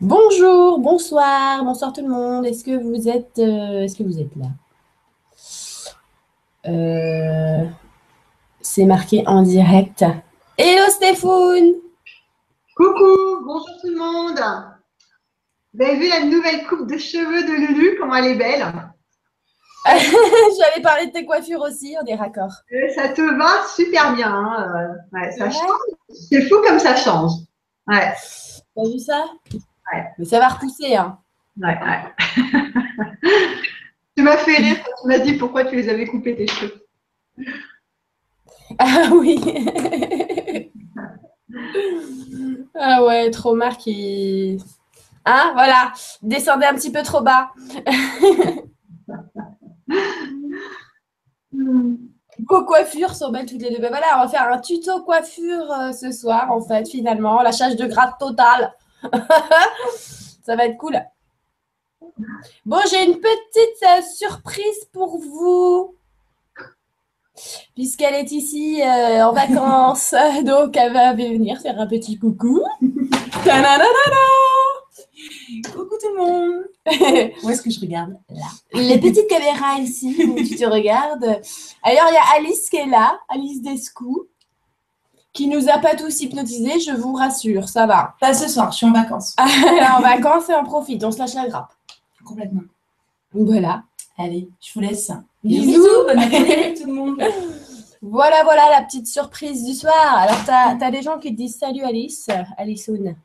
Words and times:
Bonjour, 0.00 0.78
bonsoir, 0.78 1.64
bonsoir 1.64 1.92
tout 1.92 2.02
le 2.02 2.08
monde. 2.08 2.46
Est-ce 2.46 2.64
que 2.64 2.76
vous 2.82 3.08
êtes, 3.08 3.38
euh, 3.38 3.82
est-ce 3.82 3.96
que 3.96 4.02
vous 4.02 4.18
êtes 4.20 4.34
là? 4.36 4.46
Euh, 6.66 7.64
C'est 8.60 8.84
marqué 8.84 9.22
en 9.26 9.42
direct. 9.42 10.04
Hello 10.58 10.90
Stéphane 10.90 11.72
Coucou, 12.76 13.44
bonjour 13.44 13.68
tout 13.80 13.88
le 13.88 13.98
monde. 13.98 14.40
Vous 15.74 15.84
avez 15.84 15.96
vu 15.96 16.08
la 16.08 16.24
nouvelle 16.24 16.66
coupe 16.66 16.88
de 16.90 16.96
cheveux 16.98 17.42
de 17.44 17.52
Lulu, 17.52 17.96
comment 17.98 18.16
elle 18.16 18.26
est 18.26 18.34
belle? 18.36 18.64
J'allais 19.86 20.82
parler 20.82 21.08
de 21.08 21.12
tes 21.12 21.26
coiffures 21.26 21.60
aussi, 21.60 21.94
on 22.02 22.06
est 22.06 22.14
raccord. 22.14 22.52
Euh, 22.72 22.88
Ça 22.94 23.08
te 23.10 23.20
va 23.20 23.66
super 23.76 24.14
bien. 24.14 24.32
hein, 24.32 24.94
ouais, 25.12 25.30
ça 25.32 25.50
change. 25.50 25.66
C'est 26.08 26.48
fou 26.48 26.56
comme 26.66 26.78
ça 26.78 26.96
change. 26.96 27.32
Ouais, 27.86 28.12
T'as 28.74 28.84
vu 28.84 28.98
ça? 28.98 29.26
Ouais. 29.52 30.04
Mais 30.18 30.24
ça 30.24 30.38
va 30.38 30.48
repousser, 30.48 30.96
hein. 30.96 31.18
ouais, 31.58 31.78
ouais. 31.78 32.14
tu 34.16 34.22
m'as 34.22 34.38
fait 34.38 34.56
rire 34.56 34.82
quand 34.84 35.02
tu 35.02 35.08
m'as 35.08 35.18
dit 35.18 35.34
pourquoi 35.34 35.64
tu 35.64 35.76
les 35.76 35.88
avais 35.88 36.06
coupés 36.06 36.34
tes 36.34 36.46
cheveux. 36.46 36.86
Ah 38.78 39.10
oui. 39.12 39.38
ah 42.74 43.04
ouais, 43.04 43.30
trop 43.30 43.54
marqué. 43.54 44.56
Ah 45.24 45.50
voilà, 45.54 45.92
descendez 46.22 46.66
un 46.66 46.74
petit 46.74 46.92
peu 46.92 47.02
trop 47.02 47.20
bas. 47.22 47.52
Vos 52.48 52.64
coiffures 52.64 53.14
sont 53.14 53.30
belles 53.30 53.46
toutes 53.46 53.62
les 53.62 53.70
deux. 53.70 53.80
Ben 53.80 53.88
voilà, 53.88 54.06
on 54.16 54.22
va 54.22 54.28
faire 54.28 54.50
un 54.50 54.58
tuto 54.58 55.02
coiffure 55.02 55.70
euh, 55.72 55.92
ce 55.92 56.10
soir, 56.12 56.50
en 56.50 56.60
fait, 56.60 56.88
finalement. 56.88 57.42
Lâchage 57.42 57.76
de 57.76 57.86
gratte 57.86 58.18
totale. 58.18 58.74
Ça 60.42 60.56
va 60.56 60.66
être 60.66 60.76
cool. 60.76 61.00
Bon, 62.66 62.78
j'ai 62.90 63.04
une 63.04 63.18
petite 63.18 63.82
euh, 63.82 64.02
surprise 64.02 64.84
pour 64.92 65.18
vous. 65.18 65.96
Puisqu'elle 67.74 68.14
est 68.14 68.30
ici 68.30 68.80
euh, 68.82 69.26
en 69.26 69.32
vacances, 69.32 70.14
donc 70.44 70.76
elle 70.76 70.92
va 70.92 71.12
venir 71.14 71.60
faire 71.60 71.80
un 71.80 71.86
petit 71.86 72.18
coucou. 72.18 72.62
Coucou 75.64 75.96
tout 76.00 76.14
le 76.14 76.18
monde. 76.18 76.64
Où 77.42 77.50
est-ce 77.50 77.62
que 77.62 77.70
je 77.70 77.80
regarde? 77.80 78.16
Là. 78.30 78.46
Les 78.72 78.98
petites 78.98 79.28
caméras 79.28 79.78
ici 79.78 80.16
où 80.24 80.34
tu 80.36 80.56
te 80.56 80.64
regardes. 80.64 81.40
Alors, 81.82 82.04
il 82.10 82.14
y 82.14 82.16
a 82.16 82.36
Alice 82.36 82.68
qui 82.68 82.76
est 82.76 82.86
là, 82.86 83.18
Alice 83.28 83.62
Descou, 83.62 84.26
qui 85.32 85.48
nous 85.48 85.68
a 85.68 85.78
pas 85.78 85.96
tous 85.96 86.20
hypnotisés, 86.20 86.80
je 86.80 86.92
vous 86.92 87.12
rassure, 87.12 87.68
ça 87.68 87.86
va. 87.86 88.14
Pas 88.20 88.34
ce 88.34 88.48
soir, 88.48 88.70
je 88.70 88.78
suis 88.78 88.86
en 88.86 88.92
vacances. 88.92 89.34
Elle 89.68 89.78
est 89.78 89.88
en 89.88 90.00
vacances 90.00 90.48
et 90.48 90.54
on 90.54 90.64
profite, 90.64 91.02
on 91.04 91.10
se 91.10 91.18
lâche 91.18 91.34
la 91.34 91.48
grappe. 91.48 91.72
Complètement. 92.24 92.62
Voilà. 93.32 93.82
Allez, 94.16 94.48
je 94.60 94.72
vous 94.72 94.80
laisse. 94.80 95.10
Bisous. 95.42 95.82
Bonne 96.06 96.18
après-midi 96.18 96.80
tout 96.80 96.86
le 96.86 96.94
monde. 96.94 97.22
Voilà, 98.06 98.44
voilà 98.44 98.68
la 98.68 98.82
petite 98.82 99.06
surprise 99.06 99.64
du 99.64 99.72
soir. 99.72 99.94
Alors, 100.18 100.36
tu 100.44 100.50
as, 100.84 100.90
des 100.90 101.00
gens 101.00 101.18
qui 101.18 101.30
te 101.30 101.36
disent 101.36 101.56
salut 101.56 101.84
Alice, 101.84 102.28
Aliceoun. 102.58 103.16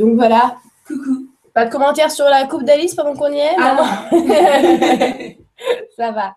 Donc 0.00 0.16
voilà, 0.16 0.56
Coucou. 0.86 1.26
pas 1.52 1.66
de 1.66 1.70
commentaires 1.70 2.10
sur 2.10 2.24
la 2.24 2.46
coupe 2.46 2.64
d'Alice 2.64 2.94
pendant 2.94 3.14
qu'on 3.14 3.30
y 3.30 3.38
est 3.38 3.56
non 3.56 3.76
Ah. 3.78 4.08
Ça 5.96 6.10
va. 6.10 6.36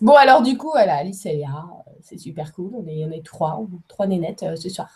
Bon, 0.00 0.14
alors 0.14 0.42
du 0.42 0.56
coup, 0.56 0.70
voilà, 0.72 0.96
Alice 0.96 1.24
est 1.26 1.36
là. 1.36 1.66
C'est 2.02 2.18
super 2.18 2.52
cool. 2.52 2.72
On 2.74 2.88
est, 2.88 3.04
on 3.04 3.12
est 3.12 3.24
trois, 3.24 3.62
trois 3.86 4.08
nénettes 4.08 4.42
euh, 4.42 4.56
ce 4.56 4.68
soir. 4.68 4.88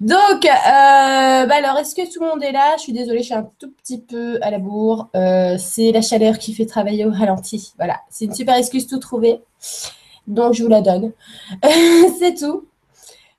Donc, 0.00 0.44
euh, 0.44 1.46
bah 1.46 1.54
alors, 1.54 1.78
est-ce 1.78 1.94
que 1.94 2.12
tout 2.12 2.20
le 2.20 2.28
monde 2.30 2.42
est 2.42 2.50
là? 2.50 2.74
Je 2.78 2.82
suis 2.82 2.92
désolée, 2.92 3.20
je 3.20 3.26
suis 3.26 3.34
un 3.34 3.48
tout 3.60 3.70
petit 3.70 4.00
peu 4.00 4.38
à 4.42 4.50
la 4.50 4.58
bourre. 4.58 5.08
Euh, 5.14 5.56
c'est 5.56 5.92
la 5.92 6.02
chaleur 6.02 6.38
qui 6.38 6.52
fait 6.52 6.66
travailler 6.66 7.06
au 7.06 7.12
ralenti. 7.12 7.74
Voilà, 7.76 8.00
c'est 8.10 8.24
une 8.24 8.34
super 8.34 8.56
excuse 8.56 8.88
tout 8.88 8.98
trouvée. 8.98 9.40
Donc, 10.26 10.54
je 10.54 10.64
vous 10.64 10.68
la 10.68 10.80
donne. 10.80 11.12
c'est 12.18 12.34
tout. 12.34 12.66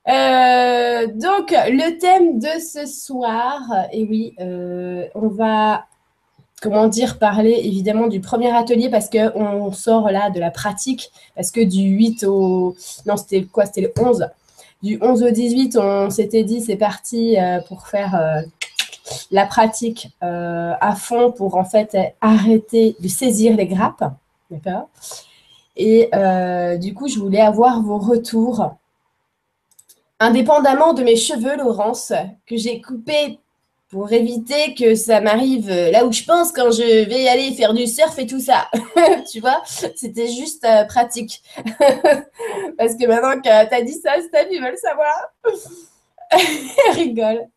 Euh, 0.08 1.08
donc, 1.08 1.52
le 1.52 1.98
thème 1.98 2.40
de 2.40 2.60
ce 2.60 2.86
soir, 2.86 3.62
et 3.92 4.04
oui, 4.04 4.36
euh, 4.40 5.08
on 5.16 5.28
va 5.28 5.86
comment 6.62 6.88
dire, 6.88 7.20
parler 7.20 7.60
évidemment 7.64 8.08
du 8.08 8.22
premier 8.22 8.56
atelier 8.56 8.90
parce 8.90 9.10
qu'on 9.10 9.72
sort 9.72 10.10
là 10.10 10.30
de 10.30 10.40
la 10.40 10.52
pratique, 10.52 11.12
parce 11.36 11.52
que 11.52 11.62
du 11.62 11.82
8 11.82 12.24
au... 12.24 12.76
Non, 13.06 13.18
c'était 13.18 13.44
quoi 13.44 13.66
C'était 13.66 13.82
le 13.82 13.94
11. 14.00 14.28
Du 14.82 14.98
11 15.02 15.24
au 15.24 15.30
18, 15.30 15.78
on 15.78 16.10
s'était 16.10 16.44
dit 16.44 16.62
c'est 16.62 16.78
parti 16.78 17.38
euh, 17.40 17.60
pour 17.68 17.88
faire 17.88 18.44
la 19.32 19.46
pratique 19.46 20.10
à 20.22 20.96
fond 20.96 21.32
pour 21.32 21.56
en 21.56 21.66
fait 21.66 21.96
arrêter 22.22 22.96
de 23.00 23.08
saisir 23.08 23.56
les 23.56 23.68
grappes. 23.68 24.04
D'accord? 24.50 24.90
Et 25.76 26.10
du 26.80 26.94
coup, 26.94 27.08
je 27.08 27.20
voulais 27.20 27.42
avoir 27.42 27.82
vos 27.82 28.00
retours. 28.00 28.76
Indépendamment 30.20 30.94
de 30.94 31.04
mes 31.04 31.18
cheveux, 31.18 31.58
Laurence, 31.58 32.14
que 32.48 32.56
j'ai 32.56 32.82
coupés 32.82 33.40
pour 33.90 34.12
éviter 34.12 34.74
que 34.74 34.96
ça 34.96 35.22
m'arrive 35.22 35.70
euh, 35.70 35.92
là 35.92 36.06
où 36.06 36.12
je 36.12 36.24
pense 36.24 36.52
quand 36.52 36.72
je 36.72 37.06
vais 37.08 37.28
aller 37.28 37.54
faire 37.54 37.74
du 37.74 37.86
surf 37.88 38.18
et 38.18 38.26
tout 38.26 38.40
ça. 38.40 38.70
tu 39.32 39.40
vois, 39.40 39.62
c'était 39.66 40.28
juste 40.28 40.66
euh, 40.66 40.86
pratique. 40.86 41.42
Parce 42.78 42.96
que 42.96 43.08
maintenant 43.08 43.40
que 43.40 43.44
tu 43.44 43.76
as 43.76 43.82
dit 43.82 43.94
ça, 43.94 44.14
Steph, 44.22 44.48
ils 44.52 44.62
veulent 44.62 44.78
savoir. 44.78 45.16
Rigole. 46.94 47.48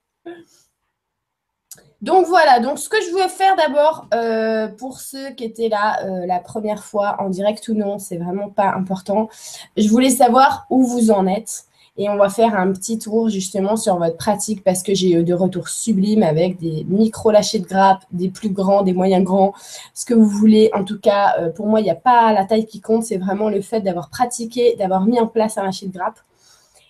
Donc 2.03 2.27
voilà, 2.27 2.61
donc 2.61 2.79
ce 2.79 2.89
que 2.89 3.01
je 3.01 3.11
veux 3.11 3.29
faire 3.29 3.57
d'abord 3.57 4.07
euh, 4.15 4.69
pour 4.69 5.01
ceux 5.01 5.31
qui 5.31 5.43
étaient 5.43 5.69
là 5.69 5.99
la 6.27 6.39
première 6.39 6.85
fois 6.85 7.17
en 7.19 7.29
direct 7.29 7.67
ou 7.67 7.75
non, 7.75 7.99
c'est 7.99 8.19
vraiment 8.19 8.51
pas 8.51 8.69
important. 8.69 9.29
Je 9.77 9.89
voulais 9.89 10.11
savoir 10.11 10.67
où 10.71 10.85
vous 10.85 11.11
en 11.11 11.27
êtes. 11.27 11.65
Et 11.99 12.09
on 12.09 12.17
va 12.17 12.29
faire 12.29 12.55
un 12.55 12.73
petit 12.73 12.99
tour 12.99 13.29
justement 13.29 13.77
sur 13.77 13.99
votre 13.99 14.17
pratique 14.17 14.63
parce 14.63 14.85
que 14.85 14.95
j'ai 14.95 15.13
eu 15.13 15.25
des 15.25 15.33
retours 15.33 15.69
sublimes 15.69 16.23
avec 16.23 16.59
des 16.59 16.85
micro 16.89 17.33
lâchers 17.33 17.59
de 17.59 17.67
grappe, 17.67 18.05
des 18.13 18.29
plus 18.29 18.51
grands, 18.51 18.83
des 18.83 18.93
moyens 18.93 19.25
grands, 19.25 19.53
ce 19.95 20.05
que 20.05 20.15
vous 20.15 20.29
voulez. 20.29 20.71
En 20.75 20.85
tout 20.85 21.01
cas, 21.01 21.35
euh, 21.41 21.51
pour 21.51 21.67
moi, 21.67 21.81
il 21.81 21.85
n'y 21.85 21.91
a 21.91 21.97
pas 21.97 22.33
la 22.33 22.45
taille 22.45 22.67
qui 22.67 22.81
compte, 22.81 23.03
c'est 23.03 23.19
vraiment 23.19 23.51
le 23.51 23.61
fait 23.61 23.81
d'avoir 23.81 24.11
pratiqué, 24.11 24.77
d'avoir 24.79 25.05
mis 25.07 25.19
en 25.19 25.27
place 25.27 25.59
un 25.59 25.65
lâcher 25.65 25.87
de 25.87 25.93
grappe 25.93 26.21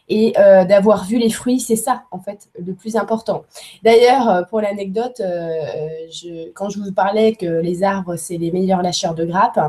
et 0.09 0.33
euh, 0.39 0.65
d'avoir 0.65 1.05
vu 1.05 1.19
les 1.19 1.31
fruits, 1.31 1.61
c'est 1.61 1.77
ça 1.77 2.05
en 2.11 2.19
fait 2.19 2.49
le 2.59 2.75
plus 2.75 2.97
important. 2.97 3.45
D'ailleurs, 3.83 4.29
euh, 4.29 4.43
pour 4.43 4.61
l'anecdote, 4.61 5.21
euh, 5.21 6.47
quand 6.55 6.71
je 6.71 6.79
vous 6.79 6.93
parlais 6.93 7.35
que 7.35 7.61
les 7.61 7.83
arbres 7.83 8.17
c'est 8.17 8.39
les 8.39 8.51
meilleurs 8.51 8.83
lâcheurs 8.83 9.15
de 9.15 9.25
grappes, 9.25 9.61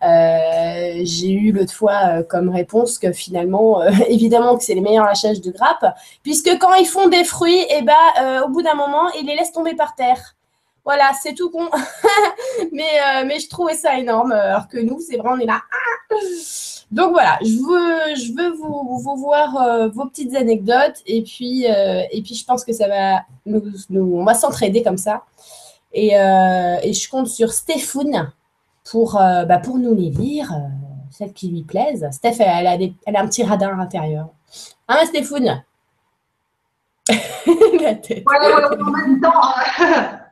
j'ai 0.00 1.30
eu 1.30 1.52
l'autre 1.52 1.72
fois 1.72 2.22
comme 2.24 2.48
réponse 2.48 2.98
que 2.98 3.12
finalement, 3.12 3.82
évidemment 4.08 4.56
que 4.56 4.64
c'est 4.64 4.74
les 4.74 4.80
meilleurs 4.80 5.06
lâchages 5.06 5.40
de 5.40 5.50
grappes, 5.50 5.94
puisque 6.22 6.58
quand 6.58 6.74
ils 6.74 6.86
font 6.86 7.08
des 7.08 7.24
fruits, 7.24 7.64
et 7.70 7.82
ben 7.82 8.42
au 8.44 8.48
bout 8.48 8.62
d'un 8.62 8.74
moment, 8.74 9.10
ils 9.20 9.26
les 9.26 9.36
laissent 9.36 9.52
tomber 9.52 9.74
par 9.74 9.94
terre. 9.94 10.36
Voilà, 10.84 11.12
c'est 11.22 11.34
tout 11.34 11.48
con. 11.50 11.68
mais, 12.72 13.24
mais 13.24 13.38
je 13.38 13.48
trouvais 13.48 13.74
ça 13.74 13.98
énorme, 13.98 14.32
alors 14.32 14.68
que 14.68 14.78
nous, 14.78 14.98
c'est 15.00 15.16
vrai, 15.16 15.30
on 15.32 15.38
est 15.38 15.46
là. 15.46 15.60
Donc 16.92 17.12
voilà, 17.12 17.38
je 17.40 18.34
veux, 18.36 18.50
vous, 18.54 19.16
voir 19.16 19.56
euh, 19.56 19.88
vos 19.88 20.04
petites 20.04 20.34
anecdotes 20.36 21.02
et 21.06 21.22
puis, 21.22 21.66
euh, 21.66 22.02
et 22.10 22.20
puis 22.20 22.34
je 22.34 22.44
pense 22.44 22.66
que 22.66 22.72
ça 22.74 22.86
va 22.86 23.22
nous, 23.46 23.62
on 23.90 24.24
va 24.24 24.34
s'entraider 24.34 24.82
comme 24.82 24.98
ça. 24.98 25.22
Et, 25.94 26.18
euh, 26.18 26.76
je 26.82 27.08
compte 27.08 27.28
sur 27.28 27.50
Stéphane 27.52 28.30
pour, 28.90 29.14
bah, 29.14 29.58
pour 29.58 29.78
nous 29.78 29.94
les 29.94 30.10
lire, 30.10 30.52
celles 31.10 31.32
qui 31.32 31.48
lui 31.48 31.62
plaisent. 31.62 32.06
Steph, 32.12 32.36
elle, 32.40 32.66
a, 32.66 32.76
des- 32.76 32.92
elle 33.06 33.16
a 33.16 33.22
un 33.22 33.26
petit 33.26 33.42
radar 33.42 33.78
intérieur. 33.80 34.28
Hein, 34.88 34.98
Stéphane? 35.06 35.64
La 37.80 37.94
tête. 37.94 38.24
En 38.26 38.90
même 38.90 39.20
temps. 39.20 39.30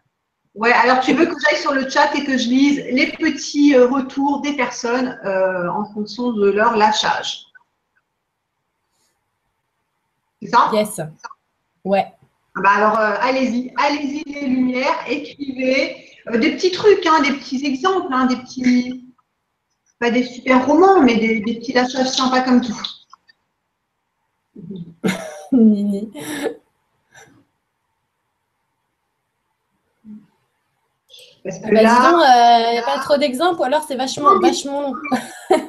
Ouais, 0.54 0.72
alors 0.72 1.00
tu 1.00 1.14
veux 1.14 1.26
que 1.26 1.34
j'aille 1.40 1.60
sur 1.60 1.72
le 1.72 1.88
chat 1.88 2.12
et 2.16 2.24
que 2.24 2.36
je 2.36 2.48
lise 2.48 2.78
les 2.90 3.12
petits 3.12 3.74
euh, 3.74 3.86
retours 3.86 4.40
des 4.40 4.54
personnes 4.56 5.18
euh, 5.24 5.68
en 5.68 5.84
fonction 5.92 6.32
de 6.32 6.50
leur 6.50 6.76
lâchage. 6.76 7.46
C'est 10.42 10.48
ça? 10.48 10.70
Yes. 10.72 11.00
Ouais. 11.84 12.06
Ah 12.56 12.60
bah 12.62 12.70
alors, 12.70 12.98
euh, 12.98 13.14
allez-y, 13.20 13.72
allez-y 13.76 14.24
les 14.26 14.48
lumières, 14.48 15.04
écrivez 15.08 16.04
euh, 16.28 16.38
des 16.38 16.52
petits 16.56 16.72
trucs, 16.72 17.06
hein, 17.06 17.22
des 17.22 17.32
petits 17.32 17.64
exemples, 17.64 18.12
hein, 18.12 18.26
des 18.26 18.36
petits, 18.36 19.06
pas 20.00 20.10
des 20.10 20.24
super 20.24 20.66
romans, 20.66 21.00
mais 21.00 21.16
des, 21.16 21.40
des 21.40 21.54
petits 21.60 21.72
lâchages 21.72 22.08
sympas 22.10 22.40
comme 22.40 22.60
tout. 22.60 22.82
Nini. 25.52 26.10
Ah 31.44 31.50
bah, 31.62 31.82
là, 31.82 32.66
il 32.68 32.72
n'y 32.72 32.78
euh, 32.78 32.82
a 32.82 32.84
pas 32.84 32.98
trop 32.98 33.16
d'exemples, 33.16 33.60
ou 33.60 33.64
alors 33.64 33.82
c'est 33.86 33.96
vachement, 33.96 34.38
vachement 34.40 34.82
long. 34.82 34.94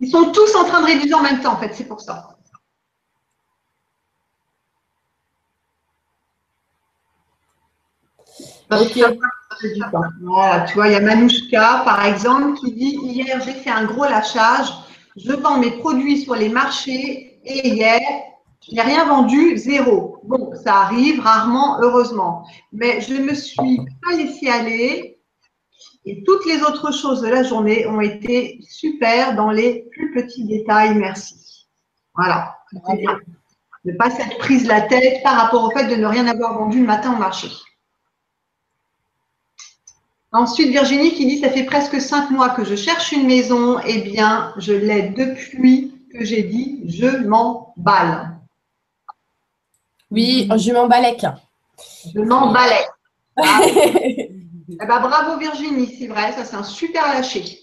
Ils 0.00 0.10
sont 0.10 0.30
tous 0.30 0.54
en 0.54 0.64
train 0.64 0.80
de 0.80 0.86
réduire 0.86 1.18
en 1.18 1.22
même 1.22 1.40
temps, 1.40 1.54
en 1.54 1.56
fait, 1.56 1.74
c'est 1.74 1.88
pour 1.88 2.00
ça. 2.00 2.38
Okay. 8.70 9.02
Voilà, 10.22 10.60
tu 10.66 10.74
vois, 10.74 10.88
il 10.88 10.92
y 10.92 10.96
a 10.96 11.00
Manouchka, 11.00 11.82
par 11.84 12.04
exemple, 12.04 12.58
qui 12.58 12.72
dit 12.72 12.98
Hier, 13.02 13.40
j'ai 13.44 13.54
fait 13.54 13.70
un 13.70 13.84
gros 13.84 14.04
lâchage. 14.04 14.72
Je 15.16 15.32
vends 15.32 15.58
mes 15.58 15.72
produits 15.72 16.22
sur 16.22 16.36
les 16.36 16.48
marchés 16.48 17.40
et 17.44 17.68
hier, 17.68 18.00
je 18.68 18.74
n'ai 18.74 18.82
rien 18.82 19.04
vendu, 19.06 19.56
zéro. 19.56 20.20
Bon, 20.24 20.52
ça 20.54 20.74
arrive 20.74 21.20
rarement, 21.20 21.80
heureusement. 21.80 22.46
Mais 22.72 23.00
je 23.00 23.14
ne 23.14 23.20
me 23.20 23.34
suis 23.34 23.78
pas 24.02 24.16
laissé 24.16 24.48
aller 24.48 25.18
et 26.04 26.22
toutes 26.24 26.46
les 26.46 26.62
autres 26.62 26.92
choses 26.92 27.20
de 27.20 27.28
la 27.28 27.42
journée 27.42 27.86
ont 27.86 28.00
été 28.00 28.60
super 28.68 29.34
dans 29.36 29.50
les 29.50 29.84
plus 29.90 30.12
petits 30.12 30.44
détails. 30.44 30.94
Merci. 30.94 31.66
Voilà. 32.14 32.56
Ne 33.84 33.92
pas 33.92 34.10
s'être 34.10 34.38
prise 34.38 34.66
la 34.66 34.82
tête 34.82 35.22
par 35.22 35.36
rapport 35.36 35.64
au 35.64 35.70
fait 35.70 35.86
de 35.86 35.96
ne 35.96 36.06
rien 36.06 36.26
avoir 36.26 36.58
vendu 36.58 36.80
le 36.80 36.86
matin 36.86 37.14
au 37.14 37.18
marché. 37.18 37.48
Ensuite, 40.30 40.68
Virginie 40.68 41.14
qui 41.14 41.26
dit, 41.26 41.38
ça 41.38 41.50
fait 41.50 41.64
presque 41.64 42.00
cinq 42.00 42.30
mois 42.30 42.50
que 42.50 42.64
je 42.64 42.74
cherche 42.74 43.12
une 43.12 43.26
maison. 43.26 43.78
Eh 43.86 44.02
bien, 44.02 44.52
je 44.58 44.74
l'ai 44.74 45.08
depuis 45.08 45.94
que 46.12 46.24
j'ai 46.24 46.42
dit, 46.42 46.82
je 46.86 47.26
m'emballe. 47.26 48.37
Oui, 50.10 50.48
je 50.56 50.72
m'embalèque. 50.72 51.26
Je 52.14 52.20
m'embalais. 52.20 52.86
Ah. 53.40 53.60
eh 53.64 54.32
ben, 54.84 54.98
bravo 54.98 55.38
Virginie, 55.38 55.94
c'est 55.96 56.08
vrai, 56.08 56.32
ça 56.32 56.44
c'est 56.44 56.56
un 56.56 56.64
super 56.64 57.06
lâcher. 57.06 57.60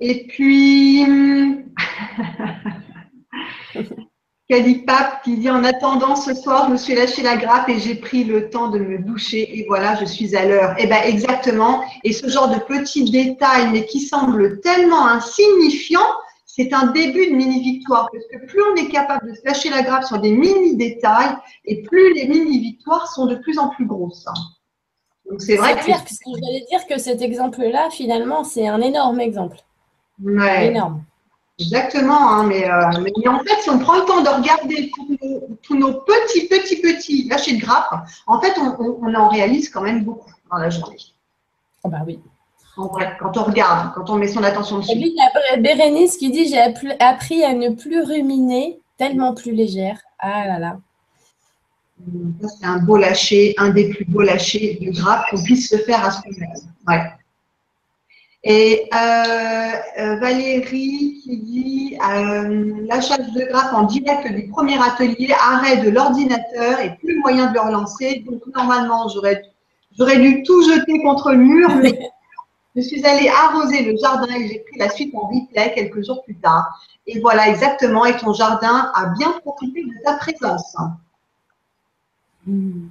Et 0.00 0.26
puis, 0.26 1.06
Calipap 4.48 5.22
qui 5.22 5.36
dit 5.36 5.50
en 5.50 5.64
attendant 5.64 6.16
ce 6.16 6.34
soir, 6.34 6.66
je 6.66 6.72
me 6.72 6.76
suis 6.76 6.94
lâché 6.94 7.22
la 7.22 7.36
grappe 7.36 7.68
et 7.68 7.80
j'ai 7.80 7.96
pris 7.96 8.24
le 8.24 8.50
temps 8.50 8.68
de 8.68 8.78
me 8.78 8.98
doucher 8.98 9.58
et 9.58 9.64
voilà, 9.66 9.96
je 9.96 10.04
suis 10.04 10.36
à 10.36 10.44
l'heure. 10.44 10.74
Eh 10.78 10.86
bien, 10.86 11.02
exactement. 11.02 11.82
Et 12.04 12.12
ce 12.12 12.28
genre 12.28 12.48
de 12.48 12.58
petits 12.58 13.10
détails, 13.10 13.70
mais 13.72 13.86
qui 13.86 14.00
semblent 14.00 14.60
tellement 14.60 15.06
insignifiants, 15.06 16.12
c'est 16.56 16.72
un 16.72 16.86
début 16.86 17.30
de 17.30 17.36
mini-victoire. 17.36 18.08
Parce 18.10 18.24
que 18.24 18.46
plus 18.46 18.62
on 18.72 18.76
est 18.76 18.88
capable 18.88 19.30
de 19.30 19.34
se 19.34 19.44
lâcher 19.44 19.68
la 19.68 19.82
grappe 19.82 20.04
sur 20.04 20.18
des 20.18 20.32
mini-détails, 20.32 21.36
et 21.66 21.82
plus 21.82 22.14
les 22.14 22.26
mini-victoires 22.26 23.08
sont 23.08 23.26
de 23.26 23.36
plus 23.36 23.58
en 23.58 23.68
plus 23.68 23.84
grosses. 23.84 24.24
Donc, 25.28 25.42
c'est 25.42 25.56
vrai 25.56 25.76
que. 25.76 25.84
Clair, 25.84 26.02
que 26.02 26.10
j'allais 26.24 26.64
dire 26.70 26.86
que 26.86 26.98
cet 26.98 27.20
exemple-là, 27.20 27.90
finalement, 27.90 28.42
c'est 28.42 28.66
un 28.66 28.80
énorme 28.80 29.20
exemple. 29.20 29.58
Ouais. 30.22 30.68
Énorme. 30.68 31.04
Exactement, 31.58 32.32
hein, 32.32 32.50
euh, 32.50 33.00
mais, 33.00 33.28
en 33.28 33.38
fait, 33.38 33.62
si 33.62 33.70
on 33.70 33.78
prend 33.78 33.96
le 33.96 34.04
temps 34.04 34.20
de 34.20 34.28
regarder 34.28 34.90
tous 35.62 35.74
nos, 35.74 35.94
petits, 36.02 36.48
petits, 36.48 36.82
petits 36.82 37.28
lâchers 37.28 37.56
de 37.56 37.60
grappe, 37.60 38.06
en 38.26 38.40
fait, 38.42 38.52
on, 38.58 39.14
en 39.14 39.28
réalise 39.28 39.70
quand 39.70 39.80
même 39.80 40.04
beaucoup 40.04 40.30
dans 40.50 40.58
la 40.58 40.68
journée. 40.68 40.98
Oh 41.82 41.88
bah 41.88 42.00
oui. 42.06 42.18
En 42.76 42.88
vrai, 42.88 43.16
quand 43.18 43.36
on 43.38 43.44
regarde, 43.44 43.92
quand 43.94 44.10
on 44.10 44.16
met 44.16 44.28
son 44.28 44.42
attention 44.42 44.78
dessus. 44.78 44.92
a 45.52 45.56
Bérénice 45.56 46.16
qui 46.16 46.30
dit 46.30 46.48
J'ai 46.48 46.60
appris 47.00 47.42
à 47.42 47.54
ne 47.54 47.70
plus 47.70 48.02
ruminer, 48.02 48.80
tellement 48.98 49.34
plus 49.34 49.52
légère. 49.52 49.98
Ah 50.18 50.46
là 50.46 50.58
là. 50.58 50.78
C'est 52.60 52.66
un 52.66 52.78
beau 52.78 52.98
lâcher, 52.98 53.54
un 53.56 53.70
des 53.70 53.88
plus 53.88 54.04
beaux 54.04 54.20
lâchers 54.20 54.78
de 54.82 54.90
grappe 54.90 55.30
qu'on 55.30 55.42
puisse 55.42 55.70
se 55.70 55.76
faire 55.78 56.04
à 56.04 56.10
ce 56.10 56.18
moment. 56.26 56.52
Ouais. 56.86 57.02
Et 58.48 58.88
euh, 58.94 59.72
euh, 59.98 60.16
Valérie 60.20 61.20
qui 61.24 61.36
dit 61.38 61.98
euh, 62.00 62.86
l'achat 62.88 63.18
de 63.18 63.50
grappe 63.50 63.72
en 63.72 63.84
direct 63.84 64.30
du 64.32 64.48
premier 64.48 64.80
atelier, 64.80 65.34
arrêt 65.40 65.78
de 65.78 65.90
l'ordinateur 65.90 66.78
et 66.80 66.94
plus 66.96 67.18
moyen 67.20 67.46
de 67.46 67.54
le 67.54 67.60
relancer. 67.60 68.22
Donc 68.24 68.42
normalement, 68.54 69.08
j'aurais 69.08 70.18
dû 70.18 70.44
tout 70.44 70.62
jeter 70.62 71.02
contre 71.02 71.32
le 71.32 71.38
mur, 71.38 71.74
mais 71.76 71.98
je 72.76 72.82
suis 72.82 73.04
allée 73.04 73.28
arroser 73.28 73.82
le 73.82 73.96
jardin 73.96 74.32
et 74.34 74.48
j'ai 74.48 74.58
pris 74.60 74.78
la 74.78 74.90
suite 74.90 75.14
en 75.14 75.28
replay 75.28 75.72
quelques 75.74 76.04
jours 76.04 76.22
plus 76.24 76.36
tard. 76.36 76.78
Et 77.06 77.20
voilà 77.20 77.48
exactement, 77.48 78.04
et 78.04 78.16
ton 78.16 78.32
jardin 78.32 78.92
a 78.94 79.06
bien 79.18 79.32
profité 79.44 79.82
de 79.82 80.04
ta 80.04 80.14
présence. 80.14 80.76
Il 82.46 82.90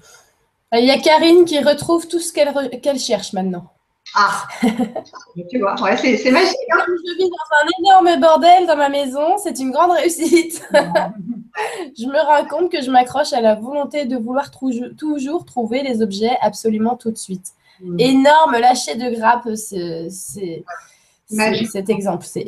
y 0.72 0.92
a 0.92 0.98
Karine 1.00 1.46
qui 1.46 1.60
retrouve 1.60 2.08
tout 2.08 2.20
ce 2.20 2.34
qu'elle 2.34 3.00
cherche 3.00 3.34
maintenant. 3.34 3.72
Ah, 4.16 4.48
tu 5.50 5.60
vois, 5.60 5.82
ouais, 5.82 5.98
c'est 5.98 6.32
magique. 6.32 6.56
Hein. 6.72 6.86
je 6.88 7.18
vis 7.18 7.30
dans 7.30 7.58
un 7.62 7.68
énorme 7.80 8.22
bordel 8.22 8.68
dans 8.68 8.78
ma 8.78 8.90
maison, 8.90 9.38
c'est 9.38 9.60
une 9.60 9.72
grande 9.72 9.92
réussite. 9.92 10.68
je 11.98 12.06
me 12.06 12.20
rends 12.26 12.46
compte 12.46 12.72
que 12.72 12.82
je 12.82 12.92
m'accroche 12.92 13.34
à 13.34 13.42
la 13.42 13.56
volonté 13.56 14.06
de 14.06 14.18
vouloir 14.18 14.52
toujours 14.98 15.46
trouver 15.46 15.84
les 15.84 16.02
objets 16.02 16.38
absolument 16.42 16.96
tout 16.96 17.12
de 17.12 17.18
suite. 17.18 17.54
Mm. 17.81 18.00
Énorme 18.00 18.57
lâcher 18.57 18.95
de 18.95 19.10
grappe, 19.16 19.50
c'est 19.56 20.10
cet 21.66 21.89
exemple. 21.89 22.25
C'est 22.25 22.45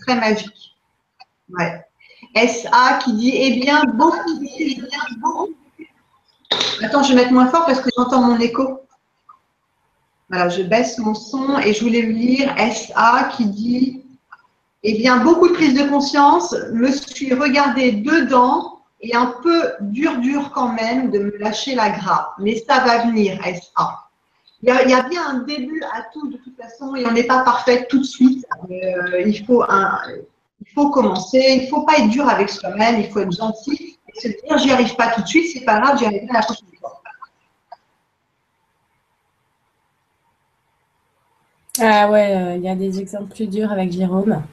très 0.00 0.16
magique. 0.16 0.76
Ouais. 1.50 1.84
SA 2.34 2.98
qui 3.04 3.12
dit 3.14 3.32
Eh 3.34 3.60
bien, 3.60 3.84
beaucoup, 3.94 4.40
eh 4.58 4.74
bien, 4.74 5.00
beaucoup. 5.18 5.54
Attends, 6.82 7.02
je 7.02 7.14
vais 7.14 7.22
mettre 7.22 7.32
moins 7.32 7.48
fort 7.48 7.66
parce 7.66 7.80
que 7.80 7.90
j'entends 7.96 8.22
mon 8.22 8.38
écho. 8.38 8.80
Voilà, 10.28 10.48
je 10.48 10.62
baisse 10.62 10.98
mon 10.98 11.14
son 11.14 11.58
et 11.58 11.74
je 11.74 11.84
voulais 11.84 12.02
lire 12.02 12.54
SA 12.58 13.30
qui 13.36 13.46
dit 13.46 14.04
Eh 14.82 14.98
bien, 14.98 15.18
beaucoup 15.18 15.48
de 15.48 15.52
prise 15.52 15.74
de 15.74 15.88
conscience, 15.88 16.54
me 16.72 16.90
suis 16.90 17.34
regardé 17.34 17.92
dedans 17.92 18.80
et 19.00 19.14
un 19.14 19.34
peu 19.42 19.72
dur, 19.80 20.18
dur 20.18 20.50
quand 20.52 20.72
même 20.72 21.10
de 21.10 21.18
me 21.18 21.36
lâcher 21.38 21.74
la 21.74 21.90
grappe. 21.90 22.34
Mais 22.38 22.62
ça 22.66 22.84
va 22.84 23.04
venir, 23.04 23.38
SA. 23.44 24.01
Il 24.64 24.68
y, 24.68 24.94
a, 24.94 25.02
bien 25.08 25.26
un 25.26 25.38
début 25.40 25.82
à 25.92 26.02
tout 26.12 26.30
de 26.30 26.36
toute 26.36 26.56
façon 26.56 26.94
et 26.94 27.04
on 27.04 27.10
n'est 27.10 27.24
pas 27.24 27.42
parfait 27.42 27.84
tout 27.88 27.98
de 27.98 28.04
suite. 28.04 28.46
Euh, 28.70 29.20
il, 29.26 29.44
faut 29.44 29.64
un, 29.68 29.98
il 30.60 30.72
faut 30.72 30.88
commencer, 30.90 31.44
il 31.56 31.62
ne 31.64 31.66
faut 31.66 31.82
pas 31.82 31.98
être 31.98 32.10
dur 32.10 32.28
avec 32.28 32.48
soi-même, 32.48 33.00
il 33.00 33.10
faut 33.10 33.18
être 33.18 33.32
gentil 33.32 33.98
et 34.06 34.20
se 34.20 34.28
dire 34.28 34.58
j'y 34.58 34.70
arrive 34.70 34.94
pas 34.94 35.08
tout 35.08 35.22
de 35.22 35.26
suite, 35.26 35.50
c'est 35.52 35.64
pas 35.64 35.80
grave, 35.80 35.98
j'y 35.98 36.06
arriverai 36.06 36.32
la 36.32 36.42
prochaine 36.42 36.68
fois. 36.78 37.02
Ah 41.80 42.08
ouais, 42.08 42.36
euh, 42.36 42.56
il 42.56 42.62
y 42.62 42.68
a 42.68 42.76
des 42.76 43.00
exemples 43.00 43.34
plus 43.34 43.48
durs 43.48 43.72
avec 43.72 43.90
Jérôme. 43.90 44.44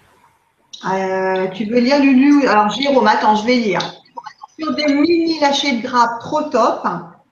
Euh, 0.91 1.47
tu 1.50 1.65
veux 1.65 1.79
lire 1.79 2.00
Lulu? 2.00 2.47
Alors 2.47 2.69
Jérôme, 2.71 3.06
attends, 3.06 3.35
je 3.35 3.45
vais 3.45 3.57
lire. 3.57 4.01
Sur 4.57 4.73
des 4.73 4.91
mini 4.91 5.39
lâchers 5.39 5.77
de 5.77 5.83
grappe 5.83 6.19
trop 6.19 6.42
top. 6.49 6.87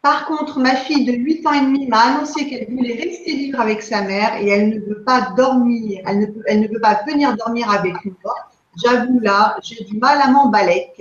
Par 0.08 0.26
contre, 0.26 0.58
ma 0.60 0.74
fille 0.74 1.04
de 1.04 1.12
8 1.12 1.46
ans 1.46 1.52
et 1.52 1.60
demi 1.60 1.86
m'a 1.86 2.00
annoncé 2.00 2.48
qu'elle 2.48 2.74
voulait 2.74 2.96
rester 2.96 3.34
libre 3.34 3.60
avec 3.60 3.82
sa 3.82 4.04
mère 4.04 4.38
et 4.38 4.48
elle 4.48 4.70
ne 4.70 4.80
veut 4.80 5.04
pas 5.04 5.34
dormir. 5.36 6.02
Elle 6.06 6.20
ne, 6.20 6.26
peut, 6.28 6.44
elle 6.46 6.62
ne 6.62 6.80
pas 6.80 7.02
venir 7.06 7.36
dormir 7.36 7.70
avec 7.70 7.94
moi. 8.24 8.34
J'avoue 8.82 9.20
là, 9.20 9.58
j'ai 9.62 9.84
du 9.84 9.98
mal 9.98 10.22
à 10.22 10.30
m'emballer. 10.30 10.94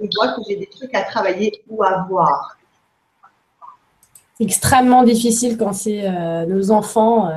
Je 0.00 0.08
vois 0.16 0.32
que 0.32 0.40
j'ai 0.48 0.56
des 0.56 0.66
trucs 0.66 0.92
à 0.96 1.04
travailler 1.04 1.62
ou 1.68 1.84
à 1.84 2.08
voir. 2.10 2.58
Extrêmement 4.40 5.04
difficile 5.04 5.56
quand 5.56 5.72
c'est 5.72 6.02
euh, 6.04 6.44
nos 6.44 6.72
enfants 6.72 7.30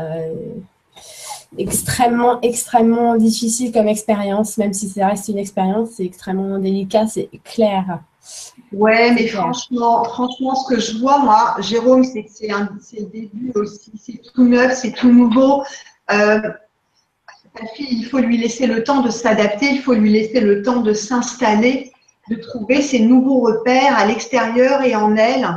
extrêmement, 1.59 2.41
extrêmement 2.41 3.15
difficile 3.17 3.71
comme 3.71 3.87
expérience, 3.87 4.57
même 4.57 4.73
si 4.73 4.89
ça 4.89 5.07
reste 5.07 5.27
une 5.27 5.37
expérience, 5.37 5.91
c'est 5.91 6.05
extrêmement 6.05 6.57
délicat, 6.57 7.05
c'est 7.05 7.29
clair. 7.43 7.99
Ouais, 8.73 9.11
mais 9.13 9.27
franchement, 9.27 10.03
franchement, 10.03 10.55
ce 10.55 10.73
que 10.73 10.79
je 10.79 10.97
vois, 10.97 11.19
moi, 11.19 11.55
Jérôme, 11.59 12.03
c'est 12.03 12.23
que 12.23 12.29
c'est 12.31 12.49
le 12.49 13.05
début 13.05 13.51
aussi, 13.55 13.91
c'est 13.97 14.21
tout 14.33 14.43
neuf, 14.43 14.79
c'est 14.81 14.91
tout 14.91 15.11
nouveau. 15.11 15.63
Euh, 16.11 16.41
ta 17.55 17.65
fille, 17.67 17.87
il 17.91 18.05
faut 18.05 18.19
lui 18.19 18.37
laisser 18.37 18.67
le 18.67 18.83
temps 18.83 19.01
de 19.01 19.09
s'adapter, 19.09 19.67
il 19.71 19.81
faut 19.81 19.93
lui 19.93 20.11
laisser 20.11 20.41
le 20.41 20.63
temps 20.63 20.81
de 20.81 20.93
s'installer, 20.93 21.91
de 22.29 22.35
trouver 22.35 22.81
ses 22.81 22.99
nouveaux 22.99 23.39
repères 23.39 23.97
à 23.97 24.05
l'extérieur 24.05 24.81
et 24.81 24.95
en 24.95 25.15
elle. 25.15 25.47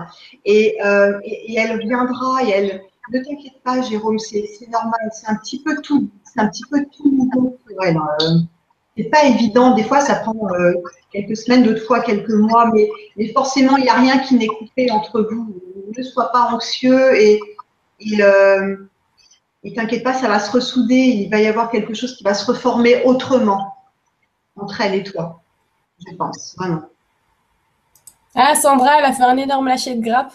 Et, 0.44 0.78
euh, 0.84 1.18
et, 1.24 1.56
elle 1.58 1.78
viendra, 1.80 2.44
et 2.44 2.50
elle, 2.50 2.82
ne 3.12 3.18
t'inquiète 3.18 3.60
pas, 3.64 3.82
Jérôme, 3.82 4.20
c'est 4.20 4.46
normal. 4.70 5.10
C'est 5.12 5.28
un 5.28 5.34
petit 5.34 5.62
peu 5.64 5.82
tout, 5.82 6.08
c'est 6.24 6.40
un 6.40 6.46
petit 6.46 6.64
peu 6.70 6.78
tout 6.96 7.10
nouveau 7.10 7.58
pour 7.66 7.84
elle. 7.84 7.96
Hein. 7.96 8.44
C'est 9.00 9.08
pas 9.08 9.24
évident. 9.24 9.74
Des 9.74 9.84
fois, 9.84 10.00
ça 10.00 10.16
prend 10.16 10.36
euh, 10.52 10.74
quelques 11.10 11.36
semaines, 11.36 11.62
d'autres 11.62 11.86
fois 11.86 12.00
quelques 12.00 12.28
mois, 12.28 12.70
mais, 12.74 12.86
mais 13.16 13.32
forcément, 13.32 13.78
il 13.78 13.84
n'y 13.84 13.88
a 13.88 13.94
rien 13.94 14.18
qui 14.18 14.34
n'est 14.34 14.46
coupé 14.46 14.90
entre 14.90 15.22
vous. 15.22 15.54
Ne 15.96 16.02
sois 16.02 16.30
pas 16.32 16.50
anxieux 16.52 17.18
et, 17.18 17.40
et, 18.00 18.22
euh, 18.22 18.76
t'inquiète 19.74 20.04
pas, 20.04 20.12
ça 20.12 20.28
va 20.28 20.38
se 20.38 20.52
ressouder. 20.52 20.94
Il 20.94 21.30
va 21.30 21.40
y 21.40 21.46
avoir 21.46 21.70
quelque 21.70 21.94
chose 21.94 22.14
qui 22.14 22.24
va 22.24 22.34
se 22.34 22.44
reformer 22.44 23.02
autrement 23.04 23.74
entre 24.56 24.82
elle 24.82 24.94
et 24.94 25.02
toi. 25.02 25.40
Je 26.06 26.14
pense, 26.16 26.54
vraiment. 26.58 26.82
Ah, 28.34 28.54
Sandra, 28.54 28.98
elle 28.98 29.06
a 29.06 29.12
fait 29.12 29.22
un 29.22 29.36
énorme 29.38 29.66
lâcher 29.66 29.94
de 29.94 30.04
grappe. 30.04 30.32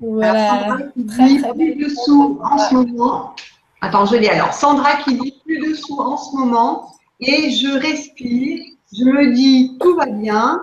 Voilà. 0.00 0.76
Très, 1.08 1.38
très 1.38 1.54
plus 1.54 1.74
de 1.76 1.88
sous 1.88 2.38
en 2.42 2.58
ce 2.58 2.74
moment. 2.74 3.34
Attends, 3.80 4.04
je 4.04 4.16
lis 4.16 4.28
alors. 4.28 4.52
Sandra 4.52 4.96
qui 4.96 5.16
dit 5.16 5.40
plus 5.44 5.58
de 5.58 5.74
sous 5.74 5.98
en 5.98 6.16
ce 6.18 6.36
moment 6.36 6.97
et 7.20 7.50
je 7.50 7.78
respire. 7.78 8.64
Je 8.92 9.04
me 9.04 9.34
dis 9.34 9.76
tout 9.80 9.96
va 9.96 10.06
bien. 10.06 10.60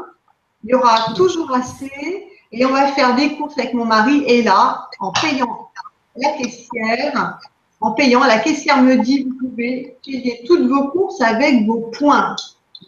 Il 0.63 0.71
y 0.71 0.73
aura 0.73 1.13
toujours 1.13 1.53
assez 1.53 2.27
et 2.51 2.65
on 2.65 2.71
va 2.71 2.87
faire 2.93 3.15
des 3.15 3.35
courses 3.35 3.57
avec 3.57 3.73
mon 3.73 3.85
mari. 3.85 4.23
Et 4.27 4.41
là, 4.41 4.89
en 4.99 5.11
payant 5.11 5.69
la 6.15 6.31
caissière, 6.31 7.39
en 7.81 7.91
payant, 7.91 8.23
la 8.23 8.39
caissière 8.39 8.81
me 8.81 8.95
dit, 8.95 9.23
vous 9.23 9.49
pouvez 9.49 9.97
payer 10.03 10.43
toutes 10.47 10.67
vos 10.67 10.87
courses 10.89 11.21
avec 11.21 11.65
vos 11.65 11.91
points. 11.97 12.35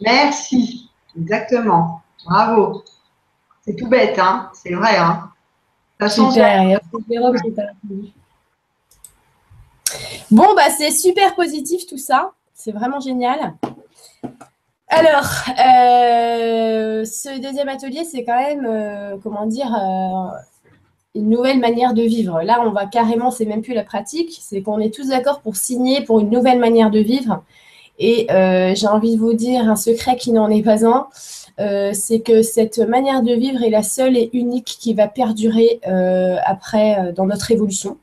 Merci. 0.00 0.90
Exactement. 1.16 2.02
Bravo. 2.24 2.82
C'est 3.64 3.76
tout 3.76 3.86
bête, 3.86 4.18
hein 4.18 4.50
C'est 4.54 4.72
vrai, 4.72 4.96
hein 4.96 5.30
Super. 6.08 6.80
Bon, 10.30 10.54
bah, 10.54 10.70
c'est 10.76 10.90
super 10.90 11.34
positif 11.34 11.86
tout 11.86 11.98
ça. 11.98 12.32
C'est 12.60 12.72
vraiment 12.72 12.98
génial. 12.98 13.54
Alors, 14.88 15.30
euh, 15.60 17.04
ce 17.04 17.40
deuxième 17.40 17.68
atelier, 17.68 18.02
c'est 18.04 18.24
quand 18.24 18.36
même, 18.36 18.66
euh, 18.68 19.16
comment 19.22 19.46
dire, 19.46 19.72
euh, 19.72 20.36
une 21.14 21.30
nouvelle 21.30 21.60
manière 21.60 21.94
de 21.94 22.02
vivre. 22.02 22.42
Là, 22.42 22.60
on 22.66 22.72
va 22.72 22.86
carrément, 22.86 23.30
c'est 23.30 23.44
même 23.44 23.62
plus 23.62 23.74
la 23.74 23.84
pratique, 23.84 24.36
c'est 24.42 24.60
qu'on 24.60 24.80
est 24.80 24.92
tous 24.92 25.10
d'accord 25.10 25.40
pour 25.40 25.54
signer 25.54 26.02
pour 26.02 26.18
une 26.18 26.30
nouvelle 26.30 26.58
manière 26.58 26.90
de 26.90 26.98
vivre. 26.98 27.44
Et 28.00 28.26
j'ai 28.28 28.86
envie 28.86 29.14
de 29.16 29.20
vous 29.20 29.34
dire 29.34 29.68
un 29.68 29.76
secret 29.76 30.16
qui 30.16 30.32
n'en 30.32 30.50
est 30.50 30.62
pas 30.62 30.84
un, 30.86 31.08
c'est 31.92 32.20
que 32.20 32.42
cette 32.42 32.78
manière 32.78 33.22
de 33.22 33.32
vivre 33.32 33.62
est 33.64 33.70
la 33.70 33.82
seule 33.82 34.16
et 34.16 34.30
unique 34.32 34.76
qui 34.80 34.94
va 34.94 35.08
perdurer 35.08 35.80
après 36.44 37.12
dans 37.12 37.26
notre 37.26 37.50
évolution. 37.50 37.98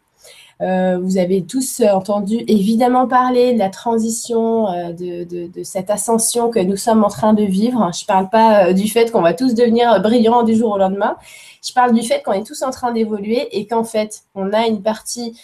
Euh, 0.62 0.98
vous 1.02 1.18
avez 1.18 1.44
tous 1.44 1.82
entendu 1.82 2.38
évidemment 2.48 3.08
parler 3.08 3.54
de 3.54 3.60
la 3.60 3.70
transition, 3.70 4.70
euh, 4.70 4.94
de, 4.94 5.64
cette 5.64 5.90
ascension 5.90 6.50
que 6.50 6.60
nous 6.60 6.78
sommes 6.78 7.04
en 7.04 7.10
train 7.10 7.34
de 7.34 7.44
vivre. 7.44 7.92
Je 7.94 8.04
ne 8.04 8.08
parle 8.08 8.30
pas 8.30 8.68
euh, 8.68 8.74
du 8.74 8.88
fait 8.88 9.12
qu'on 9.12 9.22
va 9.22 9.34
tous 9.34 9.54
devenir 9.54 10.02
brillants 10.02 10.44
du 10.44 10.56
jour 10.56 10.72
au 10.72 10.78
lendemain. 10.78 11.18
Je 11.62 11.74
parle 11.74 11.94
du 11.94 12.04
fait 12.04 12.24
qu'on 12.24 12.32
est 12.32 12.46
tous 12.46 12.62
en 12.62 12.72
train 12.72 12.94
d'évoluer 12.94 13.48
et 13.58 13.68
qu'en 13.68 13.84
fait, 13.84 14.22
on 14.36 14.54
a 14.54 14.68
une 14.68 14.84
partie 14.84 15.36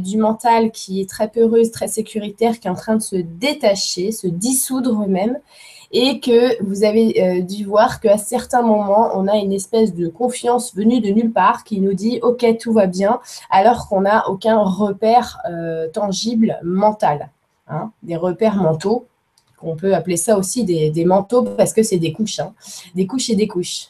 du 0.00 0.16
mental 0.18 0.72
qui 0.72 1.00
est 1.00 1.08
très 1.08 1.28
peureuse, 1.28 1.70
très 1.70 1.86
sécuritaire, 1.86 2.58
qui 2.58 2.66
est 2.66 2.70
en 2.70 2.74
train 2.74 2.96
de 2.96 3.02
se 3.02 3.14
détacher, 3.14 4.10
se 4.10 4.26
dissoudre 4.26 5.06
même 5.06 5.38
et 5.90 6.20
que 6.20 6.62
vous 6.62 6.84
avez 6.84 7.22
euh, 7.22 7.42
dû 7.42 7.64
voir 7.64 8.00
qu'à 8.00 8.18
certains 8.18 8.62
moments, 8.62 9.10
on 9.14 9.26
a 9.26 9.36
une 9.36 9.52
espèce 9.52 9.94
de 9.94 10.08
confiance 10.08 10.74
venue 10.74 11.00
de 11.00 11.08
nulle 11.08 11.32
part 11.32 11.64
qui 11.64 11.80
nous 11.80 11.94
dit 11.94 12.18
OK, 12.22 12.44
tout 12.58 12.72
va 12.72 12.86
bien, 12.86 13.20
alors 13.50 13.88
qu'on 13.88 14.02
n'a 14.02 14.28
aucun 14.28 14.62
repère 14.62 15.38
euh, 15.50 15.88
tangible 15.88 16.58
mental. 16.62 17.30
Hein, 17.70 17.90
des 18.02 18.16
repères 18.16 18.56
mentaux, 18.56 19.06
qu'on 19.58 19.76
peut 19.76 19.94
appeler 19.94 20.16
ça 20.16 20.38
aussi 20.38 20.64
des, 20.64 20.90
des 20.90 21.04
manteaux 21.04 21.42
parce 21.42 21.74
que 21.74 21.82
c'est 21.82 21.98
des 21.98 22.12
couches, 22.12 22.38
hein, 22.38 22.54
des 22.94 23.06
couches 23.06 23.28
et 23.28 23.36
des 23.36 23.46
couches. 23.46 23.88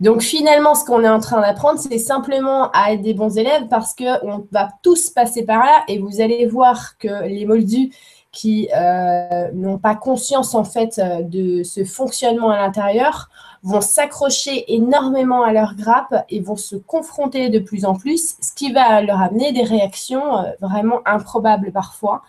Donc 0.00 0.22
finalement, 0.22 0.74
ce 0.74 0.84
qu'on 0.84 1.02
est 1.02 1.08
en 1.08 1.20
train 1.20 1.40
d'apprendre, 1.40 1.78
c'est 1.78 1.98
simplement 1.98 2.70
à 2.72 2.92
être 2.92 3.02
des 3.02 3.14
bons 3.14 3.36
élèves 3.38 3.66
parce 3.68 3.94
qu'on 3.94 4.46
va 4.52 4.68
tous 4.82 5.10
passer 5.10 5.44
par 5.44 5.64
là 5.64 5.84
et 5.88 5.98
vous 5.98 6.20
allez 6.20 6.46
voir 6.46 6.98
que 6.98 7.26
les 7.26 7.46
moldus 7.46 7.90
qui 8.36 8.68
euh, 8.76 9.50
n'ont 9.54 9.78
pas 9.78 9.94
conscience 9.94 10.54
en 10.54 10.64
fait 10.64 10.98
euh, 10.98 11.22
de 11.22 11.62
ce 11.62 11.84
fonctionnement 11.84 12.50
à 12.50 12.58
l'intérieur 12.58 13.30
vont 13.62 13.80
s'accrocher 13.80 14.74
énormément 14.74 15.42
à 15.42 15.54
leur 15.54 15.74
grappe 15.74 16.14
et 16.28 16.40
vont 16.40 16.56
se 16.56 16.76
confronter 16.76 17.48
de 17.48 17.58
plus 17.58 17.86
en 17.86 17.94
plus, 17.94 18.36
ce 18.42 18.52
qui 18.52 18.72
va 18.72 19.00
leur 19.00 19.22
amener 19.22 19.52
des 19.52 19.62
réactions 19.62 20.36
euh, 20.36 20.50
vraiment 20.60 21.00
improbables 21.06 21.72
parfois. 21.72 22.22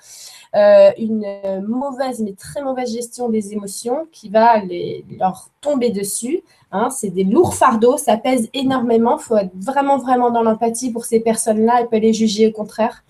une 0.97 1.25
mauvaise, 1.67 2.21
mais 2.21 2.33
très 2.33 2.61
mauvaise 2.61 2.93
gestion 2.93 3.27
des 3.27 3.51
émotions 3.51 4.07
qui 4.13 4.29
va 4.29 4.61
leur 5.19 5.49
tomber 5.59 5.89
dessus. 5.89 6.41
Hein. 6.71 6.89
c'est 6.89 7.09
des 7.09 7.25
lourds 7.25 7.53
fardeaux, 7.53 7.97
ça 7.97 8.15
pèse 8.15 8.49
énormément. 8.53 9.17
Il 9.19 9.23
faut 9.23 9.37
être 9.37 9.55
vraiment, 9.55 9.97
vraiment 9.97 10.31
dans 10.31 10.41
l'empathie 10.41 10.91
pour 10.91 11.03
ces 11.03 11.19
personnes-là 11.19 11.81
et 11.81 11.85
pas 11.85 11.99
les 11.99 12.13
juger 12.13 12.47
au 12.47 12.53
contraire 12.53 13.03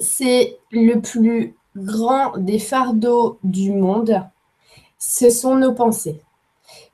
c'est 0.00 0.58
le 0.70 1.00
plus 1.00 1.54
grand 1.76 2.36
des 2.38 2.58
fardeaux 2.58 3.38
du 3.42 3.72
monde, 3.72 4.22
ce 4.98 5.30
sont 5.30 5.56
nos 5.56 5.72
pensées. 5.72 6.20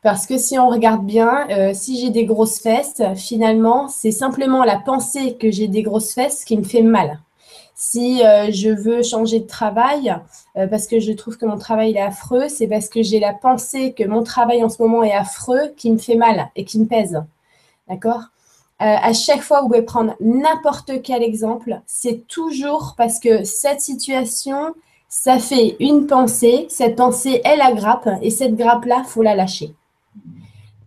Parce 0.03 0.27
que 0.27 0.39
si 0.39 0.59
on 0.59 0.69
regarde 0.69 1.05
bien, 1.05 1.47
euh, 1.51 1.73
si 1.75 2.01
j'ai 2.01 2.11
des 2.11 2.25
grosses 2.25 2.61
fesses, 2.61 3.03
finalement, 3.17 3.89
c'est 3.89 4.11
simplement 4.11 4.65
la 4.65 4.79
pensée 4.79 5.37
que 5.37 5.51
j'ai 5.51 5.69
des 5.69 5.83
grosses 5.83 6.15
fesses 6.15 6.45
qui 6.45 6.57
me 6.57 6.65
fait 6.65 6.83
mal. 6.83 7.21
Si 7.75 8.25
euh, 8.25 8.51
je 8.51 8.71
veux 8.71 9.03
changer 9.03 9.41
de 9.41 9.47
travail, 9.47 10.15
euh, 10.57 10.67
parce 10.67 10.87
que 10.87 11.01
je 11.01 11.13
trouve 11.13 11.37
que 11.39 11.47
mon 11.47 11.59
travail 11.59 11.93
est 11.93 12.01
affreux, 12.01 12.49
c'est 12.49 12.67
parce 12.67 12.89
que 12.89 13.03
j'ai 13.03 13.21
la 13.21 13.33
pensée 13.35 13.93
que 13.93 14.05
mon 14.05 14.23
travail 14.23 14.63
en 14.65 14.69
ce 14.69 14.83
moment 14.83 15.03
est 15.03 15.15
affreux 15.15 15.73
qui 15.77 15.91
me 15.91 15.99
fait 15.99 16.17
mal 16.17 16.51
et 16.57 16.65
qui 16.65 16.79
me 16.79 16.87
pèse. 16.87 17.23
D'accord? 17.89 18.25
À 18.81 19.13
chaque 19.13 19.43
fois, 19.43 19.61
vous 19.61 19.69
pouvez 19.69 19.83
prendre 19.83 20.15
n'importe 20.21 21.03
quel 21.03 21.23
exemple. 21.23 21.81
C'est 21.87 22.27
toujours 22.27 22.95
parce 22.97 23.21
que 23.21 23.45
cette 23.45 23.81
situation, 23.81 24.75
ça 25.09 25.39
fait 25.39 25.77
une 25.81 26.07
pensée. 26.07 26.67
Cette 26.71 26.97
pensée 26.97 27.43
est 27.45 27.57
la 27.57 27.73
grappe 27.73 28.09
et 28.23 28.31
cette 28.31 28.57
grappe-là, 28.57 29.03
faut 29.05 29.23
la 29.23 29.35
lâcher. 29.35 29.75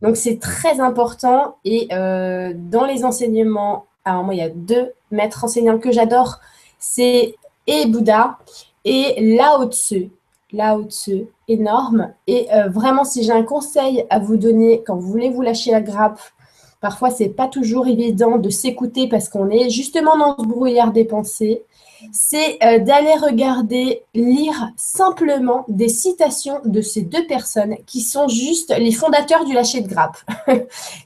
Donc, 0.01 0.17
c'est 0.17 0.39
très 0.39 0.79
important. 0.79 1.57
Et 1.65 1.88
euh, 1.91 2.53
dans 2.55 2.85
les 2.85 3.05
enseignements, 3.05 3.85
alors 4.05 4.23
moi, 4.23 4.33
il 4.33 4.39
y 4.39 4.41
a 4.41 4.50
deux 4.50 4.91
maîtres 5.12 5.43
enseignants 5.43 5.77
que 5.77 5.91
j'adore. 5.91 6.39
C'est 6.79 7.35
et 7.67 7.85
Bouddha 7.85 8.38
et 8.83 9.35
Lao 9.38 9.65
Tzu. 9.69 10.09
Lao 10.51 10.83
Tzu, 10.83 11.27
énorme. 11.47 12.13
Et 12.27 12.47
euh, 12.53 12.67
vraiment, 12.69 13.05
si 13.05 13.23
j'ai 13.23 13.31
un 13.31 13.43
conseil 13.43 14.05
à 14.09 14.19
vous 14.19 14.38
donner 14.38 14.83
quand 14.85 14.95
vous 14.95 15.09
voulez 15.09 15.29
vous 15.29 15.41
lâcher 15.41 15.71
la 15.71 15.81
grappe, 15.81 16.19
Parfois, 16.84 17.12
c'est 17.12 17.30
pas 17.30 17.48
toujours 17.48 17.88
évident 17.88 18.38
de 18.38 18.50
s'écouter 18.50 19.08
parce 19.08 19.30
qu'on 19.30 19.50
est 19.50 19.70
justement 19.70 20.18
dans 20.18 20.36
ce 20.38 20.46
brouillard 20.46 20.92
des 20.92 21.06
pensées. 21.06 21.63
C'est 22.12 22.62
euh, 22.62 22.80
d'aller 22.80 23.13
regarder, 23.13 24.04
lire 24.13 24.70
simplement 24.75 25.63
des 25.70 25.88
citations 25.88 26.60
de 26.66 26.82
ces 26.82 27.04
deux 27.04 27.25
personnes 27.25 27.78
qui 27.86 28.02
sont 28.02 28.28
juste 28.28 28.78
les 28.78 28.92
fondateurs 28.92 29.46
du 29.46 29.54
lâcher 29.54 29.80
de 29.80 29.88
grappe. 29.88 30.18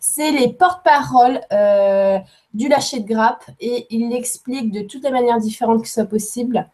c'est 0.02 0.32
les 0.32 0.52
porte-paroles 0.52 1.42
euh, 1.54 2.18
du 2.56 2.70
lâcher 2.70 3.02
de 3.02 3.08
grappe 3.08 3.46
et 3.60 3.86
ils 3.92 4.10
l'expliquent 4.10 4.72
de 4.72 4.82
toutes 4.82 5.04
les 5.04 5.12
manières 5.12 5.38
différentes 5.38 5.84
que 5.84 5.88
ce 5.88 5.94
soit 5.94 6.06
possible. 6.06 6.68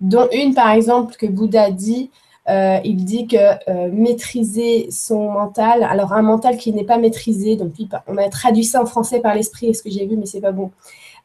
Dont 0.00 0.30
une, 0.32 0.54
par 0.54 0.70
exemple, 0.70 1.14
que 1.16 1.26
Bouddha 1.26 1.70
dit 1.70 2.10
euh, 2.48 2.78
il 2.84 3.04
dit 3.04 3.26
que 3.26 3.36
euh, 3.36 3.90
maîtriser 3.92 4.88
son 4.90 5.30
mental, 5.30 5.82
alors 5.82 6.12
un 6.12 6.22
mental 6.22 6.56
qui 6.56 6.72
n'est 6.72 6.84
pas 6.84 6.98
maîtrisé, 6.98 7.56
donc 7.56 7.72
on 8.08 8.16
a 8.16 8.28
traduit 8.28 8.64
ça 8.64 8.82
en 8.82 8.86
français 8.86 9.20
par 9.20 9.34
l'esprit, 9.34 9.74
ce 9.74 9.82
que 9.82 9.90
j'ai 9.90 10.06
vu, 10.06 10.16
mais 10.16 10.26
c'est 10.26 10.40
pas 10.40 10.52
bon. 10.52 10.70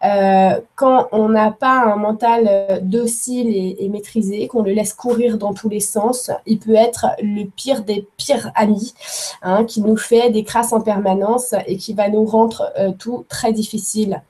Euh, 0.03 0.59
quand 0.75 1.07
on 1.13 1.29
n'a 1.29 1.51
pas 1.51 1.79
un 1.85 1.95
mental 1.95 2.81
docile 2.83 3.47
et, 3.79 3.89
maîtrisé, 3.89 4.47
qu'on 4.47 4.61
le 4.61 4.73
laisse 4.73 4.93
courir 4.93 5.37
dans 5.37 5.53
tous 5.53 5.69
les 5.69 5.79
sens, 5.79 6.31
il 6.45 6.59
peut 6.59 6.75
être 6.75 7.07
le 7.21 7.45
pire 7.45 7.83
des 7.83 8.05
pires 8.17 8.51
amis, 8.55 8.93
hein, 9.41 9.63
qui 9.63 9.81
nous 9.81 9.95
fait 9.95 10.29
des 10.29 10.43
crasses 10.43 10.73
en 10.73 10.81
permanence 10.81 11.55
et 11.65 11.77
qui 11.77 11.93
va 11.93 12.09
nous 12.09 12.25
rendre 12.25 12.71
tout 12.99 13.25
très 13.29 13.53
difficile. 13.53 14.21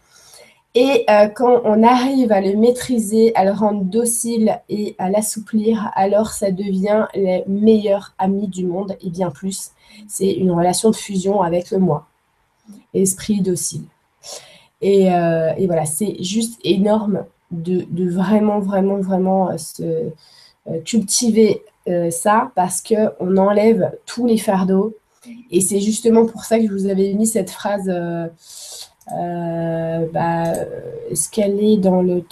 Et 0.78 1.06
euh, 1.10 1.30
quand 1.30 1.62
on 1.64 1.84
arrive 1.84 2.34
à 2.34 2.42
le 2.42 2.58
maîtriser, 2.58 3.34
à 3.36 3.46
le 3.46 3.52
rendre 3.52 3.86
docile 3.86 4.60
et 4.68 4.94
à 4.98 5.10
l'assouplir, 5.10 5.90
alors 5.96 6.32
ça 6.32 6.52
devient 6.52 7.08
les 7.16 7.46
meilleurs 7.48 8.14
amis 8.18 8.50
du 8.50 8.66
monde 8.66 8.98
et 9.00 9.10
bien 9.10 9.32
plus. 9.32 9.72
C'est 10.10 10.34
une 10.34 10.52
relation 10.52 10.90
de 10.90 10.96
fusion 10.98 11.42
avec 11.42 11.72
le 11.72 11.78
moi, 11.78 12.08
esprit 12.94 13.40
docile. 13.40 13.86
Et, 14.82 15.14
euh, 15.14 15.54
voilà, 15.66 15.86
c'est 15.86 16.22
juste 16.22 16.60
énorme 16.66 17.24
de, 17.52 17.86
vraiment, 18.10 18.60
vraiment, 18.60 19.00
vraiment 19.00 19.52
euh, 19.52 19.58
se, 19.58 20.12
cultiver 20.84 21.64
ça 22.10 22.52
parce 22.56 22.82
qu'on 22.82 23.38
enlève 23.38 23.92
tous 24.08 24.26
les 24.26 24.40
fardeaux. 24.40 24.96
Et 25.52 25.62
c'est 25.62 25.80
justement 25.80 26.26
pour 26.26 26.44
ça 26.44 26.58
que 26.58 26.66
je 26.68 26.72
vous 26.72 26.88
avais 26.88 27.14
mis 27.14 27.28
cette 27.28 27.52
phrase 27.52 27.88
bah, 29.08 30.54
Est-ce 31.10 31.30
qu'elle 31.30 31.64
est 31.64 31.78
dans 31.78 32.02
le 32.02 32.24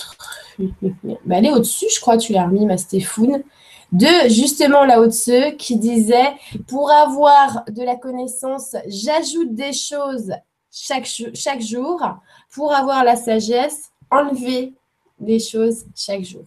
bah, 1.26 1.38
Elle 1.38 1.46
est 1.46 1.52
au-dessus, 1.52 1.88
je 1.94 2.00
crois, 2.00 2.18
tu 2.18 2.34
l'as 2.34 2.46
remis, 2.46 2.66
ma 2.66 2.78
Stéphane. 2.78 3.44
De 3.92 4.28
justement 4.28 4.86
là 4.86 5.00
au-dessus, 5.00 5.56
qui 5.58 5.78
disait 5.78 6.34
Pour 6.68 6.90
avoir 6.92 7.64
de 7.70 7.84
la 7.84 7.96
connaissance, 7.96 8.76
j'ajoute 8.88 9.54
des 9.54 9.72
choses 9.74 10.34
chaque, 10.72 11.08
chaque 11.34 11.62
jour. 11.62 12.02
Pour 12.52 12.74
avoir 12.74 13.04
la 13.04 13.16
sagesse, 13.16 13.92
enlever 14.10 14.74
des 15.20 15.40
choses 15.40 15.86
chaque 15.96 16.24
jour. 16.24 16.46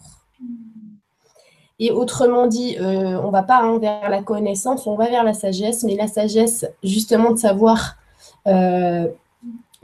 Et 1.79 1.91
autrement 1.91 2.47
dit, 2.47 2.77
euh, 2.79 3.21
on 3.21 3.27
ne 3.27 3.33
va 3.33 3.43
pas 3.43 3.61
hein, 3.61 3.79
vers 3.79 4.09
la 4.09 4.23
connaissance, 4.23 4.87
on 4.87 4.97
va 4.97 5.09
vers 5.09 5.25
la 5.25 5.35
sagesse, 5.35 5.83
mais 5.85 5.95
la 5.95 6.09
sagesse, 6.09 6.67
justement, 6.83 7.33
de 7.33 7.37
savoir 7.37 7.97
euh, 8.47 9.09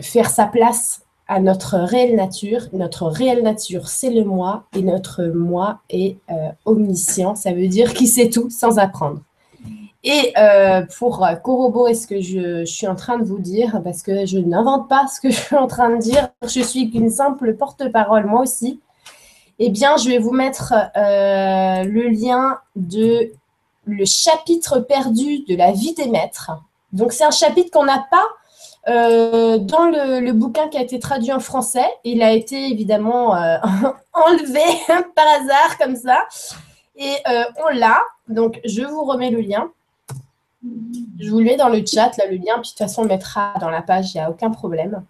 faire 0.00 0.30
sa 0.30 0.46
place 0.46 1.02
à 1.28 1.40
notre 1.40 1.76
réelle 1.78 2.16
nature. 2.16 2.68
Notre 2.72 3.06
réelle 3.06 3.42
nature, 3.42 3.88
c'est 3.88 4.10
le 4.10 4.24
moi, 4.24 4.64
et 4.74 4.82
notre 4.82 5.24
moi 5.24 5.80
est 5.88 6.16
euh, 6.30 6.50
omniscient. 6.64 7.34
Ça 7.34 7.52
veut 7.52 7.68
dire 7.68 7.94
qu'il 7.94 8.08
sait 8.08 8.28
tout 8.28 8.50
sans 8.50 8.78
apprendre. 8.78 9.20
Et 10.04 10.32
euh, 10.36 10.82
pour 10.98 11.24
corroborer 11.44 11.94
ce 11.94 12.08
que 12.08 12.20
je, 12.20 12.64
suis 12.64 12.88
en 12.88 12.96
train 12.96 13.18
de 13.18 13.24
vous 13.24 13.38
dire, 13.38 13.80
parce 13.84 14.02
que 14.02 14.26
je 14.26 14.38
n'invente 14.38 14.88
pas 14.88 15.06
ce 15.06 15.20
que 15.20 15.30
je 15.30 15.36
suis 15.36 15.56
en 15.56 15.68
train 15.68 15.90
de 15.90 15.98
dire, 15.98 16.28
je 16.42 16.60
suis 16.60 16.90
qu'une 16.90 17.10
simple 17.10 17.54
porte-parole 17.54 18.26
moi 18.26 18.40
aussi, 18.40 18.80
eh 19.58 19.70
bien, 19.70 19.96
je 19.96 20.08
vais 20.08 20.18
vous 20.18 20.32
mettre 20.32 20.74
euh, 20.96 21.84
le 21.84 22.08
lien 22.08 22.58
de 22.74 23.32
le 23.84 24.04
chapitre 24.04 24.80
perdu 24.80 25.44
de 25.48 25.54
la 25.54 25.72
vie 25.72 25.94
des 25.94 26.08
maîtres. 26.08 26.50
Donc, 26.92 27.12
c'est 27.12 27.24
un 27.24 27.30
chapitre 27.30 27.70
qu'on 27.70 27.84
n'a 27.84 28.04
pas 28.10 28.26
euh, 28.88 29.58
dans 29.58 29.86
le, 29.86 30.32
bouquin 30.32 30.68
qui 30.68 30.78
a 30.78 30.82
été 30.82 30.98
traduit 30.98 31.32
en 31.32 31.40
français. 31.40 31.86
Il 32.04 32.22
a 32.22 32.32
été 32.32 32.70
évidemment 32.70 33.30
enlevé 34.12 34.60
par 35.14 35.26
hasard 35.40 35.78
comme 35.78 35.96
ça. 35.96 36.26
Et 36.96 37.14
on 37.64 37.76
l'a. 37.76 38.02
Donc, 38.28 38.60
je 38.64 38.82
vous 38.82 39.04
remets 39.04 39.30
le 39.30 39.40
lien. 39.40 39.70
Je 41.18 41.30
vous 41.30 41.38
le 41.38 41.44
mets 41.44 41.56
dans 41.56 41.68
le 41.68 41.84
chat, 41.84 42.16
là, 42.18 42.26
le 42.30 42.36
lien, 42.36 42.54
puis 42.60 42.62
de 42.62 42.66
toute 42.68 42.78
façon, 42.78 43.00
on 43.00 43.04
le 43.04 43.10
mettra 43.10 43.54
dans 43.60 43.70
la 43.70 43.82
page, 43.82 44.14
il 44.14 44.18
n'y 44.18 44.24
a 44.24 44.30
aucun 44.30 44.50
problème. 44.50 45.02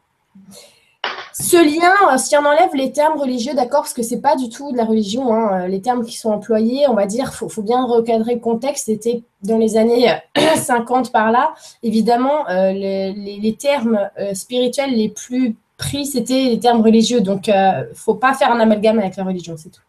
Ce 1.32 1.56
lien, 1.56 1.94
euh, 2.12 2.18
si 2.18 2.37
on 2.37 2.44
enlève 2.44 2.75
les 2.75 2.92
termes 2.92 3.18
religieux, 3.18 3.54
d'accord, 3.54 3.80
parce 3.80 3.94
que 3.94 4.02
ce 4.02 4.14
n'est 4.14 4.21
pas 4.21 4.37
du 4.37 4.50
tout 4.50 4.71
de 4.71 4.76
la 4.76 4.85
religion, 4.85 5.35
hein, 5.35 5.62
euh, 5.62 5.66
les 5.66 5.80
termes 5.80 6.04
qui 6.04 6.16
sont 6.16 6.30
employés, 6.30 6.87
on 6.88 6.94
va 6.94 7.06
dire, 7.06 7.30
il 7.42 7.49
faut, 7.49 7.62
bien 7.62 7.85
recadrer 7.85 8.35
le 8.35 8.40
contexte, 8.40 8.87
c'était 8.87 9.23
dans 9.42 9.56
les 9.56 9.78
années 9.78 10.14
50 10.56 11.11
par 11.11 11.32
là. 11.32 11.54
Évidemment, 11.82 12.49
euh, 12.50 12.73
les, 12.73 13.56
termes 13.59 13.99
spirituels 14.35 14.94
les 14.94 15.09
plus 15.09 15.56
pris, 15.78 16.06
c'était 16.06 16.44
les 16.44 16.59
termes 16.59 16.82
religieux, 16.82 17.21
donc 17.21 17.49
ne 17.49 17.85
faut 17.94 18.14
pas 18.14 18.35
faire 18.35 18.52
un 18.52 18.61
amalgame 18.61 18.99
avec 18.99 19.16
la 19.16 19.25
religion, 19.25 19.56
c'est 19.56 19.71
tout. 19.71 19.80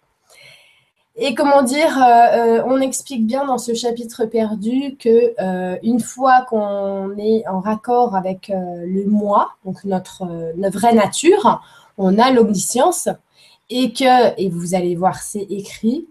Et 1.16 1.36
comment 1.36 1.62
dire, 1.62 1.96
euh, 2.02 2.58
euh, 2.58 2.64
on 2.66 2.82
explique 2.82 3.28
bien 3.28 3.46
dans 3.46 3.60
ce 3.60 3.76
chapitre 3.76 4.26
perdu 4.26 4.98
que 4.98 5.36
euh, 5.40 5.78
une 5.84 6.00
fois 6.00 6.42
qu'on 6.50 7.16
est 7.20 7.48
en 7.48 7.60
raccord 7.60 8.16
avec 8.16 8.52
le 8.52 9.06
moi, 9.06 9.52
donc 9.64 9.84
notre, 9.84 10.26
notre, 10.58 10.80
vraie 10.80 10.96
nature, 10.96 11.62
on 12.00 12.18
a 12.18 12.32
l'omniscience 12.32 13.10
et 13.70 13.94
que, 13.94 14.40
et 14.42 14.50
vous 14.50 14.74
allez 14.74 14.96
voir, 14.96 15.18
c'est 15.22 15.46
écrit, 15.52 16.08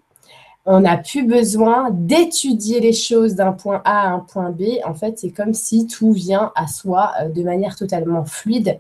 on 0.66 0.80
n'a 0.80 0.98
plus 0.98 1.26
besoin 1.26 1.88
d'étudier 1.90 2.78
les 2.78 2.92
choses 2.92 3.34
d'un 3.34 3.50
point 3.50 3.82
A 3.84 4.02
à 4.02 4.08
un 4.10 4.20
point 4.20 4.50
B. 4.50 4.78
En 4.84 4.94
fait, 4.94 5.18
c'est 5.18 5.32
comme 5.32 5.54
si 5.54 5.88
tout 5.88 6.12
vient 6.12 6.52
à 6.54 6.68
soi 6.68 7.12
de 7.34 7.42
manière 7.42 7.74
totalement 7.74 8.24
fluide. 8.24 8.78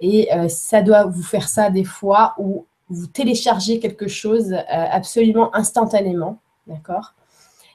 Et 0.00 0.28
ça 0.48 0.82
doit 0.82 1.06
vous 1.06 1.22
faire 1.22 1.48
ça 1.48 1.70
des 1.70 1.84
fois 1.84 2.34
où 2.36 2.66
vous 2.94 3.06
téléchargez 3.06 3.80
quelque 3.80 4.08
chose 4.08 4.52
euh, 4.52 4.60
absolument 4.68 5.54
instantanément. 5.54 6.38
D'accord? 6.66 7.14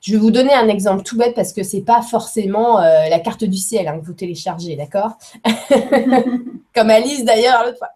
Je 0.02 0.14
vais 0.14 0.18
vous 0.18 0.32
donner 0.32 0.54
un 0.54 0.70
exemple 0.70 1.04
tout 1.04 1.18
bête 1.18 1.36
parce 1.36 1.52
que 1.52 1.62
ce 1.62 1.76
n'est 1.76 1.84
pas 1.84 2.02
forcément 2.02 2.80
euh, 2.80 3.10
la 3.10 3.20
carte 3.20 3.44
du 3.44 3.58
ciel 3.58 3.88
hein, 3.88 4.00
que 4.00 4.06
vous 4.06 4.14
téléchargez, 4.14 4.76
d'accord? 4.78 5.18
Comme 6.74 6.90
Alice 6.90 7.26
d'ailleurs 7.26 7.66
l'autre 7.66 7.78
fois. 7.78 7.90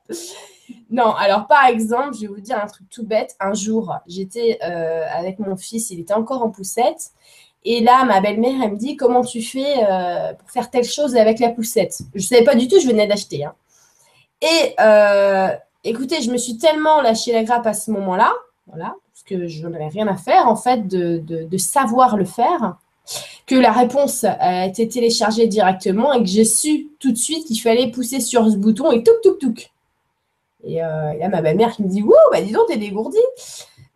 Non, 0.92 1.14
alors 1.16 1.48
par 1.48 1.66
exemple, 1.66 2.14
je 2.16 2.22
vais 2.22 2.28
vous 2.28 2.42
dire 2.42 2.60
un 2.62 2.68
truc 2.68 2.90
tout 2.90 3.06
bête. 3.06 3.36
Un 3.40 3.54
jour, 3.54 3.96
j'étais 4.06 4.60
euh, 4.64 5.06
avec 5.12 5.40
mon 5.40 5.56
fils, 5.56 5.90
il 5.92 6.02
était 6.02 6.14
encore 6.14 6.44
en 6.44 6.50
poussette. 6.50 7.12
Et 7.66 7.80
là, 7.80 8.04
ma 8.04 8.20
belle-mère, 8.20 8.62
elle 8.62 8.74
me 8.74 8.78
dit 8.78 8.98
Comment 8.98 9.24
tu 9.24 9.42
fais 9.42 9.76
pour 10.38 10.52
faire 10.52 10.70
telle 10.70 10.84
chose 10.84 11.16
avec 11.16 11.40
la 11.40 11.50
poussette? 11.50 12.02
Je 12.14 12.20
ne 12.20 12.28
savais 12.28 12.44
pas 12.44 12.56
du 12.56 12.68
tout, 12.68 12.78
je 12.82 12.88
venais 12.88 13.08
d'acheter. 13.08 13.46
Hein. 13.46 13.54
Et 14.42 14.76
Écoutez, 15.86 16.22
je 16.22 16.32
me 16.32 16.38
suis 16.38 16.58
tellement 16.58 17.02
lâché 17.02 17.34
la 17.34 17.44
grappe 17.44 17.68
à 17.68 17.74
ce 17.74 17.92
moment-là, 17.92 18.32
voilà, 18.68 18.96
parce 19.12 19.24
que 19.26 19.48
je 19.48 19.68
n'avais 19.68 19.88
rien 19.88 20.08
à 20.08 20.16
faire, 20.16 20.48
en 20.48 20.56
fait, 20.56 20.88
de, 20.88 21.58
savoir 21.58 22.16
le 22.16 22.24
faire, 22.24 22.78
que 23.46 23.56
la 23.56 23.74
réponse 23.74 24.24
a 24.24 24.66
été 24.66 24.88
téléchargée 24.88 25.48
directement 25.48 26.14
et 26.14 26.20
que 26.20 26.30
j'ai 26.30 26.46
su 26.46 26.88
tout 27.00 27.12
de 27.12 27.18
suite 27.18 27.46
qu'il 27.46 27.60
fallait 27.60 27.92
pousser 27.92 28.22
sur 28.22 28.50
ce 28.50 28.56
bouton 28.56 28.92
et 28.92 29.04
touc, 29.04 29.16
touc, 29.22 29.40
touc. 29.40 29.74
Et, 30.64 30.82
euh, 30.82 31.14
là, 31.20 31.28
ma 31.28 31.42
belle-mère 31.42 31.76
qui 31.76 31.84
me 31.84 31.90
dit 31.90 32.02
Wouh, 32.02 32.14
bah 32.32 32.42
dis 32.42 32.54
donc, 32.54 32.68
t'es 32.68 32.78
dégourdi. 32.78 33.18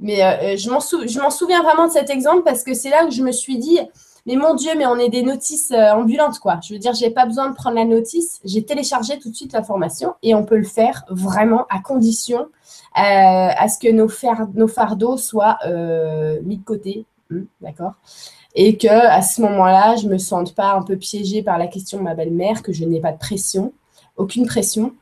Mais 0.01 0.23
euh, 0.23 0.57
je 0.57 0.69
m'en 0.69 1.29
souviens 1.29 1.63
vraiment 1.63 1.87
de 1.87 1.93
cet 1.93 2.09
exemple 2.09 2.43
parce 2.43 2.63
que 2.63 2.73
c'est 2.73 2.89
là 2.89 3.05
que 3.05 3.11
je 3.11 3.23
me 3.23 3.31
suis 3.31 3.57
dit 3.57 3.79
mais 4.27 4.35
mon 4.35 4.55
Dieu, 4.55 4.71
mais 4.77 4.85
on 4.85 4.97
est 4.97 5.07
des 5.07 5.23
notices 5.23 5.71
euh, 5.71 5.93
ambulantes, 5.93 6.39
quoi. 6.39 6.59
Je 6.61 6.73
veux 6.73 6.79
dire, 6.79 6.93
je 6.93 7.05
n'ai 7.05 7.11
pas 7.11 7.25
besoin 7.25 7.49
de 7.49 7.55
prendre 7.55 7.77
la 7.77 7.85
notice. 7.85 8.41
J'ai 8.43 8.61
téléchargé 8.61 9.17
tout 9.19 9.29
de 9.31 9.35
suite 9.35 9.53
l'information 9.53 10.15
et 10.21 10.35
on 10.35 10.43
peut 10.43 10.57
le 10.57 10.65
faire 10.65 11.05
vraiment 11.09 11.65
à 11.69 11.79
condition 11.79 12.39
euh, 12.41 12.47
à 12.95 13.69
ce 13.69 13.79
que 13.79 13.89
nos, 13.89 14.09
nos 14.53 14.67
fardeaux 14.67 15.15
soient 15.15 15.57
euh, 15.65 16.41
mis 16.43 16.57
de 16.57 16.63
côté. 16.63 17.05
Hmm, 17.29 17.45
d'accord 17.61 17.93
et 18.59 18.75
que 18.75 18.87
à 18.87 19.21
ce 19.21 19.39
moment-là, 19.41 19.97
je 19.97 20.07
ne 20.07 20.13
me 20.13 20.17
sente 20.17 20.55
pas 20.55 20.73
un 20.73 20.81
peu 20.81 20.97
piégée 20.97 21.43
par 21.43 21.59
la 21.59 21.67
question 21.67 21.99
de 21.99 22.03
ma 22.03 22.15
belle-mère, 22.15 22.63
que 22.63 22.73
je 22.73 22.85
n'ai 22.85 22.99
pas 22.99 23.11
de 23.11 23.19
pression, 23.19 23.71
aucune 24.15 24.47
pression, 24.47 24.93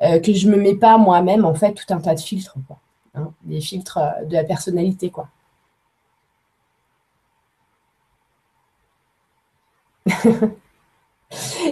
que 0.00 0.34
je 0.34 0.48
ne 0.48 0.54
me 0.54 0.60
mets 0.60 0.74
pas 0.74 0.98
moi-même 0.98 1.46
en 1.46 1.54
fait 1.54 1.72
tout 1.72 1.94
un 1.94 1.98
tas 1.98 2.14
de 2.14 2.20
filtres, 2.20 2.56
quoi, 2.66 2.76
hein, 3.14 3.32
des 3.44 3.62
filtres 3.62 4.00
de 4.28 4.34
la 4.34 4.44
personnalité, 4.44 5.08
quoi. 5.08 5.28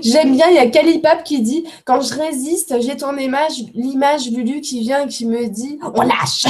J'aime 0.03 0.33
bien, 0.33 0.49
il 0.49 0.55
y 0.55 0.59
a 0.59 0.71
Calipap 0.71 1.25
qui 1.25 1.43
dit 1.43 1.67
Quand 1.85 2.01
je 2.01 2.15
résiste, 2.15 2.81
j'ai 2.81 2.97
ton 2.97 3.17
image, 3.17 3.65
l'image 3.75 4.31
Lulu 4.31 4.61
qui 4.61 4.81
vient 4.81 5.05
et 5.05 5.09
qui 5.09 5.27
me 5.27 5.49
dit 5.49 5.81
On 5.83 6.03
lâche 6.03 6.47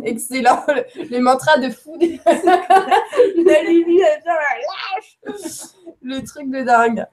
Excellent, 0.04 0.64
le, 1.10 1.20
mantra 1.20 1.58
de 1.58 1.68
fou. 1.68 1.96
La 2.00 3.62
Lulu, 3.62 4.00
elle 4.00 4.22
vient, 4.22 4.34
lâche 5.26 5.66
Le 6.02 6.24
truc 6.24 6.50
de 6.50 6.62
dingue. 6.62 7.04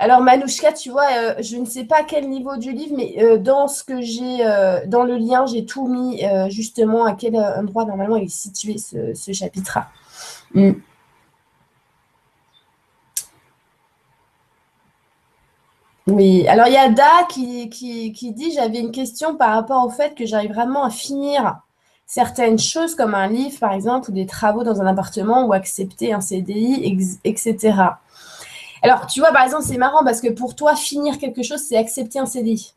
Alors 0.00 0.22
Manouchka, 0.22 0.72
tu 0.72 0.88
vois, 0.88 1.08
euh, 1.12 1.34
je 1.40 1.58
ne 1.58 1.66
sais 1.66 1.84
pas 1.84 2.04
quel 2.04 2.30
niveau 2.30 2.56
du 2.56 2.72
livre, 2.72 2.94
mais 2.96 3.16
euh, 3.18 3.36
dans 3.36 3.68
ce 3.68 3.84
que 3.84 4.00
j'ai, 4.00 4.46
euh, 4.46 4.80
dans 4.86 5.04
le 5.04 5.16
lien, 5.18 5.44
j'ai 5.44 5.66
tout 5.66 5.86
mis 5.88 6.22
justement 6.48 7.04
à 7.04 7.12
quel 7.12 7.36
endroit 7.36 7.84
normalement 7.84 8.16
il 8.16 8.24
est 8.24 8.28
situé 8.28 8.76
ce, 8.78 9.32
chapitre-là. 9.32 9.88
Mm. 10.54 10.72
Oui, 16.06 16.48
alors 16.48 16.66
il 16.66 16.72
y 16.72 16.76
a 16.78 16.88
Da 16.88 17.24
qui, 17.28 17.68
qui 17.68 18.32
dit 18.32 18.52
j'avais 18.52 18.80
une 18.80 18.92
question 18.92 19.36
par 19.36 19.52
rapport 19.52 19.84
au 19.84 19.90
fait 19.90 20.14
que 20.14 20.24
j'arrive 20.24 20.52
vraiment 20.54 20.84
à 20.84 20.90
finir 20.90 21.60
certaines 22.06 22.58
choses 22.58 22.94
comme 22.96 23.14
un 23.14 23.28
livre 23.28 23.58
par 23.60 23.72
exemple 23.72 24.10
ou 24.10 24.14
des 24.14 24.26
travaux 24.26 24.64
dans 24.64 24.80
un 24.80 24.86
appartement 24.86 25.44
ou 25.44 25.52
accepter 25.52 26.12
un 26.14 26.20
CDI, 26.20 26.98
etc. 27.24 27.74
Alors, 28.82 29.06
tu 29.06 29.20
vois, 29.20 29.32
par 29.32 29.44
exemple, 29.44 29.64
c'est 29.64 29.76
marrant 29.76 30.04
parce 30.04 30.20
que 30.20 30.28
pour 30.28 30.54
toi, 30.54 30.74
finir 30.74 31.18
quelque 31.18 31.42
chose, 31.42 31.60
c'est 31.60 31.76
accepter 31.76 32.18
un 32.18 32.26
CDI. 32.26 32.74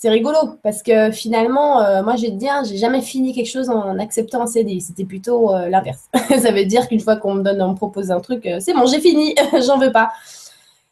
C'est 0.00 0.10
rigolo 0.10 0.38
parce 0.62 0.84
que 0.84 1.10
finalement, 1.10 1.82
euh, 1.82 2.04
moi, 2.04 2.14
je 2.14 2.22
vais 2.22 2.30
te 2.30 2.36
dire, 2.36 2.62
j'ai 2.64 2.76
jamais 2.76 3.02
fini 3.02 3.34
quelque 3.34 3.50
chose 3.50 3.68
en 3.68 3.98
acceptant 3.98 4.40
un 4.40 4.46
CDI. 4.46 4.80
C'était 4.80 5.04
plutôt 5.04 5.52
euh, 5.52 5.68
l'inverse. 5.68 6.08
ça 6.40 6.52
veut 6.52 6.64
dire 6.64 6.86
qu'une 6.86 7.00
fois 7.00 7.16
qu'on 7.16 7.34
me 7.34 7.42
donne, 7.42 7.60
on 7.60 7.70
me 7.70 7.74
propose 7.74 8.12
un 8.12 8.20
truc, 8.20 8.46
euh, 8.46 8.60
c'est 8.60 8.74
bon, 8.74 8.86
j'ai 8.86 9.00
fini, 9.00 9.34
j'en 9.66 9.76
veux 9.76 9.90
pas. 9.90 10.12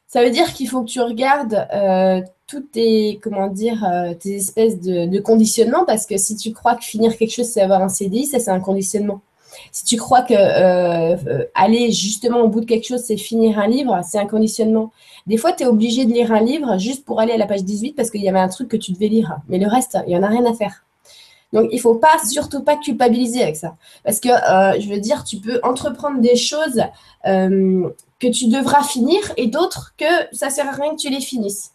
Ça 0.09 0.25
veut 0.25 0.31
dire 0.31 0.53
qu'il 0.53 0.69
faut 0.69 0.83
que 0.83 0.89
tu 0.89 1.01
regardes 1.01 1.69
toutes 2.47 2.73
tes, 2.73 3.21
comment 3.23 3.49
dire, 3.49 3.85
tes 4.21 4.37
espèces 4.37 4.81
de, 4.81 5.07
de 5.07 5.19
conditionnements 5.21 5.85
parce 5.85 6.07
que 6.07 6.17
si 6.17 6.37
tu 6.37 6.53
crois 6.53 6.75
que 6.75 6.85
finir 6.85 7.17
quelque 7.17 7.33
chose, 7.33 7.47
c'est 7.47 7.61
avoir 7.61 7.83
un 7.83 7.89
CDI, 7.89 8.27
ça, 8.27 8.39
c'est 8.39 8.51
un 8.51 8.61
conditionnement. 8.61 9.21
Si 9.73 9.85
tu 9.85 9.97
crois 9.97 10.23
que 10.23 10.35
euh, 10.35 11.17
euh, 11.27 11.45
aller 11.55 11.91
justement 11.93 12.41
au 12.41 12.49
bout 12.49 12.61
de 12.61 12.67
quelque 12.67 12.87
chose, 12.87 13.03
c'est 13.05 13.17
finir 13.17 13.59
un 13.59 13.67
livre, 13.67 14.01
c'est 14.09 14.19
un 14.19 14.27
conditionnement. 14.27 14.93
Des 15.27 15.37
fois, 15.37 15.53
tu 15.53 15.65
es 15.65 15.67
obligé 15.67 16.05
de 16.05 16.13
lire 16.13 16.33
un 16.33 16.41
livre 16.41 16.79
juste 16.79 17.05
pour 17.05 17.21
aller 17.21 17.33
à 17.33 17.37
la 17.37 17.47
page 17.47 17.65
18 17.65 17.95
parce 17.95 18.11
qu'il 18.11 18.23
y 18.23 18.29
avait 18.29 18.39
un 18.39 18.49
truc 18.49 18.69
que 18.69 18.77
tu 18.77 18.93
devais 18.93 19.09
lire. 19.09 19.39
Mais 19.49 19.59
le 19.59 19.69
reste, 19.69 19.99
il 20.07 20.11
n'y 20.11 20.17
en 20.17 20.23
a 20.23 20.29
rien 20.29 20.45
à 20.45 20.55
faire. 20.55 20.85
Donc, 21.53 21.69
il 21.71 21.77
ne 21.77 21.81
faut 21.81 21.95
pas, 21.95 22.19
surtout 22.29 22.63
pas 22.63 22.77
culpabiliser 22.77 23.43
avec 23.43 23.57
ça. 23.57 23.77
Parce 24.05 24.21
que, 24.21 24.29
euh, 24.29 24.81
je 24.81 24.89
veux 24.89 25.01
dire, 25.01 25.25
tu 25.25 25.39
peux 25.39 25.61
entreprendre 25.63 26.21
des 26.21 26.37
choses 26.37 26.83
que 27.25 28.29
tu 28.29 28.47
devras 28.49 28.85
finir 28.85 29.19
et 29.37 29.49
d'autres 29.49 29.95
que 29.99 30.05
ça 30.33 30.47
ne 30.47 30.53
sert 30.53 30.69
à 30.69 30.73
rien 30.73 30.93
que 30.93 31.01
tu 31.01 31.11
les 31.11 31.21
finisses. 31.21 31.73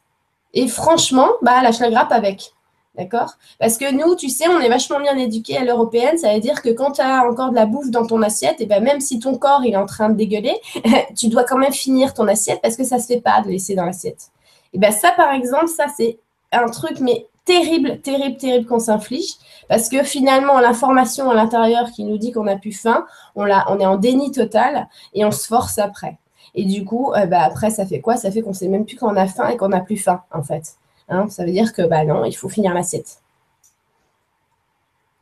Et 0.53 0.67
franchement, 0.67 1.27
bah, 1.41 1.61
lâche 1.61 1.79
la 1.79 1.89
grappe 1.89 2.11
avec. 2.11 2.53
D'accord? 2.95 3.36
Parce 3.58 3.77
que 3.77 3.89
nous, 3.93 4.15
tu 4.15 4.27
sais, 4.27 4.49
on 4.49 4.60
est 4.60 4.67
vachement 4.67 4.99
bien 4.99 5.15
éduqués 5.17 5.58
à 5.58 5.63
l'européenne. 5.63 6.17
Ça 6.17 6.34
veut 6.34 6.41
dire 6.41 6.62
que 6.62 6.69
quand 6.69 6.91
tu 6.91 7.01
as 7.01 7.25
encore 7.25 7.51
de 7.51 7.56
la 7.56 7.65
bouffe 7.65 7.89
dans 7.89 8.06
ton 8.06 8.21
assiette, 8.21 8.60
et 8.60 8.65
ben 8.65 8.84
même 8.84 8.99
si 8.99 9.19
ton 9.19 9.38
corps 9.38 9.63
est 9.63 9.77
en 9.77 9.86
train 9.86 10.10
de 10.10 10.15
dégueuler, 10.15 10.60
tu 11.15 11.30
dois 11.30 11.45
quand 11.45 11.58
même 11.58 11.71
finir 11.71 12.13
ton 12.13 12.27
assiette 12.27 12.60
parce 12.62 12.75
que 12.75 12.84
ça 12.84 12.99
se 12.99 13.08
fait 13.08 13.21
pas 13.21 13.41
de 13.41 13.47
laisser 13.47 13.75
dans 13.75 13.86
l'assiette. 13.86 14.27
Et 14.73 14.77
ben 14.77 14.91
ça, 14.91 15.12
par 15.12 15.32
exemple, 15.32 15.69
ça 15.69 15.86
c'est 15.95 16.19
un 16.51 16.67
truc 16.67 16.99
mais 16.99 17.27
terrible, 17.45 18.01
terrible, 18.01 18.38
terrible 18.38 18.65
qu'on 18.67 18.80
s'inflige 18.80 19.36
parce 19.69 19.88
que 19.88 20.04
finalement 20.04 20.60
l'information 20.60 21.30
à 21.32 21.34
l'intérieur 21.34 21.89
qui 21.91 22.04
nous 22.04 22.17
dit 22.17 22.34
qu'on 22.34 22.47
a 22.47 22.58
plus 22.58 22.73
faim, 22.73 23.06
on, 23.36 23.45
on 23.45 23.80
est 23.80 23.86
en 23.86 23.95
déni 23.95 24.32
total 24.32 24.89
et 25.13 25.23
on 25.23 25.32
se 25.32 25.47
force 25.47 25.80
après. 25.80 26.17
Et 26.56 26.65
du 26.65 26.84
coup, 26.84 27.13
euh, 27.13 27.25
ben 27.25 27.39
après, 27.39 27.69
ça 27.69 27.86
fait 27.86 28.01
quoi? 28.01 28.17
Ça 28.17 28.32
fait 28.32 28.41
qu'on 28.41 28.54
sait 28.54 28.67
même 28.67 28.86
plus 28.86 28.97
qu'on 28.97 29.15
a 29.15 29.27
faim 29.27 29.47
et 29.49 29.58
qu'on 29.58 29.69
n'a 29.69 29.80
plus 29.80 29.97
faim, 29.97 30.21
en 30.32 30.43
fait. 30.43 30.75
Hein, 31.12 31.30
ça 31.30 31.45
veut 31.45 31.52
dire 31.52 31.74
que 31.74 31.84
bah 31.84 32.04
non, 32.06 32.26
il 32.26 32.34
faut 32.34 32.50
finir 32.50 32.74
l'assiette. 32.74 33.21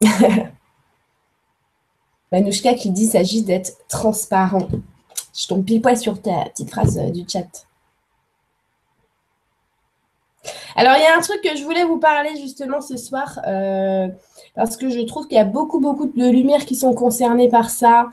Manouchka 2.31 2.75
qui 2.75 2.91
dit 2.91 3.07
s'agit 3.07 3.41
d'être 3.41 3.71
transparent. 3.87 4.67
Je 5.35 5.47
tombe 5.47 5.65
pile 5.65 5.81
poil 5.81 5.97
sur 5.97 6.21
ta 6.21 6.45
petite 6.45 6.69
phrase 6.69 6.99
euh, 6.99 7.09
du 7.09 7.25
chat. 7.27 7.65
Alors, 10.75 10.93
il 10.95 11.01
y 11.01 11.05
a 11.05 11.17
un 11.17 11.21
truc 11.21 11.41
que 11.41 11.57
je 11.57 11.63
voulais 11.63 11.83
vous 11.83 11.97
parler 11.97 12.29
justement 12.39 12.81
ce 12.81 12.95
soir, 12.95 13.39
euh, 13.47 14.07
parce 14.55 14.77
que 14.77 14.89
je 14.89 14.99
trouve 15.01 15.27
qu'il 15.27 15.37
y 15.37 15.41
a 15.41 15.45
beaucoup, 15.45 15.79
beaucoup 15.79 16.05
de 16.05 16.29
lumières 16.29 16.65
qui 16.65 16.75
sont 16.75 16.93
concernées 16.93 17.49
par 17.49 17.71
ça. 17.71 18.09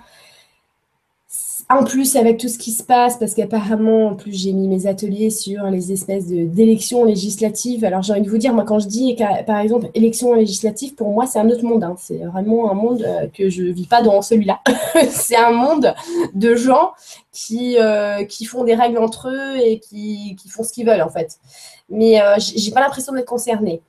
En 1.68 1.83
plus, 1.83 2.14
avec 2.14 2.38
tout 2.38 2.48
ce 2.48 2.59
qui 2.59 2.70
se 2.70 2.85
passe, 2.85 3.16
parce 3.16 3.35
qu'apparemment, 3.35 4.07
en 4.07 4.14
plus, 4.14 4.33
j'ai 4.33 4.52
mis 4.52 4.68
mes 4.68 4.87
ateliers 4.87 5.31
sur 5.31 5.64
les 5.64 5.90
espèces 5.90 6.26
d'élections 6.29 7.05
législatives. 7.05 7.85
Alors, 7.85 8.02
j'ai 8.02 8.12
envie 8.12 8.22
de 8.22 8.31
vous 8.31 8.38
dire, 8.38 8.55
moi, 8.55 8.62
quand 8.62 8.79
je 8.79 8.87
dis, 8.87 9.16
par 9.48 9.59
exemple, 9.59 9.88
élections 9.94 10.33
législatives, 10.35 10.94
pour 10.94 11.09
moi, 11.09 11.26
c'est 11.26 11.40
un 11.40 11.50
autre 11.50 11.64
monde. 11.64 11.83
Hein. 11.83 11.96
C'est 11.98 12.18
vraiment 12.18 12.70
un 12.70 12.74
monde 12.74 13.02
euh, 13.02 13.26
que 13.35 13.50
je 13.50 13.64
ne 13.64 13.72
vis 13.72 13.88
pas 13.88 14.00
dans 14.00 14.22
celui-là. 14.22 14.61
c'est 15.11 15.35
un 15.35 15.50
monde 15.50 15.92
de 16.35 16.55
gens 16.55 16.92
qui, 17.33 17.79
euh, 17.81 18.22
qui 18.24 18.44
font 18.44 18.62
des 18.62 18.76
règles 18.76 18.98
entre 18.98 19.29
eux 19.29 19.57
et 19.59 19.81
qui, 19.81 20.37
qui 20.40 20.48
font 20.48 20.62
ce 20.62 20.72
qu'ils 20.72 20.87
veulent, 20.87 21.02
en 21.02 21.11
fait. 21.11 21.40
Mais 21.88 22.22
euh, 22.22 22.37
j'ai 22.38 22.70
pas 22.70 22.81
l'impression 22.81 23.12
d'être 23.12 23.26
concernée. 23.26 23.83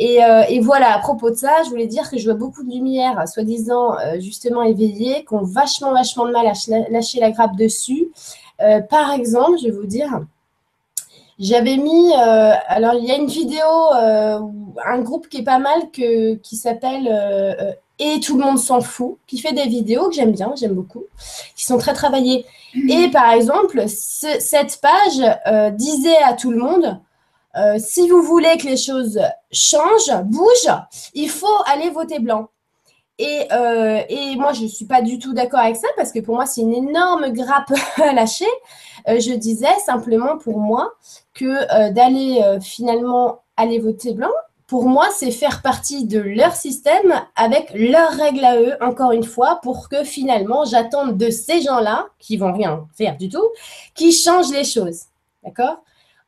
Euh, 0.00 0.42
et, 0.48 0.60
voilà, 0.60 0.94
à 0.94 0.98
propos 0.98 1.30
de 1.30 1.36
ça, 1.36 1.62
je 1.64 1.70
voulais 1.70 1.86
dire 1.86 2.10
que 2.10 2.18
je 2.18 2.24
vois 2.24 2.34
beaucoup 2.34 2.64
de 2.64 2.70
lumière, 2.70 3.28
soi-disant 3.28 3.98
euh, 3.98 4.18
justement 4.20 4.62
éveillée, 4.62 5.24
qui 5.24 5.34
ont 5.34 5.42
vachement, 5.42 5.92
vachement 5.92 6.26
de 6.26 6.32
mal 6.32 6.46
à 6.46 6.52
lâcher 6.90 7.20
la 7.20 7.30
grappe 7.30 7.56
dessus. 7.56 8.08
Euh, 8.60 8.80
par 8.80 9.12
exemple, 9.12 9.58
je 9.58 9.66
vais 9.66 9.72
vous 9.72 9.86
dire, 9.86 10.20
j'avais 11.38 11.76
mis, 11.76 12.12
alors 12.14 12.94
il 12.94 13.04
y 13.04 13.10
a 13.10 13.16
une 13.16 13.26
vidéo, 13.26 13.66
un 13.92 15.00
groupe 15.00 15.28
qui 15.28 15.38
est 15.38 15.44
pas 15.44 15.58
mal, 15.58 15.90
que, 15.92 16.34
qui 16.36 16.56
s'appelle 16.56 17.08
Et 17.98 18.20
tout 18.20 18.38
le 18.38 18.44
monde 18.44 18.58
s'en 18.58 18.80
fout, 18.80 19.16
qui 19.26 19.38
fait 19.38 19.52
des 19.52 19.66
vidéos 19.66 20.08
que 20.08 20.14
j'aime 20.14 20.32
bien, 20.32 20.52
j'aime 20.56 20.74
beaucoup, 20.74 21.04
qui 21.56 21.64
sont 21.64 21.78
très 21.78 21.94
travaillées. 21.94 22.44
Et 22.88 23.08
par 23.10 23.32
exemple, 23.32 23.84
cette 23.88 24.80
page 24.80 25.74
disait 25.76 26.22
à 26.22 26.34
tout 26.34 26.50
le 26.50 26.58
monde, 26.58 27.00
euh, 27.56 27.76
si 27.78 28.08
vous 28.08 28.22
voulez 28.22 28.56
que 28.56 28.66
les 28.66 28.76
choses 28.76 29.20
changent, 29.50 30.22
bougent, 30.24 30.76
il 31.14 31.28
faut 31.28 31.46
aller 31.66 31.90
voter 31.90 32.18
blanc. 32.18 32.48
Et, 33.18 33.46
euh, 33.52 34.00
moi, 34.36 34.52
je 34.52 34.62
ne 34.62 34.68
suis 34.68 34.86
pas 34.86 35.02
du 35.02 35.18
tout 35.18 35.32
d'accord 35.32 35.60
avec 35.60 35.76
ça 35.76 35.88
parce 35.96 36.12
que 36.12 36.20
pour 36.20 36.34
moi, 36.34 36.46
c'est 36.46 36.62
une 36.62 36.74
énorme 36.74 37.30
grappe 37.30 37.72
à 38.02 38.12
lâcher. 38.12 38.46
Euh, 39.08 39.20
je 39.20 39.32
disais 39.32 39.78
simplement 39.84 40.38
pour 40.38 40.58
moi 40.58 40.92
que 41.34 41.90
d'aller 41.92 42.42
finalement 42.60 43.40
aller 43.56 43.78
voter 43.78 44.12
blanc, 44.12 44.30
pour 44.72 44.86
moi, 44.86 45.06
c'est 45.14 45.30
faire 45.30 45.60
partie 45.60 46.06
de 46.06 46.18
leur 46.18 46.56
système 46.56 47.12
avec 47.36 47.72
leurs 47.74 48.12
règles 48.12 48.42
à 48.42 48.56
eux, 48.56 48.74
encore 48.80 49.12
une 49.12 49.22
fois, 49.22 49.60
pour 49.62 49.90
que 49.90 50.02
finalement, 50.02 50.64
j'attende 50.64 51.18
de 51.18 51.28
ces 51.28 51.60
gens-là, 51.60 52.06
qui 52.18 52.38
vont 52.38 52.54
rien 52.54 52.86
faire 52.96 53.18
du 53.18 53.28
tout, 53.28 53.46
qui 53.94 54.12
changent 54.12 54.50
les 54.50 54.64
choses. 54.64 55.02
D'accord? 55.44 55.82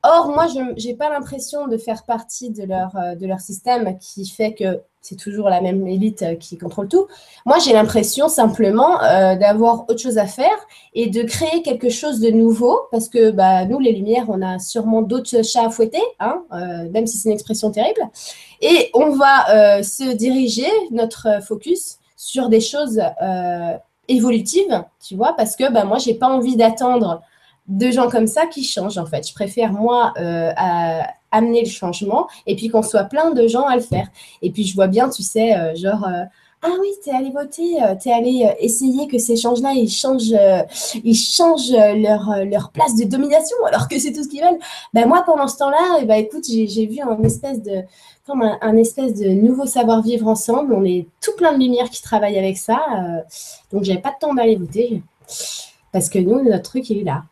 Or, 0.06 0.28
moi, 0.28 0.46
je 0.48 0.86
n'ai 0.86 0.94
pas 0.94 1.08
l'impression 1.08 1.66
de 1.66 1.78
faire 1.78 2.04
partie 2.04 2.50
de 2.50 2.64
leur, 2.64 2.94
euh, 2.94 3.14
de 3.14 3.26
leur 3.26 3.40
système 3.40 3.96
qui 3.98 4.28
fait 4.28 4.52
que 4.52 4.82
c'est 5.00 5.16
toujours 5.16 5.48
la 5.48 5.62
même 5.62 5.86
élite 5.86 6.20
euh, 6.20 6.34
qui 6.34 6.58
contrôle 6.58 6.88
tout. 6.88 7.06
Moi, 7.46 7.58
j'ai 7.58 7.72
l'impression 7.72 8.28
simplement 8.28 9.02
euh, 9.02 9.34
d'avoir 9.34 9.88
autre 9.88 9.98
chose 9.98 10.18
à 10.18 10.26
faire 10.26 10.58
et 10.92 11.08
de 11.08 11.22
créer 11.22 11.62
quelque 11.62 11.88
chose 11.88 12.20
de 12.20 12.28
nouveau 12.28 12.80
parce 12.90 13.08
que 13.08 13.30
bah, 13.30 13.64
nous, 13.64 13.78
les 13.78 13.92
Lumières, 13.92 14.26
on 14.28 14.42
a 14.42 14.58
sûrement 14.58 15.00
d'autres 15.00 15.42
chats 15.42 15.64
à 15.64 15.70
fouetter, 15.70 16.02
hein, 16.20 16.42
même 16.92 17.06
si 17.06 17.16
c'est 17.16 17.30
une 17.30 17.34
expression 17.34 17.70
terrible. 17.70 18.02
Et 18.60 18.90
on 18.92 19.10
va 19.10 19.82
se 19.82 20.12
diriger, 20.12 20.68
notre 20.90 21.42
focus, 21.42 21.98
sur 22.16 22.48
des 22.48 22.60
choses 22.60 23.00
évolutives, 24.08 24.84
tu 25.06 25.16
vois, 25.16 25.34
parce 25.34 25.56
que 25.56 25.70
bah, 25.72 25.84
moi, 25.84 25.98
j'ai 25.98 26.14
pas 26.14 26.28
envie 26.28 26.56
d'attendre 26.56 27.22
de 27.68 27.90
gens 27.90 28.08
comme 28.08 28.26
ça 28.26 28.46
qui 28.46 28.64
changent 28.64 28.98
en 28.98 29.06
fait. 29.06 29.26
Je 29.28 29.34
préfère 29.34 29.72
moi 29.72 30.12
euh, 30.18 30.52
amener 31.30 31.62
le 31.62 31.70
changement 31.70 32.28
et 32.46 32.56
puis 32.56 32.68
qu'on 32.68 32.82
soit 32.82 33.04
plein 33.04 33.30
de 33.30 33.46
gens 33.48 33.66
à 33.66 33.76
le 33.76 33.82
faire. 33.82 34.08
Et 34.42 34.50
puis 34.50 34.64
je 34.64 34.74
vois 34.74 34.86
bien, 34.86 35.08
tu 35.08 35.22
sais, 35.22 35.56
euh, 35.56 35.74
genre 35.74 36.04
euh, 36.06 36.24
ah 36.62 36.72
oui, 36.80 36.88
t'es 37.02 37.10
allé 37.10 37.30
voter, 37.30 37.76
t'es 38.02 38.10
allé 38.10 38.50
essayer 38.58 39.06
que 39.06 39.18
ces 39.18 39.36
changes-là 39.36 39.72
ils 39.74 39.90
changent, 39.90 40.34
ils 41.04 41.14
changent 41.14 41.70
leur, 41.70 42.42
leur 42.46 42.70
place 42.70 42.96
de 42.96 43.04
domination 43.04 43.56
alors 43.66 43.86
que 43.86 43.98
c'est 43.98 44.12
tout 44.12 44.22
ce 44.22 44.28
qu'ils 44.30 44.40
veulent. 44.40 44.58
Ben 44.94 45.06
moi 45.06 45.22
pendant 45.26 45.46
ce 45.46 45.58
temps-là, 45.58 45.98
eh 46.00 46.06
ben, 46.06 46.14
écoute, 46.14 46.46
j'ai 46.46 46.86
vu 46.86 47.00
un 47.02 47.22
espèce 47.22 47.62
de 47.62 47.82
comme 48.26 48.40
un, 48.40 48.76
espèce 48.78 49.12
de 49.12 49.28
nouveau 49.28 49.66
savoir-vivre 49.66 50.26
ensemble. 50.26 50.72
On 50.72 50.86
est 50.86 51.06
tout 51.20 51.32
plein 51.36 51.52
de 51.52 51.58
lumière 51.58 51.90
qui 51.90 52.00
travaillent 52.00 52.38
avec 52.38 52.56
ça. 52.56 52.80
donc 53.70 53.84
j'avais 53.84 54.00
pas 54.00 54.12
de 54.12 54.26
temps 54.26 54.32
d'aller 54.32 54.56
voter 54.56 55.02
parce 55.92 56.08
que 56.08 56.18
nous, 56.18 56.42
notre 56.42 56.70
truc, 56.70 56.88
il 56.88 56.98
est 56.98 57.04
là. 57.04 57.24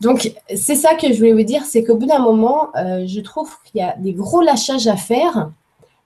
Donc, 0.00 0.32
c'est 0.54 0.76
ça 0.76 0.94
que 0.94 1.12
je 1.12 1.18
voulais 1.18 1.32
vous 1.32 1.42
dire, 1.42 1.64
c'est 1.64 1.84
qu'au 1.84 1.96
bout 1.96 2.06
d'un 2.06 2.20
moment, 2.20 2.68
euh, 2.76 3.04
je 3.06 3.20
trouve 3.20 3.50
qu'il 3.64 3.80
y 3.80 3.84
a 3.84 3.94
des 3.98 4.14
gros 4.14 4.40
lâchages 4.40 4.86
à 4.86 4.96
faire 4.96 5.50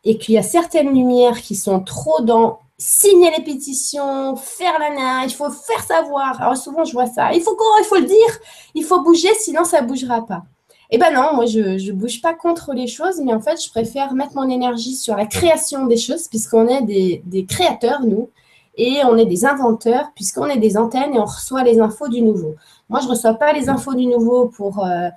et 0.05 0.19
qu'il 0.19 0.35
y 0.35 0.39
a 0.39 0.43
certaines 0.43 0.93
lumières 0.93 1.41
qui 1.41 1.55
sont 1.55 1.81
trop 1.81 2.21
dans 2.23 2.59
signer 2.77 3.31
les 3.37 3.45
pétitions, 3.45 4.35
faire 4.35 4.79
la 4.81 4.91
nain, 4.91 5.23
il 5.25 5.33
faut 5.33 5.49
faire 5.49 5.83
savoir. 5.85 6.43
Alors 6.43 6.57
souvent, 6.57 6.85
je 6.85 6.93
vois 6.93 7.07
ça. 7.07 7.33
Il 7.33 7.41
faut 7.41 7.57
il 7.81 7.85
faut 7.85 7.97
le 7.97 8.05
dire, 8.05 8.39
il 8.75 8.85
faut 8.85 9.01
bouger, 9.01 9.33
sinon 9.39 9.65
ça 9.65 9.81
ne 9.81 9.87
bougera 9.87 10.27
pas. 10.27 10.43
Eh 10.91 10.99
ben 10.99 11.13
non, 11.13 11.35
moi 11.35 11.47
je 11.47 11.61
ne 11.61 11.93
bouge 11.93 12.21
pas 12.21 12.35
contre 12.35 12.73
les 12.75 12.89
choses, 12.89 13.21
mais 13.25 13.33
en 13.33 13.41
fait, 13.41 13.63
je 13.65 13.71
préfère 13.71 14.13
mettre 14.13 14.35
mon 14.35 14.49
énergie 14.51 14.97
sur 14.97 15.17
la 15.17 15.27
création 15.27 15.87
des 15.87 15.97
choses, 15.97 16.27
puisqu'on 16.29 16.67
est 16.69 16.83
des 16.83 17.47
créateurs, 17.47 18.03
nous, 18.03 18.29
et 18.77 19.01
on 19.05 19.17
est 19.17 19.27
des 19.27 19.45
inventeurs, 19.45 20.11
puisqu'on 20.15 20.47
est 20.47 20.59
des 20.59 20.77
antennes 20.77 21.15
et 21.15 21.19
on 21.19 21.25
reçoit 21.25 21.63
les 21.63 21.81
infos 21.81 22.09
du 22.09 22.23
nouveau. 22.23 22.57
Moi, 22.91 23.01
je 23.01 23.07
ne 23.07 23.11
reçois 23.13 23.35
pas 23.35 23.53
les 23.53 23.69
infos 23.69 23.95
du 23.95 24.07
nouveau 24.07 24.49
pour, 24.49 24.85
euh, 24.85 25.09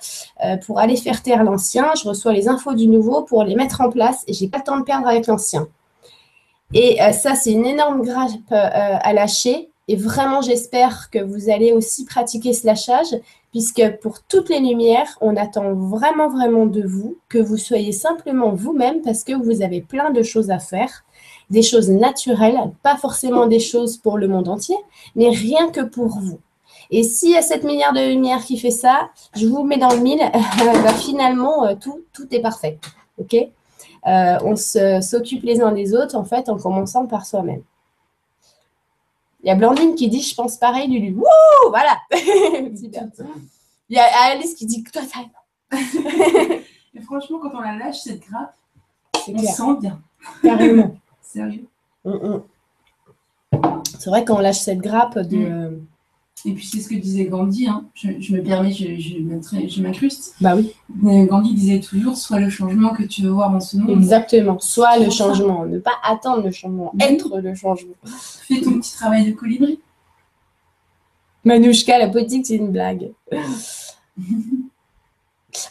euh, 0.45 0.57
pour 0.57 0.79
aller 0.79 0.95
faire 0.95 1.21
taire 1.21 1.43
l'ancien. 1.43 1.91
Je 2.01 2.07
reçois 2.07 2.31
les 2.31 2.47
infos 2.47 2.73
du 2.73 2.87
nouveau 2.87 3.23
pour 3.23 3.43
les 3.43 3.55
mettre 3.55 3.81
en 3.81 3.89
place 3.89 4.23
et 4.27 4.33
je 4.33 4.43
n'ai 4.43 4.49
pas 4.49 4.59
le 4.59 4.63
temps 4.63 4.79
de 4.79 4.83
perdre 4.83 5.07
avec 5.07 5.27
l'ancien. 5.27 5.67
Et 6.73 7.01
euh, 7.01 7.11
ça, 7.11 7.35
c'est 7.35 7.51
une 7.51 7.65
énorme 7.65 8.03
grappe 8.03 8.51
à 8.51 9.13
lâcher. 9.13 9.69
Et 9.89 9.95
vraiment, 9.95 10.41
j'espère 10.41 11.09
que 11.09 11.19
vous 11.19 11.49
allez 11.49 11.71
aussi 11.71 12.03
pratiquer 12.03 12.51
ce 12.51 12.65
lâchage, 12.65 13.15
puisque 13.51 13.97
pour 14.01 14.21
toutes 14.21 14.49
les 14.49 14.59
lumières, 14.59 15.17
on 15.21 15.37
attend 15.37 15.73
vraiment, 15.73 16.27
vraiment 16.29 16.65
de 16.65 16.85
vous 16.85 17.17
que 17.29 17.37
vous 17.37 17.55
soyez 17.55 17.93
simplement 17.93 18.51
vous-même, 18.51 19.01
parce 19.01 19.23
que 19.23 19.31
vous 19.31 19.61
avez 19.61 19.81
plein 19.81 20.11
de 20.11 20.23
choses 20.23 20.51
à 20.51 20.59
faire, 20.59 21.05
des 21.49 21.61
choses 21.61 21.89
naturelles, 21.89 22.59
pas 22.83 22.97
forcément 22.97 23.47
des 23.47 23.61
choses 23.61 23.95
pour 23.95 24.17
le 24.17 24.27
monde 24.27 24.49
entier, 24.49 24.75
mais 25.15 25.29
rien 25.29 25.69
que 25.69 25.81
pour 25.81 26.19
vous. 26.19 26.39
Et 26.89 27.03
s'il 27.03 27.31
y 27.31 27.37
a 27.37 27.41
7 27.41 27.63
milliards 27.63 27.93
de 27.93 27.99
lumière 27.99 28.43
qui 28.43 28.57
fait 28.57 28.71
ça, 28.71 29.09
je 29.35 29.45
vous 29.45 29.63
mets 29.63 29.77
dans 29.77 29.93
le 29.93 29.99
mille, 29.99 30.19
bah, 30.33 30.93
finalement, 30.93 31.65
euh, 31.65 31.75
tout, 31.75 32.01
tout 32.13 32.27
est 32.33 32.41
parfait. 32.41 32.79
OK? 33.17 33.33
Euh, 33.33 34.37
On 34.43 34.55
s'occupe 34.55 35.43
les 35.43 35.61
uns 35.61 35.71
des 35.71 35.93
autres, 35.93 36.15
en 36.15 36.23
fait, 36.23 36.49
en 36.49 36.57
commençant 36.57 37.05
par 37.07 37.25
soi-même. 37.25 37.63
Il 39.43 39.47
y 39.47 39.51
a 39.51 39.55
Blandine 39.55 39.95
qui 39.95 40.07
dit, 40.09 40.21
je 40.21 40.33
pense 40.35 40.57
pareil, 40.57 40.87
Lulu. 40.87 41.15
Wouh 41.15 41.69
Voilà 41.69 41.97
Il 42.11 43.95
y 43.95 43.99
a 43.99 44.05
Alice 44.31 44.55
qui 44.55 44.65
dit, 44.65 44.83
toi, 44.83 45.01
ça. 45.03 45.19
Et 46.97 47.01
franchement, 47.01 47.39
quand 47.39 47.51
on 47.53 47.61
la 47.61 47.77
lâche, 47.77 47.99
cette 47.99 48.21
grappe, 48.21 48.55
on 49.27 49.37
sent 49.37 49.79
bien. 49.81 50.01
Carrément. 50.41 50.95
Sérieux. 51.21 51.67
Mm, 52.03 52.11
mm. 52.11 52.43
C'est 53.99 54.09
vrai 54.09 54.25
qu'on 54.25 54.39
lâche 54.39 54.59
cette 54.59 54.79
grappe 54.79 55.19
de. 55.19 55.37
Mm. 55.37 55.85
Et 56.47 56.53
puis 56.53 56.65
c'est 56.65 56.79
ce 56.79 56.87
que 56.87 56.95
disait 56.95 57.25
Gandhi, 57.25 57.67
hein. 57.67 57.83
je, 57.93 58.07
me 58.33 58.41
permets, 58.41 58.71
je, 58.71 58.85
je 58.97 59.81
m'incruste. 59.81 60.33
Bah 60.39 60.55
oui. 60.55 60.73
Gandhi 61.27 61.53
disait 61.53 61.81
toujours, 61.81 62.15
soit 62.15 62.39
le 62.39 62.49
changement 62.49 62.93
que 62.93 63.03
tu 63.03 63.21
veux 63.23 63.31
voir 63.31 63.53
en 63.53 63.59
ce 63.59 63.75
monde. 63.75 63.89
Exactement, 63.89 64.57
soit 64.59 64.97
le 64.97 65.09
changement, 65.09 65.65
ne 65.65 65.77
pas 65.77 65.91
attendre 66.03 66.43
le 66.43 66.51
changement, 66.51 66.93
être 67.01 67.37
le 67.39 67.53
changement. 67.53 67.95
Fais 68.05 68.61
ton 68.61 68.79
petit 68.79 68.93
travail 68.93 69.25
de 69.25 69.33
colibri. 69.33 69.79
Manouchka, 71.43 71.99
la 71.99 72.07
politique, 72.07 72.45
c'est 72.45 72.55
une 72.55 72.71
blague. 72.71 73.11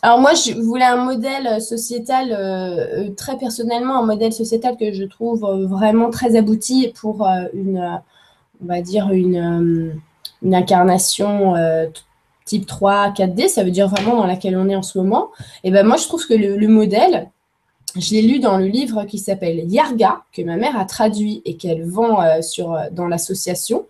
Alors 0.03 0.21
moi, 0.21 0.35
je 0.35 0.53
voulais 0.61 0.85
un 0.85 1.05
modèle 1.05 1.61
sociétal, 1.63 2.33
euh, 2.33 3.07
euh, 3.07 3.11
très 3.15 3.39
personnellement, 3.39 4.03
un 4.03 4.07
modèle 4.07 4.33
sociétal 4.33 4.77
que 4.77 4.93
je 4.93 5.05
trouve 5.05 5.45
euh, 5.45 5.67
vraiment 5.67 6.11
très 6.11 6.37
abouti 6.37 6.93
pour 7.01 7.27
une, 7.55 8.01
on 8.63 8.67
va 8.67 8.83
dire, 8.83 9.11
une 9.11 10.01
incarnation 10.55 11.57
euh, 11.57 11.87
type 12.45 12.67
3, 12.67 13.11
4D, 13.11 13.49
ça 13.49 13.65
veut 13.65 13.71
dire 13.71 13.89
vraiment 13.89 14.17
dans 14.17 14.27
laquelle 14.27 14.57
on 14.57 14.69
est 14.69 14.77
en 14.77 14.83
ce 14.83 14.99
moment. 14.99 15.31
Et 15.65 15.71
ben 15.71 15.87
moi, 15.87 15.97
je 15.97 16.05
trouve 16.05 16.27
que 16.27 16.35
le, 16.35 16.69
modèle, 16.69 17.31
je 17.97 18.13
l'ai 18.13 18.23
lu 18.23 18.39
dans 18.39 18.59
le 18.59 18.67
livre 18.67 19.05
qui 19.05 19.19
s'appelle 19.19 19.71
Yarga, 19.71 20.23
que 20.33 20.43
ma 20.43 20.57
mère 20.57 20.79
a 20.79 20.85
traduit 20.85 21.43
et 21.45 21.57
qu'elle 21.57 21.85
vend 21.85 22.23
euh, 22.23 22.43
sur, 22.43 22.79
dans 22.93 23.09
l'association. 23.09 23.87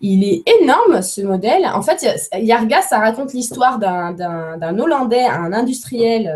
Il 0.00 0.24
est 0.24 0.42
énorme 0.62 1.02
ce 1.02 1.20
modèle. 1.20 1.66
En 1.66 1.82
fait, 1.82 2.06
Yarga, 2.32 2.80
ça 2.80 2.98
raconte 2.98 3.34
l'histoire 3.34 3.78
d'un 3.78 4.78
Hollandais, 4.78 5.26
un 5.26 5.52
industriel, 5.52 6.26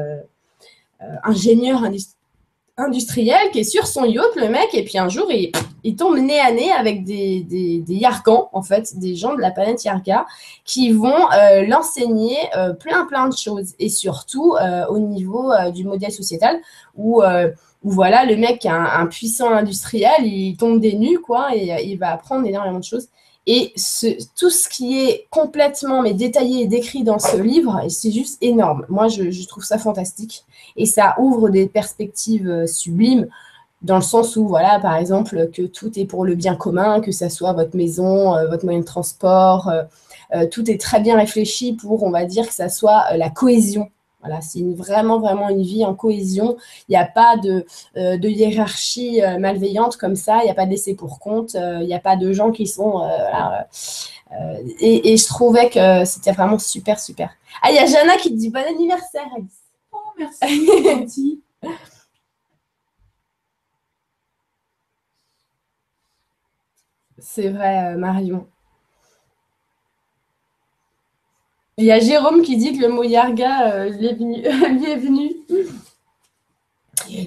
euh, 1.02 1.06
ingénieur 1.24 1.82
industriel 2.76 3.50
qui 3.52 3.60
est 3.60 3.64
sur 3.64 3.86
son 3.86 4.04
yacht, 4.04 4.34
le 4.36 4.48
mec, 4.48 4.74
et 4.74 4.84
puis 4.84 4.98
un 4.98 5.08
jour, 5.08 5.30
il, 5.30 5.52
il 5.84 5.96
tombe 5.96 6.18
nez 6.18 6.40
à 6.40 6.50
nez 6.50 6.72
avec 6.72 7.04
des, 7.04 7.40
des, 7.42 7.94
Yarkans, 7.94 8.48
en 8.52 8.62
fait, 8.62 8.98
des 8.98 9.14
gens 9.14 9.34
de 9.34 9.40
la 9.40 9.50
planète 9.50 9.84
Yarka, 9.84 10.26
qui 10.64 10.90
vont 10.90 11.30
euh, 11.32 11.64
l'enseigner 11.66 12.36
euh, 12.56 12.72
plein, 12.72 13.04
plein 13.06 13.28
de 13.28 13.36
choses, 13.36 13.74
et 13.78 13.88
surtout 13.88 14.56
euh, 14.56 14.86
au 14.88 14.98
niveau 14.98 15.52
du 15.72 15.84
modèle 15.84 16.12
sociétal, 16.12 16.60
où, 16.96 17.22
où, 17.22 17.90
voilà, 17.90 18.24
le 18.24 18.36
mec, 18.36 18.66
un, 18.66 19.06
puissant 19.06 19.50
industriel, 19.50 20.24
il 20.24 20.56
tombe 20.56 20.80
des 20.80 20.94
nues, 20.94 21.20
quoi, 21.20 21.54
et 21.54 21.84
il 21.84 21.96
va 21.96 22.10
apprendre 22.10 22.46
énormément 22.46 22.80
de 22.80 22.84
choses. 22.84 23.08
Et 23.46 23.72
ce, 23.76 24.06
tout 24.38 24.48
ce 24.48 24.68
qui 24.70 25.00
est 25.02 25.26
complètement 25.30 26.00
mais 26.00 26.14
détaillé 26.14 26.62
et 26.62 26.66
décrit 26.66 27.04
dans 27.04 27.18
ce 27.18 27.36
livre, 27.36 27.82
c'est 27.90 28.10
juste 28.10 28.38
énorme. 28.42 28.86
Moi, 28.88 29.08
je, 29.08 29.46
trouve 29.46 29.64
ça 29.64 29.76
fantastique. 29.76 30.44
Et 30.76 30.86
ça 30.86 31.14
ouvre 31.18 31.50
des 31.50 31.66
perspectives 31.66 32.48
euh, 32.48 32.66
sublimes 32.66 33.28
dans 33.82 33.96
le 33.96 34.02
sens 34.02 34.36
où, 34.36 34.48
voilà, 34.48 34.78
par 34.80 34.96
exemple, 34.96 35.50
que 35.50 35.62
tout 35.62 35.98
est 35.98 36.06
pour 36.06 36.24
le 36.24 36.34
bien 36.34 36.56
commun, 36.56 37.00
que 37.00 37.12
ça 37.12 37.28
soit 37.28 37.52
votre 37.52 37.76
maison, 37.76 38.34
euh, 38.34 38.48
votre 38.48 38.64
moyen 38.64 38.80
de 38.80 38.84
transport, 38.84 39.70
euh, 40.34 40.46
tout 40.50 40.70
est 40.70 40.80
très 40.80 41.00
bien 41.00 41.16
réfléchi 41.16 41.74
pour, 41.74 42.02
on 42.02 42.10
va 42.10 42.24
dire, 42.24 42.48
que 42.48 42.54
ça 42.54 42.68
soit 42.68 43.16
la 43.16 43.30
cohésion 43.30 43.90
voilà, 44.20 44.40
c'est 44.40 44.62
vraiment, 44.62 45.20
vraiment 45.20 45.50
une 45.50 45.60
vie 45.60 45.84
en 45.84 45.94
cohésion. 45.94 46.56
Il 46.88 46.92
n'y 46.92 46.96
a 46.96 47.04
pas 47.04 47.36
de, 47.36 47.66
hiérarchie 47.94 49.20
malveillante 49.38 49.98
comme 49.98 50.16
ça. 50.16 50.38
Il 50.40 50.44
n'y 50.44 50.50
a 50.50 50.54
pas 50.54 50.64
de 50.64 50.70
laisser 50.70 50.94
pour 50.94 51.18
compte. 51.18 51.52
Il 51.52 51.84
n'y 51.86 51.92
a 51.92 52.00
pas 52.00 52.16
de 52.16 52.32
gens 52.32 52.50
qui 52.50 52.66
sont. 52.66 53.06
Et, 54.80 55.14
je 55.18 55.26
trouvais 55.26 55.68
que 55.68 56.06
c'était 56.06 56.32
vraiment 56.32 56.58
super, 56.58 56.98
super. 57.00 57.32
Ah, 57.60 57.70
il 57.70 57.76
y 57.76 57.78
a 57.78 57.84
Jana 57.84 58.16
qui 58.16 58.32
dit 58.32 58.48
bon 58.48 58.64
anniversaire. 58.66 59.28
Oh, 59.36 59.42
merci. 60.18 61.42
C'est 67.18 67.48
vrai, 67.48 67.96
Marion. 67.96 68.46
Il 71.76 71.86
y 71.86 71.92
a 71.92 71.98
Jérôme 71.98 72.42
qui 72.42 72.56
dit 72.56 72.72
que 72.76 72.82
le 72.82 72.88
mot 72.88 73.02
Yarga 73.02 73.72
euh, 73.72 73.88
lui, 73.88 74.06
est 74.86 74.96
venu. 74.96 75.30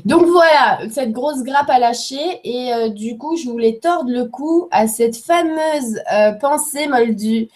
Donc 0.06 0.26
voilà, 0.26 0.80
cette 0.90 1.12
grosse 1.12 1.44
grappe 1.44 1.70
à 1.70 1.80
lâcher. 1.80 2.40
Et 2.46 2.74
euh, 2.74 2.90
du 2.90 3.18
coup, 3.18 3.36
je 3.36 3.50
voulais 3.50 3.80
tordre 3.82 4.10
le 4.10 4.26
cou 4.26 4.70
à 4.72 4.88
cette 4.88 5.18
fameuse 5.18 6.00
euh, 6.14 6.32
pensée 6.34 6.88
moldue, 6.88 7.50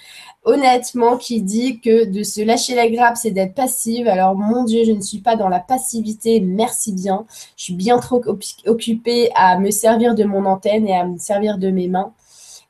honnêtement, 0.44 1.18
qui 1.18 1.42
dit 1.42 1.80
que 1.80 2.06
de 2.06 2.24
se 2.24 2.42
lâcher 2.42 2.76
la 2.76 2.90
grappe, 2.90 3.18
c'est 3.18 3.32
d'être 3.32 3.54
passive. 3.54 4.08
Alors, 4.08 4.36
mon 4.36 4.64
Dieu, 4.64 4.84
je 4.86 4.92
ne 4.92 5.02
suis 5.02 5.20
pas 5.20 5.36
dans 5.36 5.50
la 5.50 5.60
passivité, 5.60 6.40
merci 6.42 6.94
bien. 6.94 7.26
Je 7.58 7.64
suis 7.66 7.76
bien 7.76 8.00
trop 8.00 8.22
occupée 8.66 9.32
à 9.36 9.58
me 9.60 9.72
servir 9.72 10.16
de 10.16 10.24
mon 10.24 10.46
antenne 10.46 10.88
et 10.88 10.96
à 10.96 11.06
me 11.06 11.18
servir 11.18 11.58
de 11.58 11.70
mes 11.70 11.88
mains 11.88 12.14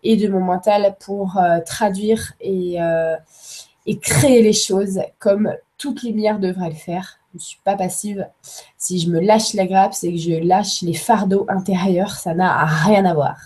et 0.04 0.18
de 0.18 0.28
mon 0.28 0.42
mental 0.42 0.96
pour 1.00 1.38
euh, 1.38 1.60
traduire 1.66 2.34
et 2.42 2.78
et 3.86 3.98
créer 3.98 4.42
les 4.42 4.54
choses 4.54 5.02
comme 5.20 5.54
toute 5.78 6.04
lumière 6.04 6.40
devrait 6.40 6.70
le 6.70 6.76
faire. 6.76 7.18
Je 7.32 7.38
ne 7.38 7.42
suis 7.42 7.60
pas 7.64 7.76
passive. 7.76 8.28
Si 8.78 9.00
je 9.00 9.10
me 9.10 9.20
lâche 9.20 9.54
la 9.54 9.66
grappe, 9.66 9.94
c'est 9.94 10.12
que 10.12 10.18
je 10.18 10.34
lâche 10.34 10.82
les 10.82 10.94
fardeaux 10.94 11.46
intérieurs. 11.50 12.12
Ça 12.12 12.34
n'a 12.34 12.66
rien 12.66 13.06
à 13.06 13.14
voir. 13.14 13.38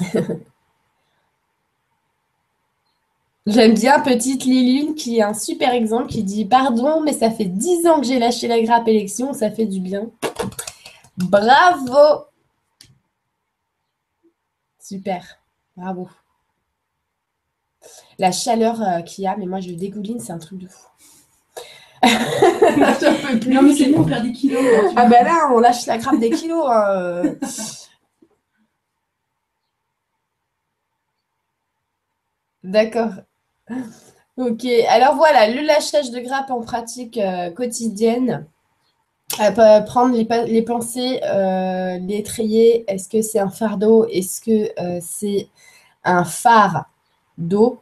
J'aime 3.50 3.74
bien 3.74 3.98
petite 4.00 4.44
Lilune 4.44 4.94
qui 4.94 5.18
est 5.18 5.22
un 5.22 5.34
super 5.34 5.72
exemple 5.74 6.06
qui 6.06 6.22
dit 6.22 6.44
Pardon, 6.44 7.00
mais 7.00 7.12
ça 7.12 7.30
fait 7.30 7.46
dix 7.46 7.86
ans 7.86 8.00
que 8.00 8.06
j'ai 8.06 8.18
lâché 8.18 8.46
la 8.46 8.60
grappe 8.62 8.86
élection, 8.86 9.32
ça 9.32 9.50
fait 9.50 9.66
du 9.66 9.80
bien. 9.80 10.08
Bravo 11.16 12.26
Super, 14.78 15.40
bravo 15.76 16.08
la 18.18 18.30
chaleur 18.32 18.80
euh, 18.82 19.00
qu'il 19.00 19.24
y 19.24 19.26
a, 19.26 19.36
mais 19.36 19.46
moi 19.46 19.60
je 19.60 19.70
dégouline, 19.70 20.20
c'est 20.20 20.32
un 20.32 20.38
truc 20.38 20.58
de 20.58 20.68
fou. 20.68 20.86
non 23.48 23.62
mais 23.62 23.74
c'est 23.74 23.90
bon, 23.90 24.02
on 24.02 24.04
perd 24.04 24.24
des 24.24 24.32
kilos. 24.32 24.62
ah 24.96 25.06
ben 25.06 25.24
là, 25.24 25.50
on 25.52 25.58
lâche 25.58 25.86
la 25.86 25.98
grappe 25.98 26.18
des 26.20 26.30
kilos. 26.30 26.66
Hein. 26.68 27.34
D'accord. 32.62 33.12
Ok, 34.36 34.64
alors 34.88 35.16
voilà, 35.16 35.48
le 35.48 35.62
lâchage 35.62 36.10
de 36.10 36.20
grappe 36.20 36.50
en 36.50 36.60
pratique 36.60 37.18
euh, 37.18 37.50
quotidienne. 37.50 38.46
Euh, 39.40 39.80
prendre 39.82 40.14
les, 40.14 40.62
pensées, 40.62 41.20
euh, 41.24 41.98
les 41.98 42.22
trier. 42.22 42.84
Est-ce 42.88 43.08
que 43.08 43.22
c'est 43.22 43.38
un 43.38 43.50
fardeau? 43.50 44.06
Est-ce 44.08 44.40
que 44.40 45.00
c'est 45.00 45.48
un 46.04 46.24
phare 46.24 46.86
d'eau? 47.38 47.80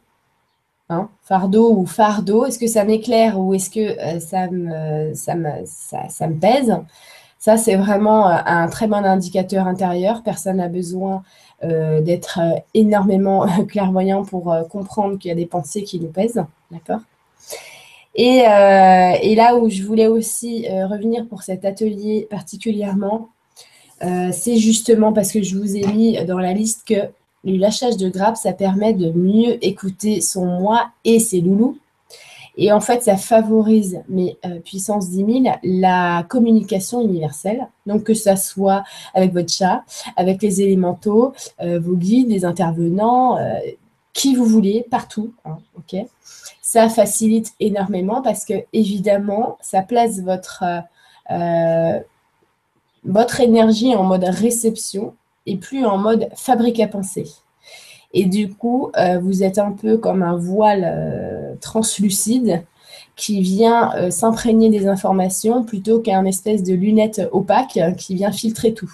Hein, 0.91 1.07
fardeau 1.21 1.71
ou 1.75 1.85
fardeau, 1.85 2.45
est-ce 2.47 2.57
que 2.57 2.65
ça 2.65 2.83
m'éclaire 2.83 3.39
ou 3.39 3.53
est-ce 3.53 3.69
que 3.69 3.79
euh, 3.79 4.19
ça, 4.19 4.47
me, 4.49 5.13
ça, 5.13 5.35
me, 5.35 6.39
pèse? 6.39 6.75
Ça, 7.37 7.57
c'est 7.57 7.75
vraiment 7.75 8.27
euh, 8.27 8.37
un 8.43 8.67
très 8.69 8.87
bon 8.87 9.05
indicateur 9.05 9.67
intérieur. 9.67 10.23
Personne 10.23 10.57
n'a 10.57 10.67
besoin 10.67 11.17
euh, 11.17 11.19
d'être 11.61 12.39
énormément 12.73 13.45
clairvoyant 13.67 14.23
pour 14.23 14.55
comprendre 14.69 15.17
qu'il 15.17 15.29
y 15.29 15.31
a 15.31 15.35
des 15.35 15.45
pensées 15.45 15.83
qui 15.83 15.99
nous 15.99 16.07
pèsent. 16.07 16.43
D'accord? 16.71 17.01
Et, 18.15 18.39
et, 18.39 19.35
là 19.35 19.55
où 19.55 19.69
je 19.69 19.83
voulais 19.83 20.07
aussi 20.07 20.67
revenir 20.67 21.27
pour 21.27 21.43
cet 21.43 21.65
atelier 21.65 22.27
particulièrement, 22.29 23.29
c'est 24.01 24.57
justement 24.57 25.13
parce 25.13 25.31
que 25.31 25.43
je 25.43 25.57
vous 25.57 25.75
ai 25.75 25.85
mis 25.87 26.25
dans 26.25 26.39
la 26.39 26.53
liste 26.53 26.87
que 26.87 27.09
le 27.43 27.57
lâchage 27.57 27.97
de 27.97 28.09
grappe, 28.09 28.37
ça 28.37 28.53
permet 28.53 28.93
de 28.93 29.11
mieux 29.11 29.63
écouter 29.65 30.21
son 30.21 30.45
moi 30.45 30.89
et 31.05 31.19
ses 31.19 31.41
loulous. 31.41 31.77
Et 32.61 32.73
en 32.73 32.81
fait, 32.81 33.01
ça 33.03 33.15
favorise, 33.15 34.01
mais 34.09 34.37
euh, 34.45 34.59
puissance 34.59 35.09
10 35.09 35.43
000, 35.43 35.55
la 35.63 36.25
communication 36.27 36.99
universelle. 36.99 37.69
Donc, 37.85 38.03
que 38.03 38.13
ça 38.13 38.35
soit 38.35 38.83
avec 39.13 39.31
votre 39.31 39.49
chat, 39.49 39.85
avec 40.17 40.41
les 40.41 40.61
élémentaux, 40.61 41.31
euh, 41.61 41.79
vos 41.79 41.95
guides, 41.95 42.27
les 42.27 42.43
intervenants, 42.43 43.37
euh, 43.37 43.53
qui 44.11 44.35
vous 44.35 44.43
voulez, 44.43 44.85
partout. 44.91 45.33
Hein, 45.45 45.59
ça 46.61 46.89
facilite 46.89 47.53
énormément 47.61 48.21
parce 48.21 48.43
que, 48.43 48.65
évidemment, 48.73 49.57
ça 49.61 49.81
place 49.81 50.19
votre, 50.19 50.63
votre 53.05 53.39
énergie 53.39 53.95
en 53.95 54.03
mode 54.03 54.25
réception 54.25 55.15
et 55.45 55.55
plus 55.55 55.85
en 55.85 55.97
mode 55.97 56.27
fabrique 56.35 56.81
à 56.81 56.87
penser. 56.87 57.25
Et 58.13 58.25
du 58.25 58.53
coup, 58.53 58.91
euh, 58.97 59.19
vous 59.19 59.43
êtes 59.43 59.59
un 59.59 59.71
peu 59.71 59.97
comme 59.97 60.23
un 60.23 60.35
voile 60.35 60.83
euh, 60.85 61.55
translucide 61.61 62.63
qui 63.15 63.41
vient 63.41 63.93
euh, 63.95 64.09
s'imprégner 64.09 64.69
des 64.69 64.87
informations 64.87 65.63
plutôt 65.63 65.99
qu'un 65.99 66.25
espèce 66.25 66.63
de 66.63 66.73
lunette 66.73 67.21
opaque 67.31 67.79
qui 67.97 68.15
vient 68.15 68.31
filtrer 68.31 68.73
tout. 68.73 68.91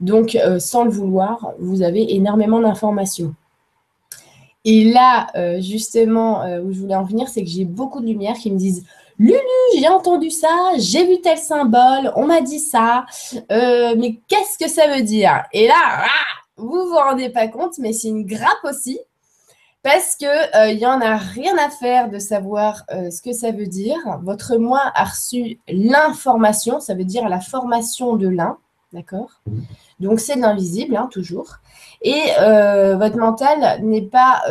Donc, 0.00 0.36
sans 0.58 0.82
le 0.82 0.90
vouloir, 0.90 1.52
vous 1.60 1.82
avez 1.82 2.16
énormément 2.16 2.58
d'informations. 2.58 3.36
Et 4.64 4.90
là, 4.90 5.28
justement, 5.60 6.42
où 6.64 6.72
je 6.72 6.80
voulais 6.80 6.96
en 6.96 7.04
venir, 7.04 7.28
c'est 7.28 7.44
que 7.44 7.48
j'ai 7.48 7.64
beaucoup 7.64 8.00
de 8.00 8.06
lumière 8.06 8.34
qui 8.34 8.50
me 8.50 8.58
disent 8.58 8.84
Lulu, 9.20 9.38
j'ai 9.78 9.86
entendu 9.86 10.28
ça, 10.30 10.72
j'ai 10.76 11.06
vu 11.06 11.20
tel 11.20 11.38
symbole, 11.38 12.12
on 12.16 12.26
m'a 12.26 12.40
dit 12.40 12.58
ça, 12.58 13.06
mais 13.48 14.18
qu'est-ce 14.26 14.58
que 14.58 14.68
ça 14.68 14.88
veut 14.92 15.02
dire? 15.02 15.44
Et 15.52 15.68
là, 15.68 15.76
ah, 15.78 16.41
vous 16.56 16.86
vous 16.88 16.96
rendez 16.96 17.30
pas 17.30 17.48
compte, 17.48 17.78
mais 17.78 17.92
c'est 17.92 18.08
une 18.08 18.26
grappe 18.26 18.64
aussi, 18.64 19.00
parce 19.82 20.16
que 20.16 20.26
il 20.70 20.76
euh, 20.76 20.80
y 20.80 20.86
en 20.86 21.00
a 21.00 21.16
rien 21.16 21.56
à 21.58 21.70
faire 21.70 22.08
de 22.08 22.18
savoir 22.18 22.84
euh, 22.92 23.10
ce 23.10 23.20
que 23.20 23.32
ça 23.32 23.50
veut 23.50 23.66
dire. 23.66 23.98
Votre 24.22 24.56
moi 24.56 24.80
a 24.94 25.04
reçu 25.04 25.58
l'information, 25.68 26.80
ça 26.80 26.94
veut 26.94 27.04
dire 27.04 27.28
la 27.28 27.40
formation 27.40 28.16
de 28.16 28.28
l'un, 28.28 28.58
d'accord? 28.92 29.40
Donc 29.98 30.20
c'est 30.20 30.36
de 30.36 30.40
l'invisible, 30.40 30.96
hein, 30.96 31.08
toujours. 31.10 31.56
Et 32.02 32.20
votre 32.96 33.16
mental 33.16 33.80
n'est 33.82 34.02
pas 34.02 34.42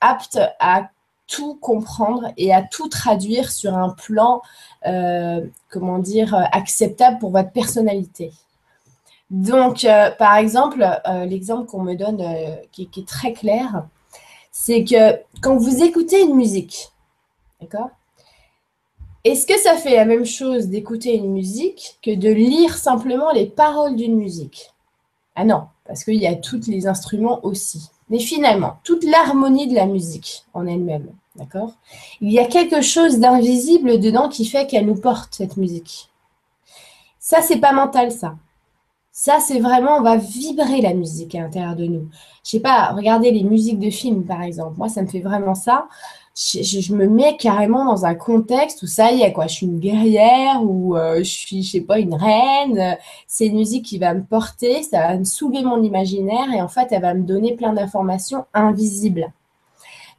apte 0.00 0.38
à 0.58 0.88
tout 1.30 1.54
comprendre 1.54 2.32
et 2.36 2.52
à 2.52 2.62
tout 2.62 2.88
traduire 2.88 3.50
sur 3.50 3.74
un 3.76 3.90
plan, 3.90 4.42
euh, 4.86 5.40
comment 5.70 5.98
dire, 5.98 6.34
acceptable 6.52 7.18
pour 7.18 7.30
votre 7.30 7.52
personnalité. 7.52 8.32
Donc, 9.30 9.84
euh, 9.84 10.10
par 10.10 10.36
exemple, 10.36 10.84
euh, 11.06 11.24
l'exemple 11.24 11.66
qu'on 11.66 11.82
me 11.82 11.94
donne 11.94 12.22
qui, 12.72 12.88
qui, 12.88 13.00
est 13.00 13.08
très 13.08 13.32
clair, 13.32 13.86
c'est 14.50 14.84
que 14.84 15.20
quand 15.40 15.56
vous 15.56 15.82
écoutez 15.82 16.20
une 16.22 16.34
musique, 16.34 16.88
d'accord 17.60 17.90
Est-ce 19.24 19.46
que 19.46 19.58
ça 19.58 19.76
fait 19.76 19.94
la 19.94 20.04
même 20.04 20.26
chose 20.26 20.68
d'écouter 20.68 21.14
une 21.14 21.32
musique 21.32 21.98
que 22.02 22.14
de 22.14 22.28
lire 22.28 22.76
simplement 22.76 23.30
les 23.30 23.46
paroles 23.46 23.96
d'une 23.96 24.16
musique? 24.16 24.72
Ah 25.36 25.44
non, 25.44 25.64
parce 25.86 26.04
qu'il 26.04 26.16
y 26.16 26.26
a 26.26 26.34
tous 26.34 26.66
les 26.66 26.86
instruments 26.88 27.44
aussi. 27.44 27.90
Mais 28.08 28.18
finalement, 28.18 28.78
toute 28.82 29.04
l'harmonie 29.04 29.68
de 29.68 29.76
la 29.76 29.86
musique 29.86 30.44
en 30.52 30.66
elle-même, 30.66 31.12
D'accord 31.36 31.72
Il 32.20 32.32
y 32.32 32.38
a 32.38 32.44
quelque 32.44 32.82
chose 32.82 33.18
d'invisible 33.18 34.00
dedans 34.00 34.28
qui 34.28 34.44
fait 34.44 34.66
qu'elle 34.66 34.86
nous 34.86 35.00
porte, 35.00 35.34
cette 35.34 35.56
musique. 35.56 36.10
Ça, 37.18 37.40
c'est 37.40 37.60
pas 37.60 37.72
mental, 37.72 38.10
ça. 38.10 38.34
Ça, 39.22 39.38
c'est 39.38 39.60
vraiment, 39.60 39.98
on 39.98 40.00
va 40.00 40.16
vibrer 40.16 40.80
la 40.80 40.94
musique 40.94 41.34
à 41.34 41.40
l'intérieur 41.40 41.76
de 41.76 41.84
nous. 41.84 42.08
Je 42.42 42.52
sais 42.52 42.60
pas, 42.60 42.92
regardez 42.96 43.30
les 43.30 43.42
musiques 43.42 43.78
de 43.78 43.90
films, 43.90 44.24
par 44.24 44.40
exemple. 44.40 44.78
Moi, 44.78 44.88
ça 44.88 45.02
me 45.02 45.08
fait 45.08 45.20
vraiment 45.20 45.54
ça. 45.54 45.88
Je, 46.34 46.94
me 46.94 47.06
mets 47.06 47.36
carrément 47.36 47.84
dans 47.84 48.06
un 48.06 48.14
contexte 48.14 48.82
où 48.82 48.86
ça 48.86 49.12
y 49.12 49.20
est, 49.20 49.34
quoi. 49.34 49.46
Je 49.46 49.56
suis 49.56 49.66
une 49.66 49.78
guerrière 49.78 50.62
ou 50.62 50.96
euh, 50.96 51.18
je 51.18 51.30
suis, 51.30 51.62
je 51.62 51.72
sais 51.72 51.80
pas, 51.82 51.98
une 51.98 52.14
reine. 52.14 52.96
C'est 53.26 53.48
une 53.48 53.56
musique 53.56 53.84
qui 53.84 53.98
va 53.98 54.14
me 54.14 54.22
porter, 54.24 54.82
ça 54.84 55.08
va 55.08 55.18
me 55.18 55.24
soulever 55.24 55.64
mon 55.64 55.82
imaginaire 55.82 56.50
et 56.54 56.62
en 56.62 56.68
fait, 56.68 56.88
elle 56.90 57.02
va 57.02 57.12
me 57.12 57.24
donner 57.24 57.54
plein 57.56 57.74
d'informations 57.74 58.46
invisibles. 58.54 59.30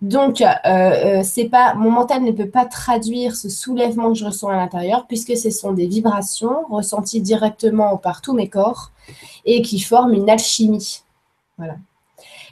Donc, 0.01 0.41
euh, 0.41 0.47
euh, 0.65 1.49
pas, 1.51 1.75
mon 1.75 1.91
mental 1.91 2.23
ne 2.23 2.31
peut 2.31 2.49
pas 2.49 2.65
traduire 2.65 3.35
ce 3.35 3.49
soulèvement 3.49 4.09
que 4.13 4.17
je 4.17 4.25
ressens 4.25 4.49
à 4.49 4.55
l'intérieur, 4.55 5.05
puisque 5.07 5.37
ce 5.37 5.51
sont 5.51 5.73
des 5.73 5.85
vibrations 5.85 6.65
ressenties 6.69 7.21
directement 7.21 7.97
par 7.97 8.21
tous 8.21 8.33
mes 8.33 8.49
corps 8.49 8.91
et 9.45 9.61
qui 9.61 9.79
forment 9.79 10.13
une 10.13 10.29
alchimie. 10.29 11.03
Voilà. 11.57 11.75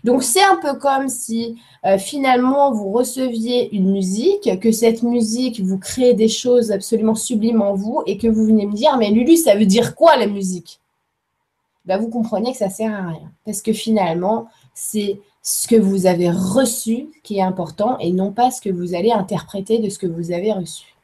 Donc, 0.04 0.24
c'est 0.24 0.44
un 0.44 0.58
peu 0.58 0.76
comme 0.76 1.10
si 1.10 1.60
euh, 1.86 1.98
finalement 1.98 2.72
vous 2.72 2.92
receviez 2.92 3.76
une 3.76 3.92
musique, 3.92 4.60
que 4.60 4.72
cette 4.72 5.02
musique 5.02 5.60
vous 5.60 5.80
crée 5.80 6.14
des 6.14 6.30
choses 6.30 6.72
absolument 6.72 7.16
sublimes 7.16 7.64
en 7.64 7.74
vous 7.74 8.04
et 8.06 8.18
que 8.18 8.28
vous 8.28 8.46
venez 8.46 8.68
me 8.68 8.74
dire, 8.74 8.96
mais 8.98 9.10
Lulu, 9.10 9.38
ça 9.38 9.56
veut 9.56 9.66
dire 9.66 9.96
quoi 9.96 10.16
la 10.18 10.28
musique? 10.28 10.80
Ben, 11.86 11.98
Vous 11.98 12.10
comprenez 12.10 12.52
que 12.52 12.58
ça 12.58 12.70
sert 12.70 12.94
à 12.94 13.08
rien. 13.08 13.32
Parce 13.44 13.64
que 13.64 13.74
finalement, 13.74 14.48
c'est 14.76 15.20
ce 15.50 15.68
que 15.68 15.76
vous 15.76 16.06
avez 16.06 16.30
reçu 16.30 17.08
qui 17.24 17.38
est 17.38 17.42
important 17.42 17.98
et 17.98 18.12
non 18.12 18.32
pas 18.32 18.52
ce 18.52 18.62
que 18.62 18.70
vous 18.70 18.94
allez 18.94 19.12
interpréter 19.12 19.80
de 19.80 19.90
ce 19.90 19.98
que 19.98 20.06
vous 20.06 20.32
avez 20.32 20.54
reçu. 20.54 20.96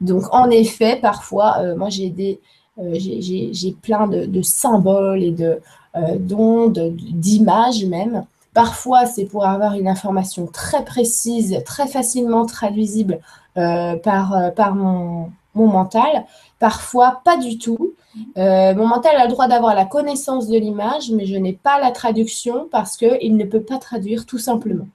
Donc, 0.00 0.24
en 0.32 0.50
effet, 0.50 0.98
parfois, 1.00 1.58
euh, 1.60 1.76
moi, 1.76 1.88
j'ai 1.88 2.10
des, 2.10 2.40
euh, 2.80 2.94
j'ai 2.98 3.76
plein 3.80 4.08
de, 4.08 4.42
symboles 4.42 5.22
et 5.22 5.30
de 5.30 5.60
euh, 5.94 6.18
d'ondes, 6.18 6.92
d'images 6.96 7.84
même. 7.84 8.26
Parfois, 8.52 9.06
c'est 9.06 9.26
pour 9.26 9.46
avoir 9.46 9.74
une 9.74 9.86
information 9.86 10.48
très 10.48 10.84
précise, 10.84 11.62
très 11.64 11.86
facilement 11.86 12.46
traduisible 12.46 13.20
par, 13.54 14.52
par 14.54 14.74
mon, 14.74 15.30
mon 15.56 15.66
mental. 15.66 16.24
Parfois, 16.58 17.20
pas 17.24 17.36
du 17.36 17.58
tout. 17.58 17.94
Euh, 18.38 18.74
mon 18.74 18.86
mental 18.86 19.16
a 19.16 19.24
le 19.24 19.30
droit 19.30 19.48
d'avoir 19.48 19.74
la 19.74 19.84
connaissance 19.84 20.48
de 20.48 20.58
l'image, 20.58 21.10
mais 21.10 21.26
je 21.26 21.36
n'ai 21.36 21.52
pas 21.52 21.80
la 21.80 21.90
traduction 21.90 22.68
parce 22.70 22.96
qu'il 22.96 23.36
ne 23.36 23.44
peut 23.44 23.62
pas 23.62 23.78
traduire 23.78 24.26
tout 24.26 24.38
simplement. 24.38 24.86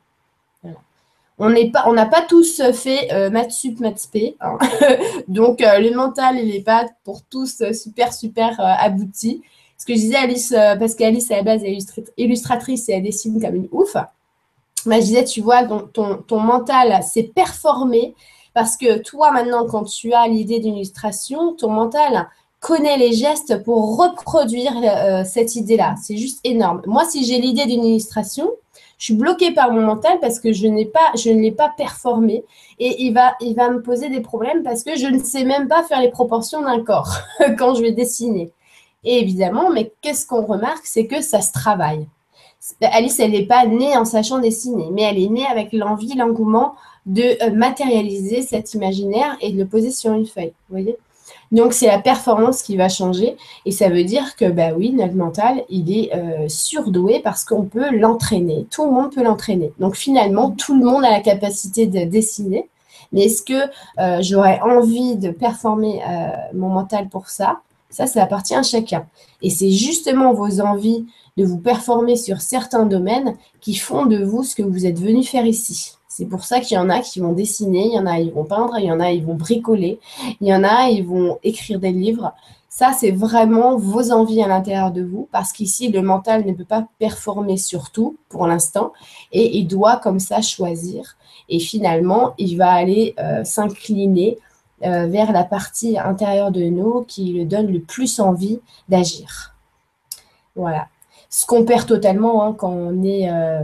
On 1.44 1.94
n'a 1.94 2.06
pas, 2.06 2.22
tous 2.22 2.62
fait 2.72 3.12
euh, 3.12 3.32
maths 3.32 3.52
sup, 3.52 3.80
maths 3.80 4.08
hein. 4.42 4.60
Donc, 5.28 5.62
euh, 5.62 5.80
le 5.80 5.96
mental, 5.96 6.38
il 6.38 6.54
n'est 6.54 6.62
pas 6.62 6.86
pour 7.04 7.24
tous 7.24 7.64
super, 7.74 8.14
super 8.14 8.60
abouti. 8.60 9.42
Ce 9.76 9.86
que 9.88 9.96
je 9.96 10.00
disais 10.00 10.18
Alice, 10.18 10.54
parce 10.80 10.94
qu'Alice, 10.94 11.32
à 11.32 11.38
la 11.38 11.44
base, 11.44 11.64
est 11.64 11.76
illustratrice 12.18 12.90
et 12.90 12.94
elle 12.94 13.04
dessine 13.04 13.42
comme 13.42 13.56
une 13.56 13.70
ouf. 13.72 13.96
je 14.86 15.00
disais, 15.00 15.24
tu 15.24 15.42
vois, 15.42 15.64
ton, 15.64 16.18
ton 16.18 16.40
mental 16.40 17.02
s'est 17.02 17.32
performé 17.34 18.14
parce 18.54 18.78
que 18.78 19.00
toi, 19.00 19.32
maintenant, 19.32 19.66
quand 19.66 19.84
tu 19.84 20.14
as 20.14 20.28
l'idée 20.28 20.60
d'une 20.60 20.76
illustration, 20.76 21.54
ton 21.54 21.70
mental 21.70 22.28
connaît 22.60 22.98
les 22.98 23.14
gestes 23.14 23.64
pour 23.64 23.98
reproduire 23.98 24.74
euh, 24.84 25.24
cette 25.24 25.56
idée-là. 25.56 25.96
C'est 26.02 26.18
juste 26.18 26.40
énorme. 26.44 26.82
Moi, 26.86 27.06
si 27.06 27.26
j'ai 27.26 27.40
l'idée 27.40 27.66
d'une 27.66 27.84
illustration, 27.84 28.50
je 29.00 29.06
suis 29.06 29.14
bloquée 29.16 29.52
par 29.52 29.72
mon 29.72 29.82
mental 29.82 30.20
parce 30.22 30.40
que 30.40 30.54
je, 30.54 30.68
n'ai 30.68 30.86
pas, 30.86 31.12
je 31.16 31.32
ne 31.32 31.42
l'ai 31.42 31.52
pas 31.52 31.74
performé 31.76 32.46
et 32.78 33.04
il 33.04 33.14
va, 33.14 33.34
il 33.42 33.56
va 33.56 33.70
me 33.72 33.82
poser 33.82 34.10
des 34.10 34.22
problèmes 34.22 34.62
parce 34.62 34.84
que 34.84 34.96
je 34.96 35.08
ne 35.08 35.18
sais 35.18 35.44
même 35.44 35.68
pas 35.68 35.82
faire 35.82 36.02
les 36.02 36.12
proportions 36.12 36.62
d'un 36.62 36.84
corps 36.84 37.18
quand 37.58 37.74
je 37.74 37.82
vais 37.82 37.94
dessiner. 37.94 38.52
Et 39.04 39.20
évidemment, 39.20 39.72
mais 39.72 39.92
qu'est-ce 40.02 40.28
qu'on 40.28 40.46
remarque, 40.46 40.86
c'est 40.86 41.08
que 41.08 41.22
ça 41.22 41.42
se 41.42 41.52
travaille. 41.52 42.08
Alice, 42.82 43.20
elle 43.20 43.32
n'est 43.32 43.48
pas 43.48 43.66
née 43.66 43.98
en 43.98 44.06
sachant 44.06 44.38
dessiner, 44.38 44.90
mais 44.92 45.02
elle 45.02 45.18
est 45.18 45.30
née 45.30 45.48
avec 45.48 45.74
l'envie, 45.74 46.14
l'engouement 46.14 46.76
de 47.06 47.44
euh, 47.44 47.52
matérialiser 47.52 48.42
cet 48.42 48.74
imaginaire 48.74 49.38
et 49.42 49.52
de 49.52 49.58
le 49.58 49.68
poser 49.68 49.92
sur 49.92 50.14
une 50.14 50.26
feuille. 50.26 50.54
Voyez? 50.70 50.98
Donc, 51.52 51.74
c'est 51.74 51.88
la 51.88 52.00
performance 52.00 52.62
qui 52.62 52.78
va 52.78 52.90
changer. 52.90 53.36
Et 53.66 53.72
ça 53.72 53.90
veut 53.90 54.04
dire 54.04 54.36
que, 54.36 54.50
bah 54.50 54.70
oui, 54.76 54.92
notre 54.92 55.16
mental, 55.16 55.64
il 55.70 55.92
est 55.96 56.16
euh, 56.16 56.48
surdoué 56.48 57.20
parce 57.20 57.44
qu'on 57.44 57.64
peut 57.64 57.90
l'entraîner. 57.92 58.68
Tout 58.70 58.86
le 58.86 58.92
monde 58.92 59.14
peut 59.14 59.24
l'entraîner. 59.24 59.74
Donc, 59.80 59.96
finalement, 59.96 60.52
tout 60.52 60.78
le 60.78 60.86
monde 60.86 61.04
a 61.04 61.10
la 61.10 61.20
capacité 61.20 61.88
de 61.88 62.06
dessiner. 62.06 62.70
Mais 63.12 63.26
est-ce 63.26 63.44
que 63.44 63.70
euh, 64.00 64.22
j'aurais 64.22 64.62
envie 64.62 65.18
de 65.18 65.32
performer 65.32 66.02
mon 66.54 66.70
mental 66.70 67.10
pour 67.10 67.30
ça? 67.30 67.60
Ça, 67.90 68.08
ça 68.08 68.24
appartient 68.24 68.56
à 68.56 68.64
chacun. 68.64 69.06
Et 69.42 69.50
c'est 69.50 69.72
justement 69.72 70.34
vos 70.34 70.62
envies 70.62 71.06
de 71.36 71.44
vous 71.44 71.58
performer 71.58 72.16
sur 72.16 72.40
certains 72.40 72.86
domaines 72.86 73.36
qui 73.60 73.76
font 73.76 74.06
de 74.06 74.24
vous 74.24 74.44
ce 74.44 74.56
que 74.56 74.64
vous 74.64 74.86
êtes 74.86 75.00
venu 75.00 75.24
faire 75.24 75.46
ici. 75.46 75.94
C'est 76.14 76.26
pour 76.26 76.44
ça 76.44 76.60
qu'il 76.60 76.76
y 76.76 76.78
en 76.78 76.90
a 76.90 77.00
qui 77.00 77.22
vont 77.22 77.32
dessiner, 77.32 77.86
il 77.86 77.94
y 77.94 77.98
en 77.98 78.06
a 78.06 78.18
qui 78.18 78.32
vont 78.32 78.44
peindre, 78.44 78.78
il 78.78 78.84
y 78.84 78.92
en 78.92 79.00
a 79.00 79.14
qui 79.14 79.22
vont 79.22 79.36
bricoler, 79.36 79.98
il 80.42 80.48
y 80.48 80.54
en 80.54 80.66
a 80.66 80.90
qui 80.90 81.02
vont 81.04 81.40
écrire 81.42 81.80
des 81.80 81.94
livres. 81.94 82.34
Ça, 82.68 82.92
c'est 82.92 83.12
vraiment 83.12 83.78
vos 83.78 84.12
envies 84.12 84.44
à 84.44 84.48
l'intérieur 84.50 84.92
de 84.92 85.04
vous, 85.04 85.30
parce 85.32 85.54
qu'ici, 85.54 85.88
le 85.88 86.02
mental 86.02 86.46
ne 86.46 86.52
peut 86.52 86.66
pas 86.66 86.86
performer 87.00 87.56
sur 87.56 87.92
tout 87.92 88.18
pour 88.28 88.46
l'instant, 88.46 88.92
et 89.32 89.58
il 89.58 89.68
doit 89.68 90.02
comme 90.04 90.20
ça 90.20 90.42
choisir. 90.42 91.16
Et 91.48 91.60
finalement, 91.60 92.34
il 92.38 92.58
va 92.58 92.72
aller 92.72 93.16
euh, 93.18 93.46
s'incliner 93.46 94.38
euh, 94.84 95.08
vers 95.08 95.32
la 95.32 95.46
partie 95.46 95.98
intérieure 95.98 96.52
de 96.52 96.64
nous 96.64 97.06
qui 97.08 97.32
lui 97.32 97.46
donne 97.46 97.72
le 97.72 97.80
plus 97.80 98.20
envie 98.20 98.60
d'agir. 98.90 99.56
Voilà. 100.58 100.90
Ce 101.30 101.46
qu'on 101.46 101.64
perd 101.64 101.88
totalement 101.88 102.44
hein, 102.44 102.54
quand 102.54 102.72
on 102.72 103.02
est 103.02 103.30
euh, 103.32 103.64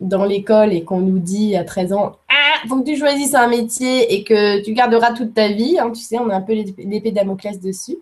dans 0.00 0.24
l'école 0.24 0.72
et 0.72 0.84
qu'on 0.84 1.00
nous 1.00 1.18
dit 1.18 1.56
à 1.56 1.64
13 1.64 1.92
ans, 1.92 2.16
ah, 2.28 2.68
faut 2.68 2.80
que 2.80 2.88
tu 2.88 2.96
choisisses 2.96 3.34
un 3.34 3.48
métier 3.48 4.14
et 4.14 4.24
que 4.24 4.62
tu 4.62 4.72
garderas 4.72 5.12
toute 5.12 5.34
ta 5.34 5.48
vie. 5.48 5.78
Hein, 5.78 5.90
tu 5.90 6.02
sais, 6.02 6.18
on 6.18 6.30
a 6.30 6.36
un 6.36 6.40
peu 6.40 6.52
l'épée 6.52 7.12
d'Amoclès 7.12 7.60
dessus. 7.60 7.98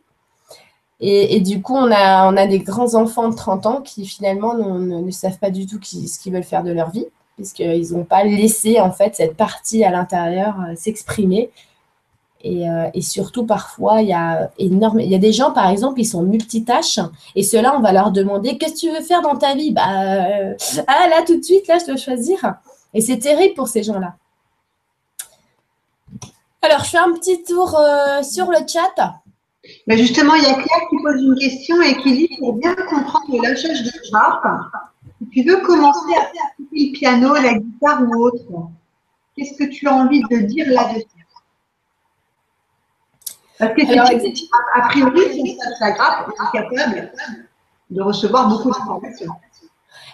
Et, 1.01 1.41
du 1.41 1.61
coup, 1.61 1.75
on 1.75 1.91
a, 1.91 2.33
on 2.33 2.37
a 2.37 2.47
des 2.47 2.61
grands 2.61 2.95
enfants 2.95 3.29
de 3.29 3.35
30 3.35 3.67
ans 3.67 3.83
qui 3.83 4.07
finalement 4.07 4.55
ne, 4.55 5.11
savent 5.11 5.39
pas 5.39 5.51
du 5.51 5.67
tout 5.67 5.79
ce 5.83 6.19
qu'ils 6.19 6.33
veulent 6.33 6.43
faire 6.43 6.63
de 6.63 6.73
leur 6.73 6.91
vie, 6.91 7.07
puisqu'ils 7.37 7.93
n'ont 7.93 8.05
pas 8.05 8.25
laissé 8.25 8.81
en 8.81 8.91
fait 8.91 9.15
cette 9.15 9.37
partie 9.37 9.85
à 9.85 9.91
l'intérieur 9.91 10.55
euh, 10.61 10.75
s'exprimer 10.77 11.51
euh, 12.45 12.91
et, 12.93 13.01
surtout, 13.01 13.47
parfois, 13.47 14.03
il 14.03 14.09
y, 14.09 14.13
a 14.13 14.51
énorme, 14.59 15.01
il 15.01 15.09
y 15.09 15.15
a 15.15 15.19
des 15.19 15.33
gens, 15.33 15.53
par 15.53 15.69
exemple, 15.71 16.01
ils 16.01 16.07
sont 16.07 16.23
multitâches. 16.23 16.99
Et 17.35 17.43
ceux-là, 17.43 17.75
on 17.77 17.81
va 17.81 17.93
leur 17.93 18.11
demander 18.11 18.59
Qu'est-ce 18.59 18.75
que 18.75 18.81
tu 18.81 18.91
veux 18.91 19.03
faire 19.03 19.23
dans 19.23 19.37
ta 19.37 19.55
vie? 19.55 19.73
Bah, 19.73 19.83
euh, 19.89 20.55
Ah, 20.87 21.09
là, 21.09 21.23
tout 21.27 21.37
de 21.37 21.43
suite, 21.43 21.67
là, 21.69 21.79
je 21.79 21.87
dois 21.87 21.97
choisir. 21.97 22.55
Et 22.93 23.01
c'est 23.01 23.19
terrible 23.19 23.55
pour 23.55 23.69
ces 23.69 23.83
gens-là. 23.83 24.15
Alors, 26.63 26.85
je 26.85 26.91
fais 26.91 26.99
un 26.99 27.13
petit 27.13 27.43
tour 27.45 27.79
euh, 27.79 28.23
sur 28.23 28.51
le 28.51 28.59
chat. 28.67 29.15
Mais 29.87 29.97
justement, 29.97 30.35
il 30.35 30.43
y 30.43 30.47
a 30.47 30.55
Claire 30.55 30.89
qui 30.91 30.97
pose 31.03 31.23
une 31.23 31.37
question 31.37 31.81
et 31.81 31.97
qui 32.03 32.13
dit 32.13 32.37
Pour 32.39 32.55
bien 32.55 32.75
comprendre 32.75 33.25
le 33.33 33.43
lâchage 33.43 33.83
de 33.83 34.11
grappe, 34.11 34.47
tu 35.33 35.43
veux 35.43 35.57
commencer 35.63 36.15
à 36.17 36.27
faire 36.27 36.51
le 36.59 36.93
piano, 36.93 37.35
la 37.35 37.55
guitare 37.55 38.03
ou 38.03 38.27
autre, 38.27 38.69
qu'est-ce 39.37 39.57
que 39.57 39.65
tu 39.71 39.89
as 39.89 39.95
envie 39.95 40.23
de 40.31 40.37
dire 40.39 40.67
là-dessus? 40.69 41.14
Parce 43.59 43.73
que, 43.75 44.79
a 44.79 44.89
priori, 44.89 45.59
ça 45.79 45.91
grappe 45.93 46.29
est 46.29 46.59
capable 46.59 47.13
de 47.91 48.03
recevoir 48.03 48.49
beaucoup 48.49 48.71
d'informations. 48.71 49.33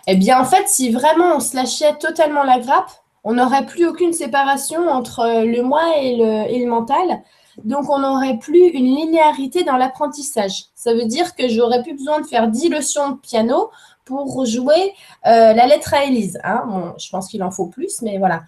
Eh 0.07 0.17
bien, 0.17 0.41
en 0.41 0.45
fait, 0.45 0.69
si 0.69 0.91
vraiment 0.91 1.37
on 1.37 1.41
se 1.41 1.57
lâchait 1.57 1.95
totalement 1.99 2.43
la 2.43 2.59
grappe, 2.59 2.91
on 3.25 3.35
n'aurait 3.35 3.67
plus 3.67 3.87
aucune 3.87 4.13
séparation 4.13 4.89
entre 4.89 5.45
le 5.45 5.63
moi 5.63 5.83
et 5.99 6.17
le, 6.17 6.67
mental. 6.67 7.23
Donc, 7.65 7.91
on 7.91 7.99
n'aurait 7.99 8.39
plus 8.39 8.69
une 8.69 8.87
linéarité 8.87 9.65
dans 9.65 9.77
l'apprentissage. 9.77 10.67
Ça 10.75 10.95
veut 10.95 11.05
dire 11.05 11.35
que 11.35 11.49
j'aurais 11.49 11.83
plus 11.83 11.95
besoin 11.95 12.21
de 12.21 12.27
faire 12.27 12.49
10 12.49 12.71
leçons 12.71 13.11
de 13.11 13.17
piano 13.17 13.71
pour 14.05 14.45
jouer 14.47 14.95
euh, 15.27 15.53
la 15.53 15.67
lettre 15.67 15.95
à 15.95 16.05
Élise. 16.05 16.39
Hein. 16.43 16.95
je 16.99 17.09
pense 17.11 17.29
qu'il 17.29 17.43
en 17.43 17.51
faut 17.51 17.67
plus, 17.67 18.03
mais 18.03 18.19
voilà. 18.19 18.43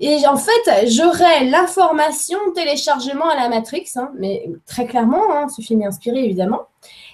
Et 0.00 0.26
en 0.26 0.36
fait, 0.36 0.88
j'aurai 0.88 1.44
l'information 1.44 2.38
téléchargement 2.54 3.28
à 3.28 3.36
la 3.36 3.50
Matrix, 3.50 3.84
hein, 3.96 4.10
mais 4.18 4.48
très 4.66 4.86
clairement, 4.86 5.24
hein, 5.30 5.48
ce 5.48 5.60
film 5.60 5.82
est 5.82 5.86
inspiré 5.86 6.24
évidemment. 6.24 6.62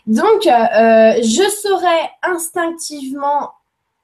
Donc, 0.06 0.46
euh, 0.46 1.14
je 1.20 1.50
saurai 1.62 2.08
instinctivement, 2.22 3.50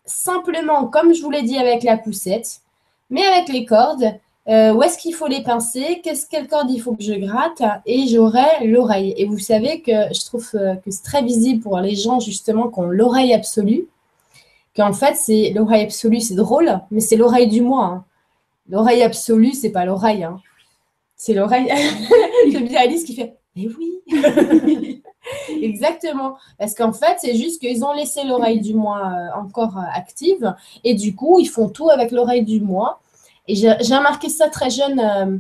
simplement, 0.05 0.87
comme 0.87 1.14
je 1.14 1.22
vous 1.22 1.30
l'ai 1.30 1.43
dit 1.43 1.59
avec 1.59 1.85
la 1.85 1.97
poussette, 1.97 2.61
mais 3.09 3.24
avec 3.24 3.49
les 3.51 3.64
cordes, 3.64 4.14
euh, 4.49 4.72
où 4.72 4.83
est-ce 4.83 4.99
qu'il 4.99 5.14
faut 5.14 5.28
les 5.28 5.45
pincer, 5.45 6.01
qu'est-ce 6.03 6.28
quelle 6.28 6.49
corde 6.49 6.68
il 6.68 6.80
faut 6.80 6.95
que 6.95 7.05
je 7.05 7.12
gratte, 7.12 7.62
et 7.87 8.09
j'aurai 8.09 8.66
l'oreille. 8.66 9.14
Et 9.16 9.26
vous 9.26 9.39
savez 9.39 9.80
que 9.80 9.93
je 10.12 10.26
trouve 10.26 10.51
euh, 10.57 10.74
que 10.74 10.91
c'est 10.91 11.05
très 11.05 11.22
visible 11.22 11.62
pour 11.62 11.78
les 11.78 11.95
gens 11.95 12.18
justement 12.18 12.68
qui 12.68 12.80
ont 12.80 12.89
l'oreille 12.89 13.33
absolue, 13.33 13.87
qu'en 14.74 14.93
fait, 14.93 15.14
c'est 15.14 15.53
l'oreille 15.55 15.85
absolue, 15.85 16.18
c'est 16.18 16.35
drôle, 16.35 16.80
mais 16.91 16.99
c'est 17.01 17.14
l'oreille 17.14 17.47
du 17.47 17.61
moi. 17.61 17.85
Hein. 17.85 18.05
L'oreille 18.68 19.02
absolue, 19.02 19.52
c'est 19.52 19.70
pas 19.70 19.84
l'oreille. 19.84 20.24
Hein. 20.24 20.40
C'est 21.16 21.34
l'oreille. 21.34 21.68
J'aime 22.50 22.66
bien 22.66 22.80
Alice 22.80 23.04
qui 23.04 23.14
fait 23.14 23.36
Mais 23.56 23.68
oui 23.78 24.02
Exactement. 25.62 26.36
Parce 26.58 26.74
qu'en 26.74 26.92
fait, 26.92 27.16
c'est 27.18 27.36
juste 27.36 27.60
qu'ils 27.60 27.84
ont 27.84 27.92
laissé 27.92 28.24
l'oreille 28.24 28.60
du 28.60 28.74
moi 28.74 29.12
euh, 29.14 29.40
encore 29.40 29.78
euh, 29.78 29.94
active 29.94 30.54
et 30.84 30.94
du 30.94 31.14
coup, 31.14 31.38
ils 31.38 31.48
font 31.48 31.68
tout 31.68 31.90
avec 31.90 32.10
l'oreille 32.10 32.44
du 32.44 32.60
moi. 32.60 33.00
Et 33.48 33.56
j'ai 33.56 33.70
remarqué 33.70 34.28
ça 34.28 34.48
très 34.48 34.70
jeune. 34.70 35.00
Euh, 35.00 35.36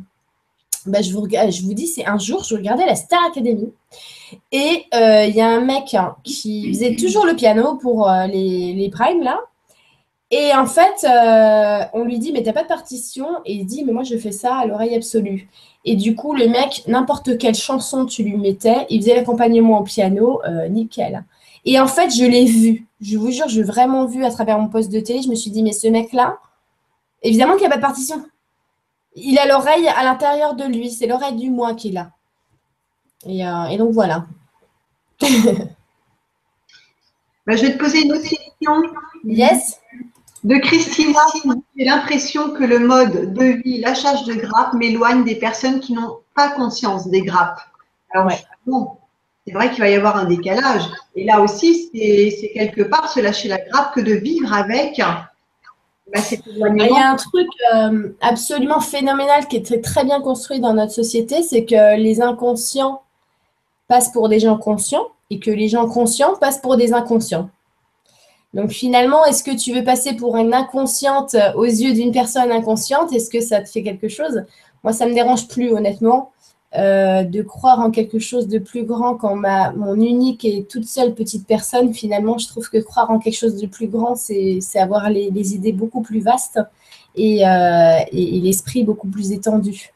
bah, 0.86 1.00
je, 1.00 1.12
vous, 1.12 1.28
je 1.28 1.62
vous 1.62 1.74
dis, 1.74 1.86
c'est 1.86 2.06
un 2.06 2.18
jour, 2.18 2.42
je 2.42 2.56
regardais 2.56 2.86
la 2.86 2.96
Star 2.96 3.24
Academy 3.24 3.72
et 4.50 4.86
il 4.92 5.34
y 5.34 5.40
a 5.40 5.48
un 5.48 5.60
mec 5.60 5.94
hein, 5.94 6.16
qui 6.24 6.72
faisait 6.72 6.96
toujours 6.96 7.24
le 7.24 7.36
piano 7.36 7.76
pour 7.76 8.10
les, 8.26 8.72
les 8.72 8.90
primes 8.90 9.22
là. 9.22 9.38
Et 10.32 10.52
en 10.54 10.66
fait, 10.66 11.06
on 11.92 12.04
lui 12.04 12.18
dit, 12.18 12.32
mais 12.32 12.42
t'as 12.42 12.54
pas 12.54 12.62
de 12.62 12.68
partition 12.68 13.28
Et 13.44 13.52
il 13.52 13.66
dit, 13.66 13.84
mais 13.84 13.92
moi 13.92 14.02
je 14.02 14.16
fais 14.16 14.32
ça 14.32 14.56
à 14.56 14.66
l'oreille 14.66 14.96
absolue. 14.96 15.48
Et 15.84 15.96
du 15.96 16.14
coup, 16.14 16.34
le 16.34 16.48
mec, 16.48 16.84
n'importe 16.86 17.38
quelle 17.38 17.54
chanson 17.54 18.06
tu 18.06 18.22
lui 18.22 18.36
mettais, 18.36 18.86
il 18.88 19.00
faisait 19.00 19.16
l'accompagnement 19.16 19.80
au 19.80 19.82
piano, 19.82 20.40
euh, 20.44 20.68
nickel. 20.68 21.24
Et 21.64 21.78
en 21.80 21.86
fait, 21.86 22.10
je 22.10 22.24
l'ai 22.24 22.44
vu. 22.44 22.86
Je 23.00 23.18
vous 23.18 23.30
jure, 23.30 23.48
je 23.48 23.60
l'ai 23.60 23.66
vraiment 23.66 24.06
vu 24.06 24.24
à 24.24 24.30
travers 24.30 24.58
mon 24.58 24.68
poste 24.68 24.92
de 24.92 25.00
télé. 25.00 25.22
Je 25.22 25.28
me 25.28 25.34
suis 25.34 25.50
dit, 25.50 25.62
mais 25.62 25.72
ce 25.72 25.88
mec-là, 25.88 26.38
évidemment 27.22 27.54
qu'il 27.54 27.62
n'y 27.62 27.66
a 27.66 27.70
pas 27.70 27.76
de 27.76 27.82
partition. 27.82 28.24
Il 29.14 29.38
a 29.38 29.46
l'oreille 29.46 29.88
à 29.88 30.04
l'intérieur 30.04 30.54
de 30.54 30.64
lui. 30.64 30.90
C'est 30.90 31.06
l'oreille 31.06 31.36
du 31.36 31.50
moi 31.50 31.74
qu'il 31.74 31.98
a. 31.98 32.10
Et, 33.26 33.46
euh, 33.46 33.64
et, 33.66 33.76
donc 33.76 33.92
voilà. 33.92 34.26
Bah, 37.44 37.56
je 37.56 37.62
vais 37.62 37.72
te 37.72 37.78
poser 37.78 38.02
une 38.02 38.12
autre 38.12 38.22
question. 38.22 38.82
Yes. 39.24 39.80
De 40.44 40.56
Christina, 40.56 41.20
j'ai 41.76 41.84
l'impression 41.84 42.50
que 42.50 42.64
le 42.64 42.80
mode 42.80 43.32
de 43.32 43.62
vie, 43.62 43.78
la 43.78 43.94
charge 43.94 44.24
de 44.24 44.34
grappe 44.34 44.74
m'éloigne 44.74 45.24
des 45.24 45.36
personnes 45.36 45.78
qui 45.78 45.92
n'ont 45.92 46.18
pas 46.34 46.50
conscience 46.50 47.06
des 47.08 47.22
grappes. 47.22 47.60
Alors, 48.12 48.28
bon, 48.66 48.90
c'est 49.46 49.52
vrai 49.52 49.70
qu'il 49.70 49.80
va 49.80 49.88
y 49.88 49.94
avoir 49.94 50.16
un 50.16 50.24
décalage. 50.24 50.82
Et 51.14 51.24
là 51.24 51.40
aussi, 51.40 51.90
c'est 51.92 52.50
quelque 52.54 52.82
part 52.82 53.08
se 53.08 53.20
lâcher 53.20 53.48
la 53.48 53.58
grappe 53.58 53.94
que 53.94 54.00
de 54.00 54.14
vivre 54.14 54.52
avec. 54.52 55.00
Bah, 56.12 56.20
Il 56.30 56.86
y 56.86 56.98
a 56.98 57.10
un 57.10 57.16
truc 57.16 57.48
euh, 57.74 58.08
absolument 58.20 58.80
phénoménal 58.80 59.46
qui 59.46 59.56
est 59.56 59.84
très 59.84 60.04
bien 60.04 60.20
construit 60.20 60.58
dans 60.58 60.74
notre 60.74 60.92
société, 60.92 61.42
c'est 61.42 61.64
que 61.64 61.96
les 61.96 62.20
inconscients 62.20 63.02
passent 63.86 64.12
pour 64.12 64.28
des 64.28 64.40
gens 64.40 64.58
conscients 64.58 65.06
et 65.30 65.38
que 65.38 65.50
les 65.50 65.68
gens 65.68 65.88
conscients 65.88 66.34
passent 66.34 66.60
pour 66.60 66.76
des 66.76 66.92
inconscients. 66.92 67.48
Donc 68.54 68.70
finalement, 68.70 69.24
est-ce 69.24 69.42
que 69.42 69.56
tu 69.56 69.72
veux 69.72 69.84
passer 69.84 70.14
pour 70.14 70.36
une 70.36 70.52
inconsciente 70.52 71.36
aux 71.56 71.64
yeux 71.64 71.94
d'une 71.94 72.12
personne 72.12 72.50
inconsciente? 72.50 73.12
Est-ce 73.12 73.30
que 73.30 73.40
ça 73.40 73.60
te 73.60 73.68
fait 73.68 73.82
quelque 73.82 74.08
chose? 74.08 74.44
Moi, 74.84 74.92
ça 74.92 75.04
ne 75.04 75.10
me 75.10 75.14
dérange 75.14 75.48
plus, 75.48 75.72
honnêtement, 75.72 76.32
euh, 76.76 77.22
de 77.22 77.42
croire 77.42 77.80
en 77.80 77.90
quelque 77.90 78.18
chose 78.18 78.48
de 78.48 78.58
plus 78.58 78.84
grand 78.84 79.14
quand 79.16 79.36
ma, 79.36 79.72
mon 79.72 79.94
unique 79.94 80.44
et 80.44 80.64
toute 80.64 80.86
seule 80.86 81.14
petite 81.14 81.46
personne, 81.46 81.92
finalement, 81.92 82.38
je 82.38 82.48
trouve 82.48 82.70
que 82.70 82.78
croire 82.78 83.10
en 83.10 83.18
quelque 83.18 83.36
chose 83.36 83.56
de 83.56 83.66
plus 83.66 83.88
grand, 83.88 84.16
c'est 84.16 84.60
avoir 84.76 85.10
les, 85.10 85.54
idées 85.54 85.72
beaucoup 85.72 86.00
plus 86.00 86.20
vastes 86.20 86.60
et, 87.14 87.46
euh, 87.46 87.98
et 88.10 88.40
l'esprit 88.40 88.84
beaucoup 88.84 89.08
plus 89.08 89.32
étendu. 89.32 89.92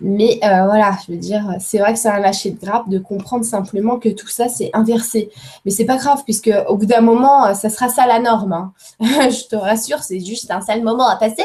Mais 0.00 0.38
euh, 0.44 0.64
voilà, 0.64 0.96
je 1.06 1.12
veux 1.12 1.18
dire, 1.18 1.56
c'est 1.60 1.78
vrai 1.78 1.92
que 1.92 1.98
c'est 1.98 2.08
un 2.08 2.18
lâcher 2.18 2.50
de 2.50 2.58
grappe 2.58 2.88
de 2.88 2.98
comprendre 2.98 3.44
simplement 3.44 3.98
que 3.98 4.08
tout 4.08 4.28
ça, 4.28 4.48
c'est 4.48 4.70
inversé. 4.72 5.30
Mais 5.64 5.70
c'est 5.70 5.84
pas 5.84 5.96
grave, 5.96 6.22
puisque 6.24 6.50
au 6.68 6.76
bout 6.76 6.86
d'un 6.86 7.00
moment, 7.00 7.46
euh, 7.46 7.54
ça 7.54 7.70
sera 7.70 7.88
ça 7.88 8.06
la 8.06 8.18
norme. 8.18 8.52
Hein. 8.52 8.72
je 9.00 9.48
te 9.48 9.56
rassure, 9.56 10.02
c'est 10.02 10.20
juste 10.20 10.50
un 10.50 10.60
sale 10.60 10.82
moment 10.82 11.06
à 11.06 11.16
passer. 11.16 11.44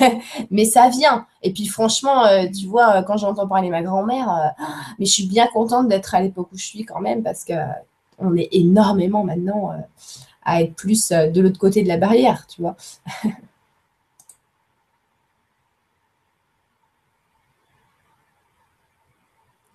mais 0.50 0.64
ça 0.64 0.88
vient. 0.88 1.26
Et 1.42 1.52
puis 1.52 1.66
franchement, 1.66 2.24
euh, 2.26 2.46
tu 2.46 2.66
vois, 2.66 3.02
quand 3.02 3.16
j'entends 3.16 3.48
parler 3.48 3.70
ma 3.70 3.82
grand-mère, 3.82 4.54
mais 4.98 5.06
je 5.06 5.12
suis 5.12 5.26
bien 5.26 5.46
contente 5.46 5.88
d'être 5.88 6.14
à 6.14 6.20
l'époque 6.20 6.48
où 6.52 6.58
je 6.58 6.64
suis 6.64 6.84
quand 6.84 7.00
même, 7.00 7.22
parce 7.22 7.44
qu'on 7.44 8.36
est 8.36 8.48
énormément 8.52 9.24
maintenant 9.24 9.72
à 10.44 10.62
être 10.62 10.74
plus 10.74 11.10
de 11.10 11.40
l'autre 11.40 11.58
côté 11.58 11.82
de 11.82 11.88
la 11.88 11.96
barrière, 11.96 12.46
tu 12.46 12.62
vois. 12.62 12.76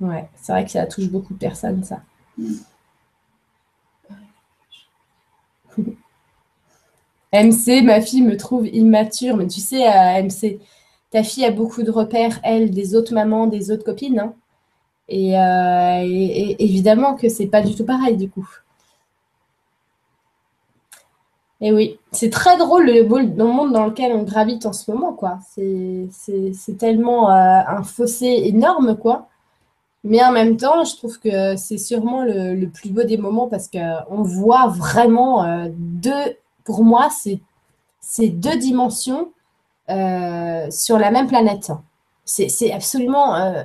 Ouais, 0.03 0.29
c'est 0.35 0.51
vrai 0.51 0.65
que 0.65 0.71
ça 0.71 0.85
touche 0.85 1.09
beaucoup 1.09 1.33
de 1.33 1.39
personnes, 1.39 1.81
ça. 1.83 2.01
MC, 7.31 7.81
ma 7.83 8.01
fille 8.01 8.21
me 8.21 8.35
trouve 8.35 8.67
immature, 8.67 9.37
mais 9.37 9.47
tu 9.47 9.61
sais, 9.61 9.87
euh, 9.87 10.23
MC, 10.23 10.59
ta 11.09 11.23
fille 11.23 11.45
a 11.45 11.51
beaucoup 11.51 11.83
de 11.83 11.89
repères, 11.89 12.39
elle, 12.43 12.71
des 12.71 12.95
autres 12.95 13.13
mamans, 13.13 13.47
des 13.47 13.71
autres 13.71 13.85
copines. 13.85 14.19
Hein. 14.19 14.33
Euh, 15.09 16.01
et, 16.05 16.63
évidemment 16.63 17.15
que 17.15 17.29
c'est 17.29 17.47
pas 17.47 17.61
du 17.61 17.75
tout 17.75 17.85
pareil, 17.85 18.17
du 18.17 18.29
coup. 18.29 18.47
Et 21.61 21.71
oui, 21.71 21.97
c'est 22.11 22.29
très 22.29 22.57
drôle 22.57 22.85
le, 22.87 23.03
le 23.03 23.43
monde 23.45 23.71
dans 23.71 23.85
lequel 23.85 24.11
on 24.11 24.23
gravite 24.23 24.65
en 24.65 24.73
ce 24.73 24.91
moment, 24.91 25.13
quoi. 25.13 25.39
C'est 25.49 26.77
tellement 26.77 27.31
euh, 27.31 27.61
un 27.67 27.83
fossé 27.83 28.25
énorme, 28.25 28.97
quoi. 28.97 29.29
Mais 30.03 30.23
en 30.23 30.31
même 30.31 30.57
temps, 30.57 30.83
je 30.83 30.97
trouve 30.97 31.19
que 31.19 31.55
c'est 31.55 31.77
sûrement 31.77 32.23
le, 32.23 32.65
plus 32.65 32.89
beau 32.89 33.03
des 33.03 33.17
moments 33.17 33.47
parce 33.47 33.69
qu'on 33.69 34.21
voit 34.21 34.67
vraiment 34.67 35.45
euh, 35.45 35.67
deux, 35.71 36.37
pour 36.65 36.83
moi, 36.83 37.09
c'est 38.01 38.29
deux 38.29 38.57
dimensions 38.57 39.31
euh, 39.89 40.69
sur 40.69 40.99
la 40.99 41.09
même 41.09 41.27
planète. 41.27 41.71
C'est 42.25 42.71
absolument 42.71 43.35
euh, 43.35 43.63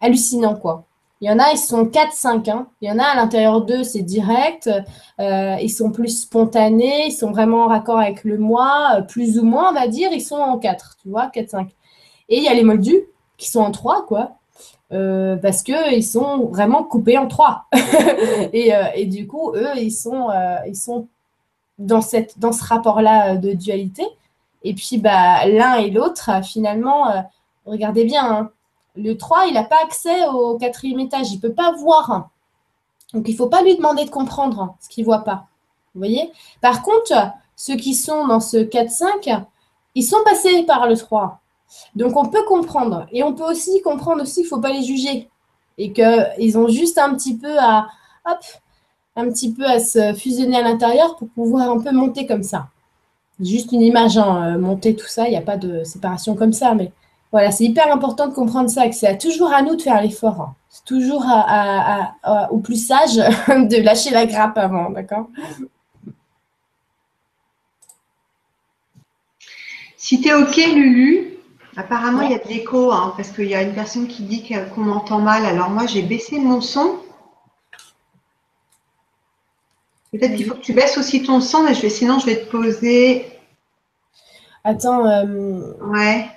hallucinant, 0.00 0.54
quoi. 0.54 0.84
Il 1.22 1.28
y 1.28 1.32
en 1.32 1.38
a, 1.38 1.52
ils 1.52 1.58
sont 1.58 1.84
4-5. 1.84 2.50
Hein. 2.50 2.66
Il 2.80 2.88
y 2.88 2.92
en 2.92 2.98
a 2.98 3.04
à 3.04 3.14
l'intérieur 3.14 3.60
d'eux, 3.62 3.84
c'est 3.84 4.02
direct. 4.02 4.70
ils 5.18 5.70
sont 5.70 5.90
plus 5.92 6.22
spontanés, 6.22 7.08
ils 7.08 7.12
sont 7.12 7.30
vraiment 7.30 7.64
en 7.64 7.68
raccord 7.68 7.98
avec 7.98 8.24
le 8.24 8.38
moi, 8.38 9.02
plus 9.08 9.38
ou 9.38 9.44
moins, 9.44 9.70
on 9.70 9.74
va 9.74 9.86
dire. 9.86 10.10
Ils 10.12 10.22
sont 10.22 10.36
en 10.36 10.58
4, 10.58 10.96
tu 11.02 11.08
vois, 11.10 11.26
4-5. 11.28 11.68
Et 12.30 12.38
il 12.38 12.44
y 12.44 12.48
a 12.48 12.54
les 12.54 12.64
moldus 12.64 13.02
qui 13.36 13.50
sont 13.50 13.60
en 13.60 13.70
3, 13.70 14.06
quoi. 14.06 14.39
Euh, 14.92 15.36
parce 15.36 15.62
qu'ils 15.62 16.04
sont 16.04 16.46
vraiment 16.46 16.82
coupés 16.82 17.16
en 17.16 17.28
trois. 17.28 17.66
et, 18.52 18.74
euh, 18.74 18.84
et, 18.94 19.06
du 19.06 19.26
coup, 19.26 19.52
eux, 19.54 19.70
ils 19.76 19.92
sont, 19.92 20.30
euh, 20.30 20.56
ils 20.66 20.76
sont 20.76 21.06
dans, 21.78 22.00
cette, 22.00 22.38
dans 22.40 22.52
ce 22.52 22.64
rapport-là 22.64 23.36
de 23.36 23.52
dualité. 23.52 24.04
Et 24.64 24.74
puis, 24.74 24.98
bah, 24.98 25.46
l'un 25.46 25.76
et 25.76 25.90
l'autre, 25.90 26.30
finalement, 26.44 27.24
regardez 27.64 28.04
bien, 28.04 28.24
hein, 28.24 28.50
le 28.96 29.16
3, 29.16 29.46
il 29.46 29.54
n'a 29.54 29.64
pas 29.64 29.78
accès 29.84 30.26
au 30.26 30.58
quatrième 30.58 31.00
étage, 31.00 31.30
il 31.32 31.36
ne 31.36 31.40
peut 31.40 31.54
pas 31.54 31.72
voir. 31.72 32.28
Donc, 33.14 33.26
il 33.28 33.32
ne 33.32 33.36
faut 33.36 33.48
pas 33.48 33.62
lui 33.62 33.76
demander 33.76 34.04
de 34.04 34.10
comprendre 34.10 34.74
ce 34.80 34.88
qu'il 34.88 35.04
ne 35.04 35.06
voit 35.06 35.24
pas. 35.24 35.46
Vous 35.94 36.00
voyez? 36.00 36.30
Par 36.60 36.82
contre, 36.82 37.32
ceux 37.56 37.76
qui 37.76 37.94
sont 37.94 38.26
dans 38.26 38.40
ce 38.40 38.58
4-5, 38.58 39.44
ils 39.94 40.02
sont 40.02 40.22
passés 40.24 40.64
par 40.64 40.86
le 40.86 40.96
3. 40.96 41.39
Donc 41.94 42.16
on 42.16 42.26
peut 42.26 42.44
comprendre. 42.44 43.06
Et 43.12 43.22
on 43.22 43.34
peut 43.34 43.44
aussi 43.44 43.80
comprendre 43.82 44.22
aussi 44.22 44.36
qu'il 44.36 44.44
ne 44.44 44.48
faut 44.48 44.60
pas 44.60 44.72
les 44.72 44.82
juger. 44.82 45.28
Et 45.78 45.92
qu'ils 45.92 46.58
ont 46.58 46.68
juste 46.68 46.98
un 46.98 47.14
petit 47.14 47.36
peu 47.36 47.58
à 47.58 47.88
un 49.16 49.28
petit 49.30 49.52
peu 49.52 49.64
à 49.64 49.80
se 49.80 50.14
fusionner 50.14 50.58
à 50.58 50.62
l'intérieur 50.62 51.16
pour 51.16 51.28
pouvoir 51.28 51.70
un 51.70 51.80
peu 51.80 51.90
monter 51.90 52.26
comme 52.26 52.42
ça. 52.42 52.68
Juste 53.40 53.72
une 53.72 53.82
image, 53.82 54.18
hein, 54.18 54.54
euh, 54.54 54.58
monter 54.58 54.94
tout 54.94 55.06
ça, 55.06 55.26
il 55.26 55.30
n'y 55.30 55.36
a 55.36 55.42
pas 55.42 55.56
de 55.56 55.82
séparation 55.84 56.36
comme 56.36 56.52
ça, 56.52 56.74
mais 56.74 56.92
voilà, 57.32 57.50
c'est 57.50 57.64
hyper 57.64 57.92
important 57.92 58.28
de 58.28 58.34
comprendre 58.34 58.68
ça, 58.68 58.88
que 58.88 58.94
c'est 58.94 59.16
toujours 59.18 59.52
à 59.52 59.62
nous 59.62 59.76
de 59.76 59.82
faire 59.82 60.02
l'effort. 60.02 60.40
Hein. 60.40 60.54
C'est 60.68 60.84
toujours 60.84 61.24
au 62.50 62.58
plus 62.58 62.86
sage 62.86 63.14
de 63.48 63.82
lâcher 63.82 64.10
la 64.10 64.26
grappe 64.26 64.58
avant, 64.58 64.90
d'accord? 64.90 65.28
Si 69.96 70.20
tu 70.20 70.28
es 70.28 70.34
OK, 70.34 70.56
Lulu, 70.56 71.39
Apparemment, 71.76 72.22
il 72.22 72.32
y 72.32 72.34
a 72.34 72.38
de 72.38 72.48
l'écho, 72.48 72.90
hein, 72.92 73.14
parce 73.16 73.30
qu'il 73.30 73.46
y 73.46 73.54
a 73.54 73.62
une 73.62 73.74
personne 73.74 74.08
qui 74.08 74.22
dit 74.24 74.44
qu'on 74.74 74.80
m'entend 74.80 75.20
mal. 75.20 75.44
Alors 75.46 75.70
moi, 75.70 75.86
j'ai 75.86 76.02
baissé 76.02 76.38
mon 76.38 76.60
son. 76.60 76.98
Peut-être 80.12 80.34
qu'il 80.34 80.46
faut 80.46 80.54
que 80.54 80.60
tu 80.60 80.72
baisses 80.72 80.98
aussi 80.98 81.22
ton 81.22 81.40
son, 81.40 81.62
mais 81.62 81.74
je 81.74 81.82
vais, 81.82 81.90
sinon 81.90 82.18
je 82.18 82.26
vais 82.26 82.44
te 82.44 82.50
poser. 82.50 83.26
Attends. 84.64 85.06
Euh, 85.06 85.74
ouais. 85.84 86.28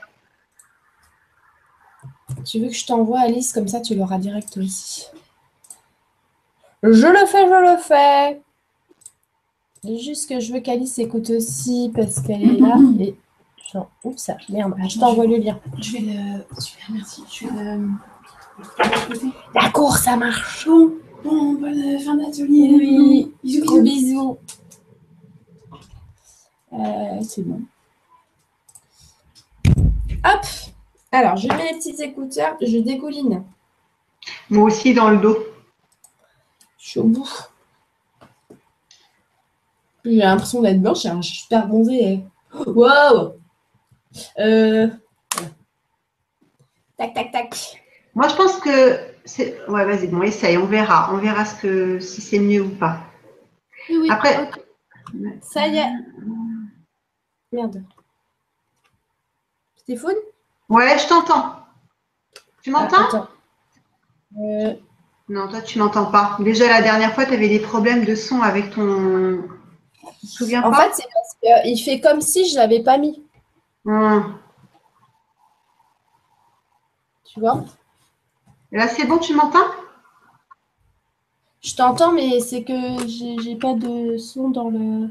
Tu 2.45 2.59
veux 2.59 2.67
que 2.67 2.73
je 2.73 2.85
t'envoie 2.85 3.21
Alice, 3.21 3.51
comme 3.51 3.67
ça 3.67 3.81
tu 3.81 3.95
l'auras 3.95 4.19
direct 4.19 4.57
aussi. 4.57 5.07
Je 6.83 6.89
le 6.89 7.25
fais, 7.25 7.47
je 7.47 7.71
le 7.71 7.77
fais. 7.77 8.41
Juste 10.01 10.29
que 10.29 10.39
je 10.39 10.53
veux 10.53 10.59
qu'Alice 10.59 10.99
écoute 10.99 11.29
aussi 11.29 11.91
parce 11.95 12.21
qu'elle 12.21 12.43
est 12.43 12.59
là. 12.59 12.77
Et 12.99 13.15
oups, 14.03 14.31
merde, 14.49 14.73
je 14.87 14.99
t'envoie 14.99 15.25
le 15.25 15.37
lien. 15.37 15.59
Je 15.79 15.91
vais 15.93 15.99
le. 15.99 16.59
Super, 16.59 16.85
merci. 16.91 17.23
Je 17.31 17.47
vais 17.47 17.53
le. 17.53 17.89
D'accord, 19.53 19.97
ça 19.97 20.15
marche. 20.15 20.67
Bon, 21.23 21.53
bonne 21.53 21.99
fin 21.99 22.15
d'atelier. 22.15 22.75
Oui, 22.77 23.33
bisous. 23.43 23.81
bisous. 23.81 24.37
Euh, 26.73 27.21
c'est 27.21 27.43
bon. 27.43 27.61
Hop 30.25 30.45
Alors, 31.11 31.37
je 31.37 31.47
mets 31.47 31.71
les 31.71 31.77
petits 31.77 32.01
écouteurs, 32.01 32.55
je 32.61 32.77
dégouline 32.79 33.43
Moi 34.49 34.65
aussi 34.65 34.93
dans 34.93 35.09
le 35.09 35.17
dos. 35.17 35.37
Je 36.77 36.89
suis 36.89 36.99
au 36.99 37.03
bout. 37.03 37.29
J'ai 40.05 40.17
l'impression 40.17 40.61
d'être 40.61 40.81
blanche, 40.81 41.03
je 41.03 41.21
suis 41.21 41.37
super 41.43 41.67
bronzée. 41.67 42.21
Wow 42.65 43.35
euh... 44.39 44.87
Tac, 46.97 47.13
tac, 47.13 47.31
tac. 47.31 47.81
Moi, 48.15 48.27
je 48.27 48.35
pense 48.35 48.57
que 48.59 48.99
c'est. 49.25 49.57
Ouais, 49.67 49.85
vas-y, 49.85 50.07
bon, 50.07 50.21
essaye, 50.21 50.57
on 50.57 50.65
verra. 50.65 51.09
On 51.13 51.17
verra 51.17 51.45
ce 51.45 51.55
que... 51.61 51.99
si 51.99 52.21
c'est 52.21 52.39
mieux 52.39 52.61
ou 52.61 52.69
pas. 52.69 52.99
Oui, 53.89 53.97
oui. 54.01 54.09
Après. 54.11 54.49
Ça 55.41 55.67
y 55.67 55.77
est. 55.77 55.89
Merde. 57.51 57.83
Stéphane? 59.75 60.15
Ouais, 60.69 60.97
je 60.97 61.07
t'entends. 61.07 61.55
Tu 62.61 62.71
m'entends? 62.71 63.09
Ah, 63.13 63.27
euh... 64.39 64.73
Non, 65.29 65.47
toi, 65.47 65.61
tu 65.61 65.79
m'entends 65.79 66.05
pas. 66.05 66.37
Déjà, 66.39 66.67
la 66.67 66.81
dernière 66.81 67.13
fois, 67.13 67.25
tu 67.25 67.33
avais 67.33 67.49
des 67.49 67.59
problèmes 67.59 68.05
de 68.05 68.15
son 68.15 68.41
avec 68.41 68.71
ton. 68.71 69.43
Tu 70.19 70.27
te 70.27 70.31
souviens 70.31 70.63
En 70.63 70.71
pas? 70.71 70.89
fait, 70.89 71.01
c'est 71.01 71.07
parce 71.13 71.63
qu'il 71.63 71.83
fait 71.83 71.99
comme 71.99 72.21
si 72.21 72.47
je 72.47 72.53
ne 72.53 72.59
l'avais 72.59 72.81
pas 72.81 72.97
mis. 72.97 73.23
Hum. 73.85 74.39
Tu 77.25 77.39
vois? 77.39 77.65
Là, 78.71 78.87
c'est 78.87 79.05
bon, 79.05 79.17
tu 79.19 79.33
m'entends? 79.33 79.67
Je 81.61 81.75
t'entends, 81.75 82.11
mais 82.11 82.39
c'est 82.39 82.63
que 82.63 83.07
j'ai 83.07 83.55
pas 83.55 83.73
de 83.73 84.17
son 84.17 84.49
dans 84.49 84.69
le. 84.69 85.09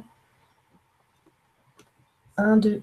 1, 2.37 2.57
2. 2.57 2.83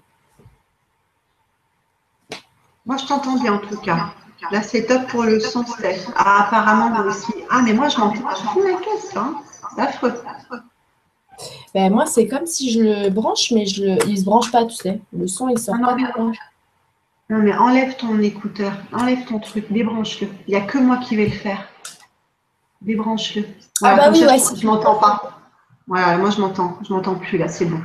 Moi, 2.86 2.98
je 2.98 3.06
t'entends 3.06 3.40
bien 3.40 3.54
en 3.54 3.60
tout 3.60 3.78
cas. 3.82 4.14
Là, 4.52 4.62
c'est 4.64 4.86
top 4.86 5.08
pour 5.08 5.24
le 5.24 5.40
son, 5.40 5.66
Steph. 5.66 6.08
Ah, 6.16 6.46
apparemment, 6.48 6.90
moi 6.90 7.06
aussi. 7.06 7.34
Ah, 7.50 7.62
mais 7.62 7.74
moi, 7.74 7.90
je 7.90 7.98
m'entends. 8.00 8.30
Je 8.36 8.42
fous 8.48 8.64
la 8.64 8.80
caisse, 8.80 9.16
hein? 9.16 9.42
C'est 9.76 9.82
affreux. 9.82 10.22
Ben, 11.74 11.92
moi, 11.94 12.06
c'est 12.06 12.28
comme 12.28 12.46
si 12.46 12.72
je 12.72 12.80
le 12.82 13.10
branche, 13.10 13.52
mais 13.52 13.66
je 13.66 13.84
le... 13.86 13.98
il 14.08 14.18
se 14.18 14.24
branche 14.26 14.52
pas, 14.52 14.66
tu 14.66 14.76
sais. 14.76 15.00
Le 15.14 15.28
son, 15.28 15.50
il 15.50 15.58
sort 15.60 15.76
Ah 15.78 15.82
non, 15.82 15.88
pas. 15.88 15.96
mais- 15.96 16.38
Non, 17.30 17.38
mais 17.44 17.54
enlève 17.56 17.96
ton 17.96 18.20
écouteur. 18.20 18.74
Enlève 18.92 19.26
ton 19.26 19.40
truc. 19.40 19.72
Débranche-le. 19.72 20.28
Il 20.48 20.52
n'y 20.56 20.60
a 20.60 20.62
que 20.62 20.78
moi 20.78 20.98
qui 20.98 21.16
vais 21.16 21.26
le 21.26 21.32
faire. 21.32 21.68
Débranche-le. 22.82 23.46
Ah 23.84 23.96
bah 23.96 24.10
oui, 24.12 24.24
ouais, 24.26 24.38
je- 24.40 24.60
Je 24.62 24.66
m'entends 24.66 24.96
pas. 24.96 25.36
Voilà, 25.88 26.18
moi, 26.18 26.30
je 26.30 26.40
m'entends. 26.42 26.78
Je 26.88 26.94
m'entends 26.94 27.16
plus, 27.16 27.38
là. 27.38 27.48
C'est 27.48 27.66
bon. 27.66 27.80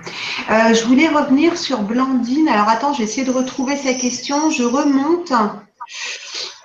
Euh, 0.50 0.74
je 0.74 0.84
voulais 0.86 1.08
revenir 1.08 1.56
sur 1.56 1.82
Blandine. 1.82 2.48
Alors, 2.48 2.68
attends, 2.68 2.92
je 2.92 2.98
vais 2.98 3.04
essayer 3.04 3.26
de 3.26 3.30
retrouver 3.32 3.76
sa 3.76 3.94
question. 3.94 4.50
Je 4.50 4.62
remonte. 4.62 5.32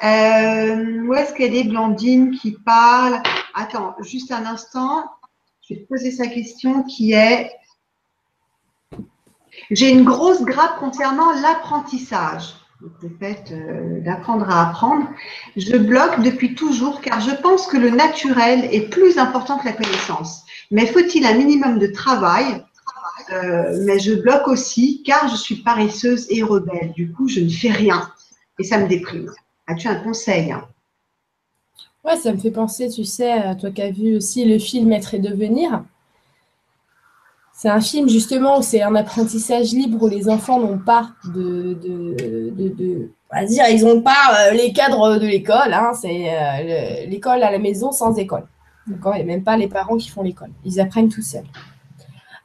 Euh, 0.04 1.02
où 1.06 1.14
est-ce 1.14 1.34
qu'elle 1.34 1.56
est, 1.56 1.64
Blandine, 1.66 2.32
qui 2.32 2.52
parle? 2.52 3.22
Attends, 3.54 3.96
juste 4.02 4.32
un 4.32 4.46
instant. 4.46 5.04
Je 5.70 5.76
vais 5.76 5.82
te 5.82 5.88
poser 5.88 6.10
sa 6.10 6.26
question 6.26 6.82
qui 6.84 7.14
est 7.14 7.52
J'ai 9.70 9.92
une 9.92 10.04
grosse 10.04 10.42
grappe 10.42 10.80
concernant 10.80 11.32
l'apprentissage. 11.42 12.56
Le 13.04 13.10
fait 13.20 13.52
euh, 13.52 14.00
d'apprendre 14.00 14.50
à 14.50 14.70
apprendre. 14.70 15.08
Je 15.58 15.78
bloque 15.78 16.22
depuis 16.22 16.56
toujours 16.56 17.02
car 17.02 17.20
je 17.20 17.36
pense 17.36 17.68
que 17.68 17.78
le 17.78 17.92
naturel 17.92 18.68
est 18.72 18.90
plus 18.90 19.18
important 19.20 19.60
que 19.60 19.66
la 19.66 19.74
connaissance. 19.74 20.44
Mais 20.72 20.88
faut-il 20.88 21.26
un 21.26 21.36
minimum 21.36 21.78
de 21.78 21.88
travail? 21.88 22.64
Euh, 23.32 23.84
Mais 23.86 24.00
je 24.00 24.14
bloque 24.14 24.48
aussi 24.48 25.04
car 25.04 25.28
je 25.28 25.36
suis 25.36 25.58
paresseuse 25.58 26.26
et 26.32 26.42
rebelle. 26.42 26.94
Du 26.94 27.12
coup, 27.12 27.28
je 27.28 27.42
ne 27.42 27.50
fais 27.50 27.72
rien 27.72 28.12
et 28.58 28.64
ça 28.64 28.80
me 28.80 28.88
déprime. 28.88 29.30
As-tu 29.68 29.88
un 29.88 29.96
conseil 29.96 30.56
Ça 32.18 32.32
me 32.34 32.38
fait 32.38 32.52
penser, 32.52 32.90
tu 32.90 33.04
sais, 33.06 33.56
toi 33.60 33.72
qui 33.72 33.82
as 33.82 33.92
vu 33.92 34.16
aussi 34.18 34.46
le 34.46 34.58
film 34.60 34.92
Être 34.92 35.14
et 35.14 35.20
devenir. 35.20 35.84
C'est 37.54 37.70
un 37.70 37.82
film 37.82 38.08
justement 38.08 38.60
où 38.60 38.62
c'est 38.62 38.82
un 38.82 38.96
apprentissage 38.96 39.74
libre 39.74 40.04
où 40.04 40.08
les 40.08 40.30
enfants 40.30 40.60
n'ont 40.62 40.78
pas 40.80 41.10
de, 41.26 41.74
de, 41.74 42.52
de, 42.70 43.12
on 43.32 43.36
va 43.36 43.46
dire, 43.46 43.66
ils 43.70 43.84
n'ont 43.84 44.02
pas 44.02 44.48
euh, 44.48 44.52
les 44.52 44.72
cadres 44.72 45.18
de 45.18 45.28
l'école. 45.28 45.74
hein, 45.74 45.92
c'est 46.00 46.30
euh, 46.30 47.04
le- 47.06 47.10
l'école 47.10 47.44
à 47.44 47.52
la 47.52 47.60
maison 47.60 47.92
sans 47.92 48.16
école. 48.18 48.46
D'accord 48.88 49.14
même 49.26 49.44
pas 49.44 49.58
les 49.58 49.68
parents 49.68 49.98
qui 49.98 50.08
font 50.10 50.22
l'école. 50.24 50.52
Ils 50.64 50.80
apprennent 50.80 51.10
tout 51.10 51.22
seuls. 51.22 51.44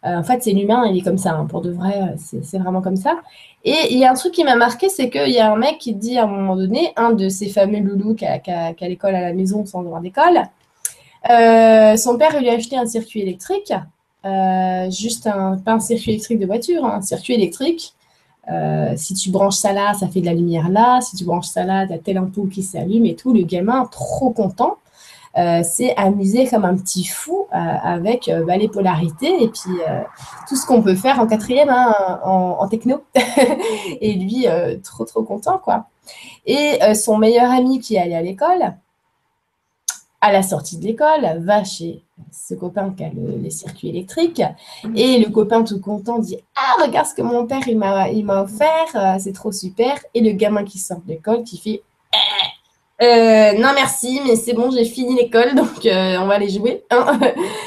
Euh, 0.04 0.18
en 0.18 0.22
fait, 0.22 0.42
c'est 0.42 0.52
l'humain, 0.52 0.86
il 0.86 0.98
est 0.98 1.02
comme 1.02 1.18
ça. 1.18 1.32
hein, 1.32 1.46
pour 1.46 1.62
de 1.62 1.70
vrai, 1.70 1.94
euh, 2.02 2.16
c'est 2.42 2.58
vraiment 2.58 2.82
comme 2.82 2.96
ça. 2.96 3.16
Et 3.64 3.74
il 3.90 3.98
y 3.98 4.04
a 4.04 4.10
un 4.10 4.14
truc 4.14 4.32
qui 4.32 4.44
m'a 4.44 4.56
marqué, 4.56 4.88
c'est 4.90 5.08
qu'il 5.10 5.30
y 5.30 5.38
a 5.38 5.50
un 5.52 5.56
mec 5.56 5.78
qui 5.78 5.94
dit 5.94 6.18
à 6.18 6.24
un 6.24 6.26
moment 6.26 6.56
donné, 6.56 6.92
un 6.96 7.12
de 7.12 7.28
ces 7.30 7.48
fameux 7.48 7.80
loulous 7.80 8.14
qui 8.14 8.26
a, 8.26 8.38
qui 8.38 8.50
a- 8.50 8.74
qui 8.74 8.84
a 8.84 8.88
l'école 8.88 9.14
à 9.14 9.22
la 9.22 9.32
maison 9.32 9.64
sans 9.64 9.80
avoir 9.80 10.00
d'école, 10.02 10.42
euh, 11.30 11.96
son 11.96 12.18
père 12.18 12.38
lui 12.38 12.48
a 12.50 12.54
acheté 12.54 12.76
un 12.76 12.86
circuit 12.86 13.22
électrique, 13.22 13.72
juste 14.90 15.26
un, 15.26 15.56
pas 15.58 15.72
un 15.72 15.80
circuit 15.80 16.12
électrique 16.12 16.38
de 16.38 16.46
voiture, 16.46 16.84
un 16.84 17.02
circuit 17.02 17.34
électrique. 17.34 17.94
Si 18.96 19.14
tu 19.14 19.30
branches 19.30 19.56
ça 19.56 19.72
là, 19.72 19.94
ça 19.94 20.06
fait 20.08 20.20
de 20.20 20.26
la 20.26 20.34
lumière 20.34 20.68
là. 20.68 21.00
Si 21.00 21.16
tu 21.16 21.24
branches 21.24 21.46
ça 21.46 21.64
là, 21.64 21.86
tu 21.86 21.92
as 21.94 21.98
telle 21.98 22.18
ampoule 22.18 22.50
qui 22.50 22.62
s'allume 22.62 23.06
et 23.06 23.14
tout. 23.16 23.32
Le 23.32 23.42
gamin, 23.42 23.86
trop 23.90 24.30
content, 24.30 24.76
s'est 25.62 25.94
amusé 25.96 26.48
comme 26.48 26.64
un 26.64 26.76
petit 26.76 27.04
fou 27.04 27.46
euh, 27.52 27.56
avec 27.56 28.28
euh, 28.28 28.44
bah, 28.44 28.56
les 28.56 28.68
polarités 28.68 29.42
et 29.42 29.48
puis 29.48 29.80
euh, 29.88 30.02
tout 30.48 30.56
ce 30.56 30.64
qu'on 30.66 30.82
peut 30.82 30.94
faire 30.94 31.18
en 31.20 31.26
quatrième 31.26 31.70
hein, 31.70 32.20
en, 32.24 32.66
techno. 32.68 33.02
et 34.00 34.12
lui, 34.14 34.46
euh, 34.46 34.76
trop, 34.82 35.04
trop 35.04 35.22
content, 35.22 35.58
quoi. 35.58 35.86
Et 36.46 36.78
euh, 36.82 36.94
son 36.94 37.16
meilleur 37.18 37.50
ami 37.50 37.80
qui 37.80 37.96
est 37.96 37.98
allé 38.00 38.14
à 38.14 38.22
l'école, 38.22 38.74
à 40.20 40.32
la 40.32 40.42
sortie 40.42 40.78
de 40.78 40.84
l'école, 40.84 41.40
va 41.40 41.64
chez 41.64 42.02
ce 42.32 42.54
copain 42.54 42.94
qui 42.96 43.04
a 43.04 43.08
le- 43.10 43.36
les 43.38 43.50
circuits 43.50 43.88
électriques. 43.90 44.42
Et 44.94 45.18
le 45.18 45.30
copain 45.30 45.62
tout 45.64 45.80
content 45.80 46.18
dit 46.18 46.38
Ah, 46.56 46.82
regarde 46.82 47.06
ce 47.06 47.14
que 47.14 47.22
mon 47.22 47.46
père 47.46 47.66
il 47.68 47.76
m'a, 47.78 48.42
offert, 48.42 48.86
euh, 48.94 49.16
c'est 49.18 49.32
trop 49.34 49.52
super. 49.52 49.98
Et 50.14 50.20
le 50.20 50.30
gamin 50.32 50.64
qui 50.64 50.78
sort 50.78 51.00
de 51.04 51.08
l'école 51.12 51.42
qui 51.42 51.58
fait 51.58 51.82
Euh, 52.14 52.16
euh, 53.02 53.52
Non, 53.54 53.70
merci, 53.74 54.20
mais 54.26 54.36
c'est 54.36 54.52
bon, 54.52 54.70
j'ai 54.70 54.84
fini 54.84 55.14
l'école, 55.16 55.54
donc 55.56 55.84
euh, 55.86 56.16
on 56.20 56.26
va 56.26 56.34
aller 56.34 56.48
jouer. 56.48 56.84
hein. 56.90 57.18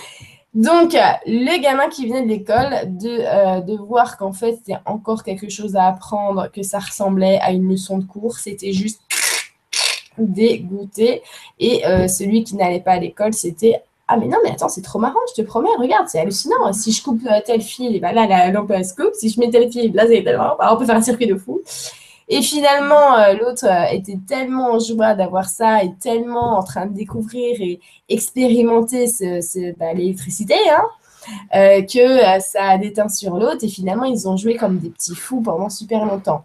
donc, 0.53 0.93
le 1.25 1.61
gamin 1.61 1.89
qui 1.89 2.07
venait 2.07 2.23
de 2.23 2.27
l'école, 2.27 2.69
de, 2.85 3.19
euh, 3.21 3.61
de 3.61 3.75
voir 3.75 4.17
qu'en 4.17 4.33
fait, 4.33 4.55
c'était 4.55 4.79
encore 4.85 5.23
quelque 5.23 5.49
chose 5.49 5.75
à 5.75 5.87
apprendre, 5.87 6.49
que 6.51 6.63
ça 6.63 6.79
ressemblait 6.79 7.39
à 7.41 7.51
une 7.51 7.69
leçon 7.69 7.97
de 7.97 8.05
cours, 8.05 8.37
c'était 8.37 8.73
juste 8.73 9.01
dégoûté. 10.17 11.21
Et 11.59 11.83
celui 12.07 12.43
qui 12.43 12.55
n'allait 12.55 12.79
pas 12.79 12.93
à 12.93 12.99
l'école, 12.99 13.33
c'était 13.33 13.81
Ah, 14.07 14.17
mais 14.17 14.25
non, 14.27 14.37
mais 14.43 14.49
attends, 14.51 14.69
c'est 14.69 14.81
trop 14.81 14.97
marrant, 14.97 15.19
je 15.35 15.41
te 15.43 15.45
promets, 15.45 15.69
regarde, 15.77 16.07
c'est 16.07 16.19
hallucinant. 16.19 16.73
Si 16.73 16.91
je 16.91 17.03
coupe 17.03 17.21
tel 17.45 17.61
fil, 17.61 17.95
et 17.95 17.99
ben 17.99 18.13
là, 18.13 18.25
la 18.25 18.49
lampe 18.51 18.71
elle 18.71 18.83
se 18.85 18.95
coupe. 18.95 19.13
Si 19.13 19.29
je 19.29 19.39
mets 19.39 19.49
tel 19.51 19.71
fil, 19.71 19.93
là, 19.93 20.05
c'est 20.07 20.23
tellement. 20.23 20.55
on 20.59 20.77
peut 20.77 20.85
faire 20.85 20.95
un 20.95 21.01
circuit 21.03 21.27
de 21.27 21.35
fou. 21.35 21.61
Et 22.29 22.41
finalement, 22.41 23.17
euh, 23.17 23.33
l'autre 23.33 23.65
euh, 23.65 23.85
était 23.91 24.19
tellement 24.27 24.73
en 24.73 24.79
joie 24.79 25.15
d'avoir 25.15 25.47
ça 25.47 25.83
et 25.83 25.93
tellement 25.95 26.57
en 26.57 26.63
train 26.63 26.85
de 26.85 26.93
découvrir 26.93 27.61
et 27.61 27.79
expérimenter 28.09 29.07
ce, 29.07 29.73
bah, 29.77 29.93
l'électricité, 29.93 30.55
hein, 30.69 30.83
euh, 31.55 31.81
que 31.83 32.41
ça 32.41 32.71
a 32.71 32.77
déteint 32.77 33.07
sur 33.07 33.37
l'autre. 33.37 33.63
Et 33.63 33.69
finalement, 33.69 34.05
ils 34.05 34.27
ont 34.27 34.35
joué 34.35 34.57
comme 34.57 34.79
des 34.79 34.89
petits 34.89 35.15
fous 35.15 35.41
pendant 35.41 35.69
super 35.69 36.05
longtemps. 36.05 36.43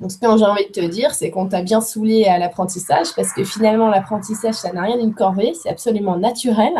Donc, 0.00 0.10
ce 0.10 0.16
que 0.16 0.26
j'ai 0.38 0.44
envie 0.44 0.66
de 0.66 0.72
te 0.72 0.86
dire, 0.86 1.14
c'est 1.14 1.30
qu'on 1.30 1.46
t'a 1.46 1.62
bien 1.62 1.82
saoulé 1.82 2.24
à 2.24 2.38
l'apprentissage 2.38 3.08
parce 3.14 3.32
que 3.34 3.44
finalement, 3.44 3.88
l'apprentissage, 3.88 4.54
ça 4.54 4.72
n'a 4.72 4.82
rien 4.82 4.96
d'une 4.96 5.12
corvée, 5.12 5.52
c'est 5.54 5.68
absolument 5.68 6.16
naturel. 6.16 6.72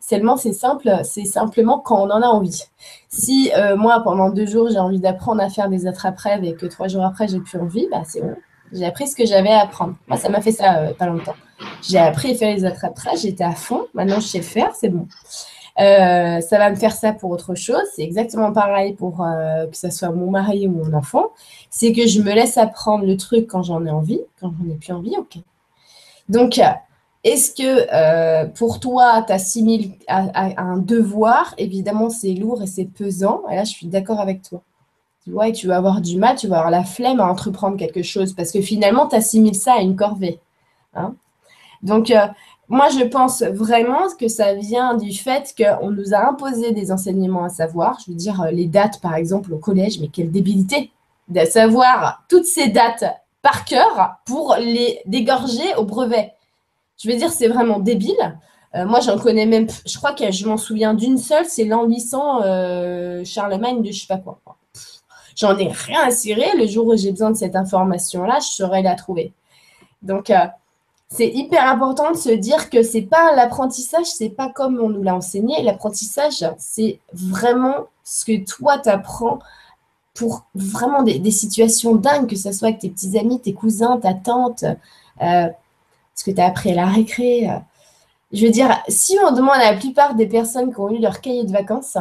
Seulement, 0.00 0.36
c'est 0.36 0.52
simple, 0.52 1.00
c'est 1.02 1.24
simplement 1.24 1.80
quand 1.80 2.00
on 2.00 2.10
en 2.10 2.22
a 2.22 2.26
envie. 2.26 2.62
Si 3.08 3.50
euh, 3.56 3.76
moi, 3.76 4.00
pendant 4.04 4.30
deux 4.30 4.46
jours, 4.46 4.68
j'ai 4.70 4.78
envie 4.78 5.00
d'apprendre 5.00 5.42
à 5.42 5.48
faire 5.48 5.68
des 5.68 5.88
attrape-rêves 5.88 6.44
et 6.44 6.54
que 6.54 6.66
trois 6.66 6.86
jours 6.86 7.04
après, 7.04 7.26
j'ai 7.26 7.40
plus 7.40 7.58
envie, 7.58 7.88
bah, 7.90 8.02
c'est 8.06 8.20
bon. 8.20 8.36
J'ai 8.72 8.86
appris 8.86 9.08
ce 9.08 9.16
que 9.16 9.26
j'avais 9.26 9.50
à 9.50 9.62
apprendre. 9.62 9.94
Moi, 10.06 10.16
ça 10.16 10.28
m'a 10.28 10.40
fait 10.40 10.52
ça 10.52 10.78
euh, 10.78 10.94
pas 10.94 11.06
longtemps. 11.06 11.34
J'ai 11.82 11.98
appris 11.98 12.32
à 12.32 12.34
faire 12.36 12.54
les 12.54 12.64
attrape-rêves, 12.64 13.18
j'étais 13.20 13.44
à 13.44 13.52
fond. 13.52 13.86
Maintenant, 13.92 14.20
je 14.20 14.26
sais 14.26 14.42
faire, 14.42 14.70
c'est 14.74 14.88
bon. 14.88 15.08
Euh, 15.80 16.40
ça 16.40 16.58
va 16.58 16.70
me 16.70 16.76
faire 16.76 16.92
ça 16.92 17.12
pour 17.12 17.30
autre 17.30 17.54
chose. 17.54 17.82
C'est 17.94 18.02
exactement 18.02 18.52
pareil 18.52 18.94
pour 18.94 19.22
euh, 19.22 19.66
que 19.66 19.76
ce 19.76 19.90
soit 19.90 20.10
mon 20.10 20.30
mari 20.30 20.66
ou 20.66 20.70
mon 20.70 20.92
enfant. 20.92 21.30
C'est 21.70 21.92
que 21.92 22.06
je 22.06 22.20
me 22.20 22.32
laisse 22.32 22.58
apprendre 22.58 23.04
le 23.04 23.16
truc 23.16 23.46
quand 23.46 23.62
j'en 23.62 23.84
ai 23.86 23.90
envie. 23.90 24.20
Quand 24.40 24.52
j'en 24.58 24.70
ai 24.70 24.76
plus 24.76 24.92
envie, 24.92 25.16
ok. 25.18 25.38
Donc, 26.28 26.60
est-ce 27.24 27.52
que 27.52 27.86
euh, 27.92 28.46
pour 28.46 28.80
toi, 28.80 29.22
tu 29.26 29.32
assimiles 29.32 29.92
à, 30.08 30.60
un 30.62 30.78
devoir? 30.78 31.54
Évidemment, 31.58 32.10
c'est 32.10 32.32
lourd 32.34 32.62
et 32.62 32.66
c'est 32.66 32.84
pesant. 32.84 33.42
Et 33.50 33.56
là, 33.56 33.64
je 33.64 33.70
suis 33.70 33.86
d'accord 33.86 34.20
avec 34.20 34.42
toi. 34.42 34.62
Tu 35.24 35.30
vois, 35.30 35.48
et 35.48 35.52
tu 35.52 35.68
vas 35.68 35.76
avoir 35.76 36.00
du 36.00 36.18
mal, 36.18 36.36
tu 36.36 36.48
vas 36.48 36.58
avoir 36.58 36.70
la 36.72 36.82
flemme 36.82 37.20
à 37.20 37.30
entreprendre 37.30 37.76
quelque 37.76 38.02
chose 38.02 38.34
parce 38.34 38.50
que 38.50 38.60
finalement, 38.60 39.06
tu 39.06 39.14
assimiles 39.14 39.54
ça 39.54 39.74
à 39.74 39.80
une 39.80 39.94
corvée. 39.94 40.40
hein. 40.94 41.14
Donc, 41.82 42.12
moi, 42.72 42.88
je 42.88 43.04
pense 43.04 43.42
vraiment 43.42 44.08
que 44.18 44.28
ça 44.28 44.54
vient 44.54 44.94
du 44.96 45.12
fait 45.12 45.54
qu'on 45.54 45.90
nous 45.90 46.14
a 46.14 46.26
imposé 46.26 46.72
des 46.72 46.90
enseignements 46.90 47.44
à 47.44 47.50
savoir. 47.50 47.98
Je 48.02 48.10
veux 48.10 48.16
dire, 48.16 48.40
euh, 48.40 48.50
les 48.50 48.64
dates, 48.64 48.98
par 49.02 49.14
exemple, 49.14 49.52
au 49.52 49.58
collège, 49.58 50.00
mais 50.00 50.08
quelle 50.08 50.30
débilité 50.30 50.90
de 51.28 51.44
savoir 51.44 52.24
toutes 52.30 52.46
ces 52.46 52.68
dates 52.68 53.04
par 53.42 53.66
cœur 53.66 54.16
pour 54.24 54.56
les 54.58 55.00
dégorger 55.04 55.74
au 55.76 55.84
brevet. 55.84 56.32
Je 56.96 57.10
veux 57.10 57.16
dire, 57.18 57.30
c'est 57.30 57.48
vraiment 57.48 57.78
débile. 57.78 58.38
Euh, 58.74 58.86
moi, 58.86 59.00
j'en 59.00 59.18
connais 59.18 59.44
même, 59.44 59.66
je 59.84 59.98
crois 59.98 60.14
que 60.14 60.30
je 60.30 60.48
m'en 60.48 60.56
souviens 60.56 60.94
d'une 60.94 61.18
seule, 61.18 61.44
c'est 61.44 61.64
l'an 61.64 61.84
800 61.84 62.40
euh, 62.42 63.22
Charlemagne 63.22 63.82
de 63.82 63.92
je 63.92 64.00
sais 64.00 64.06
pas 64.06 64.16
quoi. 64.16 64.38
J'en 65.36 65.58
ai 65.58 65.68
rien 65.68 66.00
à 66.04 66.10
cirer. 66.10 66.56
Le 66.56 66.66
jour 66.66 66.86
où 66.86 66.96
j'ai 66.96 67.10
besoin 67.10 67.32
de 67.32 67.36
cette 67.36 67.54
information-là, 67.54 68.38
je 68.40 68.48
saurais 68.48 68.80
la 68.80 68.94
trouver. 68.94 69.34
Donc, 70.00 70.30
euh, 70.30 70.46
c'est 71.14 71.28
hyper 71.28 71.68
important 71.68 72.10
de 72.12 72.16
se 72.16 72.30
dire 72.30 72.70
que 72.70 72.82
c'est 72.82 73.02
pas 73.02 73.34
l'apprentissage, 73.36 74.06
c'est 74.06 74.30
pas 74.30 74.48
comme 74.48 74.80
on 74.80 74.88
nous 74.88 75.02
l'a 75.02 75.14
enseigné. 75.14 75.62
L'apprentissage, 75.62 76.42
c'est 76.56 77.00
vraiment 77.12 77.88
ce 78.02 78.24
que 78.24 78.42
toi 78.46 78.78
t'apprends 78.78 79.38
pour 80.14 80.46
vraiment 80.54 81.02
des, 81.02 81.30
situations 81.30 81.96
dingues, 81.96 82.30
que 82.30 82.36
ce 82.36 82.50
soit 82.50 82.68
avec 82.68 82.80
tes 82.80 82.88
petits 82.88 83.18
amis, 83.18 83.40
tes 83.40 83.52
cousins, 83.52 83.98
ta 83.98 84.14
tante, 84.14 84.64
euh, 85.20 85.48
ce 86.14 86.24
que 86.24 86.30
tu 86.30 86.40
as 86.40 86.46
appris 86.46 86.70
à 86.72 86.76
la 86.76 86.86
récré. 86.86 87.46
Euh. 87.46 87.58
Je 88.32 88.46
veux 88.46 88.52
dire, 88.52 88.82
si 88.88 89.18
on 89.22 89.32
demande 89.32 89.56
à 89.56 89.72
la 89.72 89.76
plupart 89.78 90.14
des 90.14 90.26
personnes 90.26 90.72
qui 90.72 90.80
ont 90.80 90.90
eu 90.90 90.98
leur 90.98 91.20
cahier 91.20 91.44
de 91.44 91.52
vacances, 91.52 91.98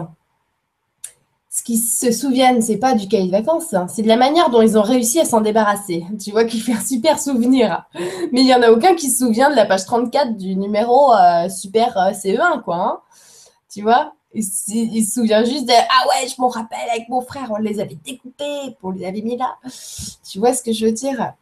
ce 1.54 1.64
qu'ils 1.64 1.80
se 1.80 2.14
souviennent, 2.14 2.62
c'est 2.62 2.78
pas 2.78 2.96
du 2.96 3.10
cahier 3.10 3.26
de 3.28 3.32
vacances, 3.32 3.74
hein. 3.74 3.86
c'est 3.90 4.04
de 4.04 4.08
la 4.08 4.16
manière 4.16 4.50
dont 4.50 4.62
ils 4.62 4.78
ont 4.78 4.82
réussi 4.82 5.20
à 5.20 5.26
s'en 5.26 5.42
débarrasser. 5.42 6.06
Tu 6.24 6.32
vois, 6.32 6.46
qui 6.46 6.62
fait 6.62 6.72
un 6.72 6.80
super 6.80 7.20
souvenir. 7.20 7.86
Mais 8.32 8.40
il 8.40 8.46
n'y 8.46 8.54
en 8.54 8.62
a 8.62 8.72
aucun 8.72 8.96
qui 8.96 9.10
se 9.10 9.26
souvient 9.26 9.50
de 9.50 9.56
la 9.58 9.66
page 9.66 9.84
34 9.84 10.38
du 10.38 10.56
numéro 10.56 11.14
euh, 11.14 11.50
super 11.50 11.98
euh, 11.98 12.12
CE1, 12.12 12.62
quoi. 12.64 12.78
Hein. 12.78 13.00
Tu 13.70 13.82
vois? 13.82 14.14
Il, 14.34 14.46
se 14.46 15.14
souvient 15.14 15.44
juste 15.44 15.66
de 15.66 15.74
Ah 15.74 16.08
ouais, 16.08 16.26
je 16.30 16.40
m'en 16.40 16.48
rappelle, 16.48 16.90
avec 16.90 17.10
mon 17.10 17.20
frère, 17.20 17.52
on 17.52 17.58
les 17.58 17.82
avait 17.82 18.00
découpés, 18.02 18.78
on 18.82 18.92
les 18.92 19.06
avait 19.06 19.22
mis 19.22 19.36
là. 19.36 19.58
Tu 20.24 20.40
vois 20.40 20.54
ce 20.54 20.64
que 20.64 20.72
je 20.72 20.86
veux 20.86 20.94
dire? 20.94 21.34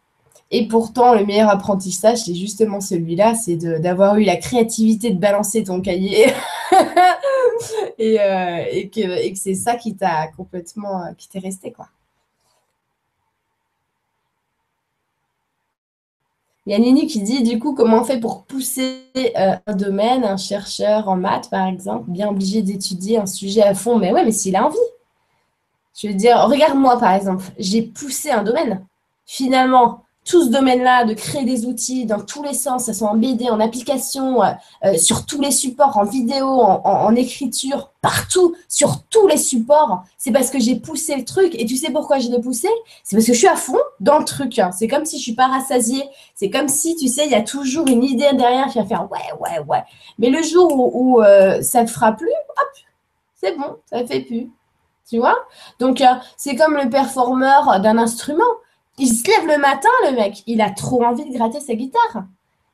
Et 0.51 0.67
pourtant, 0.67 1.13
le 1.13 1.25
meilleur 1.25 1.49
apprentissage, 1.49 2.23
c'est 2.23 2.33
justement 2.33 2.81
celui-là, 2.81 3.35
c'est 3.35 3.55
d'avoir 3.55 4.17
eu 4.17 4.23
la 4.23 4.35
créativité 4.35 5.11
de 5.11 5.19
balancer 5.19 5.63
ton 5.63 5.79
cahier 5.79 6.25
euh, 7.99 8.65
et, 8.71 8.89
que, 8.89 9.35
c'est 9.35 9.53
ça 9.53 9.75
qui 9.75 9.95
t'a 9.95 10.27
complètement, 10.35 11.03
euh, 11.03 11.13
qui 11.17 11.29
t'est 11.29 11.39
resté, 11.39 11.71
quoi. 11.71 11.87
Il 16.65 16.71
y 16.71 16.75
a 16.75 16.79
Nini 16.79 17.07
qui 17.07 17.21
dit, 17.21 17.41
du 17.43 17.57
coup, 17.57 17.73
comment 17.73 18.01
on 18.01 18.03
fait 18.03 18.19
pour 18.19 18.43
pousser 18.43 19.05
euh, 19.17 19.55
un 19.65 19.75
domaine, 19.75 20.23
un 20.23 20.37
chercheur 20.37 21.09
en 21.09 21.15
maths, 21.15 21.49
par 21.49 21.67
exemple, 21.67 22.09
bien 22.11 22.27
obligé 22.29 22.61
d'étudier 22.61 23.17
un 23.17 23.25
sujet 23.25 23.63
à 23.63 23.73
fond, 23.73 23.97
mais 23.97 24.11
ouais, 24.11 24.23
mais 24.25 24.31
s'il 24.31 24.55
a 24.55 24.65
envie. 24.65 24.77
Je 25.95 26.07
veux 26.07 26.13
dire, 26.13 26.37
regarde-moi, 26.47 26.99
par 26.99 27.13
exemple, 27.13 27.43
j'ai 27.57 27.81
poussé 27.81 28.29
un 28.29 28.43
domaine. 28.43 28.85
Finalement, 29.25 30.03
tout 30.29 30.43
ce 30.43 30.49
domaine-là, 30.49 31.05
de 31.05 31.15
créer 31.15 31.43
des 31.43 31.65
outils 31.65 32.05
dans 32.05 32.19
tous 32.19 32.43
les 32.43 32.53
sens, 32.53 32.85
ça 32.85 32.93
soit 32.93 33.09
en 33.09 33.15
BD, 33.15 33.49
en 33.49 33.59
application, 33.59 34.43
euh, 34.43 34.51
euh, 34.85 34.93
sur 34.95 35.25
tous 35.25 35.41
les 35.41 35.49
supports, 35.49 35.97
en 35.97 36.03
vidéo, 36.03 36.45
en, 36.45 37.15
écriture, 37.15 37.91
partout, 37.99 38.55
sur 38.67 39.01
tous 39.09 39.25
les 39.25 39.37
supports, 39.37 40.03
c'est 40.19 40.31
parce 40.31 40.51
que 40.51 40.59
j'ai 40.59 40.75
poussé 40.75 41.15
le 41.15 41.25
truc. 41.25 41.55
Et 41.55 41.65
tu 41.65 41.75
sais 41.77 41.91
pourquoi 41.91 42.19
je 42.19 42.29
l'ai 42.29 42.39
poussé? 42.39 42.67
C'est 43.03 43.15
parce 43.15 43.25
que 43.25 43.33
je 43.33 43.39
suis 43.39 43.47
à 43.47 43.55
fond 43.55 43.79
dans 43.99 44.19
le 44.19 44.23
truc. 44.23 44.61
C'est 44.77 44.87
comme 44.87 45.03
si 45.03 45.17
je 45.17 45.23
suis 45.23 45.33
pas 45.33 45.47
rassasiée. 45.47 46.03
C'est 46.35 46.51
comme 46.51 46.67
si, 46.67 46.95
tu 46.95 47.07
sais, 47.07 47.25
il 47.25 47.31
y 47.31 47.35
a 47.35 47.41
toujours 47.41 47.87
une 47.87 48.03
idée 48.03 48.31
derrière 48.33 48.67
qui 48.67 48.77
va 48.77 48.85
faire 48.85 49.07
ouais, 49.11 49.33
ouais, 49.39 49.59
ouais. 49.67 49.83
Mais 50.19 50.29
le 50.29 50.43
jour 50.43 50.95
où, 50.95 51.23
euh, 51.23 51.59
ça 51.63 51.81
ne 51.81 51.87
fera 51.87 52.11
plus, 52.11 52.27
hop, 52.27 52.67
c'est 53.33 53.57
bon, 53.57 53.77
ça 53.89 54.03
ne 54.03 54.05
fait 54.05 54.21
plus. 54.21 54.51
Tu 55.09 55.17
vois? 55.17 55.39
Donc, 55.79 56.03
c'est 56.37 56.55
comme 56.55 56.75
le 56.75 56.87
performeur 56.87 57.79
d'un 57.79 57.97
instrument 57.97 58.43
il 58.99 59.07
se 59.07 59.27
lève 59.27 59.47
le 59.47 59.61
matin, 59.61 59.89
le 60.09 60.15
mec, 60.15 60.43
il 60.47 60.61
a 60.61 60.69
trop 60.69 61.03
envie 61.03 61.25
de 61.25 61.33
gratter 61.35 61.59
sa 61.59 61.75
guitare. 61.75 62.25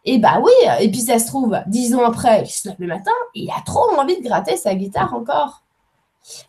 Et 0.04 0.20
bah 0.20 0.40
oui, 0.42 0.52
et 0.82 0.90
puis 0.90 1.02
ça 1.02 1.18
se 1.18 1.28
trouve, 1.28 1.58
dix 1.68 1.96
ans 1.96 2.06
après, 2.06 2.44
il 2.44 2.50
se 2.50 2.68
lève 2.68 2.78
le 2.80 2.88
matin, 2.88 3.12
il 3.34 3.50
a 3.50 3.62
trop 3.66 3.90
envie 3.98 4.18
de 4.18 4.24
gratter 4.24 4.56
sa 4.56 4.76
guitare 4.76 5.14
encore. 5.14 5.64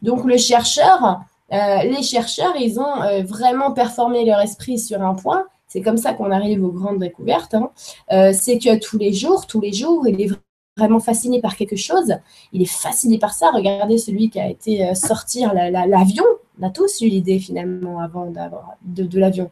Donc 0.03 0.25
le 0.25 0.37
chercheur, 0.37 1.21
euh, 1.53 1.83
les 1.85 2.03
chercheurs, 2.03 2.55
ils 2.59 2.81
ont 2.81 3.03
euh, 3.03 3.23
vraiment 3.23 3.73
performé 3.73 4.25
leur 4.25 4.41
esprit 4.41 4.79
sur 4.79 5.03
un 5.03 5.15
point. 5.15 5.45
C'est 5.69 5.81
comme 5.81 5.97
ça 5.97 6.15
qu'on 6.15 6.31
arrive 6.31 6.65
aux 6.65 6.73
grandes 6.73 6.99
découvertes. 6.99 7.55
Hein. 7.55 7.71
Euh, 8.13 8.33
c'est 8.33 8.59
que 8.59 8.79
tous 8.79 8.99
les 8.99 9.13
jours, 9.13 9.47
tous 9.47 9.61
les 9.61 9.73
jours, 9.73 10.07
il 10.07 10.21
est 10.21 10.31
vraiment 10.77 11.01
fasciné 11.01 11.41
par 11.41 11.57
quelque 11.57 11.77
chose. 11.77 12.15
Il 12.53 12.63
est 12.63 12.71
fasciné 12.71 13.19
par 13.19 13.33
ça. 13.33 13.51
Regardez 13.51 13.99
celui 13.99 14.31
qui 14.31 14.39
a 14.41 14.49
été 14.49 14.95
sortir 14.95 15.55
l'avion. 15.55 16.25
On 16.61 16.67
a 16.67 16.71
tous 16.71 17.01
eu 17.01 17.09
l'idée 17.09 17.39
finalement 17.39 18.01
avant 18.01 18.27
d'avoir 18.27 18.75
de 18.83 19.19
l'avion. 19.19 19.51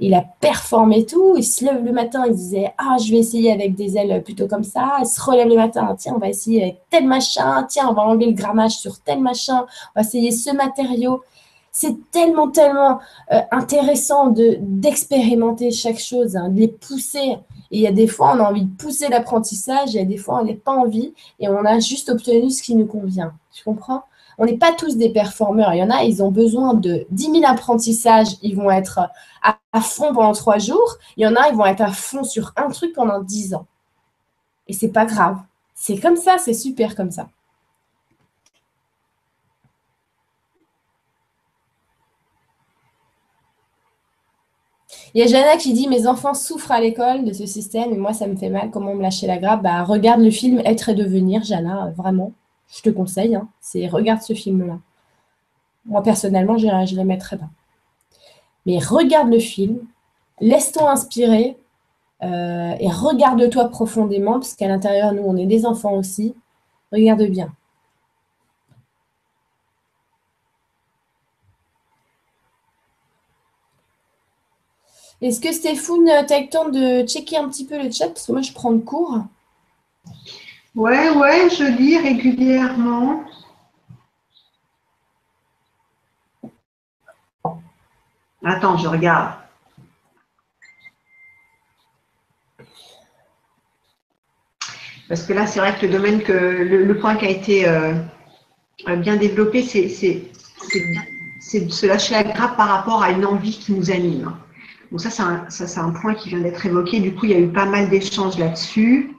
Il 0.00 0.14
a 0.14 0.24
performé 0.40 1.06
tout. 1.06 1.34
Il 1.36 1.44
se 1.44 1.64
lève 1.64 1.84
le 1.84 1.92
matin, 1.92 2.24
il 2.26 2.34
disait 2.34 2.72
Ah, 2.78 2.96
je 2.98 3.10
vais 3.10 3.18
essayer 3.18 3.52
avec 3.52 3.74
des 3.74 3.96
ailes 3.96 4.22
plutôt 4.22 4.46
comme 4.46 4.64
ça. 4.64 4.96
Il 5.00 5.06
se 5.06 5.20
relève 5.20 5.48
le 5.48 5.56
matin 5.56 5.94
Tiens, 5.98 6.14
on 6.16 6.18
va 6.18 6.28
essayer 6.28 6.62
avec 6.62 6.80
tel 6.90 7.06
machin. 7.06 7.64
Tiens, 7.68 7.88
on 7.88 7.94
va 7.94 8.02
enlever 8.02 8.26
le 8.26 8.32
grammage 8.32 8.78
sur 8.78 9.00
tel 9.00 9.20
machin. 9.20 9.66
On 9.94 10.00
va 10.00 10.06
essayer 10.06 10.30
ce 10.30 10.50
matériau. 10.54 11.22
C'est 11.76 11.96
tellement, 12.12 12.48
tellement 12.50 13.00
euh, 13.32 13.40
intéressant 13.50 14.28
de, 14.28 14.58
d'expérimenter 14.60 15.72
chaque 15.72 15.98
chose, 15.98 16.36
hein, 16.36 16.48
de 16.48 16.60
les 16.60 16.68
pousser. 16.68 17.36
Et 17.72 17.78
il 17.78 17.80
y 17.80 17.88
a 17.88 17.92
des 17.92 18.06
fois, 18.06 18.34
on 18.36 18.38
a 18.38 18.48
envie 18.48 18.62
de 18.62 18.76
pousser 18.76 19.08
l'apprentissage, 19.08 19.92
il 19.92 19.96
y 19.96 19.98
a 19.98 20.04
des 20.04 20.16
fois, 20.16 20.40
on 20.40 20.44
n'a 20.44 20.54
pas 20.54 20.70
envie 20.70 21.14
et 21.40 21.48
on 21.48 21.64
a 21.64 21.80
juste 21.80 22.10
obtenu 22.10 22.48
ce 22.50 22.62
qui 22.62 22.76
nous 22.76 22.86
convient. 22.86 23.32
Tu 23.52 23.64
comprends? 23.64 24.04
On 24.38 24.46
n'est 24.46 24.58
pas 24.58 24.72
tous 24.72 24.96
des 24.96 25.10
performeurs. 25.10 25.74
Il 25.74 25.78
y 25.78 25.82
en 25.82 25.90
a, 25.90 26.04
ils 26.04 26.22
ont 26.22 26.30
besoin 26.30 26.74
de 26.74 27.06
10 27.10 27.40
000 27.40 27.44
apprentissages. 27.46 28.36
Ils 28.42 28.56
vont 28.56 28.70
être 28.70 29.00
à, 29.42 29.80
fond 29.80 30.12
pendant 30.14 30.32
trois 30.32 30.58
jours. 30.58 30.98
Il 31.16 31.24
y 31.24 31.26
en 31.26 31.34
a, 31.36 31.48
ils 31.48 31.56
vont 31.56 31.66
être 31.66 31.82
à 31.82 31.92
fond 31.92 32.24
sur 32.24 32.52
un 32.56 32.68
truc 32.68 32.92
pendant 32.94 33.20
10 33.20 33.54
ans. 33.54 33.66
Et 34.68 34.72
c'est 34.72 34.88
pas 34.88 35.04
grave. 35.04 35.38
C'est 35.74 35.98
comme 35.98 36.16
ça, 36.16 36.38
c'est 36.38 36.54
super 36.54 36.96
comme 36.96 37.10
ça. 37.10 37.28
Il 45.14 45.20
y 45.20 45.22
a 45.22 45.26
Jana 45.28 45.56
qui 45.56 45.72
dit 45.72 45.86
Mes 45.86 46.08
enfants 46.08 46.34
souffrent 46.34 46.72
à 46.72 46.80
l'école 46.80 47.24
de 47.24 47.32
ce 47.32 47.46
système 47.46 47.92
et 47.92 47.96
moi, 47.96 48.12
ça 48.12 48.26
me 48.26 48.36
fait 48.36 48.48
mal. 48.48 48.70
Comment 48.70 48.94
me 48.94 49.02
lâcher 49.02 49.26
la 49.28 49.38
grappe? 49.38 49.62
Bah, 49.62 49.84
Regarde 49.84 50.20
le 50.20 50.30
film 50.30 50.60
Être 50.64 50.88
et 50.88 50.94
devenir, 50.94 51.44
Jana, 51.44 51.92
vraiment 51.96 52.32
je 52.68 52.82
te 52.82 52.90
conseille, 52.90 53.34
hein, 53.36 53.48
c'est 53.60 53.86
regarde 53.86 54.22
ce 54.22 54.32
film-là. 54.32 54.78
Moi, 55.86 56.02
personnellement, 56.02 56.56
je 56.58 56.66
ne 56.66 56.96
les 56.96 57.04
mettrais 57.04 57.36
pas. 57.38 57.50
Mais 58.66 58.78
regarde 58.78 59.28
le 59.28 59.38
film, 59.38 59.78
laisse-toi 60.40 60.90
inspirer 60.90 61.58
euh, 62.22 62.74
et 62.80 62.88
regarde-toi 62.88 63.68
profondément, 63.68 64.34
parce 64.34 64.54
qu'à 64.54 64.68
l'intérieur, 64.68 65.12
nous, 65.12 65.22
on 65.22 65.36
est 65.36 65.46
des 65.46 65.66
enfants 65.66 65.92
aussi. 65.94 66.34
Regarde 66.92 67.22
bien. 67.24 67.52
Est-ce 75.20 75.40
que 75.40 75.52
Stéphane, 75.52 76.04
tu 76.26 76.32
as 76.34 76.40
le 76.40 76.48
temps 76.48 76.68
de 76.68 77.06
checker 77.06 77.36
un 77.36 77.48
petit 77.48 77.64
peu 77.64 77.82
le 77.82 77.90
chat? 77.90 78.08
Parce 78.08 78.26
que 78.26 78.32
moi, 78.32 78.42
je 78.42 78.52
prends 78.52 78.70
le 78.70 78.80
cours. 78.80 79.20
Ouais, 80.74 81.08
ouais, 81.10 81.48
je 81.50 81.64
lis 81.64 81.98
régulièrement. 81.98 83.24
Attends, 88.44 88.76
je 88.76 88.88
regarde. 88.88 89.34
Parce 95.08 95.22
que 95.22 95.32
là, 95.32 95.46
c'est 95.46 95.60
vrai 95.60 95.76
que 95.78 95.86
le 95.86 95.92
domaine 95.92 96.22
que 96.22 96.32
le, 96.32 96.98
point 96.98 97.14
qui 97.16 97.26
a 97.26 97.30
été 97.30 97.68
euh, 97.68 97.94
bien 98.98 99.16
développé, 99.16 99.62
c'est 99.62 100.30
de 101.60 101.70
se 101.70 101.86
lâcher 101.86 102.14
la 102.14 102.24
grappe 102.24 102.56
par 102.56 102.68
rapport 102.68 103.02
à 103.02 103.10
une 103.10 103.24
envie 103.24 103.56
qui 103.58 103.72
nous 103.72 103.90
anime. 103.90 104.34
Donc 104.90 105.00
ça, 105.00 105.10
c'est 105.48 105.78
un 105.78 105.90
point 105.90 106.14
qui 106.14 106.30
vient 106.30 106.40
d'être 106.40 106.64
évoqué. 106.66 107.00
Du 107.00 107.14
coup, 107.14 107.26
il 107.26 107.30
y 107.32 107.34
a 107.34 107.38
eu 107.38 107.48
pas 107.48 107.66
mal 107.66 107.90
d'échanges 107.90 108.38
là-dessus. 108.38 109.14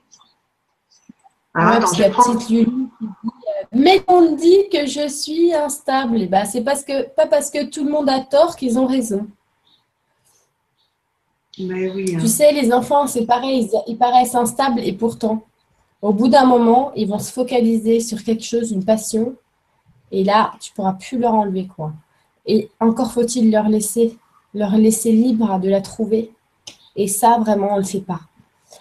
Ah, 1.58 1.80
la 1.80 2.10
petite 2.10 2.50
Lulu 2.50 2.90
qui 3.00 3.06
dit 3.06 3.30
euh, 3.32 3.64
Mais 3.72 4.04
on 4.10 4.36
dit 4.36 4.68
que 4.72 4.86
je 4.86 5.08
suis 5.08 5.54
instable. 5.54 6.22
Et 6.22 6.28
bah, 6.28 6.44
c'est 6.44 6.62
parce 6.62 6.84
que, 6.84 7.08
pas 7.10 7.28
parce 7.28 7.50
que 7.50 7.66
tout 7.66 7.86
le 7.86 7.92
monde 7.92 8.10
a 8.10 8.20
tort 8.20 8.58
qu'ils 8.58 8.78
ont 8.78 8.86
raison. 8.86 9.26
oui, 11.58 12.14
hein. 12.14 12.20
Tu 12.20 12.28
sais, 12.28 12.52
les 12.52 12.74
enfants, 12.74 13.08
c'est 13.08 13.26
pareil, 13.26 13.70
ils, 13.88 13.98
paraissent 13.98 14.36
instables 14.36 14.82
et 14.82 14.92
pourtant, 14.92 15.44
au 16.02 16.12
bout 16.12 16.28
d'un 16.28 16.46
moment, 16.46 16.92
ils 16.98 17.08
vont 17.08 17.20
se 17.20 17.32
focaliser 17.32 18.02
sur 18.02 18.22
quelque 18.22 18.44
chose, 18.44 18.72
une 18.72 18.84
passion, 18.84 19.36
et 20.12 20.26
là, 20.26 20.52
tu 20.60 20.72
ne 20.72 20.76
pourras 20.76 20.94
plus 20.94 21.18
leur 21.18 21.34
enlever 21.34 21.68
quoi. 21.68 21.94
Et 22.46 22.70
encore 22.82 23.14
faut-il 23.14 23.50
leur 23.50 23.70
laisser, 23.70 24.18
leur 24.54 24.76
laisser 24.78 25.14
libre 25.14 25.58
de 25.60 25.70
la 25.70 25.80
trouver. 25.80 26.34
Et 26.98 27.08
ça, 27.08 27.38
vraiment, 27.40 27.70
on 27.72 27.76
ne 27.76 27.82
le 27.82 27.86
fait 27.86 28.02
pas. 28.02 28.20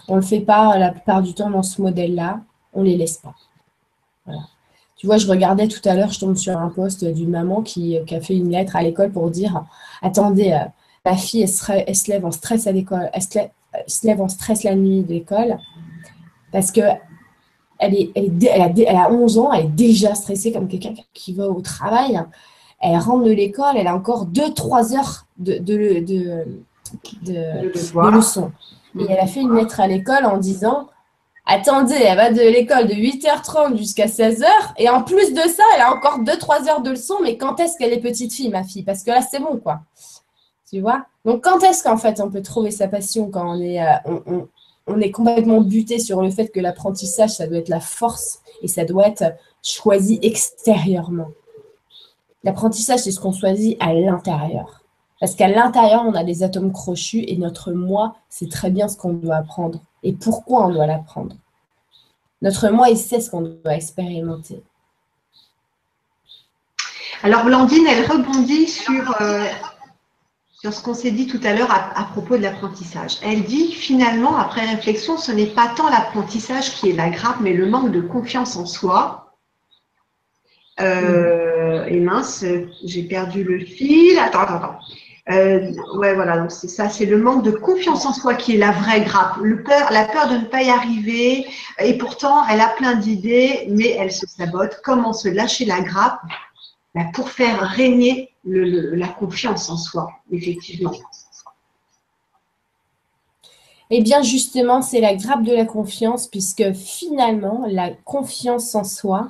On 0.09 0.17
ne 0.17 0.21
le 0.21 0.27
fait 0.27 0.41
pas 0.41 0.77
la 0.77 0.91
plupart 0.91 1.23
du 1.23 1.35
temps 1.35 1.51
dans 1.51 1.63
ce 1.63 1.81
modèle-là 1.81 2.41
on 2.75 2.81
ne 2.81 2.87
les 2.87 2.97
laisse 2.97 3.19
pas. 3.19 3.35
Tu 4.97 5.07
vois, 5.07 5.19
je 5.19 5.27
regardais 5.27 5.69
tout 5.69 5.87
à 5.87 5.95
l'heure, 5.95 6.13
je 6.13 6.21
tombe 6.21 6.37
sur 6.37 6.57
un 6.57 6.69
poste 6.69 7.05
d'une 7.05 7.31
maman 7.31 7.63
qui, 7.63 7.99
a 7.99 8.21
fait 8.21 8.37
une 8.37 8.51
lettre 8.51 8.77
à 8.77 8.83
l'école 8.83 9.11
pour 9.11 9.31
dire 9.31 9.65
Attendez, 10.03 10.53
euh, 10.53 10.65
ma 11.05 11.17
fille, 11.17 11.43
elle 11.43 11.49
se, 11.97 12.11
lève 12.11 12.25
en 12.25 12.31
stress 12.31 12.67
à 12.67 12.73
l'école, 12.73 13.11
elle, 13.13 13.23
se 13.23 14.07
lève, 14.07 14.21
en 14.21 14.29
stress 14.29 14.63
la 14.63 14.75
nuit 14.75 15.03
de 15.03 15.13
l'école. 15.13 15.59
Parce 16.53 16.71
que 16.71 16.81
elle, 17.79 17.95
est, 17.95 18.13
elle, 18.15 18.97
a, 18.97 19.11
11 19.11 19.39
ans, 19.39 19.53
elle 19.53 19.67
est 19.67 19.69
déjà 19.69 20.15
stressée 20.15 20.53
comme 20.53 20.69
quelqu'un 20.69 20.95
qui 21.13 21.35
va 21.35 21.49
au 21.49 21.61
travail. 21.61 22.21
Elle 22.81 22.97
rentre 22.99 23.25
de 23.25 23.33
l'école, 23.33 23.77
elle 23.77 23.89
a 23.89 23.95
encore 23.95 24.27
2-3 24.27 24.97
heures 24.97 25.27
de, 25.39 25.59
de, 25.59 26.01
de, 26.01 26.47
de, 27.23 28.17
leçons. 28.17 28.53
Et 28.99 29.05
elle 29.09 29.19
a 29.19 29.27
fait 29.27 29.41
une 29.41 29.55
lettre 29.55 29.81
à 29.81 29.87
l'école 29.87 30.25
en 30.25 30.39
disant 30.39 30.89
Attendez, 31.47 31.95
elle 31.95 32.17
va 32.17 32.31
de 32.33 32.41
l'école 32.41 32.87
de 32.87 32.95
8h30 32.95 33.77
jusqu'à 33.77 34.07
16h. 34.07 34.47
Et 34.79 34.89
en 34.89 35.03
plus 35.03 35.33
de 35.35 35.41
ça, 35.41 35.63
elle 35.75 35.83
a 35.83 35.95
encore 35.95 36.21
2-3 36.21 36.69
heures 36.69 36.81
de 36.83 36.91
leçons. 36.91 37.19
Mais 37.23 37.37
quand 37.37 37.61
est-ce 37.61 37.77
qu'elle 37.77 37.93
est 37.93 38.01
petite 38.01 38.33
fille, 38.33 38.49
ma 38.49 38.65
fille? 38.65 38.83
Parce 38.83 39.03
que 39.03 39.11
là, 39.11 39.21
c'est 39.21 39.41
bon, 39.41 39.59
quoi. 39.59 39.81
Tu 40.71 40.81
vois? 40.81 41.05
Donc, 41.25 41.45
quand 41.45 41.63
est-ce 41.63 41.83
qu'en 41.85 41.99
fait, 41.99 42.21
on 42.21 42.31
peut 42.31 42.43
trouver 42.43 42.71
sa 42.71 42.89
passion 42.89 43.31
quand 43.31 43.57
on 43.57 43.61
est, 43.61 43.83
euh, 43.83 44.41
on 44.87 45.01
est 45.01 45.11
complètement 45.11 45.61
buté 45.61 45.99
sur 45.99 46.23
le 46.23 46.31
fait 46.31 46.49
que 46.49 46.61
l'apprentissage, 46.61 47.31
ça 47.31 47.47
doit 47.47 47.59
être 47.59 47.69
la 47.69 47.81
force 47.81 48.41
et 48.63 48.69
ça 48.69 48.85
doit 48.85 49.07
être 49.07 49.25
choisi 49.63 50.19
extérieurement? 50.23 51.29
L'apprentissage, 52.43 53.01
c'est 53.01 53.11
ce 53.11 53.21
qu'on 53.21 53.33
choisit 53.33 53.77
à 53.81 53.93
l'intérieur. 53.93 54.83
Parce 55.21 55.35
qu'à 55.35 55.49
l'intérieur, 55.49 56.05
on 56.07 56.15
a 56.15 56.25
des 56.25 56.43
atomes 56.43 56.73
crochus 56.73 57.25
et 57.27 57.37
notre 57.37 57.73
moi 57.73 58.17
c'est 58.29 58.51
très 58.51 58.71
bien 58.71 58.89
ce 58.89 58.97
qu'on 58.97 59.15
doit 59.15 59.37
apprendre 59.37 59.81
et 60.05 60.13
pourquoi 60.13 60.67
on 60.67 60.73
doit 60.73 60.87
l'apprendre? 60.87 61.35
Notre 62.43 62.69
moi, 62.69 62.91
il 62.91 62.97
sait 62.97 63.21
ce 63.21 63.31
qu'on 63.31 63.41
doit 63.41 63.75
expérimenter. 63.75 64.63
Alors, 67.23 67.45
Blandine, 67.45 67.87
elle 67.89 68.07
rebondit 68.07 68.69
sur 68.69 69.21
euh, 69.21 69.47
sur 70.65 70.73
ce 70.73 70.83
qu'on 70.83 70.95
s'est 70.95 71.11
dit 71.11 71.27
tout 71.27 71.41
à 71.45 71.53
l'heure 71.53 71.71
à, 71.71 72.05
propos 72.05 72.39
de 72.39 72.43
l'apprentissage. 72.43 73.19
Elle 73.23 73.45
dit 73.45 73.71
finalement, 73.71 74.39
après 74.39 74.65
réflexion, 74.65 75.19
ce 75.19 75.31
n'est 75.31 75.53
pas 75.53 75.69
tant 75.77 75.91
l'apprentissage 75.91 76.71
qui 76.71 76.89
est 76.89 76.95
la 76.95 77.11
grappe, 77.11 77.37
mais 77.43 77.53
le 77.53 77.67
manque 77.67 77.93
de 77.93 78.01
confiance 78.01 78.57
en 78.57 78.65
soi. 78.65 79.35
Euh, 80.81 81.85
et 81.85 82.01
mince, 82.01 82.47
j'ai 82.83 83.03
perdu 83.03 83.45
le 83.45 83.63
fil. 83.63 84.19
Attends, 84.19 84.41
attends, 84.41 84.55
attends. 84.55 84.79
Euh, 85.31 85.73
ouais, 85.97 86.15
voilà, 86.15 86.37
donc 86.37 86.51
c'est 86.51 86.69
ça, 86.69 86.91
c'est 86.91 87.07
le 87.07 87.17
manque 87.17 87.45
de 87.45 87.51
confiance 87.51 88.05
en 88.05 88.13
soi 88.13 88.35
qui 88.35 88.57
est 88.57 88.59
la 88.59 88.73
vraie 88.73 89.01
grappe. 89.01 89.39
Le 89.39 89.65
la 89.91 90.05
peur 90.05 90.29
de 90.29 90.37
ne 90.37 90.45
pas 90.45 90.63
y 90.63 90.69
arriver, 90.69 91.47
et 91.79 91.97
pourtant, 91.97 92.47
elle 92.47 92.61
a 92.61 92.69
plein 92.69 92.95
d'idées, 92.95 93.67
mais 93.71 93.91
elle 93.91 94.13
se 94.13 94.27
sabote. 94.27 94.81
Comment 94.85 95.15
se 95.15 95.29
lâcher 95.29 95.65
la 95.65 95.81
grappe? 95.81 96.21
Bah, 96.95 97.07
pour 97.15 97.31
faire 97.31 97.59
régner 97.61 98.35
la 98.45 99.09
confiance 99.09 99.71
en 99.71 99.79
soi, 99.79 100.11
effectivement. 100.31 100.93
Eh 103.91 104.03
bien, 104.03 104.23
justement, 104.23 104.83
c'est 104.83 105.01
la 105.01 105.15
grappe 105.15 105.43
de 105.43 105.55
la 105.55 105.65
confiance, 105.65 106.29
puisque 106.29 106.73
finalement, 106.73 107.65
la 107.69 107.91
confiance 107.91 108.75
en 108.75 108.85
soi, 108.85 109.29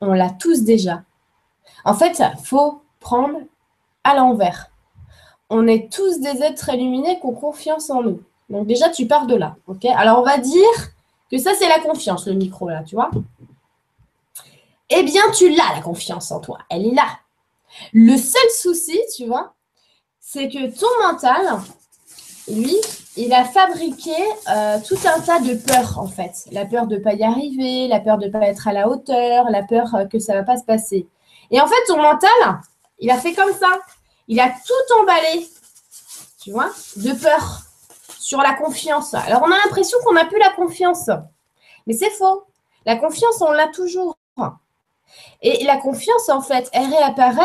on 0.00 0.12
l'a 0.12 0.30
tous 0.30 0.62
déjà. 0.62 1.02
En 1.84 1.94
fait, 1.94 2.18
il 2.20 2.44
faut 2.44 2.82
prendre 3.00 3.38
à 4.04 4.14
l'envers. 4.14 4.70
On 5.50 5.66
est 5.66 5.92
tous 5.92 6.20
des 6.20 6.42
êtres 6.42 6.70
illuminés 6.70 7.18
qui 7.18 7.26
ont 7.26 7.34
confiance 7.34 7.90
en 7.90 8.02
nous. 8.02 8.22
Donc 8.48 8.66
déjà, 8.66 8.88
tu 8.88 9.06
pars 9.06 9.26
de 9.26 9.34
là. 9.34 9.56
ok? 9.66 9.84
Alors, 9.84 10.20
on 10.20 10.24
va 10.24 10.38
dire 10.38 10.92
que 11.30 11.38
ça, 11.38 11.52
c'est 11.58 11.68
la 11.68 11.80
confiance, 11.80 12.26
le 12.26 12.34
micro 12.34 12.68
là, 12.68 12.82
tu 12.82 12.94
vois? 12.94 13.10
Eh 14.90 15.02
bien, 15.04 15.22
tu 15.36 15.48
l'as, 15.50 15.74
la 15.74 15.80
confiance 15.80 16.32
en 16.32 16.40
toi. 16.40 16.58
Elle 16.68 16.86
est 16.86 16.94
là. 16.94 17.06
Le 17.92 18.16
seul 18.16 18.50
souci, 18.60 18.98
tu 19.16 19.26
vois, 19.26 19.54
c'est 20.18 20.48
que 20.48 20.66
ton 20.78 21.12
mental, 21.12 21.60
lui, 22.48 22.76
il 23.16 23.32
a 23.32 23.44
fabriqué 23.44 24.16
euh, 24.48 24.78
tout 24.86 24.98
un 25.06 25.20
tas 25.20 25.38
de 25.40 25.54
peurs, 25.54 25.98
en 25.98 26.08
fait. 26.08 26.32
La 26.50 26.66
peur 26.66 26.86
de 26.86 26.96
ne 26.96 27.00
pas 27.00 27.14
y 27.14 27.22
arriver, 27.22 27.86
la 27.86 28.00
peur 28.00 28.18
de 28.18 28.26
ne 28.26 28.32
pas 28.32 28.46
être 28.48 28.66
à 28.66 28.72
la 28.72 28.88
hauteur, 28.88 29.50
la 29.50 29.62
peur 29.62 29.94
euh, 29.94 30.04
que 30.06 30.18
ça 30.18 30.32
ne 30.32 30.38
va 30.38 30.44
pas 30.44 30.56
se 30.56 30.64
passer. 30.64 31.06
Et 31.52 31.60
en 31.60 31.66
fait, 31.66 31.84
ton 31.86 31.96
mental, 31.96 32.60
il 32.98 33.10
a 33.10 33.18
fait 33.18 33.34
comme 33.34 33.52
ça. 33.52 33.68
Il 34.30 34.38
a 34.38 34.48
tout 34.48 34.94
emballé, 35.00 35.44
tu 36.40 36.52
vois, 36.52 36.70
de 36.94 37.12
peur 37.14 37.62
sur 38.20 38.40
la 38.40 38.54
confiance. 38.54 39.12
Alors, 39.12 39.42
on 39.42 39.50
a 39.50 39.56
l'impression 39.64 39.98
qu'on 40.04 40.12
n'a 40.12 40.24
plus 40.24 40.38
la 40.38 40.50
confiance. 40.50 41.10
Mais 41.88 41.94
c'est 41.94 42.10
faux. 42.10 42.44
La 42.86 42.94
confiance, 42.94 43.40
on 43.40 43.50
l'a 43.50 43.66
toujours. 43.66 44.16
Et 45.42 45.64
la 45.64 45.78
confiance, 45.78 46.28
en 46.28 46.42
fait, 46.42 46.70
elle 46.72 46.86
réapparaît 46.86 47.42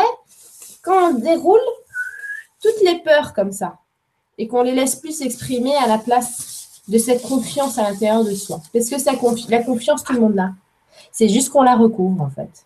quand 0.82 1.10
on 1.10 1.14
déroule 1.14 1.58
toutes 2.62 2.80
les 2.84 3.00
peurs 3.00 3.34
comme 3.34 3.50
ça 3.50 3.78
et 4.38 4.46
qu'on 4.46 4.62
les 4.62 4.72
laisse 4.72 4.94
plus 4.94 5.18
s'exprimer 5.18 5.74
à 5.74 5.88
la 5.88 5.98
place 5.98 6.82
de 6.86 6.98
cette 6.98 7.22
confiance 7.22 7.78
à 7.78 7.82
l'intérieur 7.82 8.22
de 8.22 8.34
soi. 8.36 8.60
Parce 8.72 8.88
que 8.88 9.50
la 9.50 9.62
confiance, 9.64 10.04
tout 10.04 10.12
le 10.12 10.20
monde 10.20 10.36
l'a. 10.36 10.52
C'est 11.10 11.28
juste 11.28 11.50
qu'on 11.50 11.62
la 11.62 11.74
recouvre, 11.74 12.22
en 12.22 12.30
fait. 12.30 12.65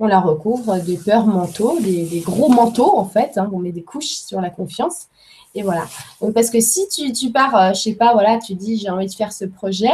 On 0.00 0.06
la 0.06 0.18
recouvre 0.18 0.78
des 0.78 0.96
peurs 0.96 1.26
mentaux, 1.26 1.78
des, 1.80 2.22
gros 2.24 2.48
manteaux, 2.48 2.96
en 2.96 3.04
fait. 3.04 3.36
Hein. 3.36 3.50
on 3.52 3.58
met 3.58 3.70
des 3.70 3.82
couches 3.82 4.22
sur 4.26 4.40
la 4.40 4.50
confiance. 4.50 5.08
Et 5.54 5.62
voilà. 5.62 5.84
Donc, 6.20 6.32
parce 6.32 6.50
que 6.50 6.60
si 6.60 6.88
tu, 6.88 7.12
tu 7.12 7.30
pars, 7.30 7.54
euh, 7.54 7.72
je 7.74 7.82
sais 7.82 7.94
pas, 7.94 8.12
voilà, 8.12 8.38
tu 8.38 8.54
dis 8.54 8.78
j'ai 8.78 8.88
envie 8.88 9.06
de 9.06 9.12
faire 9.12 9.32
ce 9.32 9.44
projet, 9.44 9.92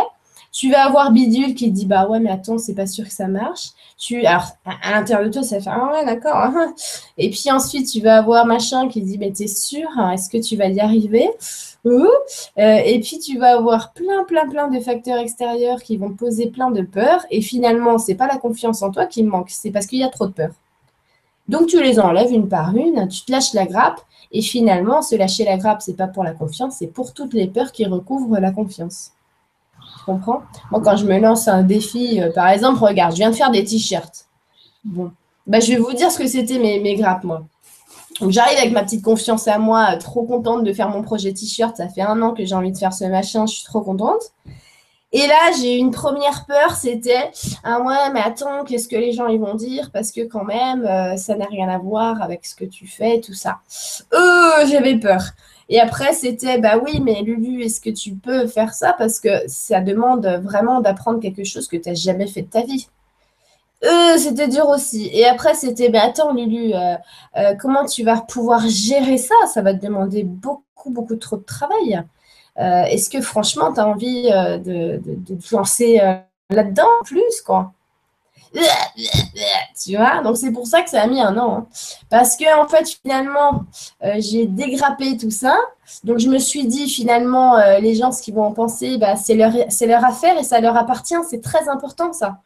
tu 0.56 0.70
vas 0.70 0.86
avoir 0.86 1.12
Bidule 1.12 1.54
qui 1.54 1.70
dit 1.70 1.84
bah 1.84 2.08
ouais 2.08 2.18
mais 2.18 2.30
attends 2.30 2.56
c'est 2.56 2.74
pas 2.74 2.86
sûr 2.86 3.04
que 3.04 3.12
ça 3.12 3.28
marche. 3.28 3.72
Tu 3.98 4.24
alors 4.24 4.52
à, 4.64 4.92
l'intérieur 4.92 5.28
de 5.28 5.32
toi 5.32 5.42
ça 5.42 5.60
fait 5.60 5.68
ah 5.70 5.90
ouais 5.92 6.04
d'accord. 6.06 6.50
Et 7.18 7.28
puis 7.28 7.50
ensuite 7.50 7.90
tu 7.90 8.00
vas 8.00 8.16
avoir 8.16 8.46
machin 8.46 8.88
qui 8.88 9.02
dit 9.02 9.18
mais 9.18 9.30
t'es 9.32 9.48
sûr 9.48 9.86
hein, 9.96 10.12
est-ce 10.12 10.30
que 10.30 10.38
tu 10.38 10.56
vas 10.56 10.68
y 10.68 10.80
arriver? 10.80 11.28
Euh, 11.84 12.06
Et 12.56 13.00
puis 13.00 13.18
tu 13.18 13.38
vas 13.38 13.58
avoir 13.58 13.92
plein 13.92 14.24
plein 14.24 14.48
plein 14.48 14.68
de 14.68 14.80
facteurs 14.80 15.18
extérieurs 15.18 15.82
qui 15.82 15.98
vont 15.98 16.12
poser 16.14 16.46
plein 16.46 16.70
de 16.70 16.80
peurs 16.80 17.26
et 17.30 17.42
finalement 17.42 17.98
c'est 17.98 18.14
pas 18.14 18.26
la 18.26 18.38
confiance 18.38 18.80
en 18.80 18.90
toi 18.90 19.04
qui 19.04 19.24
manque 19.24 19.50
c'est 19.50 19.70
parce 19.70 19.86
qu'il 19.86 19.98
y 19.98 20.04
a 20.04 20.08
trop 20.08 20.26
de 20.26 20.32
peur. 20.32 20.52
Donc 21.48 21.66
tu 21.66 21.82
les 21.82 22.00
enlèves 22.00 22.32
une 22.32 22.48
par 22.48 22.74
une, 22.74 23.08
tu 23.08 23.26
te 23.26 23.30
lâches 23.30 23.52
la 23.52 23.66
grappe 23.66 24.00
et 24.32 24.40
finalement 24.40 25.02
se 25.02 25.16
lâcher 25.16 25.44
la 25.44 25.58
grappe 25.58 25.82
c'est 25.82 25.96
pas 25.96 26.08
pour 26.08 26.24
la 26.24 26.32
confiance 26.32 26.76
c'est 26.78 26.86
pour 26.86 27.12
toutes 27.12 27.34
les 27.34 27.46
peurs 27.46 27.72
qui 27.72 27.84
recouvrent 27.84 28.38
la 28.38 28.52
confiance 28.52 29.12
comprends 30.06 30.42
Moi, 30.70 30.80
quand 30.82 30.96
je 30.96 31.04
me 31.04 31.18
lance 31.18 31.48
un 31.48 31.62
défi, 31.62 32.22
euh, 32.22 32.32
par 32.32 32.48
exemple, 32.48 32.82
regarde, 32.82 33.12
je 33.12 33.18
viens 33.18 33.30
de 33.30 33.36
faire 33.36 33.50
des 33.50 33.64
t-shirts. 33.64 34.26
Bon, 34.84 35.10
bah, 35.46 35.60
je 35.60 35.72
vais 35.72 35.78
vous 35.78 35.92
dire 35.92 36.10
ce 36.10 36.18
que 36.18 36.26
c'était 36.26 36.58
mes, 36.58 36.80
mes 36.80 36.94
grappes, 36.94 37.24
moi. 37.24 37.42
Donc, 38.20 38.30
j'arrive 38.30 38.58
avec 38.58 38.72
ma 38.72 38.82
petite 38.82 39.04
confiance 39.04 39.46
à 39.46 39.58
moi, 39.58 39.88
euh, 39.92 39.98
trop 39.98 40.22
contente 40.22 40.64
de 40.64 40.72
faire 40.72 40.88
mon 40.88 41.02
projet 41.02 41.32
t-shirt. 41.32 41.76
Ça 41.76 41.88
fait 41.88 42.02
un 42.02 42.22
an 42.22 42.32
que 42.32 42.44
j'ai 42.44 42.54
envie 42.54 42.72
de 42.72 42.78
faire 42.78 42.94
ce 42.94 43.04
machin, 43.04 43.46
je 43.46 43.54
suis 43.56 43.64
trop 43.64 43.82
contente. 43.82 44.32
Et 45.12 45.26
là, 45.26 45.52
j'ai 45.58 45.76
une 45.76 45.92
première 45.92 46.44
peur, 46.46 46.72
c'était 46.76 47.30
ah 47.62 47.80
ouais, 47.80 48.12
mais 48.12 48.20
attends, 48.20 48.64
qu'est-ce 48.64 48.88
que 48.88 48.96
les 48.96 49.12
gens 49.12 49.28
ils 49.28 49.40
vont 49.40 49.54
dire? 49.54 49.90
Parce 49.92 50.10
que 50.10 50.22
quand 50.22 50.44
même, 50.44 50.84
euh, 50.84 51.16
ça 51.16 51.36
n'a 51.36 51.46
rien 51.46 51.68
à 51.68 51.78
voir 51.78 52.20
avec 52.22 52.44
ce 52.44 52.54
que 52.54 52.64
tu 52.64 52.86
fais, 52.86 53.20
tout 53.20 53.32
ça. 53.32 53.60
Euh, 54.12 54.66
j'avais 54.68 54.98
peur. 54.98 55.22
Et 55.68 55.80
après, 55.80 56.12
c'était, 56.12 56.58
bah 56.58 56.78
oui, 56.82 57.00
mais 57.00 57.22
Lulu, 57.22 57.62
est-ce 57.62 57.80
que 57.80 57.90
tu 57.90 58.14
peux 58.14 58.46
faire 58.46 58.72
ça? 58.72 58.94
Parce 58.96 59.18
que 59.18 59.28
ça 59.48 59.80
demande 59.80 60.26
vraiment 60.42 60.80
d'apprendre 60.80 61.20
quelque 61.20 61.44
chose 61.44 61.66
que 61.68 61.76
tu 61.76 61.88
n'as 61.88 61.94
jamais 61.94 62.28
fait 62.28 62.42
de 62.42 62.50
ta 62.50 62.62
vie. 62.62 62.88
Euh, 63.84 64.16
c'était 64.18 64.48
dur 64.48 64.68
aussi. 64.68 65.10
Et 65.12 65.26
après, 65.26 65.54
c'était, 65.54 65.88
bah 65.90 66.02
attends, 66.04 66.32
Lulu, 66.32 66.72
euh, 66.74 66.96
euh, 67.36 67.54
comment 67.60 67.84
tu 67.84 68.04
vas 68.04 68.20
pouvoir 68.20 68.66
gérer 68.68 69.18
ça? 69.18 69.34
Ça 69.52 69.62
va 69.62 69.74
te 69.74 69.84
demander 69.84 70.22
beaucoup, 70.22 70.90
beaucoup 70.90 71.16
trop 71.16 71.36
de 71.36 71.42
travail. 71.42 72.02
est-ce 72.56 73.10
que 73.10 73.20
franchement, 73.20 73.72
tu 73.72 73.80
as 73.80 73.86
envie 73.88 74.24
de, 74.24 74.98
de, 74.98 75.00
de, 75.04 75.34
te 75.34 75.54
lancer 75.54 76.00
là-dedans 76.50 76.88
plus, 77.04 77.42
quoi? 77.44 77.72
tu 79.82 79.96
vois 79.96 80.22
donc 80.22 80.36
c'est 80.36 80.52
pour 80.52 80.66
ça 80.66 80.82
que 80.82 80.90
ça 80.90 81.02
a 81.02 81.06
mis 81.06 81.20
un 81.20 81.36
an 81.36 81.58
hein. 81.58 81.66
parce 82.10 82.36
que 82.36 82.60
en 82.60 82.66
fait 82.68 82.88
finalement 83.02 83.64
euh, 84.04 84.14
j'ai 84.18 84.46
dégrappé 84.46 85.16
tout 85.16 85.30
ça 85.30 85.56
donc 86.04 86.18
je 86.18 86.28
me 86.28 86.38
suis 86.38 86.66
dit 86.66 86.88
finalement 86.88 87.56
euh, 87.56 87.78
les 87.78 87.94
gens 87.94 88.12
ce 88.12 88.22
qu'ils 88.22 88.34
vont 88.34 88.44
en 88.44 88.52
penser 88.52 88.98
bah, 88.98 89.16
c'est 89.16 89.34
leur 89.34 90.04
affaire 90.04 90.38
et 90.38 90.44
ça 90.44 90.60
leur 90.60 90.76
appartient 90.76 91.14
c'est 91.28 91.42
très 91.42 91.68
important 91.68 92.12
ça 92.12 92.38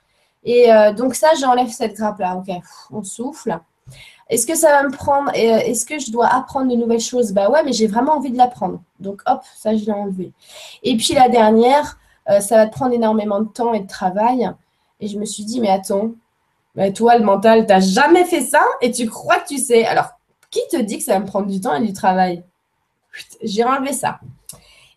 et 0.44 0.72
euh, 0.72 0.92
donc 0.92 1.14
ça 1.14 1.28
j'enlève 1.38 1.68
cette 1.68 1.96
grappe 1.96 2.18
là 2.18 2.36
ok 2.36 2.55
on 2.90 3.03
souffle 3.03 3.59
est-ce 4.28 4.46
que 4.46 4.55
ça 4.55 4.70
va 4.70 4.84
me 4.84 4.92
prendre 4.92 5.28
Est-ce 5.34 5.84
que 5.84 5.98
je 5.98 6.12
dois 6.12 6.28
apprendre 6.28 6.70
de 6.70 6.76
nouvelles 6.76 7.01
choses? 7.01 7.32
Bah 7.32 7.51
ouais, 7.51 7.64
mais 7.64 7.72
j'ai 7.72 7.88
vraiment 7.88 8.12
envie 8.12 8.30
de 8.30 8.36
l'apprendre. 8.36 8.80
Donc 9.01 9.22
hop, 9.26 9.40
ça 9.57 9.76
je 9.76 9.84
l'ai 9.84 9.90
enlevé. 9.90 10.32
Et 10.84 10.96
puis 10.96 11.14
la 11.14 11.28
dernière, 11.28 11.98
ça 12.28 12.55
va 12.55 12.66
te 12.68 12.72
prendre 12.72 12.94
énormément 12.94 13.40
de 13.40 13.48
temps 13.48 13.72
et 13.72 13.80
de 13.80 13.88
travail. 13.88 14.48
Et 15.01 15.09
je 15.09 15.18
me 15.18 15.24
suis 15.24 15.44
dit, 15.44 15.61
mais 15.61 15.70
attends, 15.70 16.12
toi, 16.94 17.18
le 17.18 17.24
mental, 17.24 17.66
tu 17.66 17.72
n'as 17.72 17.80
jamais 17.80 18.24
fait 18.24 18.42
ça 18.42 18.62
et 18.80 18.90
tu 18.90 19.09
crois 19.09 19.40
que 19.40 19.48
tu 19.48 19.59
sais. 19.59 19.84
Alors, 19.84 20.11
qui 20.51 20.61
te 20.70 20.80
dit 20.80 20.98
que 20.98 21.05
ça 21.05 21.14
va 21.14 21.20
me 21.20 21.26
prendre 21.26 21.46
du 21.46 21.61
temps 21.61 21.74
et 21.74 21.86
du 21.86 21.92
travail? 21.92 22.44
J'ai 23.42 23.64
enlevé 23.64 23.92
ça. 23.92 24.20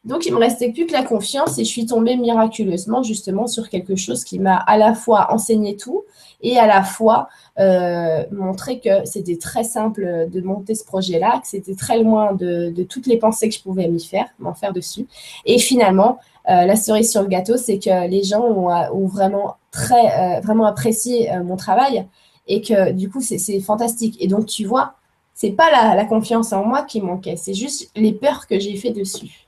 Donc, 0.05 0.25
il 0.25 0.33
me 0.33 0.39
restait 0.39 0.69
plus 0.71 0.85
que 0.85 0.91
la 0.91 1.03
confiance 1.03 1.57
et 1.57 1.63
je 1.63 1.69
suis 1.69 1.85
tombée 1.85 2.17
miraculeusement 2.17 3.03
justement 3.03 3.47
sur 3.47 3.69
quelque 3.69 3.95
chose 3.95 4.25
qui 4.25 4.37
m'a 4.37 4.57
à 4.57 4.77
la 4.77 4.93
fois 4.93 5.31
enseigné 5.31 5.77
tout 5.77 6.03
et 6.41 6.57
à 6.57 6.67
la 6.67 6.83
fois 6.83 7.29
euh, 7.57 8.23
montré 8.31 8.81
que 8.81 9.05
c'était 9.05 9.37
très 9.37 9.63
simple 9.63 10.27
de 10.29 10.41
monter 10.41 10.75
ce 10.75 10.83
projet-là, 10.83 11.39
que 11.39 11.47
c'était 11.47 11.75
très 11.75 12.03
loin 12.03 12.33
de, 12.33 12.83
toutes 12.83 13.07
les 13.07 13.17
pensées 13.17 13.47
que 13.47 13.55
je 13.55 13.61
pouvais 13.61 13.87
m'y 13.87 14.03
faire, 14.03 14.25
m'en 14.39 14.53
faire 14.53 14.73
dessus. 14.73 15.07
Et 15.45 15.57
finalement, 15.57 16.19
euh, 16.49 16.65
la 16.65 16.75
cerise 16.75 17.09
sur 17.09 17.21
le 17.21 17.29
gâteau, 17.29 17.55
c'est 17.55 17.79
que 17.79 18.07
les 18.09 18.23
gens 18.23 18.43
ont, 18.43 19.07
vraiment 19.07 19.55
très, 19.73 20.37
euh, 20.37 20.39
vraiment 20.39 20.65
apprécié 20.65 21.29
mon 21.43 21.57
travail 21.57 22.07
et 22.47 22.61
que 22.61 22.91
du 22.91 23.09
coup, 23.09 23.19
c'est 23.19 23.59
fantastique. 23.59 24.15
Et 24.21 24.27
donc, 24.27 24.45
tu 24.45 24.65
vois, 24.65 24.95
c'est 25.33 25.51
pas 25.51 25.69
la, 25.71 25.95
la, 25.95 26.05
confiance 26.05 26.53
en 26.53 26.63
moi 26.63 26.83
qui 26.83 27.01
manquait, 27.01 27.35
c'est 27.35 27.53
juste 27.53 27.91
les 27.95 28.13
peurs 28.13 28.47
que 28.47 28.59
j'ai 28.59 28.77
fait 28.77 28.91
dessus. 28.91 29.43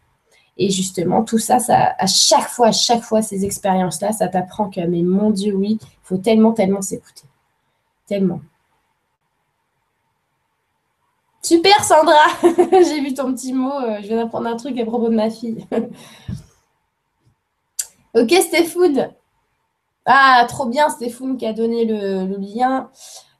Et 0.57 0.69
justement, 0.69 1.23
tout 1.23 1.37
ça, 1.37 1.59
ça, 1.59 1.95
à 1.97 2.07
chaque 2.07 2.47
fois, 2.47 2.67
à 2.67 2.71
chaque 2.71 3.03
fois, 3.03 3.21
ces 3.21 3.45
expériences-là, 3.45 4.13
ça 4.13 4.27
t'apprend 4.27 4.69
que, 4.69 4.81
mais 4.81 5.01
mon 5.01 5.29
Dieu, 5.29 5.53
oui, 5.53 5.77
il 5.81 5.87
faut 6.03 6.17
tellement, 6.17 6.53
tellement 6.53 6.81
s'écouter. 6.81 7.23
Tellement. 8.07 8.39
Super, 11.41 11.83
Sandra 11.83 12.25
J'ai 12.71 13.01
vu 13.01 13.13
ton 13.13 13.33
petit 13.33 13.53
mot. 13.53 13.73
Euh, 13.73 13.97
je 14.01 14.07
viens 14.07 14.17
d'apprendre 14.17 14.47
un 14.47 14.55
truc 14.55 14.79
à 14.79 14.85
propos 14.85 15.09
de 15.09 15.15
ma 15.15 15.29
fille. 15.29 15.67
ok, 18.15 18.31
Stéphane. 18.31 19.11
Ah, 20.05 20.45
trop 20.47 20.65
bien, 20.65 20.89
Stéphane 20.89 21.37
qui 21.37 21.45
a 21.45 21.53
donné 21.53 21.85
le, 21.85 22.37
lien 22.37 22.89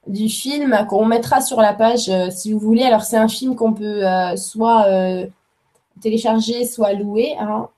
du 0.07 0.29
film 0.29 0.85
qu'on 0.89 1.05
mettra 1.05 1.41
sur 1.41 1.61
la 1.61 1.73
page 1.73 2.09
euh, 2.09 2.29
si 2.29 2.53
vous 2.53 2.59
voulez. 2.59 2.83
Alors, 2.83 3.03
c'est 3.03 3.17
un 3.17 3.27
film 3.27 3.55
qu'on 3.55 3.73
peut 3.73 4.05
euh, 4.07 4.35
soit 4.35 4.85
télécharger, 6.01 6.65
soit 6.65 6.93
louer. 6.93 7.35
Hein. 7.39 7.69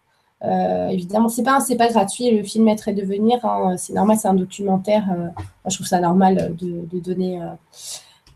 Euh, 0.43 0.89
évidemment, 0.89 1.29
c'est 1.29 1.43
pas 1.43 1.59
pas 1.77 1.87
gratuit. 1.87 2.31
Le 2.31 2.43
film 2.43 2.67
être 2.67 2.87
et 2.87 2.93
devenir, 2.93 3.43
hein. 3.45 3.75
c'est 3.77 3.93
normal, 3.93 4.17
c'est 4.19 4.27
un 4.27 4.33
documentaire. 4.33 5.05
Euh, 5.11 5.29
je 5.67 5.75
trouve 5.75 5.87
ça 5.87 5.99
normal 5.99 6.55
de, 6.55 6.99
donner. 6.99 7.41
Euh. 7.41 7.47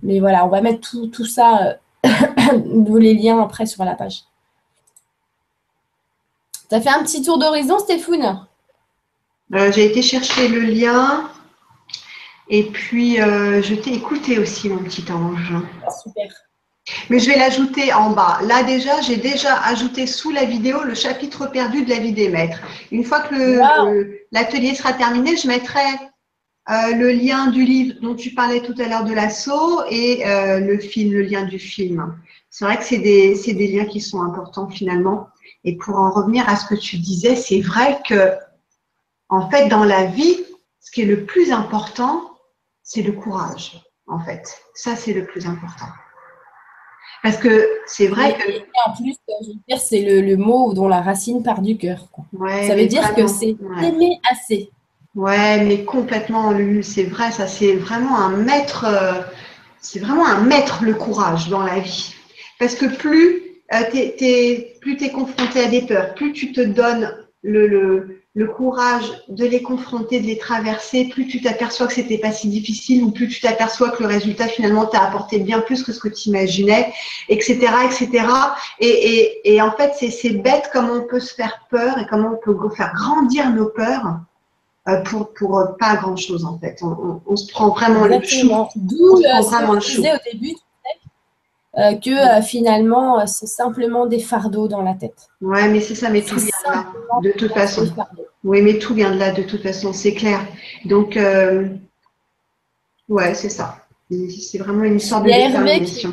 mais 0.02 0.20
voilà, 0.20 0.46
on 0.46 0.50
va 0.50 0.62
mettre 0.62 0.90
tout, 0.90 1.08
tout 1.08 1.26
ça, 1.26 1.78
les 2.04 3.14
liens 3.14 3.42
après 3.42 3.66
sur 3.66 3.86
la 3.86 3.96
page. 3.96 4.24
Tu 6.70 6.76
as 6.76 6.82
fait 6.82 6.90
un 6.90 7.04
petit 7.04 7.22
tour 7.22 7.38
d'horizon, 7.38 7.78
Stéphane? 7.80 8.48
J'ai 9.54 9.86
été 9.86 10.02
chercher 10.02 10.48
le 10.48 10.62
lien. 10.62 11.30
Et 12.50 12.64
puis, 12.64 13.18
je 13.18 13.76
t'ai 13.76 13.94
écouté 13.94 14.40
aussi, 14.40 14.70
mon 14.70 14.84
petit 14.84 15.06
ange. 15.12 15.54
Ah, 15.86 15.92
super. 15.92 16.32
Mais 17.10 17.20
je 17.20 17.30
vais 17.30 17.38
l'ajouter 17.38 17.94
en 17.94 18.12
bas. 18.12 18.40
Là 18.44 18.64
déjà, 18.64 19.02
j'ai 19.02 19.18
déjà 19.18 19.62
ajouté 19.64 20.08
sous 20.08 20.32
la 20.32 20.46
vidéo 20.46 20.84
le 20.84 20.96
chapitre 20.96 21.48
perdu 21.48 21.84
de 21.86 21.90
la 21.90 22.00
vie 22.00 22.12
des 22.12 22.30
maîtres. 22.30 22.60
Une 22.92 23.04
fois 23.04 23.22
que 23.22 23.60
l'atelier 24.32 24.76
sera 24.76 24.94
terminé, 24.94 25.38
je 25.38 25.48
mettrai 25.48 25.80
euh, 26.70 26.96
le 26.96 27.12
lien 27.12 27.48
du 27.48 27.64
livre 27.64 27.96
dont 28.02 28.16
tu 28.16 28.32
parlais 28.32 28.62
tout 28.62 28.76
à 28.80 28.88
l'heure 28.88 29.04
de 29.04 29.14
l'assaut 29.14 29.82
et 29.90 30.26
euh, 30.26 30.60
le 30.60 30.78
film, 30.80 31.12
le 31.12 31.22
lien 31.22 31.44
du 31.44 31.60
film. 31.60 32.16
C'est 32.50 32.66
vrai 32.66 32.78
que 32.78 32.84
c'est 32.84 33.00
des, 33.00 33.36
des 33.36 33.68
liens 33.68 33.86
qui 33.86 34.02
sont 34.02 34.22
importants 34.22 34.70
finalement. 34.70 35.28
Et 35.64 35.76
pour 35.76 35.96
en 35.96 36.12
revenir 36.12 36.48
à 36.50 36.56
ce 36.56 36.66
que 36.66 36.76
tu 36.76 36.98
disais, 36.98 37.36
c'est 37.36 37.62
vrai 37.62 38.00
que 38.08 38.32
en 39.32 39.50
fait, 39.50 39.70
dans 39.70 39.86
la 39.86 40.06
vie, 40.06 40.46
ce 40.82 40.92
qui 40.92 41.02
est 41.02 41.06
le 41.06 41.26
plus 41.26 41.52
important, 41.52 42.30
c'est 42.84 43.02
le 43.02 43.14
courage. 43.14 43.82
En 44.06 44.20
fait, 44.20 44.62
ça 44.76 44.96
c'est 44.96 45.14
le 45.14 45.26
plus 45.26 45.48
important. 45.48 45.88
Parce 47.24 47.38
que 47.38 47.70
c'est 47.86 48.08
vrai 48.08 48.36
que. 48.36 48.50
en 48.86 48.94
plus, 48.96 49.16
je 49.44 49.48
veux 49.48 49.60
dire, 49.70 49.80
c'est 49.80 50.02
le, 50.22 50.36
mot 50.36 50.74
dont 50.74 50.88
la 50.88 51.02
racine 51.02 51.44
part 51.44 51.62
du 51.62 51.78
cœur. 51.78 52.08
ça 52.68 52.76
veut 52.76 52.88
dire 52.88 53.16
que 53.16 53.26
c'est 53.28 53.56
aimer 53.82 54.20
assez. 54.30 54.70
Ouais, 55.16 55.64
mais 55.64 55.86
complètement, 55.86 56.54
c'est 56.82 57.04
vrai, 57.04 57.32
ça 57.32 57.48
c'est 57.48 57.76
vraiment 57.76 58.18
un 58.18 58.32
maître, 58.38 58.86
euh, 58.86 59.22
c'est 59.80 60.00
vraiment 60.00 60.26
un 60.26 60.42
maître 60.42 60.84
le 60.84 60.94
courage 60.94 61.50
dans 61.50 61.64
la 61.64 61.80
vie. 61.80 62.14
Parce 62.60 62.76
que 62.76 62.86
plus 62.86 63.42
euh, 63.74 63.84
tu 63.92 63.98
es, 63.98 65.12
confronté 65.14 65.64
à 65.64 65.68
des 65.68 65.84
peurs, 65.84 66.16
plus 66.16 66.34
tu 66.34 66.52
te 66.52 66.62
donnes 66.62 67.14
le, 67.44 67.68
le, 67.68 68.21
le 68.34 68.48
courage 68.48 69.12
de 69.28 69.46
les 69.46 69.62
confronter, 69.62 70.22
de 70.22 70.26
les 70.26 70.38
traverser, 70.38 71.10
plus 71.10 71.28
tu 71.28 71.42
t'aperçois 71.42 71.88
que 71.88 71.94
c'était 71.94 72.18
pas 72.18 72.32
si 72.32 72.48
difficile 72.48 73.04
ou 73.04 73.12
plus 73.12 73.28
tu 73.28 73.42
t'aperçois 73.42 73.90
que 73.90 74.04
le 74.04 74.08
résultat 74.08 74.48
finalement 74.48 74.86
t'a 74.86 75.02
apporté 75.04 75.40
bien 75.40 75.60
plus 75.60 75.84
que 75.84 75.92
ce 75.92 76.00
que 76.00 76.08
tu 76.08 76.30
imaginais, 76.30 76.94
etc., 77.28 77.60
etc. 77.86 78.26
Et, 78.80 78.88
et, 78.88 79.54
et 79.54 79.62
en 79.62 79.72
fait, 79.72 79.94
c'est 79.96 80.30
bête 80.30 80.70
comment 80.72 80.94
on 80.94 81.08
peut 81.08 81.20
se 81.20 81.34
faire 81.34 81.68
peur 81.70 81.98
et 81.98 82.06
comment 82.10 82.32
on 82.34 82.38
peut 82.38 82.70
faire 82.74 82.94
grandir 82.94 83.50
nos 83.52 83.68
peurs 83.68 84.20
euh, 84.88 85.02
pour, 85.04 85.34
pour 85.34 85.76
pas 85.78 85.98
grand 85.98 86.16
chose 86.16 86.46
en 86.46 86.58
fait. 86.58 86.80
On, 86.82 87.22
on, 87.28 87.36
se 87.36 87.52
prend 87.52 87.70
vraiment 87.70 88.06
le 88.06 88.22
chou. 88.24 88.50
D'où 88.76 89.18
ce 89.18 89.24
que 89.24 89.80
je 89.82 89.96
disais 89.98 90.14
au 90.14 90.32
début, 90.32 90.56
euh, 91.78 91.96
que 91.96 92.10
euh, 92.10 92.42
finalement, 92.42 93.22
euh, 93.22 93.24
c'est 93.28 93.48
simplement 93.48 94.06
des 94.06 94.20
fardeaux 94.20 94.68
dans 94.68 94.82
la 94.82 94.94
tête. 94.94 95.30
Ouais, 95.40 95.70
mais 95.70 95.80
c'est 95.80 95.96
ça, 95.96 96.10
mais 96.10 96.22
tout 96.22 96.36
vient 96.36 96.48
de 96.48 96.74
là, 96.74 96.92
de 97.24 97.32
toute 97.32 97.54
façon. 97.54 97.88
Oui, 98.44 98.62
mais 98.62 98.78
tout 98.78 98.94
vient 98.94 99.12
de 99.12 99.18
là, 99.18 99.32
de 99.32 99.44
toute 99.44 99.64
façon, 99.64 99.94
c'est 99.94 100.14
clair. 100.14 100.46
Donc, 100.84 101.18
ouais, 103.08 103.34
c'est 103.34 103.50
ça. 103.50 103.78
C'est 104.10 104.58
vraiment 104.58 104.84
une 104.84 105.00
sorte 105.00 105.24
de 105.24 105.30
détermination. 105.30 106.12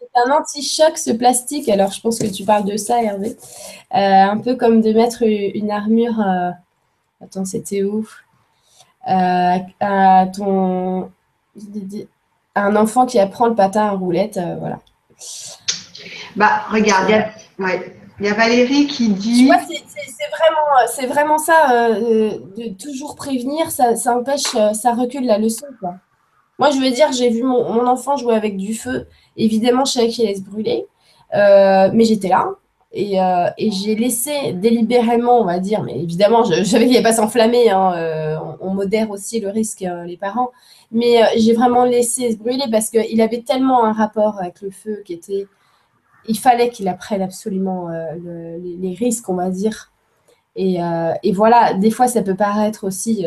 c'est 0.00 0.20
un 0.26 0.32
anti-choc 0.32 0.98
ce 0.98 1.12
plastique. 1.12 1.68
Alors, 1.68 1.92
je 1.92 2.00
pense 2.00 2.18
que 2.18 2.26
tu 2.26 2.42
parles 2.44 2.64
de 2.64 2.76
ça, 2.76 3.00
Hervé. 3.00 3.36
un 3.92 4.38
peu 4.38 4.56
comme 4.56 4.80
de 4.80 4.92
mettre 4.92 5.22
une 5.22 5.70
armure. 5.70 6.20
Attends, 7.22 7.44
c'était 7.44 7.84
où? 7.84 8.04
À 9.04 10.26
ton 10.34 11.10
un 12.56 12.74
enfant 12.74 13.06
qui 13.06 13.20
apprend 13.20 13.46
le 13.46 13.54
patin 13.54 13.84
à 13.84 13.90
roulette, 13.90 14.40
voilà. 14.58 14.80
Bah, 16.36 16.64
regarde, 16.70 17.10
il 17.58 18.26
y, 18.26 18.28
a 18.28 18.34
Valérie 18.34 18.86
qui 18.86 19.08
dit. 19.10 19.50
c'est 20.88 21.06
vraiment, 21.06 21.38
ça, 21.38 21.72
euh, 21.72 22.38
de 22.56 22.74
toujours 22.82 23.16
prévenir, 23.16 23.70
ça, 23.70 23.94
empêche, 24.14 24.54
euh, 24.54 24.72
ça 24.72 24.92
recule 24.92 25.26
la 25.26 25.38
leçon. 25.38 25.66
Moi, 26.58 26.70
je 26.70 26.78
veux 26.78 26.90
dire, 26.90 27.12
j'ai 27.12 27.30
vu 27.30 27.42
mon, 27.42 27.86
enfant 27.86 28.16
jouer 28.16 28.34
avec 28.34 28.56
du 28.56 28.74
feu. 28.74 29.06
Évidemment, 29.36 29.84
je 29.84 29.92
savais 29.92 30.08
qu'il 30.08 30.26
allait 30.26 30.36
se 30.36 30.42
brûler, 30.42 30.86
euh, 31.34 31.90
mais 31.92 32.04
j'étais 32.04 32.28
là. 32.28 32.48
Et, 32.98 33.70
j'ai 33.70 33.94
laissé 33.94 34.52
délibérément, 34.54 35.40
on 35.40 35.44
va 35.44 35.58
dire, 35.58 35.82
mais 35.82 35.98
évidemment, 36.00 36.44
je, 36.44 36.64
savais 36.64 36.86
qu'il 36.86 37.02
pas 37.02 37.12
s'enflammer. 37.12 37.70
Hein, 37.70 38.56
on, 38.60 38.74
modère 38.74 39.10
aussi 39.10 39.40
le 39.40 39.50
risque, 39.50 39.84
les 40.06 40.16
parents. 40.16 40.50
Mais 40.90 41.22
euh, 41.22 41.26
j'ai 41.36 41.52
vraiment 41.52 41.84
laissé 41.84 42.32
se 42.32 42.36
brûler 42.36 42.64
parce 42.70 42.90
qu'il 42.90 43.20
avait 43.20 43.42
tellement 43.42 43.84
un 43.84 43.92
rapport 43.92 44.38
avec 44.38 44.60
le 44.60 44.70
feu 44.70 45.02
qui. 45.04 45.20
Il 46.28 46.38
fallait 46.38 46.70
qu'il 46.70 46.88
apprenne 46.88 47.22
absolument 47.22 47.88
euh, 47.88 48.58
les, 48.58 48.94
risques, 48.94 49.28
on 49.28 49.34
va 49.34 49.48
dire. 49.48 49.92
Euh, 50.58 51.12
et, 51.22 51.32
voilà, 51.32 51.74
des 51.74 51.90
fois, 51.90 52.08
ça 52.08 52.22
peut 52.22 52.34
paraître 52.34 52.84
aussi. 52.84 53.24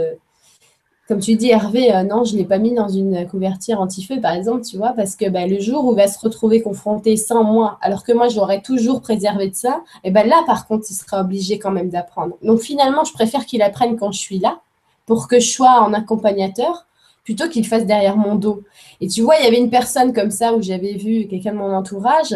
Comme 1.10 1.20
tu 1.20 1.34
dis, 1.34 1.50
Hervé, 1.50 1.92
non, 2.08 2.24
je 2.24 2.34
ne 2.34 2.38
l'ai 2.38 2.46
pas 2.46 2.60
mis 2.60 2.76
dans 2.76 2.88
une 2.88 3.28
couverture 3.28 3.82
anti-feu, 3.82 4.22
par 4.22 4.36
exemple, 4.36 4.64
tu 4.64 4.78
vois, 4.78 4.94
parce 4.94 5.16
que 5.16 5.28
bah, 5.28 5.48
le 5.48 5.60
jour 5.60 5.86
où 5.86 5.94
il 5.94 5.96
va 5.96 6.06
se 6.06 6.20
retrouver 6.20 6.62
confronté 6.62 7.18
sans 7.18 7.44
moi, 7.44 7.80
alors 7.82 8.04
que 8.04 8.12
moi, 8.12 8.28
j'aurais 8.28 8.62
toujours 8.62 9.02
préservé 9.02 9.50
de 9.50 9.56
ça, 9.56 9.82
et 10.04 10.12
ben 10.12 10.28
là, 10.28 10.44
par 10.46 10.68
contre, 10.68 10.86
il 10.88 10.94
sera 10.94 11.22
obligé 11.22 11.58
quand 11.58 11.72
même 11.72 11.90
d'apprendre. 11.90 12.36
Donc 12.44 12.60
finalement, 12.60 13.06
je 13.06 13.14
préfère 13.14 13.48
qu'il 13.48 13.64
apprenne 13.64 13.98
quand 13.98 14.12
je 14.12 14.20
suis 14.20 14.38
là, 14.38 14.62
pour 15.08 15.28
que 15.28 15.40
je 15.40 15.50
sois 15.50 15.82
en 15.82 15.94
accompagnateur, 15.96 16.86
plutôt 17.24 17.50
qu'il 17.50 17.66
fasse 17.66 17.88
derrière 17.88 18.16
mon 18.16 18.36
dos. 18.36 18.62
Et 19.02 19.08
tu 19.08 19.24
vois, 19.24 19.38
il 19.40 19.46
y 19.46 19.48
avait 19.48 19.58
une 19.58 19.72
personne 19.72 20.14
comme 20.14 20.30
ça 20.30 20.54
où 20.54 20.62
j'avais 20.62 20.94
vu 20.94 21.26
quelqu'un 21.28 21.54
de 21.54 21.58
mon 21.58 21.74
entourage. 21.76 22.36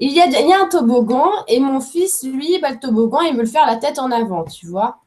Il 0.00 0.10
y, 0.12 0.20
a, 0.20 0.26
il 0.26 0.48
y 0.48 0.52
a 0.52 0.60
un 0.60 0.68
toboggan 0.68 1.30
et 1.46 1.60
mon 1.60 1.80
fils, 1.80 2.24
lui, 2.24 2.58
bah, 2.60 2.72
le 2.72 2.80
toboggan, 2.80 3.20
il 3.20 3.36
veut 3.36 3.42
le 3.42 3.46
faire 3.46 3.64
la 3.64 3.76
tête 3.76 4.00
en 4.00 4.10
avant, 4.10 4.42
tu 4.42 4.66
vois. 4.66 4.98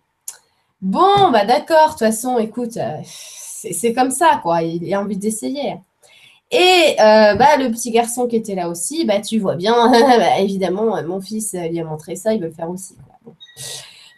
Bon, 0.82 1.32
bah 1.32 1.46
d'accord, 1.46 1.88
de 1.88 1.92
toute 1.92 2.00
façon, 2.00 2.38
écoute, 2.38 2.78
euh, 2.78 2.98
c'est 3.04 3.94
comme 3.94 4.12
ça, 4.12 4.40
quoi. 4.42 4.62
Il 4.64 4.94
a 4.94 5.02
envie 5.02 5.18
d'essayer. 5.18 5.76
Et 6.52 6.96
euh, 7.00 7.36
bah, 7.36 7.58
le 7.58 7.70
petit 7.70 7.92
garçon 7.92 8.28
qui 8.28 8.38
était 8.38 8.56
là 8.56 8.70
aussi, 8.70 9.06
bah, 9.06 9.20
tu 9.20 9.40
vois 9.40 9.56
bien, 9.56 9.92
bah, 9.92 10.40
évidemment, 10.40 11.02
mon 11.04 11.22
fils 11.22 11.54
lui 11.54 11.80
a 11.80 11.84
montré 11.84 12.16
ça, 12.16 12.34
il 12.34 12.42
veut 12.42 12.48
le 12.48 12.54
faire 12.54 12.70
aussi. 12.70 12.96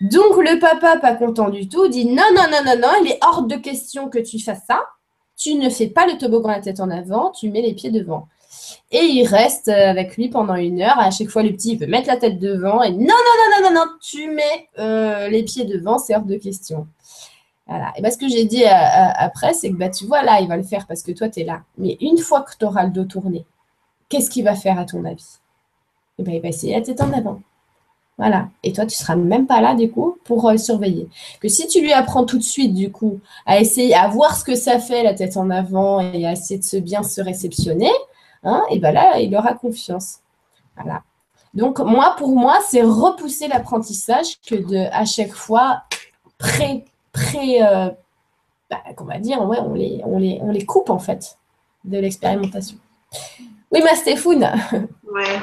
Donc 0.02 0.38
le 0.38 0.60
papa, 0.60 0.98
pas 0.98 1.16
content 1.16 1.50
du 1.50 1.68
tout, 1.68 1.88
dit 1.88 2.06
non, 2.06 2.24
non, 2.36 2.46
non, 2.52 2.64
non, 2.66 2.80
non, 2.80 2.94
il 3.04 3.12
est 3.12 3.20
hors 3.22 3.44
de 3.44 3.56
question 3.56 4.10
que 4.10 4.20
tu 4.20 4.40
fasses 4.40 4.64
ça. 4.68 4.84
Tu 5.38 5.56
ne 5.56 5.70
fais 5.70 5.88
pas 5.88 6.08
le 6.08 6.18
toboggan 6.18 6.50
la 6.50 6.62
tête 6.62 6.80
en 6.80 6.90
avant, 6.90 7.32
tu 7.32 7.50
mets 7.50 7.62
les 7.62 7.74
pieds 7.74 7.92
devant. 7.92 8.28
Et 8.92 9.06
il 9.06 9.26
reste 9.26 9.70
euh, 9.70 9.90
avec 9.90 10.18
lui 10.18 10.28
pendant 10.28 10.56
une 10.56 10.82
heure. 10.82 11.00
À 11.00 11.12
chaque 11.12 11.30
fois, 11.30 11.44
le 11.44 11.54
petit, 11.54 11.74
il 11.74 11.80
veut 11.80 11.88
mettre 11.88 12.08
la 12.08 12.18
tête 12.18 12.40
devant. 12.40 12.84
Et 12.84 12.92
non, 12.92 12.98
non, 12.98 13.06
non, 13.08 13.62
non, 13.62 13.70
non, 13.70 13.76
non, 13.76 13.92
tu 14.02 14.30
mets 14.30 14.68
euh, 14.80 15.30
les 15.30 15.44
pieds 15.44 15.64
devant, 15.64 15.98
c'est 15.98 16.16
hors 16.16 16.24
de 16.24 16.36
question. 16.36 16.88
Voilà. 17.68 17.94
Et 17.96 18.02
bien, 18.02 18.12
ce 18.12 18.18
que 18.18 18.28
j'ai 18.28 18.44
dit 18.44 18.66
euh, 18.66 18.70
après, 18.70 19.54
c'est 19.54 19.70
que 19.70 19.76
bah, 19.76 19.90
tu 19.90 20.06
vois, 20.06 20.24
là, 20.24 20.42
il 20.42 20.50
va 20.50 20.58
le 20.58 20.64
faire 20.64 20.88
parce 20.88 21.04
que 21.04 21.14
toi, 21.14 21.30
tu 21.30 21.40
es 21.40 21.44
là. 21.46 21.62
Mais 21.78 21.98
une 22.02 22.18
fois 22.18 22.42
que 22.42 22.52
tu 22.58 22.66
auras 22.66 22.84
le 22.84 22.90
dos 22.90 23.06
tourné, 23.06 23.46
qu'est-ce 24.10 24.30
qu'il 24.30 24.44
va 24.44 24.56
faire 24.56 24.78
à 24.78 24.84
ton 24.84 25.06
avis? 25.06 25.40
Et 26.20 26.22
eh 26.22 26.24
ben, 26.24 26.34
Il 26.36 26.42
va 26.42 26.50
essayer 26.50 26.76
la 26.76 26.82
tête 26.82 27.00
en 27.00 27.14
avant. 27.14 27.42
Voilà. 28.18 28.50
Et 28.62 28.74
toi, 28.74 28.86
tu 28.86 28.98
seras 28.98 29.16
même 29.16 29.48
pas 29.48 29.62
là, 29.62 29.74
du 29.74 29.90
coup, 29.90 30.18
pour 30.26 30.52
surveiller. 30.60 31.08
Que 31.40 31.48
si 31.48 31.66
tu 31.68 31.80
lui 31.80 31.94
apprends 31.94 32.26
tout 32.26 32.38
de 32.38 32.44
suite, 32.44 32.74
du 32.74 32.92
coup, 32.92 33.22
à 33.46 33.62
essayer, 33.62 33.96
à 33.96 34.10
voir 34.10 34.36
ce 34.36 34.44
que 34.44 34.56
ça 34.56 34.80
fait, 34.80 35.02
la 35.02 35.14
tête 35.14 35.38
en 35.38 35.50
avant, 35.50 36.02
et 36.02 36.28
à 36.28 36.34
essayer 36.34 36.60
de 36.60 36.66
se 36.66 36.76
bien 36.76 37.04
se 37.04 37.22
réceptionner, 37.22 37.90
hein, 38.44 38.64
et 38.70 38.80
ben 38.80 38.92
là, 38.92 39.20
il 39.20 39.36
aura 39.36 39.54
confiance. 39.54 40.20
Voilà. 40.76 41.04
Donc, 41.54 41.80
moi, 41.80 42.16
pour 42.18 42.36
moi, 42.36 42.60
c'est 42.68 42.82
repousser 42.82 43.48
l'apprentissage 43.48 44.40
que 44.42 44.56
de, 44.56 44.88
à 44.92 45.06
chaque 45.06 45.34
fois, 45.34 45.84
pré, 46.38 46.86
pré, 47.12 47.62
euh, 47.62 47.90
bah, 48.70 48.82
va 49.00 49.20
dire, 49.20 49.42
ouais, 49.44 49.60
on 49.60 49.74
les, 49.74 50.02
on, 50.06 50.18
les, 50.18 50.40
on 50.42 50.52
les 50.52 50.66
coupe, 50.66 50.90
en 50.90 51.00
fait, 51.00 51.38
de 51.84 51.98
l'expérimentation. 51.98 52.78
Oui, 53.72 53.82
ma 53.84 53.96
Stéphane. 53.96 54.52
Ouais. 55.14 55.42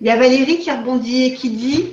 Il 0.00 0.08
y 0.08 0.10
a 0.10 0.16
Valérie 0.16 0.58
qui 0.58 0.68
rebondit 0.68 1.26
et 1.26 1.34
qui 1.34 1.50
dit 1.50 1.92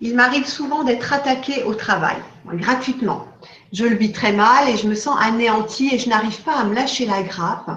Il 0.00 0.14
m'arrive 0.14 0.46
souvent 0.46 0.84
d'être 0.84 1.12
attaquée 1.12 1.64
au 1.64 1.74
travail, 1.74 2.16
gratuitement. 2.46 3.26
Je 3.72 3.84
le 3.84 3.96
vis 3.96 4.12
très 4.12 4.32
mal 4.32 4.68
et 4.68 4.76
je 4.76 4.86
me 4.86 4.94
sens 4.94 5.18
anéantie 5.20 5.92
et 5.92 5.98
je 5.98 6.08
n'arrive 6.08 6.40
pas 6.42 6.54
à 6.54 6.64
me 6.64 6.74
lâcher 6.74 7.04
la 7.04 7.24
grappe. 7.24 7.68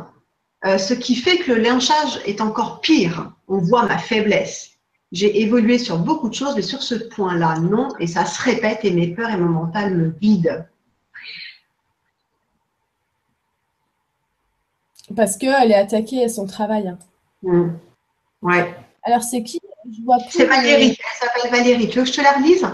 Euh, 0.65 0.77
ce 0.79 0.93
qui 0.95 1.15
fait 1.15 1.37
que 1.37 1.51
le 1.51 1.61
lynchage 1.61 2.19
est 2.25 2.41
encore 2.41 2.81
pire. 2.81 3.31
On 3.47 3.59
voit 3.59 3.85
ma 3.85 3.99
faiblesse. 3.99 4.71
J'ai 5.11 5.41
évolué 5.41 5.77
sur 5.77 5.99
beaucoup 5.99 6.27
de 6.27 6.33
choses, 6.33 6.55
mais 6.55 6.63
sur 6.63 6.81
ce 6.81 6.95
point-là, 6.95 7.59
non. 7.59 7.89
Et 7.99 8.07
ça 8.07 8.25
se 8.25 8.41
répète 8.41 8.83
et 8.83 8.91
mes 8.91 9.13
peurs 9.13 9.29
et 9.29 9.37
mon 9.37 9.49
mental 9.49 9.95
me 9.95 10.09
vident. 10.19 10.65
Parce 15.15 15.37
qu'elle 15.37 15.71
est 15.71 15.75
attaquée 15.75 16.23
à 16.23 16.29
son 16.29 16.47
travail. 16.47 16.87
Hein. 16.87 16.97
Hmm. 17.43 17.69
Ouais. 18.41 18.75
Alors, 19.03 19.21
c'est 19.21 19.43
qui? 19.43 19.59
Je 19.95 20.01
vois 20.01 20.17
C'est 20.29 20.45
Valérie. 20.45 20.97
Elle 20.99 21.27
s'appelle 21.27 21.51
Valérie. 21.51 21.89
Tu 21.89 21.99
veux 21.99 22.05
que 22.05 22.09
je 22.09 22.15
te 22.15 22.21
la 22.21 22.31
relise? 22.31 22.65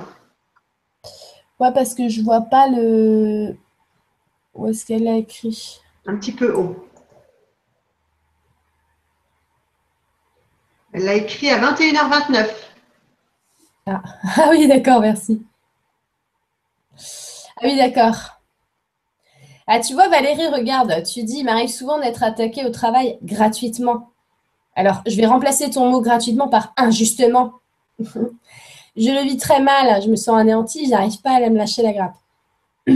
Ouais, 1.60 1.74
parce 1.74 1.94
que 1.94 2.08
je 2.08 2.22
vois 2.22 2.42
pas 2.42 2.70
le. 2.70 3.58
Où 4.54 4.68
est-ce 4.68 4.86
qu'elle 4.86 5.10
a 5.10 5.18
écrit? 5.18 5.82
Un 6.08 6.16
petit 6.16 6.32
peu 6.32 6.56
haut. 6.56 6.88
Elle 10.94 11.06
l'a 11.06 11.16
écrit 11.16 11.50
à 11.50 11.60
21h29. 11.60 12.48
Ah, 13.88 14.02
ah 14.38 14.48
oui, 14.50 14.68
d'accord, 14.68 15.02
merci. 15.02 15.42
Ah 17.58 17.62
oui, 17.64 17.78
d'accord. 17.78 18.42
Ah, 19.68 19.80
tu 19.80 19.94
vois, 19.94 20.10
Valérie, 20.10 20.48
regarde, 20.48 21.04
tu 21.04 21.24
dis, 21.24 21.40
il 21.40 21.46
m'arrive 21.46 21.70
souvent 21.70 22.00
d'être 22.00 22.24
attaqué 22.24 22.66
au 22.66 22.70
travail 22.70 23.18
gratuitement. 23.24 24.10
Alors, 24.76 25.02
je 25.06 25.16
vais 25.16 25.26
remplacer 25.26 25.70
ton 25.70 25.90
mot 25.90 26.02
gratuitement 26.02 26.48
par 26.48 26.74
injustement. 26.76 27.54
je 28.00 28.12
le 28.96 29.24
vis 29.24 29.38
très 29.38 29.62
mal, 29.62 30.02
je 30.02 30.10
me 30.10 30.16
sens 30.16 30.38
anéantie, 30.38 30.86
je 30.86 30.92
n'arrive 30.92 31.22
pas 31.22 31.36
à 31.36 31.50
me 31.50 31.58
lâcher 31.58 31.84
la 31.84 31.94
grappe. 31.94 32.16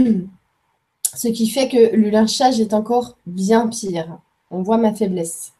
Ce 1.14 1.28
qui 1.28 1.48
fait 1.48 1.68
que 1.68 1.96
le 1.96 2.10
lynchage 2.10 2.60
est 2.60 2.74
encore 2.74 3.16
bien 3.24 3.68
pire. 3.68 4.18
On 4.50 4.62
voit 4.62 4.76
ma 4.76 4.92
faiblesse. 4.92 5.52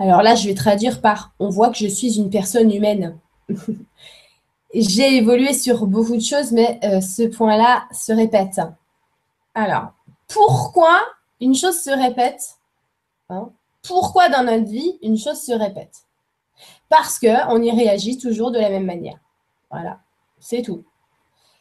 Alors 0.00 0.22
là, 0.22 0.34
je 0.34 0.48
vais 0.48 0.54
traduire 0.54 1.00
par 1.00 1.34
on 1.38 1.50
voit 1.50 1.68
que 1.68 1.76
je 1.76 1.86
suis 1.86 2.18
une 2.18 2.30
personne 2.30 2.72
humaine. 2.72 3.18
J'ai 4.74 5.16
évolué 5.16 5.52
sur 5.52 5.86
beaucoup 5.86 6.16
de 6.16 6.22
choses, 6.22 6.52
mais 6.52 6.80
euh, 6.84 7.00
ce 7.00 7.24
point-là 7.24 7.84
se 7.92 8.12
répète. 8.12 8.60
Alors, 9.54 9.92
pourquoi 10.26 11.00
une 11.40 11.54
chose 11.54 11.78
se 11.80 11.90
répète 11.90 12.56
hein 13.28 13.50
pourquoi 13.82 14.28
dans 14.28 14.44
notre 14.44 14.66
vie 14.66 14.98
une 15.02 15.18
chose 15.18 15.40
se 15.40 15.52
répète? 15.52 16.04
Parce 16.88 17.18
qu'on 17.18 17.62
y 17.62 17.70
réagit 17.70 18.18
toujours 18.18 18.50
de 18.50 18.58
la 18.58 18.68
même 18.68 18.84
manière. 18.84 19.18
Voilà, 19.70 20.00
c'est 20.38 20.62
tout. 20.62 20.84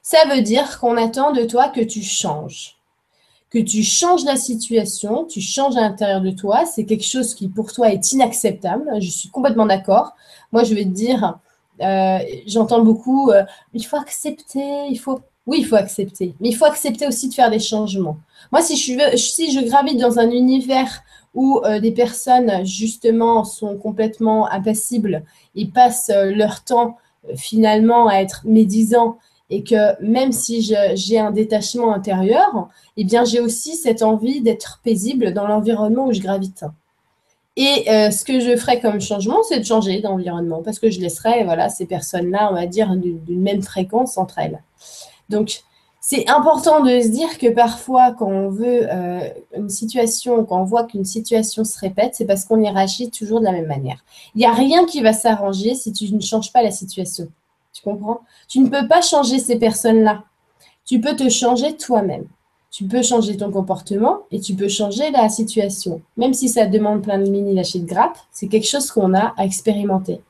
Ça 0.02 0.26
veut 0.28 0.42
dire 0.42 0.80
qu'on 0.80 0.98
attend 0.98 1.32
de 1.32 1.44
toi 1.44 1.70
que 1.70 1.82
tu 1.82 2.02
changes. 2.02 2.79
Que 3.50 3.60
tu 3.60 3.84
changes 3.84 4.26
la 4.26 4.36
situation, 4.36 5.26
tu 5.26 5.41
changes 5.41 5.76
à 5.76 5.82
l'intérieur 5.82 6.22
de 6.22 6.32
toi. 6.32 6.66
C'est 6.66 6.86
quelque 6.86 7.06
chose 7.06 7.34
qui 7.34 7.47
pour 7.47 7.72
toi 7.74 7.91
est 7.91 8.12
inacceptable. 8.12 8.88
Je 9.00 9.10
suis 9.10 9.30
complètement 9.30 9.66
d'accord. 9.66 10.16
Moi, 10.52 10.64
je 10.64 10.76
vais 10.76 10.84
te 10.84 10.89
dire, 10.89 11.39
euh, 11.82 12.20
j'entends 12.45 12.84
beaucoup, 12.84 13.32
euh, 13.32 13.43
il 13.74 13.86
faut 13.86 13.97
accepter, 13.97 14.88
il 14.89 14.97
faut... 14.97 15.20
Oui, 15.47 15.58
il 15.62 15.66
faut 15.66 15.78
accepter. 15.78 16.36
Mais 16.39 16.50
il 16.50 16.56
faut 16.56 16.66
accepter 16.66 17.08
aussi 17.08 17.28
de 17.28 17.34
faire 17.34 17.50
des 17.50 17.60
changements. 17.60 18.18
Moi, 18.52 18.62
si 18.62 18.78
je, 18.78 19.66
gravite 19.66 20.00
dans 20.00 20.20
un 20.20 20.30
univers 20.30 21.02
où 21.34 21.62
euh, 21.64 21.80
des 21.80 21.91
personnes 21.91 22.64
justement 22.66 23.43
sont 23.45 23.76
complètement 23.78 24.47
impassibles 24.52 25.24
et 25.56 25.66
passent 25.66 26.12
leur 26.14 26.64
temps 26.64 26.97
finalement 27.36 28.08
à 28.08 28.16
être 28.16 28.41
médisants 28.45 29.18
et 29.50 29.64
que 29.64 30.02
même 30.02 30.32
si 30.32 30.62
j'ai 30.62 31.20
un 31.20 31.32
détachement 31.32 31.93
intérieur, 31.93 32.70
eh 32.97 33.04
bien 33.04 33.26
j'ai 33.26 33.39
aussi 33.39 33.76
cette 33.76 34.04
envie 34.04 34.41
d'être 34.41 34.80
paisible 34.84 35.34
dans 35.34 35.47
l'environnement 35.47 36.08
où 36.08 36.14
je 36.14 36.22
gravite. 36.22 36.66
Et 37.56 37.86
ce 37.88 38.24
que 38.24 38.39
je 38.39 38.56
ferai 38.56 38.80
comme 38.80 39.02
changement, 39.02 39.43
c'est 39.43 39.60
de 39.60 39.66
changer 39.66 40.00
d'environnement 40.00 40.62
parce 40.64 40.80
que 40.80 40.89
je 40.89 41.02
laisserai 41.02 41.43
voilà, 41.43 41.68
ces 41.68 41.86
personnes-là, 41.86 42.50
on 42.52 42.54
va 42.54 42.68
dire, 42.68 42.95
d'une 42.95 43.41
même 43.41 43.62
fréquence 43.62 44.18
entre 44.18 44.39
elles. 44.39 44.62
Donc, 45.30 45.64
c'est 46.02 46.30
important 46.30 46.82
de 46.84 47.02
se 47.02 47.10
dire 47.10 47.38
que 47.38 47.47
parfois, 47.47 48.14
quand 48.14 48.28
on 48.28 48.50
veut 48.50 48.88
euh, 48.89 49.20
une 49.56 49.70
situation, 49.70 50.45
quand 50.45 50.62
on 50.62 50.64
voit 50.64 50.86
qu'une 50.86 51.06
situation 51.06 51.66
se 51.66 51.78
répète, 51.78 52.16
c'est 52.16 52.26
parce 52.26 52.45
qu'on 52.45 52.62
y 52.62 52.70
réagit 52.70 53.12
toujours 53.12 53.41
de 53.41 53.45
la 53.45 53.52
même 53.52 53.68
manière. 53.68 54.04
Il 54.34 54.39
n'y 54.39 54.45
a 54.45 54.54
rien 54.54 54.86
qui 54.86 55.02
va 55.02 55.12
s'arranger 55.12 55.76
si 55.76 55.91
tu 55.91 56.12
ne 56.14 56.22
changes 56.22 56.54
pas 56.54 56.64
la 56.64 56.72
situation. 56.72 57.28
Tu 57.80 57.90
comprends? 57.90 58.22
Tu 58.50 58.60
ne 58.60 58.68
peux 58.68 58.88
pas 58.88 59.02
changer 59.02 59.40
ces 59.40 59.58
personnes-là. 59.58 60.24
Tu 60.86 61.00
peux 61.00 61.16
te 61.16 61.30
changer 61.30 61.78
toi-même. 61.78 62.26
Tu 62.72 62.84
peux 62.86 63.02
changer 63.02 63.38
ton 63.38 63.52
comportement 63.52 64.20
et 64.32 64.40
tu 64.40 64.54
peux 64.54 64.68
changer 64.68 65.10
la 65.12 65.30
situation. 65.30 66.02
Même 66.18 66.34
si 66.34 66.50
ça 66.50 66.66
demande 66.66 67.02
plein 67.02 67.18
de 67.18 67.30
mini 67.30 67.56
lâchers 67.56 67.80
de 67.80 67.86
grappe, 67.86 68.18
c'est 68.32 68.48
quelque 68.48 68.68
chose 68.68 68.92
qu'on 68.92 69.14
a 69.14 69.34
à 69.38 69.46
expérimenter. 69.46 70.22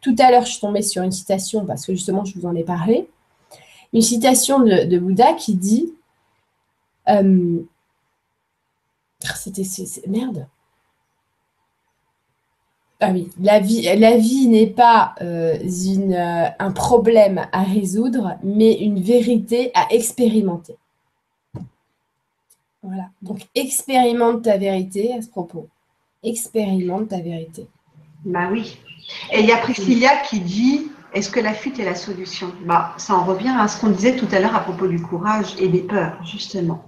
Tout 0.00 0.14
à 0.18 0.30
l'heure, 0.30 0.44
je 0.46 0.52
suis 0.52 0.60
tombée 0.60 0.82
sur 0.82 1.02
une 1.02 1.12
citation 1.12 1.66
parce 1.66 1.84
que 1.84 1.92
justement, 1.92 2.24
je 2.24 2.38
vous 2.38 2.46
en 2.46 2.54
ai 2.54 2.62
parlé 2.62 3.08
une 3.92 4.02
citation 4.02 4.60
de, 4.60 4.98
Bouddha 4.98 5.32
qui 5.34 5.54
dit 5.54 5.92
euh, 7.08 7.58
C'était. 9.34 9.64
Merde. 10.06 10.46
Ah 12.98 13.10
oui, 13.12 13.30
la 13.38 13.58
vie, 13.60 14.48
n'est 14.48 14.66
pas 14.66 15.14
euh, 15.20 15.58
euh, 15.58 16.44
un 16.58 16.72
problème 16.72 17.46
à 17.52 17.62
résoudre, 17.62 18.38
mais 18.42 18.72
une 18.72 19.00
vérité 19.00 19.70
à 19.74 19.88
expérimenter. 19.90 20.76
Voilà. 22.82 23.10
Donc, 23.20 23.40
expérimente 23.54 24.42
ta 24.42 24.56
vérité 24.56 25.12
à 25.12 25.20
ce 25.20 25.28
propos. 25.28 25.68
Expérimente 26.22 27.08
ta 27.08 27.20
vérité. 27.20 27.66
Bah 28.24 28.48
oui. 28.50 28.78
Et 29.32 29.40
il 29.40 29.46
y 29.46 29.52
a 29.52 29.58
Priscilla 29.58 30.16
qui 30.28 30.40
dit 30.40 30.90
est-ce 31.12 31.30
que 31.30 31.40
la 31.40 31.54
fuite 31.54 31.78
est 31.78 31.84
la 31.84 31.94
solution? 31.94 32.52
Bah, 32.66 32.94
Ça 32.98 33.14
en 33.14 33.24
revient 33.24 33.54
à 33.58 33.68
ce 33.68 33.80
qu'on 33.80 33.88
disait 33.88 34.16
tout 34.16 34.28
à 34.32 34.40
l'heure 34.40 34.54
à 34.54 34.60
propos 34.60 34.86
du 34.86 35.00
courage 35.00 35.54
et 35.58 35.68
des 35.68 35.80
peurs, 35.80 36.22
justement. 36.24 36.84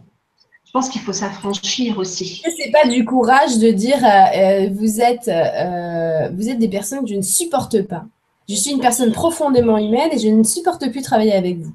Je 0.69 0.73
pense 0.73 0.91
qu'il 0.91 1.01
faut 1.01 1.15
s'affranchir 1.15 1.97
aussi. 1.97 2.43
Ce 2.45 2.67
n'est 2.67 2.71
pas 2.71 2.87
du 2.87 3.03
courage 3.03 3.59
de 3.59 3.71
dire 3.71 4.05
euh, 4.05 4.37
euh, 4.37 4.69
vous, 4.71 5.01
êtes, 5.01 5.27
euh, 5.29 6.29
vous 6.35 6.51
êtes 6.51 6.59
des 6.59 6.69
personnes 6.69 7.01
que 7.01 7.09
je 7.09 7.15
ne 7.15 7.23
supporte 7.23 7.81
pas. 7.83 8.05
Je 8.47 8.55
suis 8.55 8.73
une 8.73 8.81
personne 8.81 9.11
profondément 9.11 9.79
humaine 9.79 10.11
et 10.13 10.19
je 10.19 10.29
ne 10.29 10.43
supporte 10.43 10.91
plus 10.91 11.01
travailler 11.01 11.33
avec 11.33 11.59
vous. 11.59 11.73